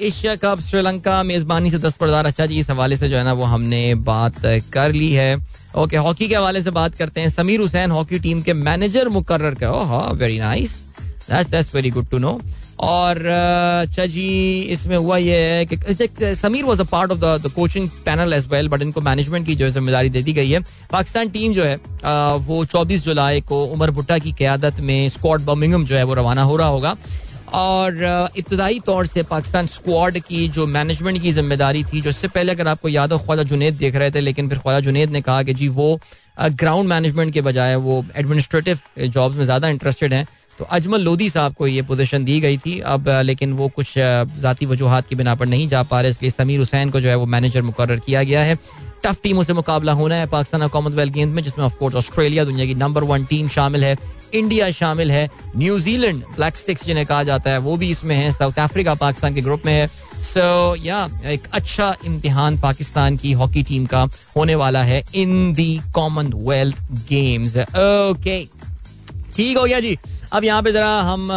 एशिया 0.01 0.35
कप, 0.35 0.59
श्रीलंका, 0.61 1.21
मेजबानी 1.23 1.69
से 1.71 1.77
दस 1.79 1.95
पर्दार 1.97 2.25
अच्छा 2.25 2.45
जी, 2.45 2.59
इस 2.59 2.69
हवाले 2.69 2.97
से 2.97 3.09
जो 3.09 3.17
है 3.17 3.23
ना, 3.23 3.33
वो 3.33 3.43
हमने 3.45 3.95
बात 3.95 4.45
कर 4.73 4.93
ली 4.93 5.11
है। 5.13 5.35
ओके 5.77 5.97
हॉकी 5.97 6.27
के 6.27 6.35
हवाले 6.35 6.61
से 6.61 6.71
बात 6.71 6.95
करते 6.95 7.21
हैं। 7.21 7.29
समीर 7.29 7.59
हुसैन 7.59 7.91
हॉकी 7.91 8.19
टीम 8.19 8.41
के 8.41 8.53
मैनेजर 8.55 9.09
मुकर्र 9.09 9.53
का। 9.53 9.69
Very 10.11 10.39
nice 10.39 10.71
that's 11.01 11.51
that's 11.51 11.73
very 11.75 11.89
good 11.89 12.09
to 12.09 12.17
know 12.17 12.39
और 12.79 13.17
अच्छा 13.25 14.05
जी, 14.05 14.59
इसमें 14.71 14.95
हुआ 14.97 15.17
ये 15.17 15.37
है 15.37 15.65
कि 15.65 16.35
Sameer 16.35 16.65
was 16.65 16.79
a 16.79 16.83
part 16.91 17.11
of 17.11 17.19
the 17.19 17.51
coaching 17.55 17.89
panel 18.05 18.33
as 18.33 18.45
well 18.51 18.67
but 18.69 18.81
इनको 18.81 19.01
मैनेजमेंट 19.01 19.45
की 19.45 19.55
जो 19.55 19.65
है 19.65 19.71
ज़िम्मेदारी 19.71 20.09
दे 20.09 20.21
दी 20.23 20.33
गई 20.33 20.49
है। 20.49 20.59
पाकिस्तान 20.91 21.29
टीम 21.29 21.53
जो 21.53 21.63
है 21.63 21.75
वो 22.39 22.63
24 22.65 23.03
जुलाई 23.03 23.41
को 23.41 23.63
उमर 23.65 23.91
भुट्टा 23.91 24.17
की 24.17 24.31
क्यादत 24.33 24.79
में 24.81 25.09
स्क्वाड 25.09 25.41
बर्मिंगम 25.45 25.85
जो 25.85 25.95
है 25.95 26.03
वो 26.03 26.13
रवाना 26.13 26.43
हो 26.43 26.55
रहा 26.55 26.67
होगा। 26.67 26.95
और 27.55 28.31
इब्तदाई 28.37 28.79
तौर 28.85 29.05
से 29.07 29.23
पाकिस्तान 29.25 29.67
स्क्वाड 29.67 30.19
की 30.19 30.47
जो 30.49 30.65
मैनेजमेंट 30.69 31.21
की 31.21 31.31
ज़िम्मेदारी 31.31 31.83
थी, 31.83 32.01
जो 32.01 32.09
इससे 32.09 32.27
पहले 32.27 32.51
अगर 32.51 32.67
आपको 32.67 32.89
याद 32.89 33.13
हो, 33.13 33.17
ख्वाजा 33.19 33.43
जुनेद 33.43 33.73
देख 33.75 33.95
रहे 33.95 34.11
थे, 34.11 34.19
लेकिन 34.21 34.49
फिर 34.49 34.57
ख्वाजा 34.59 34.79
जुनेद 34.79 35.09
ने 35.11 35.21
कहा 35.21 35.43
कि 35.43 35.53
जी, 35.53 35.67
वो 35.69 35.99
ग्राउंड 36.41 36.89
मैनेजमेंट 36.89 37.33
के 37.33 37.41
बजाय 37.41 37.75
वो 37.77 38.03
एडमिनिस्ट्रेटिव 38.15 38.79
जॉब्स 38.99 39.35
में 39.37 39.43
ज़्यादा 39.45 39.69
इंटरेस्टेड 39.69 40.13
हैं। 40.13 40.27
तो 40.59 40.65
अजमल 40.65 41.01
लोधी 41.01 41.29
साहब 41.29 41.53
को 41.55 41.67
ये 41.67 41.81
पोजीशन 41.81 42.23
दी 42.25 42.39
गई 42.39 42.57
थी। 42.57 42.79
अब 42.93 43.07
लेकिन 43.23 43.53
वो 43.53 43.67
कुछ 43.75 43.93
ज़ाती 43.97 44.65
वजूहत 44.65 45.07
की 45.07 45.15
बिना 45.15 45.35
पर 45.35 45.47
नहीं 45.47 45.67
जा 45.67 45.83
पा 45.83 46.01
रहे। 46.01 46.11
इसलिए 46.11 46.31
समीर 46.31 46.59
हुसैन 46.59 46.89
को 46.89 46.99
जो 47.01 47.09
है 47.09 47.15
वो 47.15 47.25
मैनेजर 47.27 47.61
मुकर 47.61 47.95
किया 47.97 48.23
गया 48.23 48.43
है। 48.43 48.55
टफ 49.03 49.19
टीमों 49.23 49.43
से 49.43 49.53
मुकाबला 49.53 49.91
होना 49.93 50.15
है 50.15 50.25
पाकिस्तान 50.27 50.61
और 50.61 50.69
कॉमनवेल्थ 50.69 51.13
गेम्स 51.13 51.35
में 51.35 51.43
जिसमें 51.43 51.65
ऑफकोर्स 51.65 51.95
ऑस्ट्रेलिया 51.95 52.43
दुनिया 52.45 52.65
की 52.65 52.73
नंबर 52.75 53.03
वन 53.03 53.25
टीम 53.25 53.47
शामिल 53.49 53.83
है। 53.83 53.95
इंडिया 54.33 54.69
शामिल 54.71 55.11
है। 55.11 55.29
न्यूजीलैंड 55.57 56.23
ब्लैक 56.35 56.57
स्टिक्स 56.57 56.85
जिन्हें 56.85 57.05
कहा 57.05 57.23
जाता 57.23 57.51
है 57.51 57.57
वो 57.59 57.75
भी 57.77 57.89
इसमें 57.89 58.15
है। 58.15 58.31
साउथ 58.33 58.59
अफ्रीका 58.59 58.93
पाकिस्तान 58.95 59.35
के 59.35 59.41
ग्रुप 59.41 59.65
में 59.65 59.73
है। 59.73 59.87
सो 59.87 60.39
so, 60.39 60.85
या 60.85 61.07
yeah, 61.07 61.25
एक 61.25 61.47
अच्छा 61.53 61.95
इम्तिहान 62.05 62.59
पाकिस्तान 62.61 63.17
की 63.17 63.31
हॉकी 63.31 63.63
टीम 63.63 63.85
का 63.85 64.01
होने 64.37 64.55
वाला 64.55 64.83
है 64.83 65.03
in 65.15 65.53
the 65.53 65.79
Commonwealth 65.95 66.81
Games 67.09 67.57
okay 67.57 68.43
ठीक 69.35 69.57
हो 69.57 69.63
गया 69.63 69.79
जी। 69.79 69.97
अब 70.33 70.43
यहाँ 70.43 70.61
पे 70.63 70.71
जरा 70.71 70.89
हम 71.01 71.29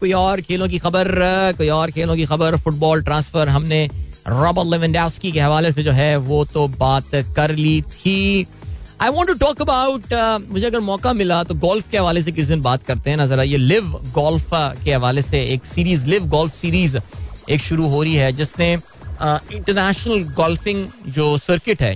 कोई 0.00 0.12
और 0.12 0.40
खेलों 0.40 0.68
की 0.68 0.78
खबर 0.78 1.08
कोई 1.56 1.68
और 1.68 1.90
खेलों 1.90 2.14
की 2.16 2.24
खबर 2.26 2.56
फुटबॉल 2.56 3.02
ट्रांसफ़र 3.04 3.48
हमने 3.48 3.88
रॉबर्ट 4.28 4.68
लेवेंडास्की 4.68 5.32
के 5.32 5.40
हवाले 5.40 5.72
से 5.72 5.82
जो 5.82 5.92
है 5.92 6.16
वो 6.16 6.44
तो 6.44 6.66
बात 6.68 7.14
कर 7.36 7.54
ली 7.56 7.80
थी। 7.82 8.46
I 9.00 9.08
want 9.08 9.28
to 9.28 9.34
talk 9.38 9.60
about 9.62 10.14
मुझे 10.50 10.66
अगर 10.66 10.80
मौका 10.80 11.12
मिला 11.12 11.42
तो 11.44 11.54
गोल्फ 11.56 11.90
के 11.90 11.98
हवाले 11.98 12.22
से 12.22 12.32
किस 12.32 12.46
दिन 12.46 12.62
बात 12.62 12.82
करते 12.82 13.10
हैं 13.10 13.16
ना, 13.16 13.26
जरा 13.26 13.42
ये 13.42 13.56
लिव 13.56 13.92
गोल्फ 14.14 14.50
के 14.84 14.92
हवाले 14.92 15.22
से 15.22 15.44
एक 15.44 15.66
सीरीज़ 15.66 16.06
लिव 16.06 16.26
गोल्फ 16.28 16.54
सीरीज़ 16.54 16.98
एक 17.48 17.60
शुरू 17.60 17.86
हो 17.88 18.02
रही 18.02 18.14
है, 18.14 18.32
जिसने 18.32 18.72
इंटरनेशनल 18.72 20.22
गोल्फिंग 20.34 20.86
जो 21.12 21.36
सर्किट 21.38 21.80
है 21.82 21.94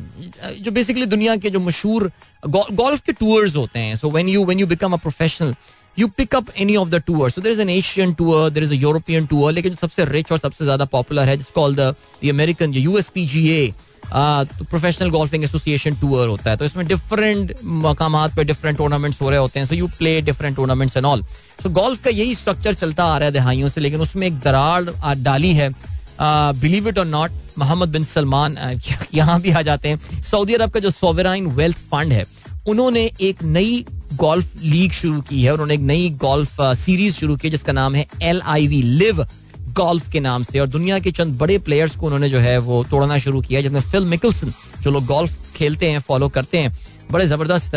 जो 0.61 0.70
बेसिकली 0.70 1.07
दुनिया 1.07 1.36
के 1.36 1.50
जो 1.50 1.61
मशहूर 1.61 2.11
गोल्फ 2.44 3.00
के 3.00 3.12
टूर्स 3.12 3.57
होते 3.57 3.78
हैं। 3.78 3.96
So 3.96 4.11
when 4.11 4.28
you 4.28 4.44
when 4.44 4.59
you 4.61 4.66
become 4.66 4.92
a 4.92 4.96
professional 4.98 5.55
you 5.99 6.07
pick 6.09 6.34
up 6.34 6.51
any 6.57 6.76
of 6.76 6.88
the 6.88 7.03
tour 7.07 7.30
so 7.30 7.40
there 7.40 7.53
is 7.53 7.61
an 7.61 7.70
Asian 7.70 8.12
tour 8.14 8.51
there 8.51 8.62
is 8.62 8.72
a 8.72 8.76
European 8.76 9.26
tour 9.26 9.53
लेकिन 9.53 9.74
सबसे 9.76 10.05
रिच 10.07 10.32
और 10.32 10.38
सबसे 10.38 10.64
ज़्यादा 10.64 10.84
पॉपुलर 10.86 11.28
है, 11.28 11.36
जिसको 11.36 11.62
all 11.62 11.74
the 11.76 11.95
American 12.30 12.74
a 12.74 13.72
professional 14.14 15.11
golfing 15.11 15.45
association 15.45 15.95
tour 15.97 16.28
होता 16.28 16.51
है। 16.51 16.57
तो 16.57 16.64
इसमें 16.64 16.86
डिफरेंट 16.86 17.55
मकाम 17.64 18.16
पे 18.36 18.45
डिफरेंट 18.45 18.78
टूर्नामेंट्स 18.78 19.20
हो 19.22 19.30
रहे 19.30 19.38
होते 19.38 19.61
हैं। 19.61 19.66
So 19.66 19.74
you 19.74 19.86
play 19.99 20.20
different 20.22 20.57
tournaments 20.57 20.97
and 20.97 21.07
all 21.07 21.22
so 21.62 21.70
golf 21.70 22.03
का 22.05 22.11
यही 22.11 22.34
स्ट्रक्चर 22.34 22.74
चलता 22.74 23.05
आ 23.05 23.16
रहा 23.18 23.26
है 23.26 23.32
दहाइयों 23.32 23.68
से, 23.68 23.80
लेकिन 23.80 24.01
उसमें 24.01 24.26
एक 24.26 24.38
दरार 24.40 24.93
डाली 25.18 25.53
है। 25.55 25.70
Believe 26.20 26.88
it 26.88 26.99
or 26.99 27.07
not 27.07 27.30
Mohammed 27.59 27.88
bin 27.88 28.05
Salman 28.05 28.57
यहाँ 29.14 29.40
भी 29.40 29.51
आ 29.51 29.62
जाते 29.62 29.88
हैं। 29.88 30.22
सऊदी 30.22 30.55
अरब 30.55 30.70
का 30.70 30.80
जो 30.80 30.90
सोवराइन 30.93 31.47
वेल्थ 31.53 31.76
फंड 31.90 32.12
है, 32.12 32.26
उन्होंने 32.68 33.11
एक 33.20 33.43
नई 33.45 33.84
गोल्फ 34.17 34.63
लीग 34.63 34.93
शुरू 34.93 35.21
की 35.21 35.43
है 35.43 35.53
उन्होंने 35.53 35.75
एक 35.75 35.81
नई 35.81 36.09
गोल्फ 36.21 36.61
सीरीज़ 36.61 37.15
शुरू 37.15 37.37
की 37.37 37.51
जिसका 37.51 37.73
नाम 37.73 37.95
है 37.95 38.07
L 38.23 38.41
I 38.45 38.67
V 38.67 38.83
Liv 38.83 39.23
golf 39.77 40.11
के 40.13 40.21
नाम 40.21 40.43
से। 40.43 40.59
और 40.59 40.67
दुनिया 40.69 40.99
के 40.99 41.11
चंद 41.11 41.39
बड़े 41.39 41.59
प्लेयर्स 41.59 41.97
को 41.97 42.07
उन्होंने 42.07 42.29
जो 42.29 42.39
है 42.39 42.57
वो 42.61 42.83
तोड़ना 42.91 43.19
शुरू 43.19 43.41
किया 43.41 43.61
जिसमें 43.61 43.81
फिल 43.83 44.05
मिकलसन 44.07 44.53
जो 44.83 44.91
लोग 44.91 45.07
गोल्फ 45.07 45.53
खेलते 45.57 45.91
हैं 45.91 45.99
फॉलो 46.01 46.29
करते 46.29 46.59
हैं। 46.59 46.77
बड़े 47.11 47.27
ज़बरदस्त 47.27 47.73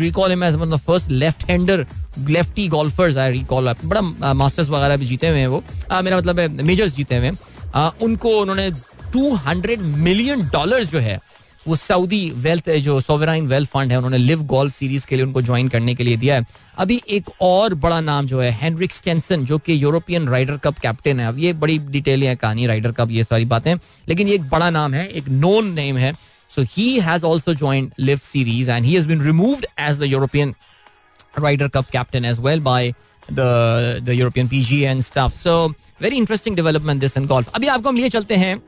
recall 0.00 0.36
first 0.76 1.10
left 1.10 1.48
hander 1.50 1.86
lefty 2.28 2.66
golfers 2.68 3.16
I 3.16 3.30
recall 3.32 3.72
बड़ा 3.84 4.32
मास्टर्स 4.34 4.68
वगैरह 4.68 4.96
भी 4.96 5.06
जीते 5.06 5.28
हुए 5.28 5.38
हैं 5.38 5.46
वो। 5.46 5.62
आ, 5.90 6.02
मेरा 6.02 6.16
मतलब 6.16 6.38
है 6.40 6.48
मेजर्स 6.62 6.96
जीते 6.96 7.16
हुए 7.16 7.26
हैं। 7.26 7.90
उनको 8.02 8.28
उन्होंने 8.40 8.70
200 9.12 9.80
मिलियन 9.80 10.42
डॉलर 10.48 10.84
जो 10.84 10.98
है 10.98 11.18
वो 11.68 11.76
सऊदी 11.76 12.30
वेल्थ 12.36 12.70
जो 12.70 12.98
सोवराइन 13.00 13.46
वेल्थ 13.46 13.70
फंड 13.70 13.90
है, 13.90 13.96
उन्होंने 13.96 14.18
लिव 14.18 14.42
गोल्फ 14.44 14.74
सीरीज़ 14.74 15.06
के 15.06 15.16
लिए 15.16 15.24
उनको 15.24 15.42
ज्वाइन 15.42 15.68
करने 15.68 15.94
के 15.94 16.04
लिए 16.04 16.16
दिया 16.16 16.34
है। 16.34 16.46
अभी 16.78 17.00
एक 17.08 17.28
और 17.40 17.74
बड़ा 17.74 18.00
नाम 18.00 18.26
जो 18.26 18.40
है 18.40 18.50
हेनरिक 18.60 18.92
स्टेंसन 18.92 19.44
जो 19.44 19.58
कि 19.58 19.82
यूरोपियन 19.82 20.28
राइडर 20.28 20.56
कप 20.56 20.78
कैप्टन 20.78 21.20
है। 21.20 21.26
अब 21.26 21.38
ये 21.38 21.52
बड़ी 21.52 21.78
डिटेल 21.78 22.22
है 22.24 22.34
कहानी 22.36 22.66
राइडर 22.66 22.92
कप 22.92 23.10
ये 23.10 23.24
सारी 23.24 23.44
बातें। 23.44 23.74
लेकिन 24.08 24.28
ये 24.28 24.34
एक 24.34 24.48
बड़ा 24.50 24.70
नाम 24.70 24.94
है, 24.94 25.06
एक 25.08 25.28
नोन 25.28 25.72
नेम 25.74 25.96
है। 25.96 26.12
So 26.50 26.62
he 26.70 26.98
has 27.00 27.24
also 27.24 27.54
join 27.54 27.90
LIV 27.98 28.18
series 28.22 28.70
and 28.70 28.84
he 28.84 28.94
has 28.94 29.08
been 29.08 29.22
removed 29.22 29.66
as 29.80 29.98
the 29.98 30.02
European 30.02 30.54
Ryder 31.38 31.68
Cup 31.68 31.90
captain 31.92 32.24
as 32.24 32.40
well 32.40 32.60
by 32.60 32.92
the 33.32 34.08
European 34.08 34.48
PG 34.48 34.80
and 34.80 35.00
stuff 35.02 35.38
so 35.38 35.54
very 36.02 36.16
interesting 36.16 36.56
development 36.56 37.00
this 37.00 37.16
in 37.16 37.26
golf 37.26 37.54
अभी 37.54 37.66
आपको 37.66 37.88
हम 37.88 37.96
लिए 37.96 38.08
चलते 38.08 38.36
हैं 38.36 38.60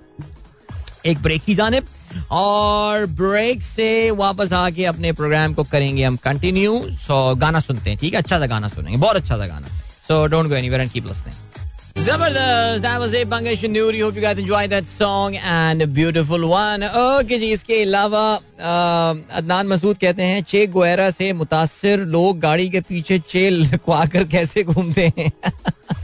एक 1.07 1.23
break 1.23 1.43
की 1.43 1.55
जानब। 1.55 1.87
और 2.31 3.07
ब्रेक 3.21 3.63
से 3.63 4.11
वापस 4.23 4.53
आके 4.53 4.85
अपने 4.85 5.13
प्रोग्राम 5.13 5.55
को 5.55 5.65
करेंगे 5.73 6.05
हम 6.05 6.17
कंटिन्यू 6.25 6.83
सो 7.07 7.35
गाना 7.37 7.61
सुनते 7.61 7.91
हैं, 7.91 7.99
ठीक 7.99 8.15
है? 8.15 8.21
अच्छा 8.21 8.39
सा 8.39 8.47
गाना 8.47 8.69
सुनेंगे, 8.69 8.97
बहुत 8.97 9.17
अच्छा 9.17 9.37
सा 9.37 9.47
गाना। 9.47 9.69
So 10.09 10.27
don't 10.27 10.49
go 10.49 10.55
anywhere 10.55 10.81
and 10.83 10.91
keep 10.91 11.07
listening 11.07 11.43
ज़बरदस्त 12.05 12.83
that 12.83 12.99
was 13.01 13.15
a 13.15 13.25
Bangash 13.25 13.65
Nyuri 13.65 14.01
hope 14.01 14.17
you 14.17 14.23
guys 14.23 14.39
enjoy 14.39 14.67
that 14.69 14.85
song 14.87 15.37
and 15.37 15.85
beautiful 15.95 16.45
one 16.45 16.85
okay 16.85 17.39
जी, 17.39 17.51
इसके 17.53 17.83
अलावा 17.83 18.25
अदनान 19.39 19.67
मसूद 19.69 19.99
कहते 19.99 20.23
हैं 20.23 20.43
चे 20.49 20.67
गोएरा 20.75 21.11
से 21.11 21.33
मुतासिर 21.33 22.01
लोग 22.17 22.41
गाड़ी 22.41 22.69
के 22.71 22.81
पीछे 22.89 23.19
चेल 23.29 23.63
लखवा 23.73 24.05
कर 24.15 24.25
कैसे 24.35 24.63
घूमते 24.65 25.13
हैं? 25.19 25.31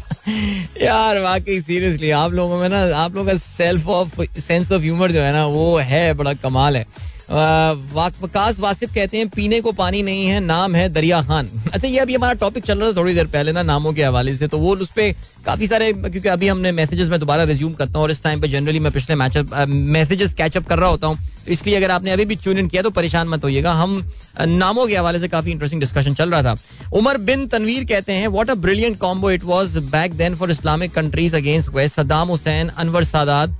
यार, 0.82 1.18
वाकई 1.18 1.60
सीरियसली 1.60 2.10
आप 2.10 2.32
लोगों 2.32 2.60
में 2.60 2.68
ना, 2.68 2.96
आप 2.96 3.14
लोगों 3.14 3.30
का 3.30 3.38
self 3.38 3.88
of 3.88 4.40
sense 4.40 4.72
of 4.72 4.82
humour 4.82 5.12
जो 5.12 5.20
है 5.20 5.32
ना, 5.32 5.46
वो 5.46 5.76
है, 5.76 6.14
बड़ा 6.14 6.34
कमाल 6.34 6.76
है। 6.76 7.09
वकास 7.30 8.58
वासिफ 8.60 8.94
कहते 8.94 9.18
हैं, 9.18 9.28
पीने 9.30 9.60
को 9.60 9.72
पानी 9.72 10.02
नहीं 10.02 10.26
है, 10.26 10.40
नाम 10.42 10.74
है 10.74 10.88
दरिया 10.90 11.20
खान 11.22 11.48
अच्छा 11.66 11.88
ये 11.88 11.98
अभी 11.98 12.14
हमारा 12.14 12.34
टॉपिक 12.36 12.64
चल 12.64 12.78
रहा 12.78 12.90
था 12.90 12.96
थोड़ी 12.96 13.14
देर 13.14 13.26
पहले 13.28 13.52
ना, 13.52 13.62
नामों 13.64 13.92
के 13.92 14.04
हवाले 14.04 14.34
से 14.34 14.48
तो 14.48 14.58
वो 14.58 14.74
उस 14.76 14.90
पर 14.90 15.12
काफ़ी 15.44 15.66
सारे, 15.66 15.92
क्योंकि 15.92 16.28
अभी 16.28 16.48
हमने 16.48 16.72
मैसेजेस 16.72 17.08
में 17.08 17.18
दोबारा 17.20 17.44
रिज्यूम 17.44 17.72
करता 17.74 17.92
हूँ, 17.92 18.02
और 18.02 18.10
इस 18.10 18.22
टाइम 18.22 18.40
पे 18.40 18.48
जनरली 18.48 18.78
मैं 18.80 18.92
पिछले 18.92 19.14
मैसेजेस 19.14 20.34
कैचअप 20.34 20.66
कर 20.66 20.78
रहा 20.78 20.88
होता 20.88 21.06
हूँ। 21.06 21.16
तो 21.16 21.50
इसलिए 21.52 21.76
अगर 21.76 21.90
आपने 21.90 22.10
अभी 22.10 22.24
भी 22.24 22.36
चून 22.36 22.58
इन 22.58 22.68
किया 22.68 22.82
तो 22.82 22.90
परेशान 22.90 23.28
मत 23.28 23.44
होइएगा। 23.44 23.72
हम 23.74 24.04
नामों 24.40 24.86
के 24.86 24.96
हवाले 24.96 25.20
से 25.20 25.28
काफ़ी 25.28 25.50
इंटरेस्टिंग 25.52 25.80
डिस्कशन 25.80 26.14
चल 26.14 26.30
रहा 26.30 26.42
था। 26.44 26.56
उमर 26.92 27.18
बिन 27.20 27.46
तनवीर 27.46 27.84
कहते 27.86 28.12
हैं 28.12 28.28
what 28.28 28.50
a 28.50 28.54
brilliant 28.56 28.98
combo 28.98 29.30
it 29.30 29.44
was 29.44 29.76
back 29.90 30.14
then 30.14 30.34
for 30.34 30.50
Islamic 30.50 30.94
countries 30.94 31.36
against 31.36 31.68
West 31.74 31.96
Saddam 31.96 32.28
Hussein 32.28 32.68
Anwar 32.68 33.04
Sadat 33.06 33.56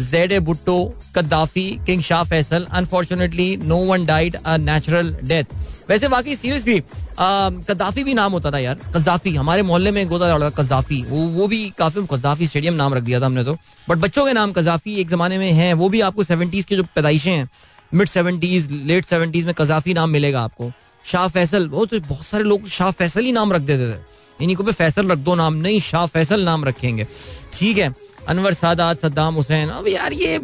Z 0.00 0.32
A 0.32 0.38
Bhutto 0.40 0.76
Gaddafi 1.16 1.70
King 1.86 2.02
Shah 2.02 2.24
Faisal 2.24 2.66
unfortunately 2.72 3.56
no 3.58 3.76
one 3.86 4.06
died 4.06 4.36
a 4.36 4.56
natural 4.58 5.14
death 5.24 5.54
वैसे 5.88 6.06
वाकई 6.08 6.34
seriously 6.36 6.80
कद्दाफी 7.18 8.04
भी 8.04 8.14
नाम 8.14 8.32
होता 8.32 8.50
था 8.50 8.58
यार। 8.58 8.78
कजाफी 8.94 9.34
हमारे 9.34 9.62
मोहल्ले 9.62 9.90
में 9.90 10.06
गोदा 10.08 10.36
लड़का 10.36 10.62
कजाफी 10.62 11.02
वो 11.08 11.26
वो 11.30 11.46
भी 11.48 11.68
काफ़ी 11.78 12.06
कजाफी 12.12 12.46
स्टेडियम 12.46 12.74
नाम 12.74 12.94
रख 12.94 13.02
दिया 13.02 13.20
था 13.20 13.26
हमने 13.26 13.44
तो। 13.44 13.56
बट 13.88 13.98
बच्चों 13.98 14.24
के 14.26 14.32
नाम 14.32 14.52
कजाफी 14.52 14.94
एक 15.00 15.08
जमाने 15.08 15.38
में 15.38 15.50
है, 15.52 15.72
वो 15.72 15.88
भी 15.88 16.00
आपको 16.00 16.24
सेवेंटीज 16.24 16.64
के 16.64 16.76
जो 16.76 16.82
पैदाइशें 16.84 17.30
हैं 17.30 17.48
मिड 17.92 18.08
सेवेंटीज 18.08 18.70
लेट 18.70 19.04
सेवेंटीज 19.04 19.44
में 19.46 19.54
कजाफी 19.54 19.94
नाम 19.94 20.10
मिलेगा 20.10 20.40
आपको। 20.42 20.70
शाह 21.04 21.28
फैसल 21.28 21.68
वो 21.68 21.84
तो 21.86 22.00
बहुत 22.02 22.24
सारे 22.26 22.44
लोग 22.44 22.68
शाह 22.70 22.90
फैसल 22.92 23.24
ही 23.24 23.32
नाम 23.32 23.52
रख 23.52 23.62
देते 23.62 23.92
थे। 23.92 23.98
इन्हीं 24.38 24.56
को 24.56 24.62
भी 24.64 24.72
फैसल 24.72 25.10
रख 25.10 25.18
दो 25.18 25.34
नाम, 25.34 25.54
नहीं 25.56 25.80
शाह 25.82 26.06
फैसल 26.06 26.44
नाम 26.44 26.64
रखेंगे। 26.64 27.06
ठीक 27.52 27.78
है 27.78 27.92
अनवर 28.28 28.52
सादात 28.54 29.00
सद्दाम 29.00 29.34
हुसैन। 29.34 29.68
अब 29.70 29.88
यार 29.88 30.12
ये, 30.12 30.38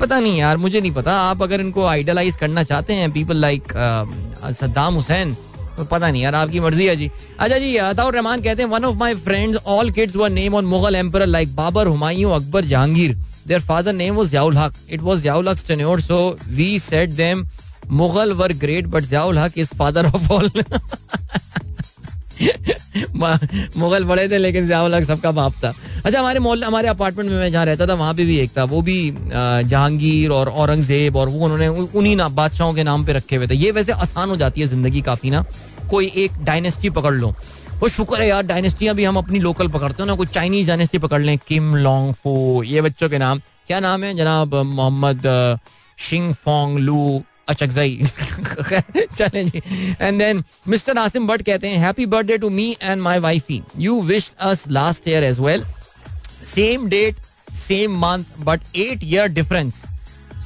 पता 0.00 0.18
नहीं 0.20 0.38
यार, 0.38 0.56
मुझे 0.56 0.80
नहीं 0.80 0.92
पता। 0.92 1.12
आप 1.20 1.42
अगर 1.42 1.60
इनको 1.60 1.84
आइडलाइज 1.86 2.36
करना 2.36 2.62
चाहते 2.64 2.94
हैं 2.94 3.10
पीपल 3.12 3.36
लाइक 3.36 3.72
सद्दाम 4.60 4.94
हुसैन 4.94 5.36
तो 5.76 5.84
पता 5.84 6.10
नहीं 6.10 6.22
यार, 6.22 6.34
आपकी 6.34 6.60
मर्ज़ी 6.60 6.86
है 6.86 6.96
जी। 6.96 7.10
अच्छा 7.38 7.58
जी, 7.58 7.76
अताउर 7.76 8.14
रहमान 8.14 8.42
कहते 8.42 8.62
हैं 8.62 8.68
one 8.70 8.84
of 8.84 8.96
my 8.96 9.14
friends 9.26 9.58
all 9.66 9.90
kids 9.90 10.16
were 10.16 10.30
name 10.30 10.54
on 10.54 10.64
Mughal 10.66 10.94
emperor 10.96 11.26
like 11.26 11.54
Babur 11.56 11.86
Humayun 11.86 12.32
Akbar 12.34 12.64
Jahangir 12.64 13.14
their 13.46 13.60
father 13.62 13.92
name 13.92 14.14
was 14.16 14.28
Ziaul 14.30 14.56
Haq 14.58 14.74
it 14.90 15.00
was 15.02 15.22
Ziaul 15.22 15.48
Haq 15.48 15.58
tenure 15.68 16.00
so 16.00 16.18
we 16.48 16.78
said 16.80 17.12
them 17.14 17.46
Mughal 17.92 18.32
were 18.32 18.52
great 18.56 18.86
but 18.86 19.04
Ziaul 19.04 19.38
Haq 19.38 19.58
is 19.58 19.74
father 19.78 20.06
of 20.06 20.32
all 20.32 20.50
Mughal 23.76 24.04
बड़े 24.04 24.28
थे, 24.28 24.38
लेकिन 24.38 24.66
जियाउल 24.66 25.02
सबका 25.04 25.30
बाप 25.32 25.52
था। 25.64 25.72
अच्छा 26.04 26.18
हमारे 26.18 26.38
मोहल्ले 26.40 26.66
हमारे 26.66 26.88
अपार्टमेंट 26.88 27.30
में 27.30 27.36
मैं 27.36 27.50
जहाँ 27.52 27.64
रहता 27.66 27.86
था, 27.86 27.94
वहाँ 27.94 28.14
पे 28.14 28.24
भी 28.24 28.38
एक 28.38 28.50
था। 28.58 28.64
वो 28.64 28.80
भी 28.82 28.98
जहांगीर 29.30 30.30
और 30.30 30.48
औरंगज़ेब 30.48 31.16
और 31.16 31.28
वो 31.28 31.44
उन्होंने 31.44 31.68
उन्हीं 31.68 32.16
ना 32.16 32.28
बादशाहों 32.30 32.74
के 32.74 32.84
नाम 32.84 33.04
पे 33.04 33.12
रखे 33.12 33.36
हुए 33.36 33.46
थे। 33.46 33.54
ये 33.54 33.70
वैसे 33.70 33.92
आसान 33.94 34.30
हो 34.30 34.36
जाती 34.36 34.60
है 34.60 34.66
ज़िंदगी 34.66 35.00
काफ़ी 35.00 35.30
ना। 35.30 35.44
कोई 35.90 36.12
एक 36.16 36.44
डायनेस्टी 36.44 36.90
पकड़ 36.90 37.14
लो। 37.14 37.34
वो 37.80 37.88
शुक्र 37.88 38.20
है 38.20 38.28
यार 38.28 38.42
डायनेस्टियाँ 38.46 38.94
भी 38.94 39.04
हम 39.04 39.16
अपनी 39.16 39.38
लोकल 39.38 39.68
पकड़ते 39.68 40.02
हो 40.02 40.06
ना। 40.06 40.14
कोई 40.14 40.26
चाइनीज़ 40.28 40.66
डायनेस्टी 40.68 40.98
पकड़ 40.98 41.20
लें। 41.20 41.36
किम 41.48 41.74
लॉन्ग 41.76 42.14
फो 42.14 42.62
ये 42.62 42.80
बच्चों 42.82 43.08
के 43.08 43.18
नाम। 43.18 43.40
क्या 43.66 43.80
नाम 43.80 44.04
है 44.04 44.14
जनाब? 44.14 44.54
मोहम्मद 44.54 45.58
शिंग 45.98 46.32
फोंग 46.34 46.78
लू 46.78 47.22
अचकजई 47.52 48.06
चलें 49.16 49.46
जी 49.48 49.62
and 50.00 50.18
then 50.18 50.42
mister 50.68 50.98
Asim 50.98 51.26
Bhatt 51.26 51.42
कहते 51.46 51.68
हैं 51.68 51.78
happy 51.86 52.06
birthday 52.14 52.38
to 52.38 52.50
me 52.50 52.70
and 52.82 53.00
my 53.02 53.18
wifey 53.26 53.62
you 53.78 54.00
wish 54.12 54.32
us 54.50 54.64
last 54.78 55.08
year 55.08 55.24
as 55.24 55.40
well 55.40 55.64
same 56.54 56.88
date 56.88 57.16
same 57.58 57.98
month 58.00 58.38
but 58.44 58.76
eight 58.76 59.04
year 59.04 59.26
difference 59.40 59.82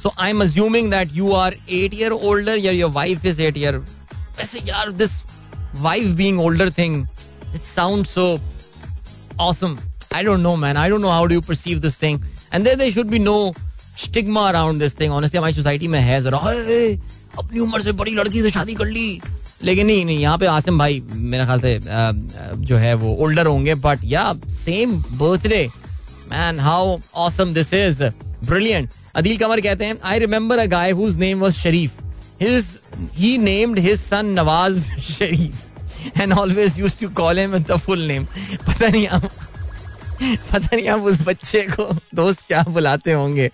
so 0.03 0.13
I 0.17 0.29
am 0.29 0.41
assuming 0.43 0.89
that 0.91 1.15
you 1.15 1.31
are 1.33 1.55
eight 1.69 1.93
year 1.93 2.11
older 2.11 2.57
या 2.57 2.71
your 2.71 2.91
wife 2.91 3.25
is 3.25 3.41
eight 3.41 3.57
year 3.57 3.77
वैसे 4.37 4.59
यार 4.67 4.91
this 5.03 5.21
wife 5.81 6.15
being 6.17 6.39
older 6.41 6.71
thing 6.77 7.05
it 7.55 7.61
sound 7.63 8.05
so 8.07 8.27
awesome. 9.37 9.79
I 10.11 10.23
don't 10.23 10.41
know, 10.41 10.55
man. 10.55 10.77
I 10.77 10.89
don't 10.89 11.01
know 11.01 11.09
how 11.09 11.27
do 11.27 11.35
you 11.35 11.41
perceive 11.41 11.81
this 11.81 11.95
thing. 11.95 12.23
And 12.51 12.65
there, 12.65 12.75
there 12.75 12.91
should 12.91 13.09
be 13.09 13.19
no 13.19 13.53
stigma 13.97 14.47
around 14.49 14.79
this 14.79 14.99
thing 14.99 15.13
honestly 15.13 15.37
हमारी 15.37 15.53
society 15.53 15.87
में 15.87 15.99
है 15.99 16.21
जरा। 16.23 16.37
अपनी 16.37 17.59
उम्र 17.59 17.81
से 17.81 17.91
बड़ी 17.93 18.11
लड़की 18.13 18.41
से 18.41 18.49
शादी 18.51 18.75
कर 18.75 18.85
ली। 18.87 19.21
लेकिन 19.63 19.85
नहीं 19.87 20.05
नहीं, 20.05 20.17
यहाँ 20.19 20.37
पे 20.37 20.45
आसिम 20.45 20.77
भाई, 20.79 21.01
मेरा 21.11 21.45
ख्याल 21.45 21.59
से 21.59 21.79
जो 22.61 22.75
है 22.77 22.93
वो 22.93 23.13
ओल्डर 23.23 23.47
होंगे 23.47 23.75
but 23.75 23.99
yeah 24.03 24.33
same 24.49 24.95
birthday 25.13 25.67
man 26.31 26.59
how 26.59 26.97
awesome 27.25 27.53
this 27.53 27.73
is 27.73 28.03
brilliant 28.45 28.89
Adeel 29.15 29.37
Kanwar 29.37 29.61
कहते 29.61 29.85
हैं 29.85 29.97
I 30.03 30.19
remember 30.19 30.59
a 30.59 30.65
guy 30.65 30.91
whose 30.91 31.17
name 31.17 31.39
was 31.39 31.53
Sharif 31.53 32.01
his 32.41 32.65
he 33.15 33.37
named 33.37 33.79
his 33.79 33.99
son 33.99 34.25
Nawaz 34.39 34.91
Sharif 35.01 36.19
and 36.19 36.33
always 36.33 36.79
used 36.79 36.99
to 36.99 37.09
call 37.15 37.39
him 37.39 37.51
with 37.51 37.65
the 37.71 37.77
full 37.85 38.01
name 38.07 38.25
पता 38.67 38.87
नहीं 38.87 39.07
पता 40.51 40.75
नहीं 40.75 40.87
आप 40.87 41.01
उस 41.01 41.21
बच्चे 41.21 41.61
को 41.61 41.89
दोस्त 42.15 42.43
क्या 42.47 42.63
बुलाते 42.69 43.11
होंगे। 43.11 43.49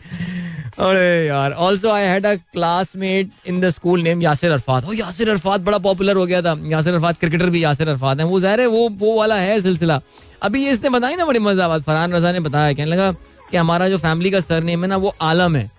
अरे 0.80 1.26
यार 1.28 1.52
also 1.52 1.90
I 1.92 2.04
had 2.04 2.26
a 2.26 2.34
classmate 2.36 3.32
in 3.48 3.60
the 3.62 3.70
school 3.70 4.02
name 4.02 4.22
Yasir 4.22 4.52
Arafat 4.52 4.86
oh 4.86 4.94
Yasir 4.94 5.30
Arafat 5.30 5.62
बड़ा 5.62 5.78
पॉपुलर 5.78 6.16
हो 6.16 6.26
गया 6.26 6.42
था। 6.42 6.56
यासिर 6.68 6.94
अरफात 6.94 7.20
क्रिकेटर 7.20 7.50
भी 7.50 7.64
यासिर 7.64 7.90
अरफात 7.90 8.20
है। 8.20 8.26
वो 8.26 8.40
जहर 8.40 8.62
है, 8.62 8.68
वो 8.68 8.90
वो 8.90 9.18
वाला 9.18 9.36
है 9.36 9.60
सिलसिला। 9.62 10.00
अभी 10.44 10.64
ये 10.66 10.72
इसने 10.72 10.90
बताया 10.90 11.16
ना 11.16 11.26
बड़ी 11.26 11.40
मज़ा 11.40 11.78
फरहान 11.78 12.14
रजा 12.14 12.32
ने 12.32 12.40
बताया। 12.40 12.74
कहने 12.74 12.92
लगा 12.92 13.12
कि 13.52 13.58
हमारा 13.58 13.90
जो 13.90 13.98
फैमिली 13.98 14.32
का 14.32 14.40
सर 14.40 14.64
नेम 14.64 14.84
है 14.84 14.90
ना, 14.90 14.98
वो 14.98 15.14
आलम 15.22 15.56
है। 15.56 15.70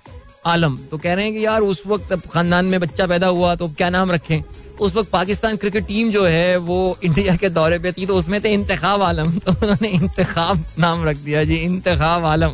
आलम। 0.45 0.76
तो 0.90 0.99
कह 0.99 1.14
रहे 1.14 1.24
हैं 1.24 1.34
कि 1.34 1.45
यार 1.45 1.61
उस 1.62 1.82
वक्त 1.86 2.14
खानदान 2.30 2.64
में 2.64 2.80
बच्चा 2.80 3.07
पैदा 3.07 3.26
हुआ 3.26 3.55
तो 3.55 3.68
क्या 3.68 3.90
नाम 3.90 4.12
रखें? 4.12 4.43
उस 4.80 4.95
वक्त 4.95 5.11
पाकिस्तान 5.11 5.57
क्रिकेट 5.57 5.86
टीम 5.86 6.11
जो 6.11 6.24
है 6.26 6.57
वो 6.59 6.78
इंडिया 7.05 7.36
के 7.36 7.49
दौरे 7.49 7.78
पे 7.78 7.93
थी 7.93 8.07
तो 8.07 8.14
उसमें 8.16 8.40
थे 8.45 8.53
इंतखाब 8.53 9.03
आलम। 9.03 9.38
तो 9.47 9.53
उन्होंने 9.53 9.88
इंतखाब 9.88 10.64
नाम 10.78 11.05
रख 11.05 11.16
दिया 11.16 11.45
जी 11.45 11.55
इंतखाब 11.55 12.24
आलम। 12.24 12.53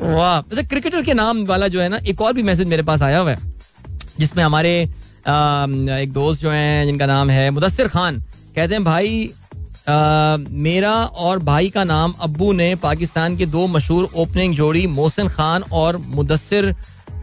वाह। 0.00 0.38
अच्छा 0.38 0.62
क्रिकेटर 0.62 1.02
के 1.02 1.14
नाम 1.14 1.44
वाला 1.46 1.68
जो 1.68 1.80
है 1.80 1.88
ना 1.88 1.98
एक 2.08 2.20
और 2.20 2.32
भी 2.32 2.42
मैसेज 2.42 2.68
मेरे 2.68 2.82
पास 2.82 3.02
आया 3.02 3.18
हुआ 3.18 3.30
है 3.30 3.52
जिसमें 4.18 4.44
हमारे 4.44 4.72
आ, 5.26 5.66
एक 5.98 6.12
दोस्त 6.12 6.40
जो 6.42 6.50
हैं 6.50 6.86
जिनका 6.86 7.06
नाम 7.06 7.30
है 7.30 7.50
मुदस्सिर 7.50 7.88
खान 7.88 8.20
कहते 8.54 8.74
हैं 8.74 8.84
भाई 8.84 9.30
आ, 9.88 10.36
मेरा 10.66 10.92
और 10.92 11.38
भाई 11.38 11.68
का 11.70 11.84
नाम 11.84 12.14
अब्बू 12.20 12.52
ने 12.52 12.74
पाकिस्तान 12.74 13.36
के 13.36 13.46
दो 13.46 13.66
मशहूर 13.66 14.08
ओपनिंग 14.14 14.54
जोड़ी 14.54 14.86
मोहसिन 14.86 15.28
खान 15.28 15.64
और 15.72 15.96
मुदस्सिर 15.96 16.74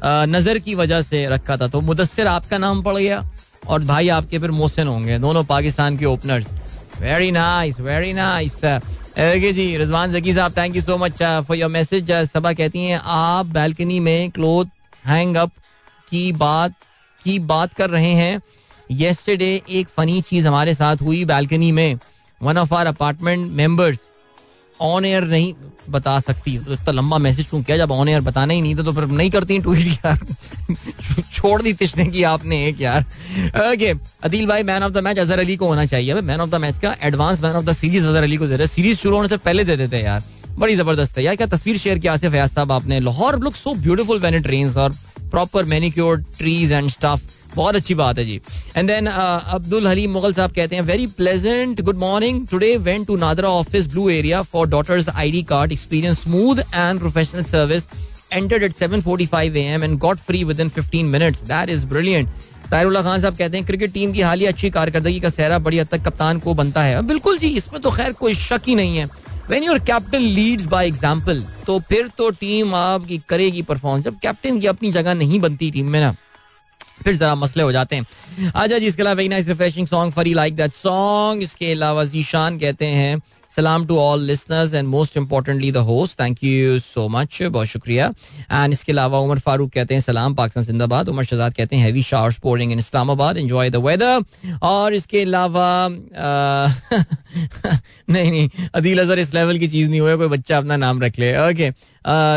नज़र 0.03 0.59
की 0.59 0.75
वजह 0.75 1.01
से 1.01 1.25
रखा 1.27 1.57
था। 1.57 1.67
तो 1.67 1.81
मुदस्सिर 1.81 2.27
आपका 2.27 2.57
नाम 2.57 2.81
पड़ 2.83 2.95
गया 2.95 3.23
और 3.67 3.83
भाई 3.83 4.09
आपके 4.09 4.39
फिर 4.39 4.51
मोहसिन 4.51 4.87
होंगे, 4.87 5.17
दोनों 5.19 5.43
पाकिस्तान 5.45 5.97
के 5.97 6.05
openers 6.05 6.47
very 7.01 7.31
nice 7.31 7.79
very 7.79 8.13
nice 8.13 8.59
जी, 9.15 9.75
रिजवान 9.77 10.11
जकी 10.11 10.33
साहब 10.33 10.57
thank 10.57 10.75
you 10.75 10.81
so 10.81 10.97
much 10.97 11.21
for 11.47 11.57
your 11.57 11.69
message 11.71 12.11
Saba 12.27 12.53
कहती 12.53 12.79
हैं, 12.79 12.99
आप 13.03 13.45
बैल्कनी 13.47 13.99
में 13.99 14.31
क्लोथ 14.31 14.65
हैंग 15.05 15.35
अप 15.35 15.51
की 16.11 16.31
बात 16.33 16.73
की 17.21 17.37
बात 17.41 17.73
कर 17.73 17.89
रहे 17.89 18.11
हैं। 18.13 18.41
येस्टरडे 18.91 19.61
एक 19.69 19.87
फनी 19.87 20.21
चीज़ 20.21 20.47
हमारे 20.47 20.73
साथ 20.73 21.01
हुई 21.01 21.23
बैल्कनी 21.25 21.71
में। 21.71 21.99
One 22.41 22.57
of 22.57 22.73
our 22.73 22.87
apartment 22.87 23.51
members 23.51 23.99
on 24.81 25.05
air 25.05 25.23
नहीं 25.23 25.53
बता 25.89 26.19
सकती। 26.19 26.57
तो 26.57 26.73
इतना 26.73 26.91
लंबा 26.91 27.17
मैसेज 27.17 27.47
क्यों 27.49 27.61
किया, 27.63 27.77
जब 27.77 27.91
ऑन 27.91 28.09
एयर 28.09 28.21
बताना 28.21 28.53
ही 28.53 28.61
नहीं 28.61 28.75
था 28.75 28.83
तो 28.83 28.93
फिर 28.93 29.05
नहीं 29.07 29.29
करती 29.31 29.59
ट्वीट 29.59 29.87
यार। 30.05 30.19
छोड़ 31.33 31.61
दी 31.61 31.73
तिश्ने 31.73 32.05
की 32.05 32.23
आपने 32.23 32.65
एक 32.67 32.81
यार। 32.81 33.01
ओके 33.71 33.93
अदील 34.23 34.47
भाई 34.47 34.63
man 34.63 34.83
of 34.83 34.93
the 34.93 35.03
match 35.03 35.19
Azhar 35.19 35.39
Ali 35.39 35.55
को 35.57 35.67
होना 35.67 35.85
चाहिए। 35.85 36.21
मैन 36.21 36.41
ऑफ़ 36.41 36.49
द 36.49 36.55
मैच 36.55 36.79
का 36.79 36.95
advance 37.01 37.41
man 37.41 37.55
of 37.55 37.65
the 37.65 37.71
series 37.73 38.07
Azhar 38.07 38.23
Ali 38.23 38.37
को 38.37 38.47
दे 38.47 38.57
रहे 38.57 38.67
सीरीज़ 38.67 38.97
शुरू 38.97 39.15
होने 39.15 39.29
से 39.29 39.37
पहले 39.39 39.63
दे 39.63 39.77
देते 39.77 39.97
यार। 39.97 40.23
बड़ी 40.59 40.75
ज़बरदस्त 40.75 41.17
है। 41.17 41.23
यार, 41.23 41.35
क्या 41.35 41.47
तस्वीर 41.47 41.77
शेयर 41.77 41.99
किया 41.99 42.13
आसिफ 42.13 42.31
फयाज 42.31 42.49
साहब 42.49 42.71
आपने? 42.71 42.99
Lahore 42.99 43.39
look 43.39 43.55
so 43.55 43.73
beautiful 43.75 44.19
when 44.19 44.35
it 44.35 44.77
or 44.77 44.95
proper 45.31 45.65
manicure 45.65 46.17
trees 46.37 46.71
and 46.71 46.89
stuff 46.89 47.21
बहुत 47.57 47.75
अच्छी 47.75 47.95
बात 47.95 48.17
है 48.17 48.25
जी 48.25 48.39
एंड 48.77 48.87
देन 48.87 49.07
अब्दुल 49.07 49.87
हलीम 49.87 50.11
मुगल 50.13 50.33
साहब 50.33 50.51
कहते 50.55 50.75
हैं 50.75 50.83
very 50.85 51.07
pleasant 51.17 51.81
good 51.81 51.97
morning 51.99 52.45
today 52.47 52.75
went 52.83 53.07
to 53.07 53.15
NADRA 53.17 53.49
office 53.55 53.87
Blue 53.89 54.09
Area 54.11 54.41
for 54.51 54.67
daughters 54.69 55.09
ID 55.09 55.43
card 55.49 55.71
experience 55.71 56.21
smooth 56.21 56.59
and 56.67 56.99
professional 56.99 57.43
service 57.45 57.87
entered 58.31 58.63
at 58.63 58.73
7:45 58.75 59.55
a.m. 59.55 59.83
and 59.83 59.99
got 59.99 60.19
free 60.21 60.43
within 60.43 60.69
15 60.69 61.09
minutes. 61.09 61.41
That 61.45 61.69
is 61.69 61.85
brilliant. 61.85 62.29
Tayrullah 62.71 63.01
Khan 63.01 63.21
साहब 63.21 63.35
कहते 63.37 63.57
हैं 63.57 63.65
cricket 63.65 63.91
team 63.91 64.13
की 64.13 64.21
हालिया 64.21 64.49
अच्छी 64.51 64.69
कारकर्दगी 64.69 65.19
का 65.19 65.29
सहरा 65.29 65.59
बड़ी 65.59 65.77
हद 65.77 65.87
तक 65.87 66.01
कप्तान 66.03 66.39
को 66.39 66.53
बनता 66.53 66.81
है 66.83 67.01
बिल्कुल 67.07 67.37
जी, 67.37 67.49
इसमें 67.49 67.81
तो 67.81 67.91
खैर 67.91 68.13
कोई 68.13 68.33
शक 68.35 68.67
ही 68.67 68.75
नहीं 68.75 68.97
है 68.97 69.05
when 69.49 69.63
your 69.63 69.79
captain 69.81 70.21
leads 70.21 70.65
by 70.67 70.87
example 70.87 71.43
तो 71.67 71.79
फिर 71.89 72.07
तो 72.17 72.29
टीम 72.39 72.75
आपकी 72.75 73.21
करेगी 73.29 73.61
परफॉर्मेंस 73.61 74.03
जब 74.05 74.17
कैप्टन 74.21 74.59
की 74.59 74.67
अपनी 74.67 74.91
जगह 74.91 75.13
नहीं 75.13 75.39
बनती 75.39 75.71
टीम 75.71 75.89
में 75.91 75.99
ना 75.99 76.13
फिर 77.03 77.15
जरा 77.15 77.35
मसले 77.35 77.63
हो 77.63 77.71
जाते 77.71 77.95
हैं। 77.95 78.05
अच्छा 78.55 78.77
जी, 78.77 78.85
इसके 78.85 79.01
अलावा 79.01 79.15
वेरी 79.15 79.29
नाइस 79.29 79.47
रिफ्रेशिंग 79.47 79.87
सॉन्ग 79.87 80.13
फरी 80.13 80.33
लाइक 80.33 80.55
दैट 80.55 80.73
सॉन्ग 80.73 81.43
इसके 81.43 81.71
अलावा 81.71 82.03
जीशान 82.05 82.57
कहते 82.59 82.85
हैं 82.85 83.17
सलाम 83.57 83.85
to 83.87 83.97
all 83.99 84.21
listeners 84.23 84.73
and 84.73 84.87
most 84.87 85.17
importantly 85.17 85.71
the 85.71 85.77
host 85.85 86.19
thank 86.19 86.43
you 86.43 86.77
so 86.79 87.07
much 87.09 87.37
बहुत 87.43 87.67
शुक्रिया 87.67 88.07
एंड 88.51 88.73
इसके 88.73 88.91
अलावा 88.91 89.19
उमर 89.19 89.39
फारूक 89.45 89.71
कहते 89.73 89.93
हैं 89.93 90.01
सलाम 90.01 90.33
पाकिस्तान 90.35 90.63
जिंदाबाद 90.63 91.07
उमर 91.09 91.23
शहजाद 91.23 91.53
कहते 91.53 91.75
हैं 91.75 91.83
heavy 91.83 92.03
showers 92.03 92.37
pouring 92.39 92.71
in 92.71 92.79
Islamabad 92.79 93.37
enjoy 93.37 93.69
the 93.69 93.75
weather 93.85 94.57
और 94.63 94.93
इसके 94.93 95.21
अलावा 95.21 95.69
नहीं 98.09 98.31
नहीं 98.31 98.49
अदील 98.73 98.99
अजहर 99.01 99.19
इस 99.19 99.33
लेवल 99.33 99.57
की 99.59 99.67
चीज़ 99.67 99.89
नहीं 99.89 99.99
हुआ 99.99 100.15
कोई 100.15 100.27
बच्चा 100.29 100.57
अपना 100.57 100.77
नाम 100.77 101.01
रख 101.01 101.17
ले 101.19 101.31
ओके 101.39 101.69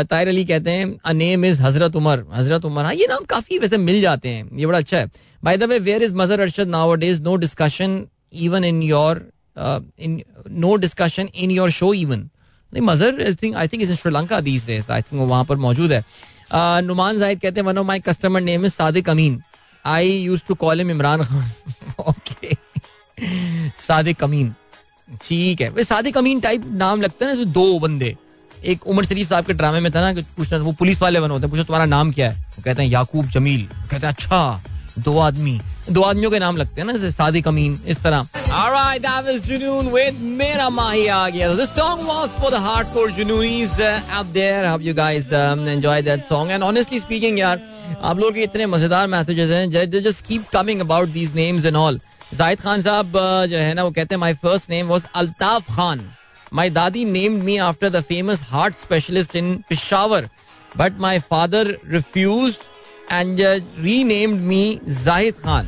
ताहिर 0.05 0.27
अली 0.27 0.45
कहते 0.45 0.71
हैं 0.71 0.87
अ 0.95 1.13
नेम 1.15 1.45
इज़ 1.45 1.61
हज़रत 1.61 1.95
उमर 1.95 2.25
हज़रत 2.33 2.65
उमर 2.65 2.85
हाँ 2.85 2.93
ये 2.93 3.07
नाम 3.09 3.25
काफ़ी 3.29 3.59
वैसे 3.59 3.77
मिल 3.79 4.01
जाते 4.01 4.29
हैं 4.29 4.57
ये 4.57 4.65
बड़ा 4.65 4.77
अच्छा 4.77 4.97
है 4.97 5.11
by 5.43 5.57
the 5.57 5.69
way 5.69 5.79
where 5.81 6.03
is 6.03 6.15
Mazhar 6.15 6.41
Arshad 6.41 6.67
nowadays 7.05 7.21
no 7.21 7.35
discussion 7.45 8.01
even 8.41 8.65
in 8.65 8.81
your 8.83 9.23
in 9.55 10.21
no 10.51 10.75
discussion 10.75 11.29
in 11.35 11.51
your 11.51 11.71
show 11.71 11.93
even 11.93 12.29
नहीं 12.73 12.81
Mazhar 12.83 13.21
I 13.25 13.35
think 13.41 13.55
I 13.55 13.67
think 13.67 13.83
is 13.83 13.89
in 13.91 13.95
Sri Lanka 13.95 14.39
these 14.41 14.65
days 14.65 14.91
I 14.91 15.01
think 15.01 15.21
वो 15.21 15.27
वहाँ 15.27 15.45
पर 15.45 15.55
मौजूद 15.57 15.91
है. 15.91 16.03
नुमान 16.83 17.19
जाहिद 17.19 17.39
कहते 17.41 17.59
हैं 17.59 17.67
one 17.67 17.77
of 17.77 17.87
my 17.87 17.99
customer 17.99 18.41
name 18.41 18.65
is 18.65 18.73
Sadiq 18.73 19.09
Amin 19.09 19.41
I 19.85 20.09
use 20.09 20.41
to 20.47 20.55
call 20.55 20.79
him 20.79 20.91
Imran 20.91 21.23
Khan 21.23 21.51
okay 22.07 22.55
Sadiq 23.79 24.23
Amin 24.23 24.53
ठीक 25.21 25.61
है. 25.61 25.69
वे 25.69 25.83
सादिक 25.83 26.17
अमीन 26.17 26.39
type 26.39 26.65
नाम 26.75 27.01
लगता 27.01 27.25
है 27.25 27.35
ना 27.35 27.43
दो 27.43 27.79
बंदे. 27.79 28.15
एक 28.63 28.87
उमर 28.87 29.05
शरीफ 29.05 29.27
साहब 29.29 29.45
के 29.45 29.53
ड्रामे 29.53 29.79
में 29.79 29.91
था 29.91 30.01
ना, 30.01 30.13
कि 30.13 30.21
पूछना 30.37 30.57
वो 30.59 30.71
पुलिस 30.79 31.01
वाले 31.01 31.19
बने 31.19 31.33
होते 31.33 31.45
हैं, 31.45 31.51
पूछो 31.51 31.63
तुम्हारा 31.63 31.85
नाम 31.85 32.11
क्या 32.11 32.29
है? 32.29 32.45
कहते 32.63 32.81
हैं, 32.81 32.89
याकूब 32.89 33.29
जमील. 33.29 33.65
कहते 33.65 33.95
हैं 33.95 34.13
अच्छा. 34.13 34.63
दो 35.03 35.17
आदमी 35.19 35.59
दो 35.89 36.01
आदमियों 36.01 36.31
के 36.31 36.39
नाम 36.39 36.57
लगते 36.57 36.81
हैं 36.81 36.87
ना 36.87 36.93
जैसे 36.93 37.11
सादिक 37.11 37.47
अमीन 37.47 37.79
इस 37.87 38.03
तरह 38.03 38.27
Alright, 38.51 39.01
that 39.03 39.25
was 39.25 39.45
Junoon 39.47 39.91
with 39.91 40.15
गया. 41.29 41.49
This 41.55 41.73
song 41.75 42.05
was 42.05 42.33
for 42.39 42.51
the 42.51 42.57
hardcore 42.57 43.09
Junoonies 43.19 43.79
uh, 43.79 44.17
out 44.17 44.33
there. 44.33 44.63
You 44.81 44.93
guys 44.93 45.31
um, 45.33 45.63
that 46.05 46.25
song. 46.25 46.51
And 46.51 46.63
honestly 46.63 46.99
speaking, 46.99 47.37
यार 47.39 47.61
आप 48.01 48.17
लोगों 48.17 48.31
के 48.33 48.43
इतने 48.43 48.65
मज़ेदार 48.65 49.07
मैसेजेस 49.07 49.49
हैं 49.49 49.69
coming 50.51 50.81
about 50.81 51.13
these 51.13 51.35
names 51.35 51.69
and 51.71 51.83
all. 51.83 51.99
Zahid 52.33 52.59
Khan 52.61 52.81
साहब 52.81 53.17
जो 53.49 53.57
है 53.57 53.73
ना 53.73 53.83
वो 53.83 53.91
कहते 53.91 54.15
हैं 54.15 54.19
my 54.19 54.33
first 54.43 54.69
name 54.69 54.87
was 54.87 55.05
Altaf 55.15 55.75
Khan 55.75 56.01
my 56.53 56.69
दादी 56.69 57.03
named 57.05 57.43
me 57.43 57.57
after 57.69 57.89
the 57.89 58.01
famous 58.09 58.41
heart 58.49 58.75
specialist 58.75 59.35
in 59.35 59.55
Peshawar 59.69 60.27
but 60.77 60.99
my 60.99 61.19
father 61.31 61.75
refuse 61.91 62.57
and 63.11 63.41
renamed 64.03 64.41
me 64.41 64.79
Zahid 65.03 65.33
Khan 65.43 65.67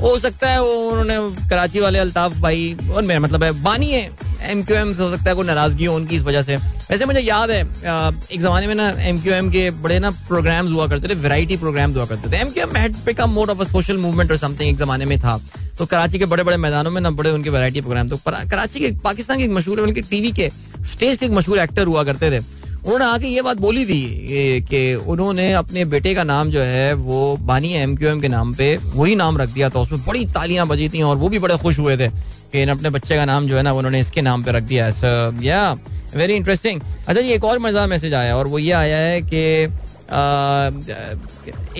हो 0.00 0.16
सकता 0.18 0.48
है 0.50 0.62
वो 0.62 0.74
उन्होंने 0.90 1.48
कराची 1.48 1.80
वाले 1.80 1.98
अल्ताफ 1.98 2.36
भाई, 2.38 2.76
और 2.92 3.02
मेरा 3.02 3.20
मतलब 3.20 3.44
है, 3.44 3.50
बानी 3.62 3.90
है 3.90 4.10
एम 4.42 4.62
क्यू 4.62 4.76
एम 4.76 4.92
से 4.94 5.02
हो 5.02 5.10
सकता 5.10 5.30
है 5.30 5.34
कोई 5.36 5.46
नाराज़गी 5.46 5.84
हो 5.84 5.94
उनकी 5.96 6.16
इस 6.16 6.22
वजह 6.22 6.42
से। 6.42 6.56
वैसे 6.90 7.06
मुझे 7.06 7.20
याद 7.20 7.50
है 7.50 7.60
एक 7.60 8.40
जमाने 8.40 8.66
में 8.66 8.74
ना 8.74 8.88
एम 9.04 9.20
क्यू 9.22 9.32
एम 9.34 9.50
के 9.50 9.70
बड़े 9.82 9.98
ना 9.98 10.10
प्रोग्राम्स 10.28 10.70
हुआ 10.72 10.86
करते 10.88 11.08
थे 11.08 11.14
वैरायटी 11.16 11.56
प्रोग्राम्स 11.56 11.96
हुआ 11.96 12.04
करते 12.06 12.30
थे। 12.30 12.36
M 12.36 12.50
Q 12.50 12.64
M 12.64 12.76
had 12.76 12.96
become 13.06 13.30
more 13.30 13.50
of 13.50 13.60
a 13.60 13.64
social 13.64 13.96
movement 13.96 14.30
or 14.30 14.36
something 14.36 14.70
एक 14.70 14.76
जमाने 14.78 15.04
में 15.04 15.18
था। 15.20 15.38
तो 15.78 15.86
कराची 15.86 16.18
के 16.18 16.26
बड़े 16.26 16.42
बड़े 16.42 16.56
मैदानों 16.56 16.90
में 16.90 17.00
ना 17.00 17.10
बड़े 17.12 17.30
उनके 17.30 17.50
वैरायटी 17.50 17.80
प्रोग्राम 17.80 18.08
तो 18.08 18.18
कराची 18.26 18.80
के, 18.80 18.90
पाकिस्तान 18.94 19.38
के 19.38 19.44
एक 19.44 19.50
मशहूर, 19.50 19.80
उनके 19.80 20.00
टीवी 20.02 20.32
के 20.32 20.50
स्टेज 20.86 21.16
के 21.18 21.26
एक 21.26 21.32
मशहूर 21.32 21.58
एक्टर 21.58 21.86
हुआ 21.86 22.04
करते 22.04 22.30
थे। 22.30 22.40
उन्होंने 22.88 23.04
आके 23.04 23.28
ये 23.28 23.42
बात 23.42 23.56
बोली 23.58 23.84
थी 23.86 24.60
कि 24.64 24.94
उन्होंने 25.06 25.52
अपने 25.54 25.84
बेटे 25.86 26.14
का 26.14 26.22
नाम 26.24 26.50
जो 26.50 26.60
है, 26.60 26.92
वो 26.94 27.36
बानी 27.42 27.72
एम 27.74 27.96
क्यू 27.96 28.08
एम 28.08 28.20
के 28.20 28.28
नाम 28.28 28.54
पे 28.54 28.76
वही 28.84 29.16
नाम 29.16 29.38
रख 29.38 29.48
दिया 29.50 29.68
था, 29.70 29.80
उसमें 29.80 30.04
बड़ी 30.04 30.24
तालियाँ 30.26 30.66
बजी 30.66 30.88
थी 30.88 31.02
और 31.02 31.16
वो 31.16 31.28
भी 31.28 31.38
बड़े 31.38 31.56
खुश 31.58 31.78
हुए 31.78 31.96
थे 31.96 32.08
कि 32.08 32.62
अपने 32.70 32.90
बच्चे 32.90 33.16
का 33.16 33.24
नाम 33.24 33.46
जो 33.48 33.56
है 33.56 33.62
ना, 33.62 33.72
उन्होंने 33.72 34.00
इसके 34.00 34.20
नाम 34.22 34.44
पे 34.44 34.52
रख 34.52 34.62
दिया 34.64 34.86
है। 34.86 35.44
या 35.44 35.72
वेरी 36.14 36.34
इंटरेस्टिंग 36.34 36.80
अच्छा 36.80 37.20
जी, 37.20 37.28
एक 37.28 37.44
और 37.44 37.58
मज़ा 37.58 37.86
मैसेज 37.86 38.14
आया 38.14 38.36
और 38.36 38.46
वो 38.48 38.58
ये 38.58 38.72
आया 38.72 38.98
है 38.98 39.20
कि 39.22 39.42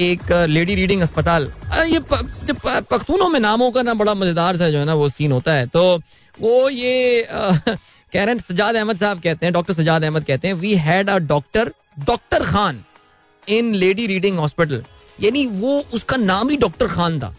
एक 0.04 0.32
लेडी 0.48 0.74
रीडिंग 0.74 1.02
अस्पताल 1.02 1.50
ये 1.88 2.00
पख्तूनों 2.10 3.28
में 3.28 3.40
नामों 3.40 3.70
का 3.72 3.82
ना 3.82 3.94
बड़ा 3.94 4.14
मज़ेदार 4.14 4.56
सा 4.56 4.68
जो 4.70 4.78
है 4.78 4.84
ना 4.84 4.94
वो 4.94 5.08
सीन 5.08 5.32
होता 5.32 5.52
है। 5.54 5.66
तो 5.68 5.82
वो 6.34 6.68
ये 6.68 7.26
कह 8.12 8.24
रहे 8.24 8.34
हैं 8.34 8.40
सजाद 8.40 8.76
अहमद 8.76 8.96
साहब 8.96 9.20
कहते 9.20 9.46
हैं 9.46 9.52
डॉक्टर 9.52 9.74
सजाद 9.74 10.04
अहमद 10.04 10.24
कहते 10.24 10.48
हैं 10.48 10.54
we 10.56 10.74
had 10.76 11.10
a 11.10 11.16
doctor 11.26 11.72
doctor 12.06 12.44
Khan 12.44 12.80
in 13.48 13.74
Lady 13.74 14.06
Reading 14.06 14.38
Hospital 14.38 14.82
यानी 15.18 15.44
वो 15.46 15.78
उसका 15.94 16.16
नाम 16.16 16.50
ही 16.50 16.56
डॉक्टर 16.56 16.88
खान 16.88 17.20
था। 17.20 17.34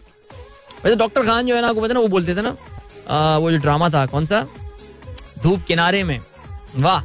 वैसे 0.84 0.96
डॉक्टर 0.96 1.24
खान 1.26 1.46
जो 1.46 1.54
है 1.54 1.60
ना 1.62 1.68
आपको 1.68 1.80
पता 1.80 1.94
ना 1.94 2.00
वो 2.00 2.08
बोलते 2.08 2.34
थे 2.36 2.42
ना 2.42 2.56
आ, 3.08 3.36
वो 3.38 3.50
जो 3.50 3.56
ड्रामा 3.58 3.88
था 3.90 4.04
कौन 4.06 4.26
सा? 4.26 4.46
धूप 5.42 5.64
किनारे 5.68 6.02
में। 6.04 6.20
वाह 6.76 7.00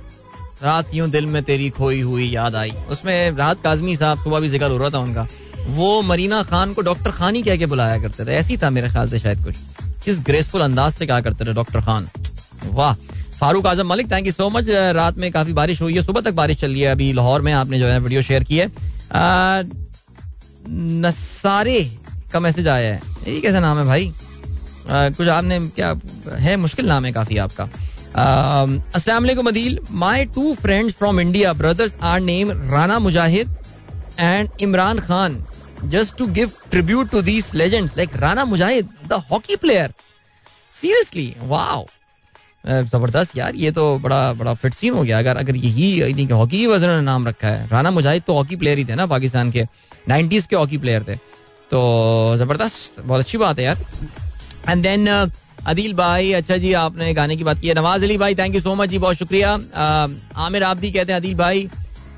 रात 0.63 0.93
यूँ 0.93 1.09
दिल 1.09 1.25
में 1.25 1.41
तेरी 1.43 1.69
खोई 1.69 2.01
हुई 2.01 2.29
याद 2.29 2.55
आई। 2.55 2.71
उसमें 2.89 3.31
राहत 3.31 3.61
काजमी 3.63 3.95
साहब 3.95 4.19
सुबह 4.19 4.39
भी 4.39 4.47
ज़िक्र 4.47 4.69
हो 4.71 4.77
रहा 4.77 4.89
था 4.89 4.99
उनका। 4.99 5.27
वो 5.69 6.01
मरीना 6.03 6.41
खान 6.43 6.73
को 6.73 6.81
डॉक्टर 6.81 7.11
खान 7.11 7.35
ही 7.35 7.41
कह 7.43 7.57
के 7.57 7.65
बुलाया 7.65 7.99
करते 8.01 8.25
थे। 8.25 8.35
ऐसी 8.35 8.57
था 8.57 8.69
मेरे 8.69 8.89
ख्याल 8.89 9.09
से 9.09 9.19
शायद 9.19 9.43
कुछ। 9.43 9.55
किस 10.05 10.19
ग्रेसफुल 10.25 10.61
अंदाज 10.61 10.93
से 10.93 11.07
कहा 11.07 11.21
करते 11.21 11.45
थे 11.45 11.53
डॉक्टर 11.53 11.81
खान 11.81 12.09
वाह। 12.65 12.95
Farooq 13.45 13.67
Azam 13.67 13.87
Malik 13.87 14.09
thank 14.11 14.25
you 14.27 14.31
so 14.33 14.49
much 14.49 14.69
रात 14.95 15.17
में 15.17 15.31
काफ़ी 15.31 15.53
बारिश 15.53 15.81
हुई 15.81 15.93
है 15.93 16.01
सुबह 16.03 16.21
तक 16.21 16.33
बारिश 16.33 16.57
चल 16.59 16.71
रही 16.71 16.81
है 16.81 16.91
अभी 16.91 17.11
लाहौर 17.13 17.41
में 17.41 17.51
आपने 17.53 17.79
जो 17.79 17.87
है 17.87 17.99
वीडियो 17.99 18.21
शेयर 18.21 18.43
की 18.43 18.57
है। 18.57 18.67
नसारे 21.01 21.83
का 22.31 22.39
मैसेज 22.39 22.67
आया 22.67 22.93
है। 22.93 23.01
ये 23.27 23.41
कैसा 23.41 23.59
नाम 23.59 23.77
है 23.79 23.85
भाई? 23.85 24.07
आ, 24.07 25.09
कुछ 25.09 25.27
आपने 25.27 25.59
क्या 25.75 25.89
है? 26.37 26.55
मुश्किल 26.57 26.85
नाम 26.87 27.05
है 27.05 27.11
काफ़ी 27.11 27.37
आपका। 27.37 27.63
अस्सलाम 28.95 29.47
Adeel. 29.47 29.79
My 30.03 30.25
two 30.35 30.53
friends 30.61 30.95
from 30.95 31.19
India 31.19 31.51
brothers 31.53 31.95
our 32.03 32.21
name 32.21 32.51
Rana 32.71 32.97
Mujahid 32.99 33.55
and 34.19 34.49
Imran 34.61 34.99
Khan. 35.01 35.43
Just 35.91 36.17
to 36.17 36.27
give 36.39 36.51
tribute 36.71 37.11
to 37.11 37.21
these 37.21 37.53
legends 37.55 37.97
like 37.97 38.15
Rana 38.17 38.45
Mujahid 38.45 38.89
the 39.09 39.21
hockey 39.31 39.55
player 39.57 39.93
seriously 40.81 41.33
wow 41.43 41.85
ज़बरदस्त 42.65 43.37
यार, 43.37 43.55
ये 43.55 43.71
तो 43.71 43.97
बड़ा 43.99 44.33
बड़ा 44.33 44.53
फिट 44.53 44.73
सीन 44.73 44.93
हो 44.93 45.03
गया। 45.03 45.19
अगर 45.19 45.37
अगर 45.37 45.55
यही 45.55 46.25
हॉकी 46.25 46.57
की 46.57 46.67
वजह 46.67 46.87
ने 46.87 47.01
नाम 47.01 47.27
रखा 47.27 47.47
है। 47.47 47.67
राना 47.71 47.91
मुजाहिद 47.91 48.23
तो 48.27 48.33
हॉकी 48.33 48.55
प्लेयर 48.55 48.77
ही 48.77 48.85
थे 48.85 48.95
ना, 48.95 49.05
पाकिस्तान 49.07 49.51
के। 49.51 49.65
नाइन्टीज 50.07 50.45
के 50.45 50.55
हॉकी 50.55 50.77
प्लेयर 50.77 51.03
थे। 51.03 51.15
तो 51.71 52.35
ज़बरदस्त, 52.37 52.99
बहुत 53.01 53.19
अच्छी 53.19 53.37
बात 53.37 53.59
है 53.59 53.65
यार। 53.65 53.77
एंड 54.69 54.83
देन 54.83 55.07
अदील 55.65 55.93
भाई 55.93 56.31
अच्छा 56.33 56.57
जी, 56.57 56.73
आपने 56.73 57.13
गाने 57.13 57.35
की 57.37 57.43
बात 57.43 57.59
की 57.59 57.67
है। 57.67 57.73
नवाज़ 57.73 58.03
अली 58.03 58.17
भाई 58.17 58.35
थैंक 58.35 58.55
यू 58.55 58.61
सो 58.61 58.75
मच 58.75 58.89
जी, 58.89 58.97
बहुत 58.97 59.15
शुक्रिया। 59.15 59.53
आमिर 60.37 60.63
आबदी 60.63 60.91
कहते 60.91 61.11
हैं, 61.11 61.19
अदील 61.19 61.35
भाई, 61.35 61.69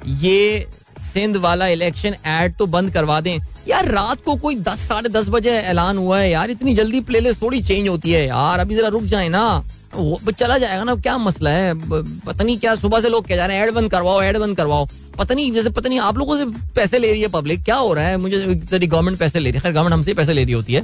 ये 0.07 0.67
सिंध 1.03 1.37
वाला 1.37 1.67
इलेक्शन 1.67 2.15
एड 2.27 2.55
तो 2.57 2.65
बंद 2.67 2.91
करवा 2.93 3.19
दें। 3.21 3.37
यार, 3.67 3.91
रात 3.91 4.23
को 4.25 4.35
कोई 4.35 4.55
दस, 4.57 4.87
साढ़े 4.87 5.09
दस 5.09 5.29
बजे 5.29 5.51
ऐलान 5.51 5.97
हुआ 5.97 6.19
है 6.19 6.29
यार। 6.31 6.49
इतनी 6.49 6.73
जल्दी 6.75 7.01
प्लेलिस्ट 7.01 7.41
थोड़ी 7.41 7.61
चेंज 7.63 7.87
होती 7.87 8.11
है 8.11 8.25
यार। 8.27 8.59
अभी 8.59 8.75
जरा 8.75 8.87
रुक 8.87 9.03
जाए 9.05 9.29
ना। 9.29 9.63
वो 9.95 10.31
चला 10.31 10.57
जाएगा 10.57 10.83
ना, 10.83 10.95
क्या 10.95 11.17
मसला 11.17 11.49
है? 11.49 11.73
पता 12.21 12.43
नहीं 12.43 12.57
क्या 12.59 12.75
सुबह 12.75 12.99
से 12.99 13.09
लोग 13.09 13.27
कह 13.27 13.35
जा 13.35 13.45
रहे 13.45 13.57
हैं 13.57 13.67
एड 13.67 13.73
बंद 13.73 13.91
करवाओ 13.91 14.21
एड 14.21 14.37
बंद 14.37 14.57
करवाओ। 14.57 14.87
पता 15.17 15.35
नहीं, 15.35 15.51
जैसे 15.51 15.69
पता 15.69 15.89
नहीं, 15.89 15.99
आप 15.99 16.17
लोगों 16.17 16.37
से 16.37 16.45
पैसे 16.75 16.99
ले 16.99 17.11
रही 17.11 17.21
है 17.21 17.27
पब्लिक 17.27 17.63
क्या 17.63 17.75
हो 17.75 17.93
रहा 17.93 18.07
है? 18.07 18.17
मुझे 18.17 18.87
गवर्नमेंट 18.87 19.17
पैसे 19.17 19.39
ले 19.39 19.51
रही 19.51 19.61
है। 19.65 19.71
गवर्नमेंट 19.71 19.93
हमसे 19.93 20.13
पैसे 20.13 20.33
ले 20.33 20.43
रही 20.43 20.53
होती 20.53 20.73
है। 20.73 20.83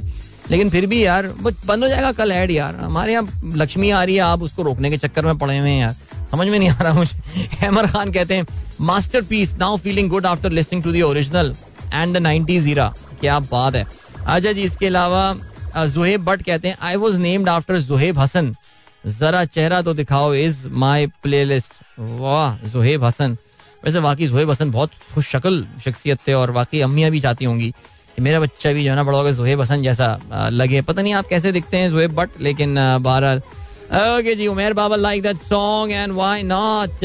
लेकिन 0.50 0.70
फिर 0.70 0.86
भी 0.86 1.04
यार 1.04 1.26
बंद 1.40 1.82
हो 1.82 1.88
जाएगा 1.88 2.10
कल 2.12 2.32
एड 2.32 2.50
यार। 2.50 2.74
हमारे 2.76 3.12
यहाँ 3.12 3.52
लक्ष्मी 3.56 3.90
आ 3.90 4.02
रही 4.04 4.14
है, 4.14 4.20
आप 4.22 4.42
उसको 4.42 4.62
रोकने 4.62 4.90
के 4.90 4.96
चक्कर 4.96 5.24
में 5.26 5.38
पड़े 5.38 5.58
हुए 5.58 5.70
हैं 5.70 5.80
यार। 5.80 5.94
समझ 6.30 6.48
में 6.48 6.58
नहीं 6.58 6.68
आ 6.70 6.82
रहा 6.82 6.92
मुझे। 6.92 7.46
हेमर 7.60 7.86
खान 7.86 8.12
कहते 8.12 8.34
हैं 8.34 8.46
masterpiece 9.22 9.54
now 9.54 9.76
feeling 9.76 10.10
good 10.10 10.26
after 10.26 10.50
listening 10.50 10.82
to 10.82 10.92
the 10.92 11.02
original 11.02 11.54
and 11.92 12.14
the 12.14 12.20
nineties 12.20 12.74
क्या 13.20 13.38
बात 13.40 13.74
है। 13.74 13.86
अच्छा 14.26 14.52
जी, 14.52 14.62
इसके 14.62 14.86
अलावा 14.86 15.34
जुहेब 15.86 16.24
भट्ट 16.24 16.42
कहते 16.42 16.68
हैं 16.68 16.76
I 16.82 16.96
was 16.96 17.18
named 17.18 17.48
after 17.48 17.78
Zuhaib 17.80 18.18
Hassan 18.18 18.54
जरा 19.04 19.44
चेहरा 19.46 19.80
तो 19.82 19.94
दिखाओ 19.94 20.32
इज़ 20.34 20.68
माई 20.68 21.06
प्ले 21.22 21.44
लिस्ट 21.44 21.72
वाह, 21.98 22.56
जुहेब 22.68 23.04
हसन। 23.04 23.36
वैसे 23.84 23.98
वाकई 24.00 24.26
जुहेब 24.26 24.50
हसन 24.50 24.70
बहुत 24.70 24.90
खुश 25.14 25.28
शक्ल, 25.30 25.66
शख्सियत 25.84 26.18
थे 26.28 26.32
और 26.32 26.50
वाकई 26.50 26.80
अम्मियाँ 26.80 27.10
भी 27.10 27.20
चाहती 27.20 27.44
होंगी 27.44 27.70
कि 28.16 28.22
मेरा 28.22 28.40
बच्चा 28.40 28.72
भी 28.72 28.84
जो 28.84 28.90
है 28.90 28.96
ना, 28.96 29.02
बड़ा 29.04 29.18
होगा 29.18 29.30
जुहेब 29.32 29.60
हसन 29.60 29.82
जैसा 29.82 30.48
लगे। 30.52 30.80
पता 30.82 31.02
नहीं 31.02 31.14
आप 31.14 31.26
कैसे 31.26 31.52
दिखते 31.52 31.76
हैं 31.76 31.90
जुहेब 31.90 32.14
बट 32.14 32.40
लेकिन 32.40 32.74
बहरहाल 32.74 33.42
okay 33.84 34.34
ji, 34.34 34.46
Umer 34.46 34.72
Baba 34.74 34.96
like 34.96 35.22
that 35.22 35.36
song 35.36 35.92
and 35.92 36.12
why 36.12 36.42
not 36.42 37.00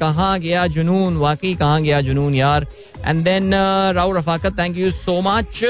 कहाँ 0.00 0.38
गया 0.40 0.66
जुनून? 0.66 1.16
वाकई 1.16 1.54
कहाँ 1.54 1.80
गया 1.82 2.00
जुनून 2.00 2.34
यार? 2.34 2.66
And 3.04 3.22
then 3.24 3.54
Rao 3.94 4.12
Rafaqat 4.12 4.58
thank 4.58 4.76
you 4.76 4.90
so 4.90 5.20
much 5.20 5.62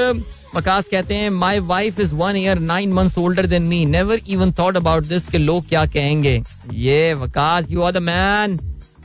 Waqas 0.54 0.88
कहते 0.90 1.14
हैं 1.14 1.30
my 1.30 1.58
wife 1.60 2.00
is 2.00 2.14
one 2.14 2.36
year 2.36 2.58
nine 2.58 2.92
month 2.92 3.18
older 3.18 3.46
than 3.46 3.62
me 3.62 3.84
never 3.86 4.20
even 4.28 4.52
thought 4.58 4.76
about 4.76 5.04
this 5.06 5.28
के 5.28 5.38
लोग 5.38 5.68
क्या 5.68 5.84
कहेंगे? 5.86 6.42
ये 6.72 7.14
Waqas 7.14 7.70
you 7.70 7.82
are 7.82 7.92
the 7.92 8.02
man 8.02 8.58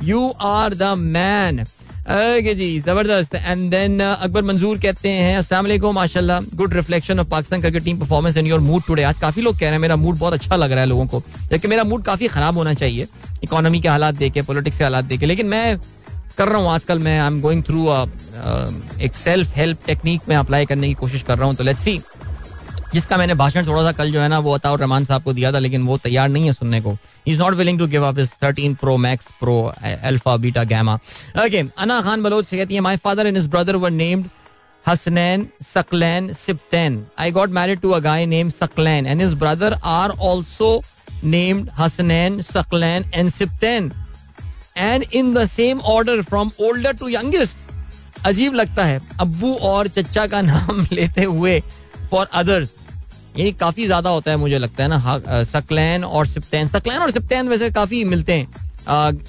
you 0.03 0.29
are 0.41 0.73
the 0.73 0.93
man 0.97 1.63
okay 2.03 2.53
जी, 2.55 2.79
ज़बरदस्त। 2.79 3.35
And 3.35 3.69
then 3.71 3.99
Akbar 3.99 4.41
Manzoor 4.43 4.77
कहते 4.77 5.09
हैं, 5.09 5.37
अस्सलाम 5.37 5.67
माशाल्लाह। 5.93 6.39
Good 6.55 6.73
reflection 6.73 7.19
of 7.19 7.27
Pakistan 7.27 7.61
cricket 7.61 7.83
team 7.83 7.99
performance 7.99 8.37
in 8.37 8.47
your 8.47 8.59
mood 8.59 8.83
today 8.87 9.03
आज 9.03 9.19
काफ़ी 9.19 9.41
लोग 9.41 9.55
कह 9.55 9.61
रहे 9.61 9.71
हैं, 9.71 9.79
मेरा 9.79 9.95
मूड 9.95 10.17
बहुत 10.19 10.33
अच्छा 10.33 10.55
लग 10.55 10.71
रहा 10.71 10.79
है 10.79 10.85
लोगों 10.85 11.05
को। 11.07 11.21
जबकि 11.51 11.67
मेरा 11.67 11.83
मूड 11.83 12.03
काफ़ी 12.03 12.27
खराब 12.27 12.57
होना 12.57 12.73
चाहिए। 12.73 13.07
इकोनॉमी 13.43 13.79
के 13.81 13.87
हालात 13.87 14.15
देखे 14.15 14.41
पॉलिटिक्स 14.41 14.77
के 14.77 14.83
हालात 14.83 15.05
देखे। 15.05 15.25
लेकिन 15.25 15.47
मैं 15.47 15.77
कर 16.37 16.47
रहा 16.47 16.57
हूँ, 16.57 16.69
आजकल 16.71 16.99
मैं 16.99 17.19
आई 17.19 17.27
एम 17.27 17.39
गोइंग 17.41 17.63
थ्रू 17.63 17.87
एक 19.01 19.15
सेल्फ 19.15 19.55
हेल्प 19.57 19.85
टेक्निक 19.85 20.21
में 20.29 20.35
अप्लाई 20.35 20.65
करने 20.65 20.87
की 20.87 20.93
कोशिश 20.95 21.23
कर 21.23 21.37
रहा 21.37 21.47
हूँ। 21.47 21.55
तो 21.55 21.63
लेट्स 21.63 21.83
सी 21.83 21.99
जिसका 22.93 23.17
मैंने 23.17 23.33
भाषण 23.33 23.65
थोड़ा 23.67 23.81
सा 23.83 23.91
कल 23.91 24.11
जो 24.11 24.19
है 24.21 24.27
ना, 24.29 24.39
वो 24.39 24.53
अताउर 24.53 24.79
रहमान 24.79 25.05
साहब 25.05 25.23
को 25.23 25.33
दिया 25.33 25.51
था, 25.53 25.59
लेकिन 25.59 25.83
वो 25.85 25.97
तैयार 25.97 26.29
नहीं 26.29 26.45
है 26.45 26.53
सुनने 26.53 26.81
को। 26.81 26.95
Is 27.27 27.39
not 27.39 27.53
willing 27.53 27.79
to 27.79 27.87
give 27.87 28.05
up 28.07 28.19
is 28.19 28.29
13 28.43 28.75
pro 28.79 28.95
max 28.97 29.27
pro 29.39 29.61
alpha 29.83 30.35
beta 30.37 30.63
gamma 30.63 30.95
okay 31.45 31.63
Ana 31.77 32.01
Khan 32.01 32.23
Baloch 32.23 32.47
से 32.47 32.57
कहती 32.57 32.75
है 32.75 32.81
my 32.81 32.97
father 32.97 33.27
and 33.27 33.37
his 33.37 33.47
brother 33.47 33.75
were 33.75 33.91
named 33.91 34.25
Hasnain 34.85 35.47
Saqlain 35.63 36.31
Siptain 36.33 37.03
I 37.19 37.31
got 37.31 37.49
married 37.49 37.79
to 37.79 37.89
a 37.89 37.99
guy 37.99 38.25
name 38.25 38.49
Saqlain 38.49 39.05
and 39.07 39.21
his 39.21 39.33
brother 39.33 39.73
are 39.73 40.11
also 40.29 40.81
named 41.23 41.69
Hasnain 41.77 42.41
Saqlain 42.41 43.11
and 43.13 43.29
Siptain 43.31 43.91
and 44.77 45.05
in 45.13 45.33
the 45.33 45.45
same 45.47 45.79
order 45.95 46.21
from 46.21 46.51
older 46.59 46.93
to 46.93 47.07
youngest 47.07 47.71
अजीब 48.25 48.53
लगता 48.53 48.83
है, 48.85 49.01
अब्बू 49.19 49.53
और 49.69 49.87
चचा 49.87 50.25
का 50.27 50.41
नाम 50.41 50.85
लेते 50.91 51.23
हुए 51.23 51.59
फॉर 52.11 52.27
अदर्स 52.33 52.69
ये 53.37 53.51
काफ़ी 53.51 53.85
ज़्यादा 53.85 54.09
होता 54.09 54.31
है 54.31 54.37
मुझे 54.37 54.57
लगता 54.57 54.83
है 54.83 54.89
ना 54.89 55.43
सकलैन 55.45 56.03
और 56.03 56.25
सिप्तैन। 56.27 56.67
सकलैन 56.67 57.01
और 57.01 57.11
सिप्तैन 57.11 57.47
वैसे 57.49 57.69
काफ़ी 57.71 58.03
मिलते 58.05 58.33
हैं। 58.33 58.61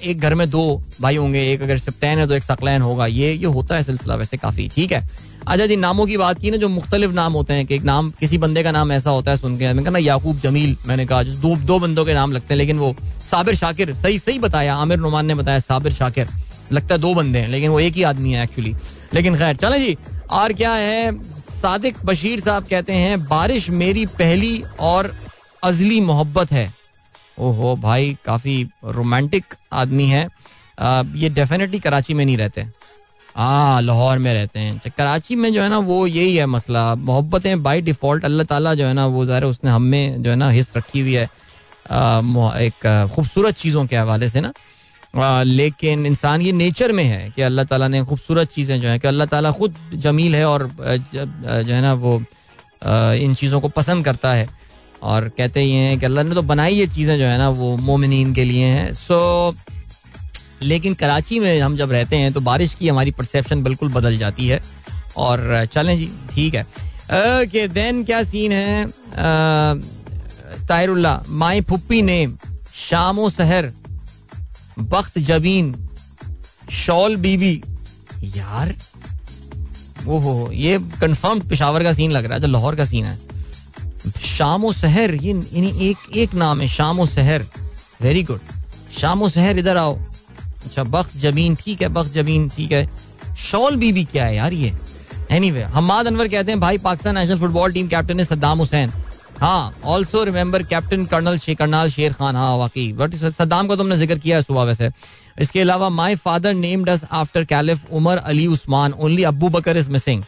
एक 0.03 0.19
घर 0.19 0.33
में 0.35 0.49
दो 0.49 0.81
भाई 1.01 1.15
होंगे, 1.15 1.51
एक 1.53 1.61
अगर 1.61 1.77
सिप्तैन 1.77 2.19
है 2.19 2.27
तो 2.27 2.33
एक 2.33 2.43
सकलैन 2.43 2.81
होगा। 2.81 3.05
ये 3.07 3.31
ये 3.33 3.45
होता 3.47 3.75
है 3.75 3.83
सिलसिला 3.83 4.15
वैसे 4.15 4.37
काफ़ी, 4.37 4.67
ठीक 4.75 4.91
है? 4.91 5.07
अच्छा 5.47 5.65
जी, 5.65 5.75
नामों 5.75 6.05
की 6.05 6.17
बात 6.17 6.39
की 6.39 6.51
ना, 6.51 6.57
जो 6.57 6.69
मुख्तलिफ़ 6.69 7.11
नाम 7.13 7.33
होते 7.33 7.53
हैं, 7.53 7.65
कि 7.65 7.75
एक 7.75 7.83
नाम, 7.83 8.09
किसी 8.19 8.37
बंदे 8.37 8.63
का 8.63 8.71
नाम 8.71 8.91
ऐसा 8.91 9.09
होता 9.09 9.31
है 9.31 9.37
सुन 9.37 9.57
के, 9.57 9.65
मैंने 9.65 9.83
कहा 9.83 9.99
याकूब 9.99 10.39
जमील, 10.39 10.75
मैंने 10.87 11.05
कहा 11.05 11.23
दो 11.23 11.55
दो 11.57 11.79
बंदों 11.79 12.05
के 12.05 12.13
नाम 12.13 12.31
लगते 12.31 12.53
हैं, 12.53 12.57
लेकिन 12.57 12.79
वो 12.79 12.95
साबिर 13.31 13.55
शाकिर, 13.55 13.93
सही 13.95 14.19
सही 14.19 14.39
बताया, 14.39 14.75
आमिर 14.75 14.99
नुमान 14.99 15.25
ने 15.25 15.35
बताया, 15.35 15.59
साबिर 15.61 15.93
शाकिर, 15.93 16.27
लगता 16.71 16.95
है 16.95 17.01
दो 17.01 17.13
बंदे 17.13 17.39
हैं, 17.39 17.47
लेकिन 17.47 17.69
वो 17.69 17.79
एक 17.79 17.93
ही 17.93 18.03
आदमी 18.03 18.33
है 18.33 18.43
एक्चुअली 18.43 18.75
लेकिन 19.13 19.37
खैर, 19.37 19.55
चले 19.55 19.79
जी, 19.79 19.97
और 20.31 20.53
क्या 20.53 20.73
है 20.73 21.11
सादिक 21.65 21.95
बशीर 22.05 22.39
साहब 22.39 22.65
कहते 22.69 22.93
हैं 22.93 23.27
बारिश 23.27 23.69
मेरी 23.81 24.05
पहली 24.17 24.63
और 24.79 25.11
अजली 25.63 25.99
मोहब्बत 26.01 26.51
है। 26.51 26.65
ओहो 27.39 27.75
भाई 27.75 28.15
काफ़ी 28.25 28.57
रोमांटिक 28.87 29.55
आदमी 29.73 30.05
है। 30.05 30.27
आ, 30.79 31.03
ये 31.15 31.29
डेफिनेटली 31.29 31.79
कराची 31.79 32.13
में 32.13 32.23
नहीं 32.25 32.37
रहते। 32.37 32.65
हाँ 33.35 33.81
लाहौर 33.81 34.17
में 34.17 34.33
रहते 34.33 34.59
हैं। 34.59 34.77
तो 34.79 34.89
कराची 34.97 35.35
में 35.35 35.51
जो 35.53 35.61
है 35.61 35.69
ना 35.69 35.77
वो 35.89 36.05
यही 36.07 36.35
है 36.35 36.45
मसला। 36.45 36.83
मोहब्बतें 36.95 37.63
बाई 37.63 37.81
डिफ़ॉल्ट 37.81 38.25
अल्लाह 38.25 38.45
ताला 38.45 38.73
जो 38.75 38.85
है 38.85 38.93
ना 38.93 39.05
वो 39.07 39.25
ज़ाहिर 39.25 39.43
उसने 39.45 39.71
हम 39.71 39.83
में 39.83 40.21
जो 40.23 40.29
है 40.29 40.35
ना 40.35 40.49
हिस्स 40.49 40.77
रखी 40.77 40.99
हुई 40.99 41.13
है। 41.13 41.25
आ, 41.25 42.21
एक 42.59 43.09
खूबसूरत 43.15 43.55
चीज़ों 43.57 43.85
के 43.85 43.95
हवाले 43.95 44.29
से 44.29 44.41
ना। 44.41 44.53
लेकिन 45.15 46.05
इंसान 46.05 46.41
ये 46.41 46.51
नेचर 46.51 46.91
में 46.91 47.03
है 47.03 47.29
कि 47.35 47.41
अल्लाह 47.41 47.65
ताला 47.65 47.87
ने 47.87 48.03
खूबसूरत 48.05 48.49
चीज़ें 48.51 48.79
जो 48.81 48.87
है, 48.87 48.99
कि 48.99 49.07
अल्लाह 49.07 49.27
ताला 49.27 49.51
खुद 49.51 49.75
जमील 49.95 50.35
है 50.35 50.45
और 50.45 50.69
जो 51.13 51.73
है 51.73 51.81
ना 51.81 51.93
वो 51.95 52.21
इन 53.19 53.33
चीज़ों 53.33 53.61
को 53.61 53.69
पसंद 53.69 54.05
करता 54.05 54.33
है। 54.33 54.47
और 55.03 55.29
कहते 55.37 55.61
ही 55.61 55.71
हैं 55.71 55.99
कि 55.99 56.05
अल्लाह 56.05 56.23
ने 56.23 56.35
तो 56.35 56.41
बनाई 56.43 56.75
ये 56.75 56.87
चीज़ें 56.87 57.17
जो 57.17 57.25
है 57.25 57.37
ना, 57.37 57.49
वो 57.49 57.75
मोमिन 57.77 58.33
के 58.33 58.43
लिए 58.43 58.65
हैं। 58.65 58.93
सो 58.95 59.55
लेकिन 60.63 60.93
कराची 60.93 61.39
में 61.39 61.59
हम 61.59 61.75
जब 61.77 61.91
रहते 61.91 62.15
हैं 62.15 62.31
तो 62.33 62.41
बारिश 62.41 62.73
की 62.75 62.87
हमारी 62.87 63.11
परसेप्शन 63.11 63.63
बिल्कुल 63.63 63.89
बदल 63.93 64.17
जाती 64.17 64.47
है। 64.47 64.61
और 65.17 65.65
चलें 65.73 65.97
जी, 65.97 66.09
ठीक 66.33 66.55
है। 66.55 66.63
ओके 67.41 67.67
देन 67.67 68.03
क्या 68.03 68.21
सीन 68.23 68.51
है? 68.51 68.87
तायरुल्ला 70.67 71.21
माई 71.29 71.61
फुप्पी 71.61 72.01
ने 72.01 72.27
शामो 72.75 73.29
सहर 73.29 73.71
बख्त 74.79 75.19
जबीन, 75.19 75.73
शॉल 76.71 77.15
बीबी 77.15 77.61
यार, 78.37 78.75
ओहो, 80.07 80.49
ये 80.51 80.77
कंफर्म 81.01 81.39
पिशावर 81.39 81.83
का 81.83 81.93
सीन 81.93 82.11
लग 82.11 82.25
रहा 82.25 82.33
है, 82.33 82.41
जो 82.41 82.47
लाहौर 82.47 82.75
का 82.75 82.85
सीन 82.85 83.05
है। 83.05 83.19
शामो 84.21 84.71
सहर, 84.73 85.13
ये 85.15 85.31
एक 85.89 86.15
एक 86.15 86.33
नाम 86.33 86.61
है, 86.61 86.67
शामो 86.67 87.05
सहर। 87.05 87.45
वेरी 88.01 88.23
गुड 88.23 88.39
शामो 88.99 89.29
सहर, 89.29 89.57
इधर 89.59 89.77
आओ। 89.77 89.97
अच्छा 90.65 90.83
बख्त 90.83 91.17
ज़मीन 91.17 91.55
ठीक 91.55 91.81
है, 91.81 91.87
बख्त 91.87 92.13
ज़मीन 92.13 92.49
ठीक 92.49 92.71
है। 92.71 92.89
शॉल 93.37 93.75
बीबी 93.75 94.03
क्या 94.03 94.25
है 94.25 94.35
यार 94.35 94.53
ये? 94.53 94.73
एनी 95.31 95.51
वे 95.51 95.61
हमाद 95.63 96.07
अनवर 96.07 96.27
कहते 96.27 96.51
हैं, 96.51 96.59
भाई, 96.59 96.77
Pakistan 96.77 97.17
national 97.17 97.39
football 97.39 97.71
team 97.73 97.87
captain 97.87 98.19
है 98.19 98.25
सद्दाम 98.25 98.59
हुसैन। 98.59 98.91
हाँ 99.39 99.73
also 99.83 100.23
remember 100.23 100.63
captain 100.63 101.05
colonel 101.05 101.37
Karnal 101.47 101.89
Sher 101.89 102.13
Khan 102.13 102.35
हाँ 102.35 102.55
वाकई। 102.57 102.91
बट 102.97 103.15
सद्दाम 103.15 103.67
का 103.67 103.75
तुमने 103.75 103.97
ज़िक्र 103.97 104.17
किया 104.19 104.37
है 104.37 104.43
सुबह 104.43 104.63
वैसे। 104.63 104.89
इसके 105.41 105.61
अलावा 105.61 105.89
my 105.89 106.15
father 106.15 106.53
named 106.53 106.89
us 106.89 107.03
after 107.11 107.43
caliph 107.45 107.91
Umar 107.93 108.17
Ali 108.17 108.45
Usman 108.47 108.93
only 108.93 109.23
Abu 109.23 109.49
Bakr 109.49 109.77
is 109.77 109.89
missing 109.89 110.23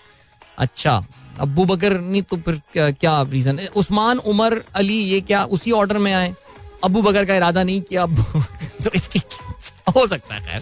अच्छा 0.60 1.04
अबू 1.40 1.66
बकर 1.66 2.00
नहीं 2.00 2.22
तो 2.22 2.38
फिर 2.38 2.62
क्या, 2.74 2.90
क्या 2.92 3.22
रीजन 3.22 3.60
है 3.60 3.68
उस्मान 3.76 4.18
उमर 4.28 4.62
अली 4.76 4.98
ये 5.04 5.22
क्या 5.22 5.44
उसी 5.46 5.72
ऑर्डर 5.72 5.98
में 5.98 6.14
आए? 6.14 6.34
अबू 6.84 7.02
बकर 7.02 7.26
का 7.26 7.36
इरादा 7.36 7.64
नहीं 7.64 7.82
किया 7.82 8.06
तो 8.84 8.90
इसकी 8.96 9.20
हो 9.96 10.06
सकता 10.08 10.36
है 10.36 10.42
खैर। 10.42 10.62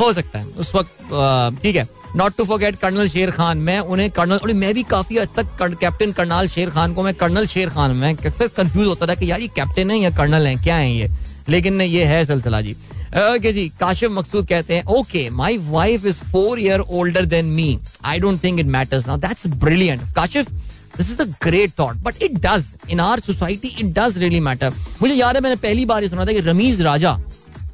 हो 0.00 0.12
सकता 0.12 0.38
है। 0.38 0.46
उस 0.58 0.74
वक्त 0.74 1.60
ठीक 1.62 1.76
है। 1.76 1.88
नॉट 2.16 2.36
टू 2.36 2.44
फॉरगेट 2.44 2.76
कर्नल 2.78 3.08
शेर 3.08 3.30
खान 3.30 3.58
मैं 3.58 3.78
उन्हें 3.78 4.10
कर्नल 4.10 4.36
और 4.36 4.52
मैं 4.54 4.72
भी 4.74 4.82
काफ़ी 4.90 5.18
हद 5.18 5.28
तक 5.36 5.76
कैप्टन 5.80 6.12
करनाल 6.12 6.48
शेर 6.48 6.70
खान 6.70 6.94
को, 6.94 7.02
मैं 7.02 7.14
कर्नल 7.14 7.46
शेर 7.46 7.70
खान 7.70 7.96
मैं 7.96 8.14
अक्सर 8.16 8.48
कंफ्यूज 8.56 8.86
होता 8.86 9.06
था 9.06 9.14
कि 9.14 9.30
यार 9.30 9.40
ये 9.40 9.48
कैप्टन 9.56 9.90
है 9.90 9.98
या 9.98 10.10
कर्नल 10.16 10.46
है, 10.46 10.54
क्या 10.56 10.76
है 10.76 10.92
ये? 10.92 11.10
लेकिन 11.48 11.80
ये 11.80 12.04
है 12.04 12.24
सिलसिला 12.24 12.60
जी। 12.60 12.72
ओके 13.14 13.52
जी, 13.52 13.68
काशिफ 13.80 14.10
मकसूद 14.10 14.46
कहते 14.48 14.74
हैं 14.74 14.84
okay 14.90 15.28
my 15.30 15.58
wife 15.60 16.04
is 16.06 16.20
four 16.32 16.60
year 16.60 16.80
older 16.80 17.24
than 17.24 17.46
me 17.46 17.78
I 18.04 18.18
don't 18.20 18.42
think 18.44 18.60
it 18.60 18.66
matters 18.76 19.06
now 19.06 19.16
that's 19.18 19.46
brilliant 19.64 20.02
Kashif 20.16 20.50
this 20.96 21.10
is 21.10 21.20
a 21.22 21.24
great 21.44 21.72
thought 21.78 21.96
but 22.04 22.22
it 22.22 22.38
does 22.46 22.64
in 22.90 23.00
our 23.00 23.20
society 23.20 23.76
it 23.80 23.92
does 23.98 24.18
really 24.18 24.40
matter 24.40 24.72
मुझे 25.02 25.14
याद 25.14 25.36
है, 25.36 25.42
मैंने 25.42 25.56
पहली 25.56 25.84
बार 25.84 26.02
ये 26.02 26.08
सुना 26.08 26.24
था 26.26 26.32
कि 26.32 26.40
रमीज 26.40 26.82
राजा 26.82 27.18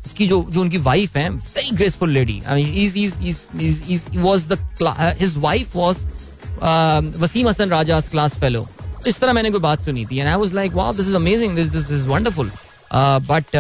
इसकी 0.07 0.27
जो 0.27 0.45
जो 0.51 0.61
उनकी 0.61 0.79
वाइफ 0.81 1.17
है 1.17 1.29
very 1.31 1.71
graceful 1.77 2.11
lady 2.11 2.41
his 5.21 5.37
wife 5.39 5.77
was 5.77 5.97
Waseem 7.19 7.49
Hasan 7.49 7.71
Raja 7.71 8.01
class 8.11 8.39
fellow 8.41 8.67
इस 9.07 9.21
तरह 9.21 9.33
मैंने 9.33 9.51
कोई 9.51 9.61
बात 9.61 9.83
सुनी 9.83 10.05
थी। 10.07 10.19
And 10.19 10.29
I 10.29 10.37
was 10.37 10.53
like 10.55 10.73
wow 10.75 10.93
this 10.95 11.07
is 11.07 11.15
amazing 11.17 11.55
this 11.57 11.67
this 11.69 11.91
is 11.91 12.07
wonderful 12.09 12.51
but 12.95 13.57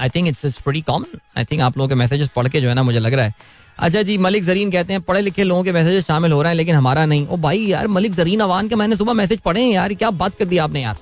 I 0.00 0.08
think 0.08 0.28
it's 0.28 0.44
it's 0.44 0.60
pretty 0.60 0.80
common 0.82 1.18
I 1.38 1.44
think 1.44 1.60
आप 1.62 1.78
लोगों 1.78 1.88
के 1.88 1.94
मैसेजेस 1.94 2.28
पढ़ 2.36 2.48
के 2.48 2.60
जो 2.60 2.68
है 2.68 2.74
ना 2.74 2.82
मुझे 2.82 2.98
लग 2.98 3.14
रहा 3.14 3.24
है। 3.24 3.34
अच्छा 3.78 4.02
जी, 4.02 4.16
मलिक 4.18 4.44
जरीन 4.44 4.70
कहते 4.70 4.92
हैं, 4.92 5.02
पढ़े 5.02 5.20
लिखे 5.20 5.44
लोगों 5.44 5.64
के 5.64 5.72
मैसेजेस 5.72 6.06
शामिल 6.06 6.32
हो 6.32 6.40
रहे 6.42 6.50
हैं, 6.50 6.56
लेकिन 6.56 6.74
हमारा 6.74 7.04
नहीं। 7.06 7.26
ओ 7.26 7.36
भाई 7.38 7.58
यार, 7.60 7.86
मलिक 7.88 8.12
जरीन 8.14 8.40
अवान 8.40 8.68
के 8.68 8.76
मैंने 8.76 8.96
सुबह 8.96 9.12
मैसेज 9.12 9.38
पढ़े 9.40 9.60
हैं 9.62 9.70
यार, 9.70 9.94
क्या 9.94 10.10
बात 10.12 10.34
कर 10.38 10.44
दी 10.44 10.58
आपने 10.58 10.82
यार। 10.82 10.96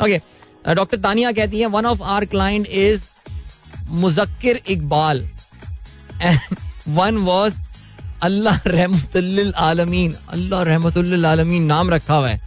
ओके 0.00 0.20
डॉक्टर 0.74 0.96
तानिया 0.98 1.32
कहती 1.32 1.60
हैं 1.60 1.66
one 1.68 1.86
of 1.86 2.02
our 2.02 2.24
client 2.26 2.66
is 2.66 3.02
Muzakkir 3.92 4.60
Iqbal. 4.68 5.28
One 6.88 7.16
was 7.18 7.54
अल्लाह 8.22 8.58
रहमत 8.66 9.16
आलमीन। 9.56 10.14
अल्लाह 10.28 10.62
रहमत 10.62 10.98
आलमीन 10.98 11.62
नाम 11.64 11.90
रखा 11.90 12.14
हुआ 12.14 12.28
है। 12.28 12.40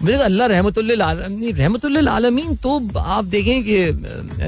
तो 0.00 0.18
अल्लाह 0.24 0.46
रहमत 0.46 0.78
रहमत 0.78 1.84
आलमीन 2.08 2.54
तो 2.56 2.98
आप 2.98 3.24
देखें 3.24 3.62
कि 3.64 3.78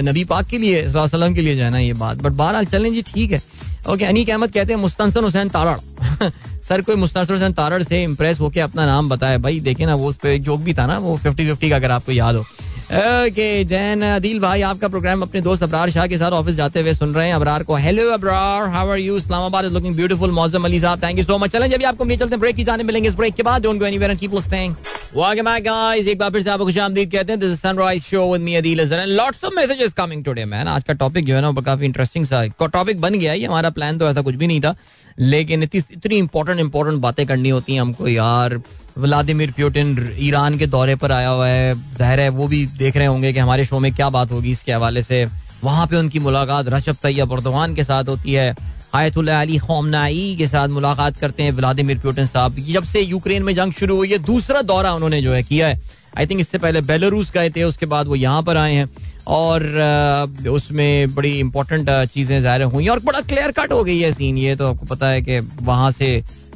नबी 0.03 0.25
पाक 0.25 0.47
के 0.47 0.59
लिए 0.59 0.87
वसल्लम 0.87 1.35
के 1.35 1.43
लिए 1.43 1.57
जो 1.57 1.65
है 1.65 1.71
ना 1.71 1.79
ये 1.79 1.93
बात। 1.95 2.19
बट 2.19 2.33
बहरहाल 2.33 2.65
चलें 2.67 2.93
जी, 2.93 3.03
ठीक 3.03 3.33
है। 3.33 3.43
ओके 3.89 4.05
अनीक 4.05 4.31
अहमद 4.31 4.53
कहते 4.53 4.73
हैं 4.73 4.81
मुस्तनसन 4.81 5.25
हुसैन 5.25 5.49
तारड़। 5.49 5.79
सर 6.69 6.83
कोई 6.83 6.97
मुस्तनसन 6.97 7.35
हुसैन 7.35 7.53
तारड़ 7.53 7.83
से 7.83 8.03
इम्प्रेस 8.05 8.41
होकर 8.41 8.61
अपना 8.61 8.87
नाम 8.87 9.09
बताया 9.09 9.39
भाई, 9.39 9.61
देखे 9.61 9.87
ना, 9.87 9.95
वो 9.95 10.09
उस 10.09 10.17
पर 10.17 10.37
जोक 10.39 10.61
भी 10.61 10.75
था 10.75 10.87
ना, 10.87 10.99
वो 10.99 11.17
फिफ्टी 11.17 11.47
फिफ्टी 11.47 11.71
का 11.71 11.77
अगर 11.77 11.91
आपको 11.91 12.13
याद 12.13 12.37
हो। 12.37 12.45
ओके 12.91 13.65
देन 13.65 14.03
अदील 14.03 14.39
भाई 14.41 14.63
आपका 14.63 14.89
प्रोग्राम 14.89 15.21
अपने 15.23 15.41
दोस्त 15.41 15.63
अबरार 15.63 15.91
शाह 15.91 16.07
के 16.07 16.17
साथ 16.19 16.31
ऑफ़िस 16.33 16.55
जाते 16.55 16.81
हुए 16.81 16.93
सुन 16.93 17.13
रहे 17.15 17.27
हैं। 17.27 17.35
अबरार 17.35 17.63
को 17.63 17.75
hello 17.77 18.09
Abrar 18.13 18.69
how 18.69 18.89
are 18.91 18.99
you 18.99 19.17
Islamabad 19.17 19.65
is 19.65 19.73
looking 19.73 19.95
beautiful 19.97 20.31
Moazzam 20.31 20.65
Ali 20.65 20.81
साहब 20.81 21.03
थैंक 21.03 21.19
यू 21.19 21.25
सो 21.25 21.39
मच 21.39 21.51
चलें 21.51 21.71
जब 21.71 21.85
आपको 21.87 22.05
लिए 22.05 22.17
चलते 22.17 22.35
हैं 22.35 22.41
ब्रेक 22.41 22.57
की 22.57 22.65
जाने 22.65 22.85
मिलेंगे 22.85 23.09
इस 23.09 23.15
ब्रेक 23.15 23.35
के 23.35 23.43
बाद। 23.43 23.63
Don't 23.63 23.79
go 23.79 23.87
anywhere 23.87 24.11
and 24.11 24.21
keep 24.21 24.35
listening 24.35 24.75
Welcome 25.11 25.47
back, 25.47 25.63
guys. 25.63 26.09
एक 26.09 26.19
बार 26.19 26.31
फिर 26.31 26.43
से 26.43 26.51
आपको 26.51 26.65
खुशामदीद 26.65 27.11
कहते 27.13 27.33
हैं। 27.33 27.39
This 27.41 27.53
is 27.53 27.59
sunrise 27.61 28.03
show 28.03 28.33
with 28.33 28.43
me 28.43 28.55
Adeel 28.55 28.81
Azhar 28.81 29.01
and 29.01 29.11
lots 29.11 29.45
of 29.45 29.55
messages 29.55 29.93
coming 29.93 30.25
today 30.25 30.45
man 30.45 30.69
आज 30.69 30.85
का 30.85 30.93
टॉपिक 30.95 31.27
जो 31.27 31.35
है 31.35 31.41
ना 31.43 31.53
काफ़ी 31.61 31.87
इंटरेस्टिंग 31.87 32.27
सा 32.27 32.45
टॉपिक 32.67 33.01
बन 33.01 33.15
गया 33.15 33.33
ये 33.33 33.47
हमारा 33.47 33.71
प्लान 33.71 33.99
तो 33.99 34.09
ऐसा 34.09 34.21
कुछ 34.21 34.35
भी 34.35 34.47
नहीं 34.47 34.61
था। 34.61 34.75
लेकिन 35.19 35.63
इतनी 35.63 35.83
इतनी 35.93 36.17
इंपॉर्टेंट 36.17 36.61
इंपॉर्टेंट 36.61 37.01
बातें 37.01 37.27
करनी 37.27 37.49
होती 37.49 37.75
हैं 37.75 37.81
हमको 37.81 38.09
यार। 38.09 38.61
व्लादिमिर 38.99 39.51
प्यूटिन 39.51 39.97
ईरान 40.19 40.59
के 40.59 40.67
दौरे 40.67 40.95
पर 40.97 41.13
आया 41.13 41.29
हुआ 41.29 41.47
है। 41.47 41.75
जहर 41.99 42.21
है, 42.21 42.29
वो 42.29 42.49
भी 42.49 42.65
देख 42.69 42.97
रहे 42.97 43.07
होंगे 43.07 43.33
कि 43.33 43.39
हमारे 43.39 43.65
शो 43.65 43.79
में 43.79 43.93
क्या 43.95 44.09
बात 44.11 44.33
होगी 44.33 44.51
इसके 44.51 44.73
हवाले 44.73 45.03
से। 45.03 45.25
वहाँ 45.65 45.87
पे 45.87 45.97
उनकी 45.97 46.19
मुलाकात 46.19 46.69
रजब 46.69 46.97
तैयब 47.03 47.33
अर्दवान 47.33 47.75
के 47.75 47.85
साथ 47.85 48.09
होती 48.09 48.33
है। 48.33 48.55
आयतुल्ला 48.95 49.45
खोमनाई 49.59 50.35
के 50.39 50.47
साथ 50.47 50.69
मुलाकात 50.69 51.17
करते 51.17 51.43
हैं 51.43 51.53
व्लादिमिर 51.53 51.99
पुतिन 51.99 52.27
साहब। 52.27 52.57
जब 52.69 52.85
से 52.85 53.01
यूक्रेन 53.01 53.43
में 53.43 53.55
जंग 53.55 53.73
शुरू 53.73 53.97
हुई 53.97 54.09
है, 54.09 54.19
दूसरा 54.21 54.63
दौरा 54.63 54.93
उन्होंने 54.95 55.21
जो 55.23 55.33
है 55.33 55.43
किया 55.43 55.69
है। 55.69 55.81
आई 56.19 56.27
थिंक 56.27 56.41
इससे 56.41 56.59
पहले 56.59 56.81
बेलारूस 56.83 57.31
गए 57.33 57.51
थे, 57.51 57.63
उसके 57.63 57.87
बाद 57.87 58.07
वो 58.07 58.15
यहाँ 58.17 58.43
पर 58.43 58.57
आए 58.57 58.75
हैं। 58.75 58.89
और 59.29 59.63
उसमें 60.51 61.15
बड़ी 61.15 61.39
इंपॉर्टेंट 61.39 61.91
चीज़ें 62.13 62.41
ज़ाहिर 62.43 62.63
हुई 62.65 62.87
और 62.89 63.01
बड़ा 63.01 63.21
क्लियर 63.23 63.51
कट 63.53 63.73
हो 63.73 63.83
गई 63.85 63.99
है 64.01 64.13
सीन 64.13 64.39
ये 64.39 64.55
तो 64.57 64.69
आपको 64.69 64.87
पता 64.87 65.09
है 65.09 65.21
कि 65.23 65.39
वहाँ 65.63 65.91
से 65.93 66.09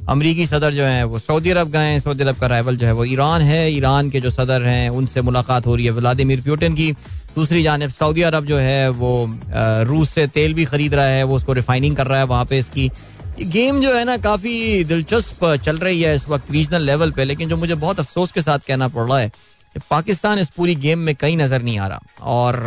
अमरीकी 0.09 0.47
सदर 0.47 0.73
जो 0.73 0.85
है, 0.85 1.05
वो 1.05 1.19
सऊदी 1.19 1.51
अरब 1.51 1.71
गए 1.71 1.87
हैं, 1.87 1.99
सऊदी 2.01 2.25
अरब 2.25 2.37
का 2.37 2.47
राइवल 2.47 2.77
जो 2.77 2.87
है 2.87 2.93
वो 2.93 3.05
ईरान 3.05 3.43
है। 3.43 3.71
ईरान 3.73 4.11
के 4.11 4.21
जो 4.21 4.31
सदर 4.31 4.63
हैं, 4.63 4.89
उनसे 4.91 5.23
मुलाकात 5.23 5.67
हो 5.67 5.75
रही 5.75 5.85
है 5.85 5.91
व्लादिमिर 5.91 6.41
पुतिन 6.41 6.75
की। 6.75 6.91
दूसरी 7.35 7.63
जानब, 7.63 7.91
सऊदी 7.91 8.23
अरब 8.23 8.45
जो 8.45 8.57
है, 8.59 8.89
वो 8.91 9.39
रूस 9.89 10.11
से 10.11 10.27
तेल 10.27 10.55
भी 10.55 10.65
खरीद 10.65 10.95
रहा 10.95 11.07
है, 11.07 11.23
वो 11.25 11.37
उसको 11.37 11.53
रिफाइनिंग 11.53 11.97
कर 11.97 12.07
रहा 12.07 12.19
है 12.19 12.25
वहाँ 12.25 12.45
पे 12.45 12.59
इसकी। 12.59 12.91
गेम 13.43 13.81
जो 13.81 13.95
है 13.95 14.05
ना, 14.05 14.17
काफ़ी 14.17 14.85
दिलचस्प 14.85 15.45
चल 15.65 15.79
रही 15.79 16.03
है 16.03 16.15
इस 16.15 16.29
वक्त 16.29 16.51
रीजनल 16.51 16.83
लेवल 16.83 17.11
पे, 17.11 17.25
लेकिन 17.25 17.49
जो 17.49 17.57
मुझे 17.57 17.75
बहुत 17.75 18.01
अफसोस 18.01 18.33
के 18.33 18.43
साथ 18.43 18.59
कहना 18.69 18.89
पड़ 18.89 19.09
रहा 19.09 19.19
है 19.19 19.29
कि 19.29 19.81
पाकिस्तान 19.91 20.39
इस 20.39 20.49
पूरी 20.49 20.75
गेम 20.75 20.99
में 20.99 21.15
कहीं 21.15 21.37
नज़र 21.37 21.63
नहीं 21.63 21.79
आ 21.79 21.87
रहा। 21.87 22.01
और 22.23 22.63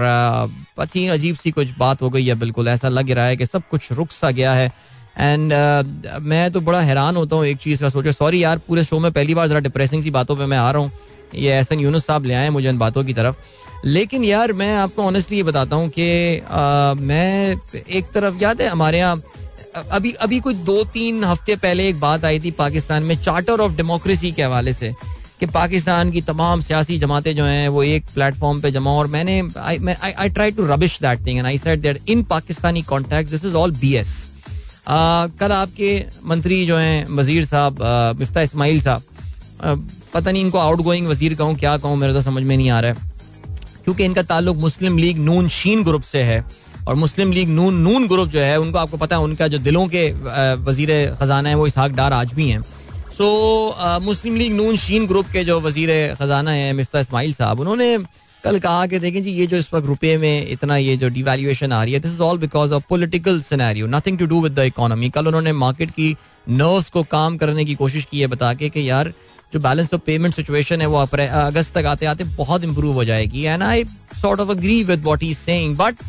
अच्छी 0.79 1.07
अजीब 1.07 1.35
सी 1.35 1.51
कुछ 1.51 1.67
बात 1.77 2.01
हो 2.01 2.09
गई 2.09 2.25
है, 2.25 2.35
बिल्कुल 2.35 2.67
ऐसा 2.67 2.89
लग 2.89 3.11
रहा 3.11 3.25
है 3.25 3.37
कि 3.37 3.45
सब 3.45 3.63
कुछ 3.71 3.91
रुक 3.91 4.11
सा 4.11 4.31
गया 4.31 4.53
है। 4.53 4.71
एंड 5.19 5.53
uh, 5.53 6.19
मैं 6.21 6.51
तो 6.51 6.61
बड़ा 6.61 6.81
हैरान 6.81 7.15
होता 7.15 7.35
हूँ 7.35 7.45
एक 7.45 7.57
चीज़ 7.57 7.81
का 7.81 7.89
सोचो। 7.89 8.11
सॉरी 8.11 8.43
यार 8.43 8.57
पूरे 8.67 8.83
शो 8.83 8.99
में 8.99 9.11
पहली 9.11 9.35
बार 9.35 9.47
ज़रा 9.47 9.59
डिप्रेसिंग 9.59 10.03
सी 10.03 10.11
बातों 10.11 10.35
पे 10.35 10.45
मैं 10.45 10.57
आ 10.57 10.69
रहा 10.71 10.81
हूँ। 10.81 10.91
ये 11.35 11.51
एहसन 11.51 11.79
यूनुस 11.79 12.05
साहब 12.07 12.25
ले 12.25 12.33
आए 12.33 12.49
मुझे 12.49 12.69
इन 12.69 12.77
बातों 12.77 13.03
की 13.03 13.13
तरफ़। 13.13 13.35
लेकिन 13.85 14.23
यार 14.23 14.53
मैं 14.53 14.75
आपको 14.75 15.03
ऑनेस्टली 15.03 15.37
ये 15.37 15.43
बताता 15.43 15.75
हूँ 15.75 15.89
कि 15.97 16.41
मैं 17.01 17.57
एक 17.79 18.11
तरफ़ 18.13 18.41
याद 18.43 18.61
है 18.61 18.67
हमारे 18.67 18.97
यहाँ 18.99 19.21
अभी 19.91 20.11
अभी 20.21 20.39
कुछ 20.39 20.55
दो 20.67 20.83
तीन 20.93 21.23
हफ़्ते 21.23 21.55
पहले 21.55 21.87
एक 21.89 21.99
बात 21.99 22.23
आई 22.25 22.39
थी 22.39 22.51
पाकिस्तान 22.59 23.03
में 23.03 23.15
चार्टर 23.23 23.59
ऑफ़ 23.61 23.75
डेमोक्रेसी 23.75 24.31
के 24.31 24.43
हवाले 24.43 24.73
से 24.73 24.93
कि 25.39 25.45
पाकिस्तान 25.47 26.11
की 26.11 26.21
तमाम 26.21 26.61
सियासी 26.61 26.97
जमातें 26.99 27.35
जो 27.35 27.43
हैं 27.43 27.67
वो 27.69 27.83
एक 27.83 28.05
प्लेटफॉर्म 28.13 28.61
पे 28.61 28.71
जमा 28.71 28.91
और 28.91 29.07
मैंने 29.07 29.41
I 29.57 30.29
try 30.29 30.51
to 30.51 30.65
rubbish 30.65 30.97
that 31.01 31.25
thing 31.27 31.37
and 31.37 31.47
I 31.47 31.57
said 31.57 31.81
that 31.81 32.09
in 32.09 32.23
Pakistani 32.31 32.81
contact 32.85 33.29
this 33.31 33.45
is 33.45 33.55
all 33.55 33.71
B 33.79 33.93
S 33.95 34.15
कल 34.87 35.51
आपके 35.51 36.05
मंत्री 36.25 36.65
जो 36.65 36.77
हैं, 36.77 37.05
वज़ीर 37.07 37.45
साहब 37.45 37.81
मिफ्ता 38.19 38.41
इस्माइल 38.41 38.81
साहब 38.81 39.87
पता 40.13 40.31
नहीं 40.31 40.43
इनको 40.43 40.57
आउट 40.57 40.81
गोइंग 40.81 41.07
वज़ीर 41.07 41.35
कहूँ, 41.35 41.55
क्या 41.55 41.77
कहूँ, 41.77 41.97
मेरे 41.97 42.13
तो 42.13 42.21
समझ 42.21 42.43
में 42.43 42.55
नहीं 42.57 42.69
आ 42.69 42.79
रहा 42.79 42.91
है। 42.91 43.05
क्योंकि 43.83 44.05
इनका 44.05 44.21
ताल्लुक 44.23 44.57
मुस्लिम 44.57 44.97
लीग 44.97 45.17
नून 45.19 45.47
शीन 45.49 45.83
ग्रुप 45.83 46.01
से 46.03 46.21
है, 46.23 46.43
और 46.87 46.95
मुस्लिम 46.95 47.31
लीग 47.31 47.49
नून 47.49 47.81
नून 47.81 48.07
ग्रुप 48.07 48.29
जो 48.29 48.39
है, 48.39 48.59
उनको 48.59 48.77
आपको 48.77 48.97
पता 48.97 49.15
है, 49.15 49.21
उनका 49.21 49.47
जो 49.47 49.57
दिलों 49.59 49.87
के 49.87 50.11
वज़ीर 50.63 50.91
खजाना 51.21 51.49
है, 51.49 51.55
वो 51.55 51.67
इसहाक 51.67 51.91
डार 51.91 52.13
आज 52.13 52.33
भी 52.33 52.49
हैं। 52.49 52.61
सो 53.17 53.99
मुस्लिम 54.01 54.35
लीग 54.35 54.53
नून 54.55 54.77
शीन 54.77 55.07
ग्रुप 55.07 55.27
के 55.33 55.43
जो 55.43 55.59
वज़ीर 55.61 56.15
खजाना 56.19 56.51
है, 56.51 56.71
मिफ्ता 56.73 56.99
इस्माइल 56.99 57.33
साहब, 57.33 57.59
उन्होंने 57.59 57.97
कल 58.43 58.59
कहा 58.59 58.85
कि 58.87 58.99
देखें 58.99 59.21
जी, 59.23 59.31
ये 59.31 59.45
जो 59.47 59.57
इस 59.57 59.73
वक्त 59.73 59.87
रुपए 59.87 60.15
में 60.17 60.49
इतना 60.49 60.75
ये 60.77 60.95
जो 60.97 61.09
डिवेल्यूएशन 61.09 61.71
आ 61.71 61.83
रही 61.83 61.93
है 61.93 61.99
this 61.99 62.11
is 62.11 62.21
all 62.21 62.37
because 62.37 62.73
of 62.73 62.83
political 62.89 63.41
scenario 63.41 63.87
nothing 63.87 64.17
to 64.19 64.25
do 64.25 64.41
with 64.41 64.53
the 64.55 64.65
economy 64.65 65.09
कल 65.09 65.27
उन्होंने 65.27 65.51
मार्केट 65.53 65.91
की 65.91 66.15
नर्व्स 66.49 66.89
को 66.89 67.03
काम 67.11 67.37
करने 67.37 67.65
की 67.65 67.75
कोशिश 67.75 68.05
की 68.11 68.19
है 68.19 68.27
बता 68.27 68.53
के 68.53 68.69
कि 68.69 68.89
यार, 68.89 69.13
जो 69.53 69.59
बैलेंस 69.59 69.93
ऑफ़ 69.93 70.01
पेमेंट 70.05 70.33
सिचुएशन 70.35 70.81
है, 70.81 70.87
वो 70.87 70.97
अगस्त 70.97 71.73
तक 71.77 71.85
आते 71.85 72.05
आते 72.05 72.23
बहुत 72.23 72.63
इंप्रूव 72.63 72.93
हो 72.93 73.03
जाएगी. 73.05 73.43
And 73.43 73.63
I 73.63 73.83
sort 74.21 74.39
of 74.39 74.49
agree 74.51 74.83
with 74.83 75.03
what 75.03 75.23
he 75.23 75.33
saying 75.33 75.75
but 75.77 76.03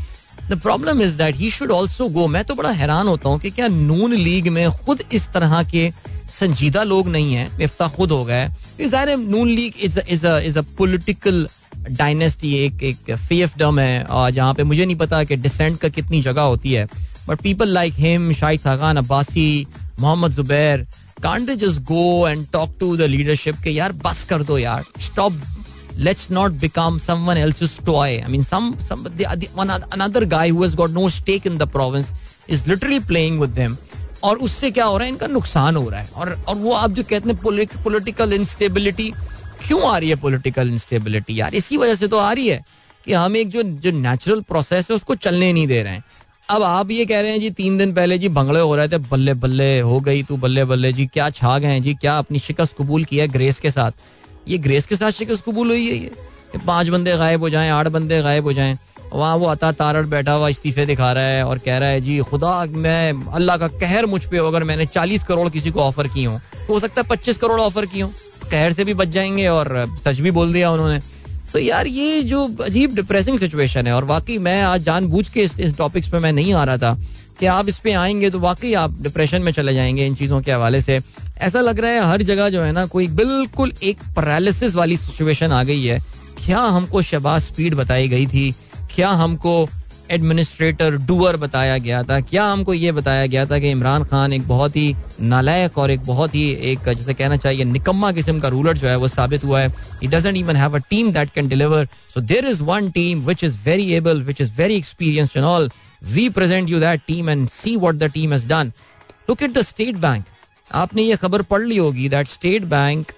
the 0.51 0.59
problem 0.61 1.03
is 1.03 1.17
that 1.19 1.37
he 1.37 1.51
should 1.51 1.71
also 1.71 2.09
go 2.09 2.27
मैं 2.29 2.45
तो 2.45 2.55
बड़ा 2.55 2.71
हैरान 2.73 3.09
होता 3.09 3.29
हूँ 3.29 3.39
कि 3.41 3.51
क्या 3.51 3.69
नून 3.69 4.15
लीग 4.15 4.49
में 4.49 4.71
खुद 4.85 5.03
इस 5.13 5.29
तरह 5.33 5.63
के 5.71 5.91
संजीदा 6.31 6.83
लोग 6.85 7.09
नहीं 7.09 7.35
है। 7.35 7.49
इफ्ता 7.63 7.89
खुद 7.89 8.13
हो 8.13 8.25
गए। 8.25 8.49
Noon 9.17 9.49
league 9.49 9.85
is 9.85 9.99
is 10.01 10.59
a 10.59 10.63
political 10.79 11.49
dynasty 11.89 12.53
एक 12.55 12.83
एक 12.83 13.15
फेफडम 13.17 13.79
है 13.79 14.31
जहाँ 14.33 14.55
पे 14.55 14.63
मुझे 14.63 14.85
नहीं 14.85 14.97
पता 14.97 15.23
कि 15.25 15.37
डिसेंट 15.37 15.79
का 15.81 15.89
कितनी 15.89 16.23
जगह 16.23 16.43
होती 16.43 16.73
है 16.73 16.89
but 17.29 17.41
people 17.43 17.69
like 17.69 17.95
him 17.99 18.33
Shahid 18.33 18.61
Khan 18.61 18.97
Abbasi 18.97 19.67
Mohammad 20.01 20.33
Zubair 20.33 20.87
they 21.25 21.57
just 21.57 21.83
go 21.83 22.29
and 22.29 22.47
talk 22.53 22.75
to 22.81 22.97
the 22.97 23.09
leadership 23.15 23.57
के 23.65 23.71
यार 23.71 23.93
बस 24.05 24.25
कर 24.31 24.43
दो 24.43 24.59
यार 24.59 24.85
stop 25.01 25.41
let's 25.99 26.31
not 26.31 26.59
become 26.61 26.99
someone 26.99 27.37
else's 27.37 27.73
toy. 27.79 28.23
I 28.25 28.29
mean, 28.29 28.45
some 28.45 28.79
some 28.81 29.03
the, 29.03 29.25
the, 29.37 29.49
one 29.55 29.71
another 29.71 30.25
guy 30.25 30.49
who 30.49 30.63
has 30.63 30.75
got 30.75 30.93
no 30.93 31.09
stake 31.09 31.45
in 31.45 31.59
the 31.59 31.67
province 31.67 32.13
is 32.49 32.67
literally 32.67 33.01
playing 33.01 33.41
with 33.41 33.55
them. 33.55 33.77
और 34.25 34.39
उससे 34.45 34.71
क्या 34.71 34.85
हो 34.85 34.97
रहा 34.99 35.07
है 35.07 35.13
इनका 35.13 35.27
नुकसान 35.27 35.77
हो 35.77 35.89
रहा 35.89 36.01
है 36.01 36.09
और 36.17 36.31
और 36.49 36.57
वो 36.57 36.73
आप 36.75 36.91
जो 36.93 37.03
कहते 37.11 37.29
हैं 37.29 37.83
पॉलिटिकल 37.83 38.33
इंस्टेबिलिटी 38.33 39.13
क्यों 39.59 39.83
आ 39.89 39.97
रही 39.99 40.09
है 40.09 40.17
पॉलिटिकल 40.17 40.69
इंस्टेबिलिटी 40.69 41.41
यार, 41.41 41.55
इसी 41.55 41.77
वजह 41.77 41.95
से 41.95 42.07
तो 42.09 42.19
आ 42.19 42.33
रही 42.33 42.49
है 42.49 42.63
कि 43.05 43.13
हम 43.13 43.37
एक 43.37 43.49
जो 43.49 43.63
जो 43.63 43.91
नेचुरल 43.93 44.41
प्रोसेस 44.49 44.91
है, 44.91 44.97
उसको 44.97 45.15
चलने 45.17 45.53
नहीं 45.53 45.67
दे 45.67 45.83
रहे 45.83 45.93
हैं। 45.93 46.05
अब 46.49 46.63
आप 46.63 46.91
ये 46.91 47.05
कह 47.07 47.21
रहे 47.21 47.31
हैं 47.31 47.41
जी, 47.41 47.51
तीन 47.53 47.79
दिन 47.79 47.93
पहले 47.95 48.19
जी 48.19 48.29
भंगड़े 48.31 48.61
हो 48.61 48.75
रहे 48.77 48.89
थे, 48.89 48.99
बल्ले 48.99 49.35
बल्ले 49.37 49.79
हो 49.81 50.01
गई 50.01 50.23
तू, 50.23 50.37
बल्ले 50.37 50.65
बल्ले 50.65 50.93
जी, 50.93 51.07
क्या 51.07 51.29
छा 51.31 51.59
गए 51.59 51.81
जी, 51.81 51.95
क्या 51.95 52.19
अपनी 52.19 52.39
शिकस्त 52.41 52.77
कबूल 52.79 53.05
किया 53.05 53.25
है 53.25 53.31
ग्रेस 53.31 53.61
के 53.61 53.71
साथ? 53.71 53.93
ये 54.49 54.59
ग्रेस 54.59 54.87
के 54.87 54.97
साथ 54.97 55.11
शिकस्त 55.13 55.45
कबूल 55.45 55.69
हुई 55.69 55.89
है 55.89 55.97
ये? 55.97 56.11
पाँच 56.67 56.89
बंदे 56.89 57.17
गायब 57.17 57.41
हो 57.41 57.51
जाएँ, 57.51 57.71
आठ 57.71 57.89
बंदे 57.89 58.23
गायब 58.23 58.45
हो 58.45 58.53
जाएँ, 58.53 58.77
वहाँ 59.13 59.37
वो 59.37 59.47
अता 59.47 59.71
तारड़ 59.73 60.07
बैठा 60.07 60.33
हुआ 60.33 60.49
इस्तीफे 60.49 60.87
दिखा 60.87 61.13
रहा 61.13 61.25
है 61.25 61.45
और 61.45 61.59
कह 61.59 61.79
रहा 61.79 61.89
है 61.89 62.01
जी, 62.01 62.19
खुदा, 62.21 62.65
मैं 62.67 63.33
अल्लाह 63.33 63.57
का 63.57 63.69
कहर 63.69 64.07
मुझ 64.07 64.25
पे 64.25 64.39
अगर 64.39 64.65
मैंने 64.65 64.87
चालीस 64.87 65.25
करोड़ 65.25 65.49
किसी 65.51 65.71
को 65.71 65.81
ऑफ़र 65.81 66.09
की 66.09 66.25
हूँ 66.25 66.41
तो 66.57 66.73
हो 66.73 66.81
सकता 66.81 67.01
है 67.01 67.09
पच्चीस 67.09 67.37
करोड़ 67.37 67.61
ऑफ़र 67.61 67.87
की 67.87 68.01
हूँ। 68.01 68.13
कहर 68.49 68.73
से 68.73 68.85
भी 68.85 68.95
बच 68.95 69.09
जाएँगे 69.09 69.47
और 69.49 69.87
सच 70.05 70.21
भी 70.21 70.31
बोल 70.31 70.53
दिया 70.53 70.71
उन्होंने। 70.71 71.01
तो 71.53 71.59
यार 71.59 71.87
ये 71.87 72.23
जो 72.23 72.47
अजीब 72.65 72.95
डिप्रेसिंग 72.95 73.39
सिचुएशन 73.39 73.87
है 73.87 73.93
और 73.93 74.05
वाकई 74.05 74.39
मैं 74.39 74.63
आज 74.63 74.83
जानबूझ 74.83 75.29
के 75.29 75.43
इस, 75.43 75.59
इस 75.61 75.77
टॉपिक्स 75.77 76.09
पे 76.09 76.19
मैं 76.19 76.33
नहीं 76.33 76.53
आ 76.55 76.65
रहा 76.65 76.77
था 76.79 76.99
कि 77.41 77.47
आप 77.47 77.69
इस 77.69 77.79
पे 77.79 77.93
आएँगे 77.93 78.31
तो 78.31 78.39
वाकई 78.41 78.73
आप 78.75 79.01
डिप्रेशन 79.03 79.43
में 79.43 79.53
चले 79.53 79.75
जाएँगे 79.75 80.07
इन 80.07 80.15
चीज़ों 80.15 80.41
के 80.43 80.53
हवाले 80.53 80.81
से। 80.81 81.01
ऐसा 81.39 81.61
लग 81.61 81.81
रहा 81.81 81.91
है 81.91 82.05
हर 82.05 82.23
जगह 82.23 82.49
जो 82.49 82.63
है 82.63 82.73
ना 82.73 82.85
कोई 82.87 83.07
बिल्कुल 83.09 83.73
एक 83.83 84.03
पैरालिसिस 84.17 84.75
वाली 84.75 84.97
सिचुएशन 84.97 85.53
आ 85.53 85.63
गई 85.65 85.85
है। 85.85 85.99
क्या 86.45 86.61
हमको 86.61 87.03
शबाज 87.03 87.43
स्पीड 87.43 87.75
बताई 87.75 88.09
गई 88.09 88.27
थी? 88.27 88.55
क्या 88.95 89.09
हमको 89.11 89.69
एडमिनिस्ट्रेटर 90.11 90.97
डूअर 90.99 91.37
बताया 91.37 91.77
गया 91.79 92.03
था। 92.03 92.21
क्या 92.21 92.45
हमको 92.45 92.75
ये 92.75 92.93
बताया 92.93 93.27
गया 93.27 93.45
था 93.47 93.59
कि 93.59 93.71
इमरान 93.71 94.05
खान 94.05 94.33
एक 94.33 94.47
बहुत 94.49 94.77
ही 94.77 94.95
नालायक 95.23 95.79
और 95.79 95.91
एक 95.91 96.05
बहुत 96.05 96.35
ही 96.35 96.49
एक, 96.51 96.89
जैसे 96.89 97.15
कहना 97.15 97.37
चाहिए, 97.37 97.65
निकम्मा 97.65 98.13
किस्म 98.13 98.39
का 98.41 98.49
रूलर 98.49 98.79
जो 98.79 98.89
है, 98.89 98.97
वो 98.97 99.09
साबित 99.09 99.45
हुआ 99.45 99.61
है। 99.61 99.69
He 100.03 100.09
doesn't 100.09 100.37
even 100.37 100.57
have 100.57 100.77
a 100.77 100.81
team 100.91 101.13
that 101.13 101.31
can 101.35 101.49
deliver 101.49 101.89
so 102.15 102.21
there 102.23 102.47
is 102.49 102.63
one 102.63 102.91
team 102.91 103.25
which 103.25 103.45
is 103.45 103.57
very 103.65 103.93
able 103.95 104.23
which 104.23 104.41
is 104.41 104.53
very 104.57 104.77
experienced 104.77 105.37
and 105.37 105.47
all 105.47 105.71
we 106.05 106.29
present 106.31 106.71
you 106.71 106.81
that 106.81 107.01
team 107.07 107.31
and 107.31 107.49
see 107.51 107.77
what 107.77 107.95
the 107.95 108.11
team 108.13 108.33
has 108.33 108.49
done 108.49 108.73
look 109.29 109.43
at 109.43 109.53
the 109.53 109.63
state 109.65 109.97
bank 109.99 110.25
आपने 110.75 111.03
ये 111.03 111.17
खबर 111.17 111.43
पढ़ 111.43 111.63
ली 111.63 111.77
होगी 111.77 112.09
that 112.09 112.29
state 112.29 112.65
bank 112.67 113.13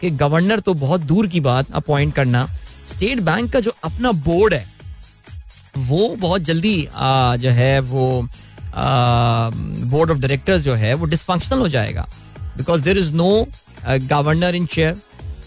के 0.00 0.10
governor 0.10 0.60
तो 0.60 0.74
बहुत 0.74 1.00
दूर 1.02 1.26
की 1.26 1.40
बात 1.40 1.70
अपॉइंट 1.74 2.14
करना। 2.14 2.46
स्टेट 2.92 3.20
बैंक 3.20 3.52
का 3.52 3.60
जो 3.60 3.74
अपना 3.84 4.12
बोर्ड 4.12 4.54
है 4.54 4.66
वो 5.74 6.08
बहुत 6.16 6.42
जल्दी 6.42 6.74
आ, 6.86 7.36
जो 7.36 7.50
है 7.50 7.78
वो 7.80 8.28
बोर्ड 8.74 10.10
ऑफ़ 10.10 10.18
डायरेक्टर्स 10.18 10.62
जो 10.62 10.74
है 10.74 10.92
वो 10.94 11.06
डिसफंक्शनल 11.06 11.58
हो 11.58 11.68
जाएगा। 11.68 12.06
Because 12.56 12.82
there 12.82 12.98
is 12.98 13.12
no 13.14 13.46
governor 13.86 14.54
in 14.54 14.66
chair 14.66 14.96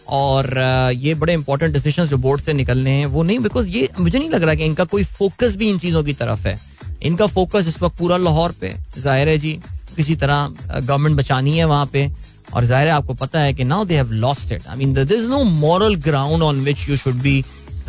और 0.07 0.45
uh, 0.45 1.03
ये 1.03 1.13
बड़े 1.15 1.33
इंपॉर्टेंट 1.33 1.73
डिसीज़न 1.73 2.05
जो 2.05 2.17
बोर्ड 2.17 2.41
से 2.41 2.53
निकलने 2.53 2.91
हैं 2.91 3.05
वो 3.05 3.23
नहीं 3.23 3.39
बिकॉज़ 3.39 3.67
ये 3.67 3.87
मुझे 3.99 4.17
नहीं 4.17 4.29
लग 4.29 4.43
रहा 4.43 4.55
कि 4.55 4.65
इनका 4.65 4.83
कोई 4.85 5.03
फोकस 5.03 5.55
भी 5.55 5.69
इन 5.69 5.77
चीज़ों 5.79 6.03
की 6.03 6.13
तरफ़ 6.13 6.47
है। 6.47 6.57
इनका 7.03 7.27
फोकस 7.27 7.67
इस 7.67 7.81
वक्त 7.81 7.97
पूरा 7.97 8.17
लाहौर 8.17 8.51
पे 8.61 8.73
ज़ाहिर 8.97 9.29
है 9.29 9.37
जी 9.37 9.51
किसी 9.95 10.15
तरह 10.15 10.47
गवर्नमेंट 10.71 11.17
बचानी 11.17 11.57
है 11.57 11.65
वहाँ 11.65 11.85
पे 11.93 12.09
और 12.53 12.65
ज़ाहिर 12.65 12.87
है 12.87 12.93
आपको 12.93 13.13
पता 13.13 13.39
है 13.39 13.53
कि 13.53 13.63
now 13.63 13.85
they 13.85 13.95
have 13.95 14.11
lost 14.13 14.51
it 14.51 14.67
I 14.67 14.77
mean 14.77 14.97
is 14.99 15.27
no 15.29 15.43
moral 15.43 15.95
ground 16.03 16.43
on 16.43 16.59
which 16.63 16.87
you 16.89 16.95
should 16.97 17.21
be 17.21 17.43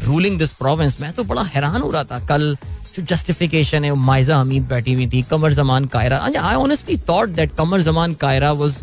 ruling 0.04 0.38
this 0.38 0.52
province 0.52 0.96
मैं 1.00 1.12
तो 1.12 1.24
बड़ा 1.24 1.42
हैरान 1.42 1.80
हो 1.80 1.90
रहा 1.90 2.04
था 2.04 2.18
कल 2.26 2.56
जो 2.96 3.02
जस्टिफिकेशन 3.02 3.84
है 3.84 3.94
माइजा 3.94 4.36
हमीद 4.36 4.62
बैठी 4.68 4.92
हुई 4.94 5.06
थी 5.12 5.22
Qamar 5.30 5.52
Zaman 5.52 5.84
Kaira. 5.94 6.18
I 6.18 6.54
honestly 6.54 6.96
thought 7.08 7.28
that 7.36 7.54
Qamar 7.56 7.80
Zaman 7.82 8.14
Kaira 8.20 8.52
was 8.60 8.74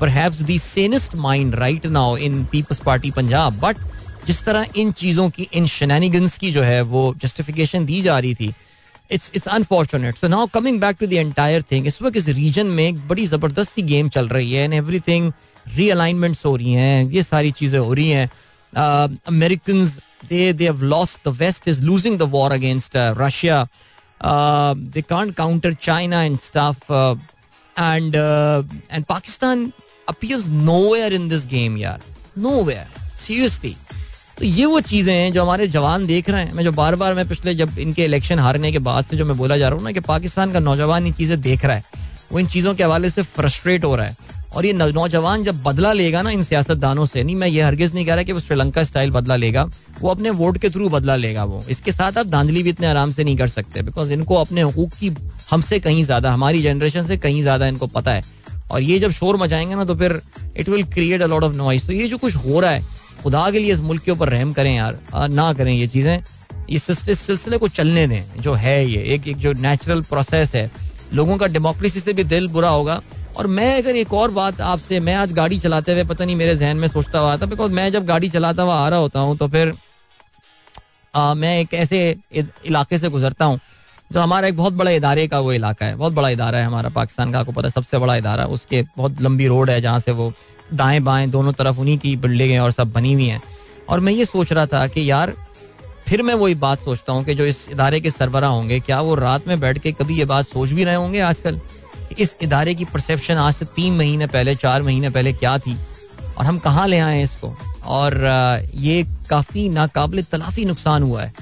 perhaps 0.00 0.42
the 0.42 0.58
sanest 0.60 1.14
mind 1.16 1.54
right 1.54 1.86
now 1.86 2.16
in 2.16 2.44
Peoples 2.52 2.80
Party 2.84 3.10
Punjab 3.10 3.58
but 3.60 3.76
जिस 4.26 4.44
तरह 4.44 4.66
इन 4.76 4.92
चीज़ों 4.92 5.28
की 5.30 5.48
इन 5.52 5.66
शनैनिगन्स 5.66 6.36
की 6.38 6.50
जो 6.52 6.62
है 6.62 6.80
वो 6.90 7.14
जस्टिफिकेशन 7.22 7.84
दी 7.86 8.00
जा 8.02 8.18
रही 8.18 8.34
थी 8.34 8.52
it's 9.12 9.30
it's 9.34 9.48
unfortunate 9.48 10.16
so 10.16 10.28
now 10.28 10.46
coming 10.54 10.80
back 10.80 10.96
to 11.00 11.06
the 11.06 11.12
entire 11.12 11.62
thing 11.70 11.86
इस 11.86 12.02
वक्त 12.02 12.16
इस 12.16 12.28
रीजन 12.28 12.66
में 12.66 12.86
एक 12.88 13.08
बड़ी 13.08 13.26
ज़बरदस्ती 13.26 13.82
गेम 13.82 14.08
चल 14.08 14.28
रही 14.28 14.52
है 14.52 14.64
एंड 14.64 14.74
एवरीथिंग 14.74 15.32
रीअलाइनमेंट्स 15.76 16.44
हो 16.46 16.54
रही 16.56 16.72
हैं 16.72 17.10
ये 17.10 17.22
सारी 17.22 17.52
चीज़ें 17.52 17.78
हो 17.78 17.92
रही 17.92 18.10
हैं। 18.10 18.30
American 19.28 19.84
uh, 19.84 19.90
they 20.28 20.52
they 20.52 20.66
have 20.66 20.82
lost. 20.82 21.22
The 21.24 21.32
west 21.44 21.66
is 21.66 21.82
losing 21.82 22.18
the 22.18 22.26
war 22.26 22.52
against 22.52 22.96
uh, 22.96 23.14
russia. 23.16 23.66
They 24.22 25.02
can't 25.02 25.34
counter 25.34 25.74
China 25.82 26.22
and 26.22 26.38
stuff 26.44 26.92
and 27.80 28.16
and 28.16 29.04
Pakistan 29.08 29.72
appears 30.08 30.46
nowhere 30.48 31.12
in 31.12 31.28
this 31.28 31.46
game 31.46 31.76
यार 31.78 32.00
नोवेयर 32.38 32.86
सीरियसली 33.20 33.76
तो 34.38 34.44
ये 34.44 34.64
वो 34.64 34.80
चीज़ें 34.80 35.12
हैं 35.14 35.32
जो 35.32 35.42
हमारे 35.42 35.66
जवान 35.68 36.06
देख 36.06 36.28
रहे 36.30 36.44
हैं। 36.44 36.52
मैं 36.52 36.64
जो 36.64 36.72
बार 36.72 36.96
बार 36.96 37.14
मैं 37.14 37.26
पिछले 37.28 37.54
जब 37.54 37.78
इनके 37.78 38.04
इलेक्शन 38.04 38.38
हारने 38.38 38.72
के 38.72 38.78
बाद 38.78 39.04
से 39.04 39.16
जो 39.16 39.24
मैं 39.26 39.36
बोला 39.36 39.56
जा 39.58 39.68
रहा 39.68 39.76
हूँ 39.76 39.84
ना 39.84 39.92
कि 39.92 40.00
पाकिस्तान 40.00 40.52
का 40.52 40.60
नौजवान 40.60 41.06
ये 41.06 41.12
चीज़ें 41.12 41.40
देख 41.40 41.64
रहा 41.64 41.76
है। 41.76 41.84
वो 42.32 42.38
इन 42.38 42.46
चीज़ों 42.46 42.74
के 42.74 42.84
हवाले 42.84 43.10
से 43.10 43.22
फ्रस्ट्रेट 43.22 43.84
हो 43.84 43.94
रहा 43.96 44.06
है। 44.06 44.16
और 44.52 44.66
ये 44.66 44.72
नौजवान 44.72 45.42
जब 45.44 45.62
बदला 45.62 45.92
लेगा 45.92 46.22
ना 46.22 46.30
इन 46.30 46.42
सियासतदानों 46.42 47.04
से, 47.06 47.22
नहीं, 47.22 47.36
मैं 47.36 47.48
ये 47.48 47.62
हरगिज 47.62 47.94
नहीं 47.94 48.04
कह 48.06 48.14
रहा 48.14 48.22
कि 48.22 48.32
वो 48.32 48.40
श्रीलंका 48.40 48.84
स्टाइल 48.84 49.10
बदला 49.10 49.36
लेगा, 49.36 49.64
वो 50.00 50.08
अपने 50.10 50.30
वोट 50.32 50.58
के 50.58 50.70
थ्रू 50.70 50.88
बदला 50.88 51.16
लेगा 51.16 51.44
वो। 51.44 51.62
इसके 51.70 51.92
साथ 51.92 52.18
आप 52.18 52.26
धांधली 52.28 52.62
भी 52.62 52.70
इतने 52.70 52.86
आराम 52.86 53.10
से 53.10 53.24
नहीं 53.24 53.36
कर 53.36 53.48
सकते 53.48 53.82
बिकॉज़ 53.82 54.12
इनको 54.12 54.34
अपने 54.36 54.62
हकूक 54.62 54.92
की 54.94 55.14
हमसे 55.50 55.78
कहीं 55.80 56.02
ज़्यादा, 56.04 56.32
हमारी 56.32 56.62
जनरेशन 56.62 57.06
से 57.06 57.16
कहीं 57.18 57.42
ज़्यादा 57.42 57.66
इनको 57.66 57.86
पता 57.88 58.12
है। 58.12 58.24
और 58.70 58.82
ये 58.82 58.98
जब 58.98 59.10
शोर 59.12 59.36
मचाएँगे 59.36 59.74
ना 59.74 59.84
तो 59.84 59.94
फिर 59.96 60.20
it 60.56 60.68
will 60.68 60.84
create 60.86 61.22
a 61.22 61.26
lot 61.26 61.44
of 61.44 61.54
noise 61.54 61.86
तो 61.86 61.92
ये 61.92 62.08
जो 62.08 62.18
कुछ 62.18 62.36
हो 62.36 62.60
रहा 62.60 62.70
है, 62.70 62.82
खुदा 63.22 63.50
के 63.50 63.58
लिए 63.58 63.72
इस 63.72 63.80
मुल्क 63.82 64.02
के 64.02 64.10
ऊपर 64.10 64.28
रहम 64.28 64.52
करें 64.52 64.74
यार 64.74 64.98
ना 65.30 65.52
करें 65.52 65.72
ये 65.72 65.86
चीज़ें। 65.86 66.22
इस 66.68 66.84
सिलसिले 66.90 67.58
को 67.58 67.68
चलने 67.68 68.06
दें, 68.06 68.22
जो 68.38 68.52
है 68.54 68.86
ये, 68.86 69.02
एक 69.04 69.26
एक 69.28 69.36
जो 69.36 69.52
नेचुरल 69.54 70.00
प्रोसेस 70.02 70.54
है। 70.54 70.70
लोगों 71.14 71.36
का 71.36 71.46
डेमोक्रेसी 71.48 72.00
से 72.00 72.12
भी 72.12 72.24
दिल 72.24 72.46
बुरा 72.48 72.68
होगा। 72.68 73.00
और 73.36 73.46
मैं 73.46 73.76
अगर 73.82 73.96
एक 73.96 74.12
और 74.12 74.30
बात 74.30 74.60
आपसे 74.60 75.00
मैं 75.00 75.14
आज 75.14 75.32
गाड़ी 75.32 75.58
चलाते 75.60 75.92
हुए 75.92 76.04
पता 76.04 76.24
नहीं 76.24 76.36
मेरे 76.36 76.56
जहन 76.56 76.76
में 76.76 76.88
सोचता 76.88 77.18
हुआ 77.18 77.36
था 77.36 77.46
बिकॉज़ 77.46 77.72
मैं 77.72 77.90
जब 77.92 78.06
गाड़ी 78.06 78.28
चलाता 78.30 78.62
हुआ 78.62 78.74
आ 78.76 78.88
रहा 78.88 78.98
होता 78.98 79.20
हूँ 79.20 79.36
तो 79.36 79.48
फिर 79.48 79.72
आ, 81.14 81.34
मैं 81.34 81.58
एक 81.60 81.74
ऐसे 81.74 82.00
इलाके 82.34 82.98
से 82.98 83.08
गुजरता 83.08 83.44
हूँ 83.44 83.58
जो 84.12 84.20
हमारा 84.20 84.48
एक 84.48 84.56
बहुत 84.56 84.72
बड़ा 84.72 84.90
इदारे 84.90 85.26
का 85.28 85.38
वो 85.40 85.52
इलाका 85.52 85.86
है 85.86 85.96
बहुत 85.96 86.12
बड़ा 86.12 86.28
इदारा 86.28 86.58
है 86.58 86.64
हमारा 86.64 86.88
पाकिस्तान 86.88 87.32
का 87.32 87.40
आपको 87.40 87.52
पता 87.52 87.68
है 87.68 87.72
सबसे 87.72 87.98
बड़ा 87.98 88.16
इदारा 88.16 88.44
उसके 88.56 88.82
बहुत 88.96 89.20
लंबी 89.22 89.46
रोड 89.46 89.70
है 89.70 89.80
जहाँ 89.80 90.00
से 90.00 90.12
वो 90.12 90.32
दाएँ 90.74 91.00
बाएँ 91.00 91.26
दोनों 91.28 91.52
तरफ़ 91.52 91.78
उन्हीं 91.78 91.98
की 91.98 92.16
बिल्डिंगें 92.16 92.58
और 92.58 92.72
सब 92.72 92.92
बनी 92.92 93.12
हुई 93.12 93.26
हैं। 93.26 93.40
और 93.88 94.00
मैं 94.00 94.12
ये 94.12 94.24
सोच 94.24 94.52
रहा 94.52 94.66
था 94.66 94.86
कि 94.86 95.10
यार 95.10 95.32
फिर 96.08 96.22
मैं 96.22 96.34
वही 96.34 96.54
बात 96.54 96.80
सोचता 96.80 97.12
हूँ 97.12 97.24
कि 97.24 97.34
जो 97.34 97.44
इस 97.44 97.68
इदारे 97.70 98.00
के 98.00 98.10
सरबरा 98.10 98.48
होंगे 98.48 98.78
क्या 98.80 99.00
वो 99.00 99.14
रात 99.14 99.46
में 99.48 99.58
बैठ 99.60 99.78
के 99.78 99.92
कभी 99.92 100.18
ये 100.18 100.24
बात 100.24 100.46
सोच 100.46 100.70
भी 100.70 100.84
रहे 100.84 100.94
होंगे 100.94 101.20
आजकल? 101.20 101.60
इस 102.18 102.36
इदारे 102.42 102.74
की 102.74 102.84
परसेप्शन 102.84 103.34
आज 103.34 103.54
से 103.54 103.64
तीन 103.76 103.96
महीने 103.96 104.26
पहले 104.26 104.54
चार 104.54 104.82
महीने 104.82 105.10
पहले 105.10 105.32
क्या 105.32 105.58
थी? 105.58 105.76
और 106.38 106.44
हम 106.46 106.58
कहाँ 106.58 106.86
ले 106.88 106.98
आए 106.98 107.22
इसको? 107.22 107.56
और 107.84 108.16
ये 108.74 109.02
काफ़ी 109.30 109.68
नाकाबले 109.68 110.22
तलाफी 110.22 110.64
नुकसान 110.64 111.02
हुआ 111.02 111.22
है। 111.22 111.32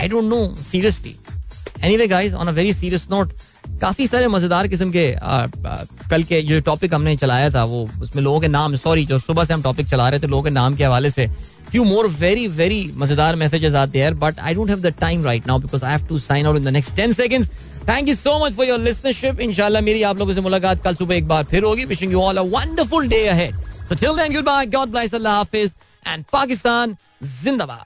I 0.00 0.08
don't 0.08 0.24
know 0.24 0.56
seriously 0.70 1.16
anyway 1.96 2.06
guys 2.08 2.34
on 2.34 2.48
a 2.48 2.50
very 2.50 2.72
serious 2.72 3.08
note 3.10 3.32
काफ़ी 3.80 4.06
सारे 4.06 4.28
मज़ेदार 4.28 4.68
किस्म 4.68 4.90
के 4.90 5.12
आ, 5.14 5.36
आ, 5.36 5.46
कल 6.10 6.22
के 6.24 6.42
जो 6.42 6.60
टॉपिक 6.60 6.94
हमने 6.94 7.16
चलाया 7.16 7.50
था 7.50 7.64
वो 7.64 7.88
उसमें 8.02 8.22
लोगों 8.22 8.40
के 8.40 8.48
नाम 8.48 8.76
सॉरी 8.76 9.04
जो 9.06 9.18
सुबह 9.18 9.44
से 9.44 9.54
हम 9.54 9.62
टॉपिक 9.62 9.86
चला 9.86 10.08
रहे 10.08 10.20
थे 10.20 10.26
लोगों 10.26 10.42
के 10.42 10.50
नाम 10.50 10.76
के 10.76 10.84
हवाले 10.84 11.10
से 11.10 11.28
few 11.72 11.84
मोर 11.86 12.06
वेरी 12.20 12.46
वेरी 12.48 12.80
मज़ेदार 12.96 13.36
मैसेजेस 13.36 13.74
आते 13.74 13.98
there 13.98 14.20
but 14.20 14.40
I 14.40 14.54
don't 14.54 14.70
have 14.70 14.82
the 14.86 14.92
time 15.02 15.22
right 15.28 15.46
now 15.50 15.58
because 15.58 15.82
I 15.82 15.92
have 15.92 16.06
to 16.08 16.18
sign 16.18 16.46
out 16.46 16.56
in 16.56 16.64
the 16.68 16.74
next 16.78 16.96
10 16.96 17.14
seconds. 17.20 17.50
Thank 17.88 18.08
you 18.08 18.14
so 18.14 18.38
much 18.44 18.52
for 18.56 18.66
your 18.66 18.80
listenership 18.80 19.40
इंशाल्लाह 19.40 19.82
मेरी 19.82 20.02
आप 20.10 20.18
लोगों 20.18 20.34
से 20.34 20.40
मुलाकात 20.40 20.82
कल 20.84 20.94
सुबह 20.94 21.14
एक 21.14 21.28
बार 21.28 21.44
फिर 21.50 21.62
होगी 21.64 21.84
wishing 21.84 22.12
you 22.12 22.20
all 22.22 22.36
a 22.36 22.42
wonderful 22.56 23.08
day 23.08 23.26
ahead 23.28 23.54
so 23.88 23.94
till 23.94 24.16
then 24.16 24.34
goodbye 24.44 24.66
God 24.76 24.88
bless 24.90 25.14
अल्लाह 25.14 25.36
हाफिज 25.36 25.74
एंड 26.06 26.24
पाकिस्तान 26.32 26.96
जिंदाबाद 27.44 27.84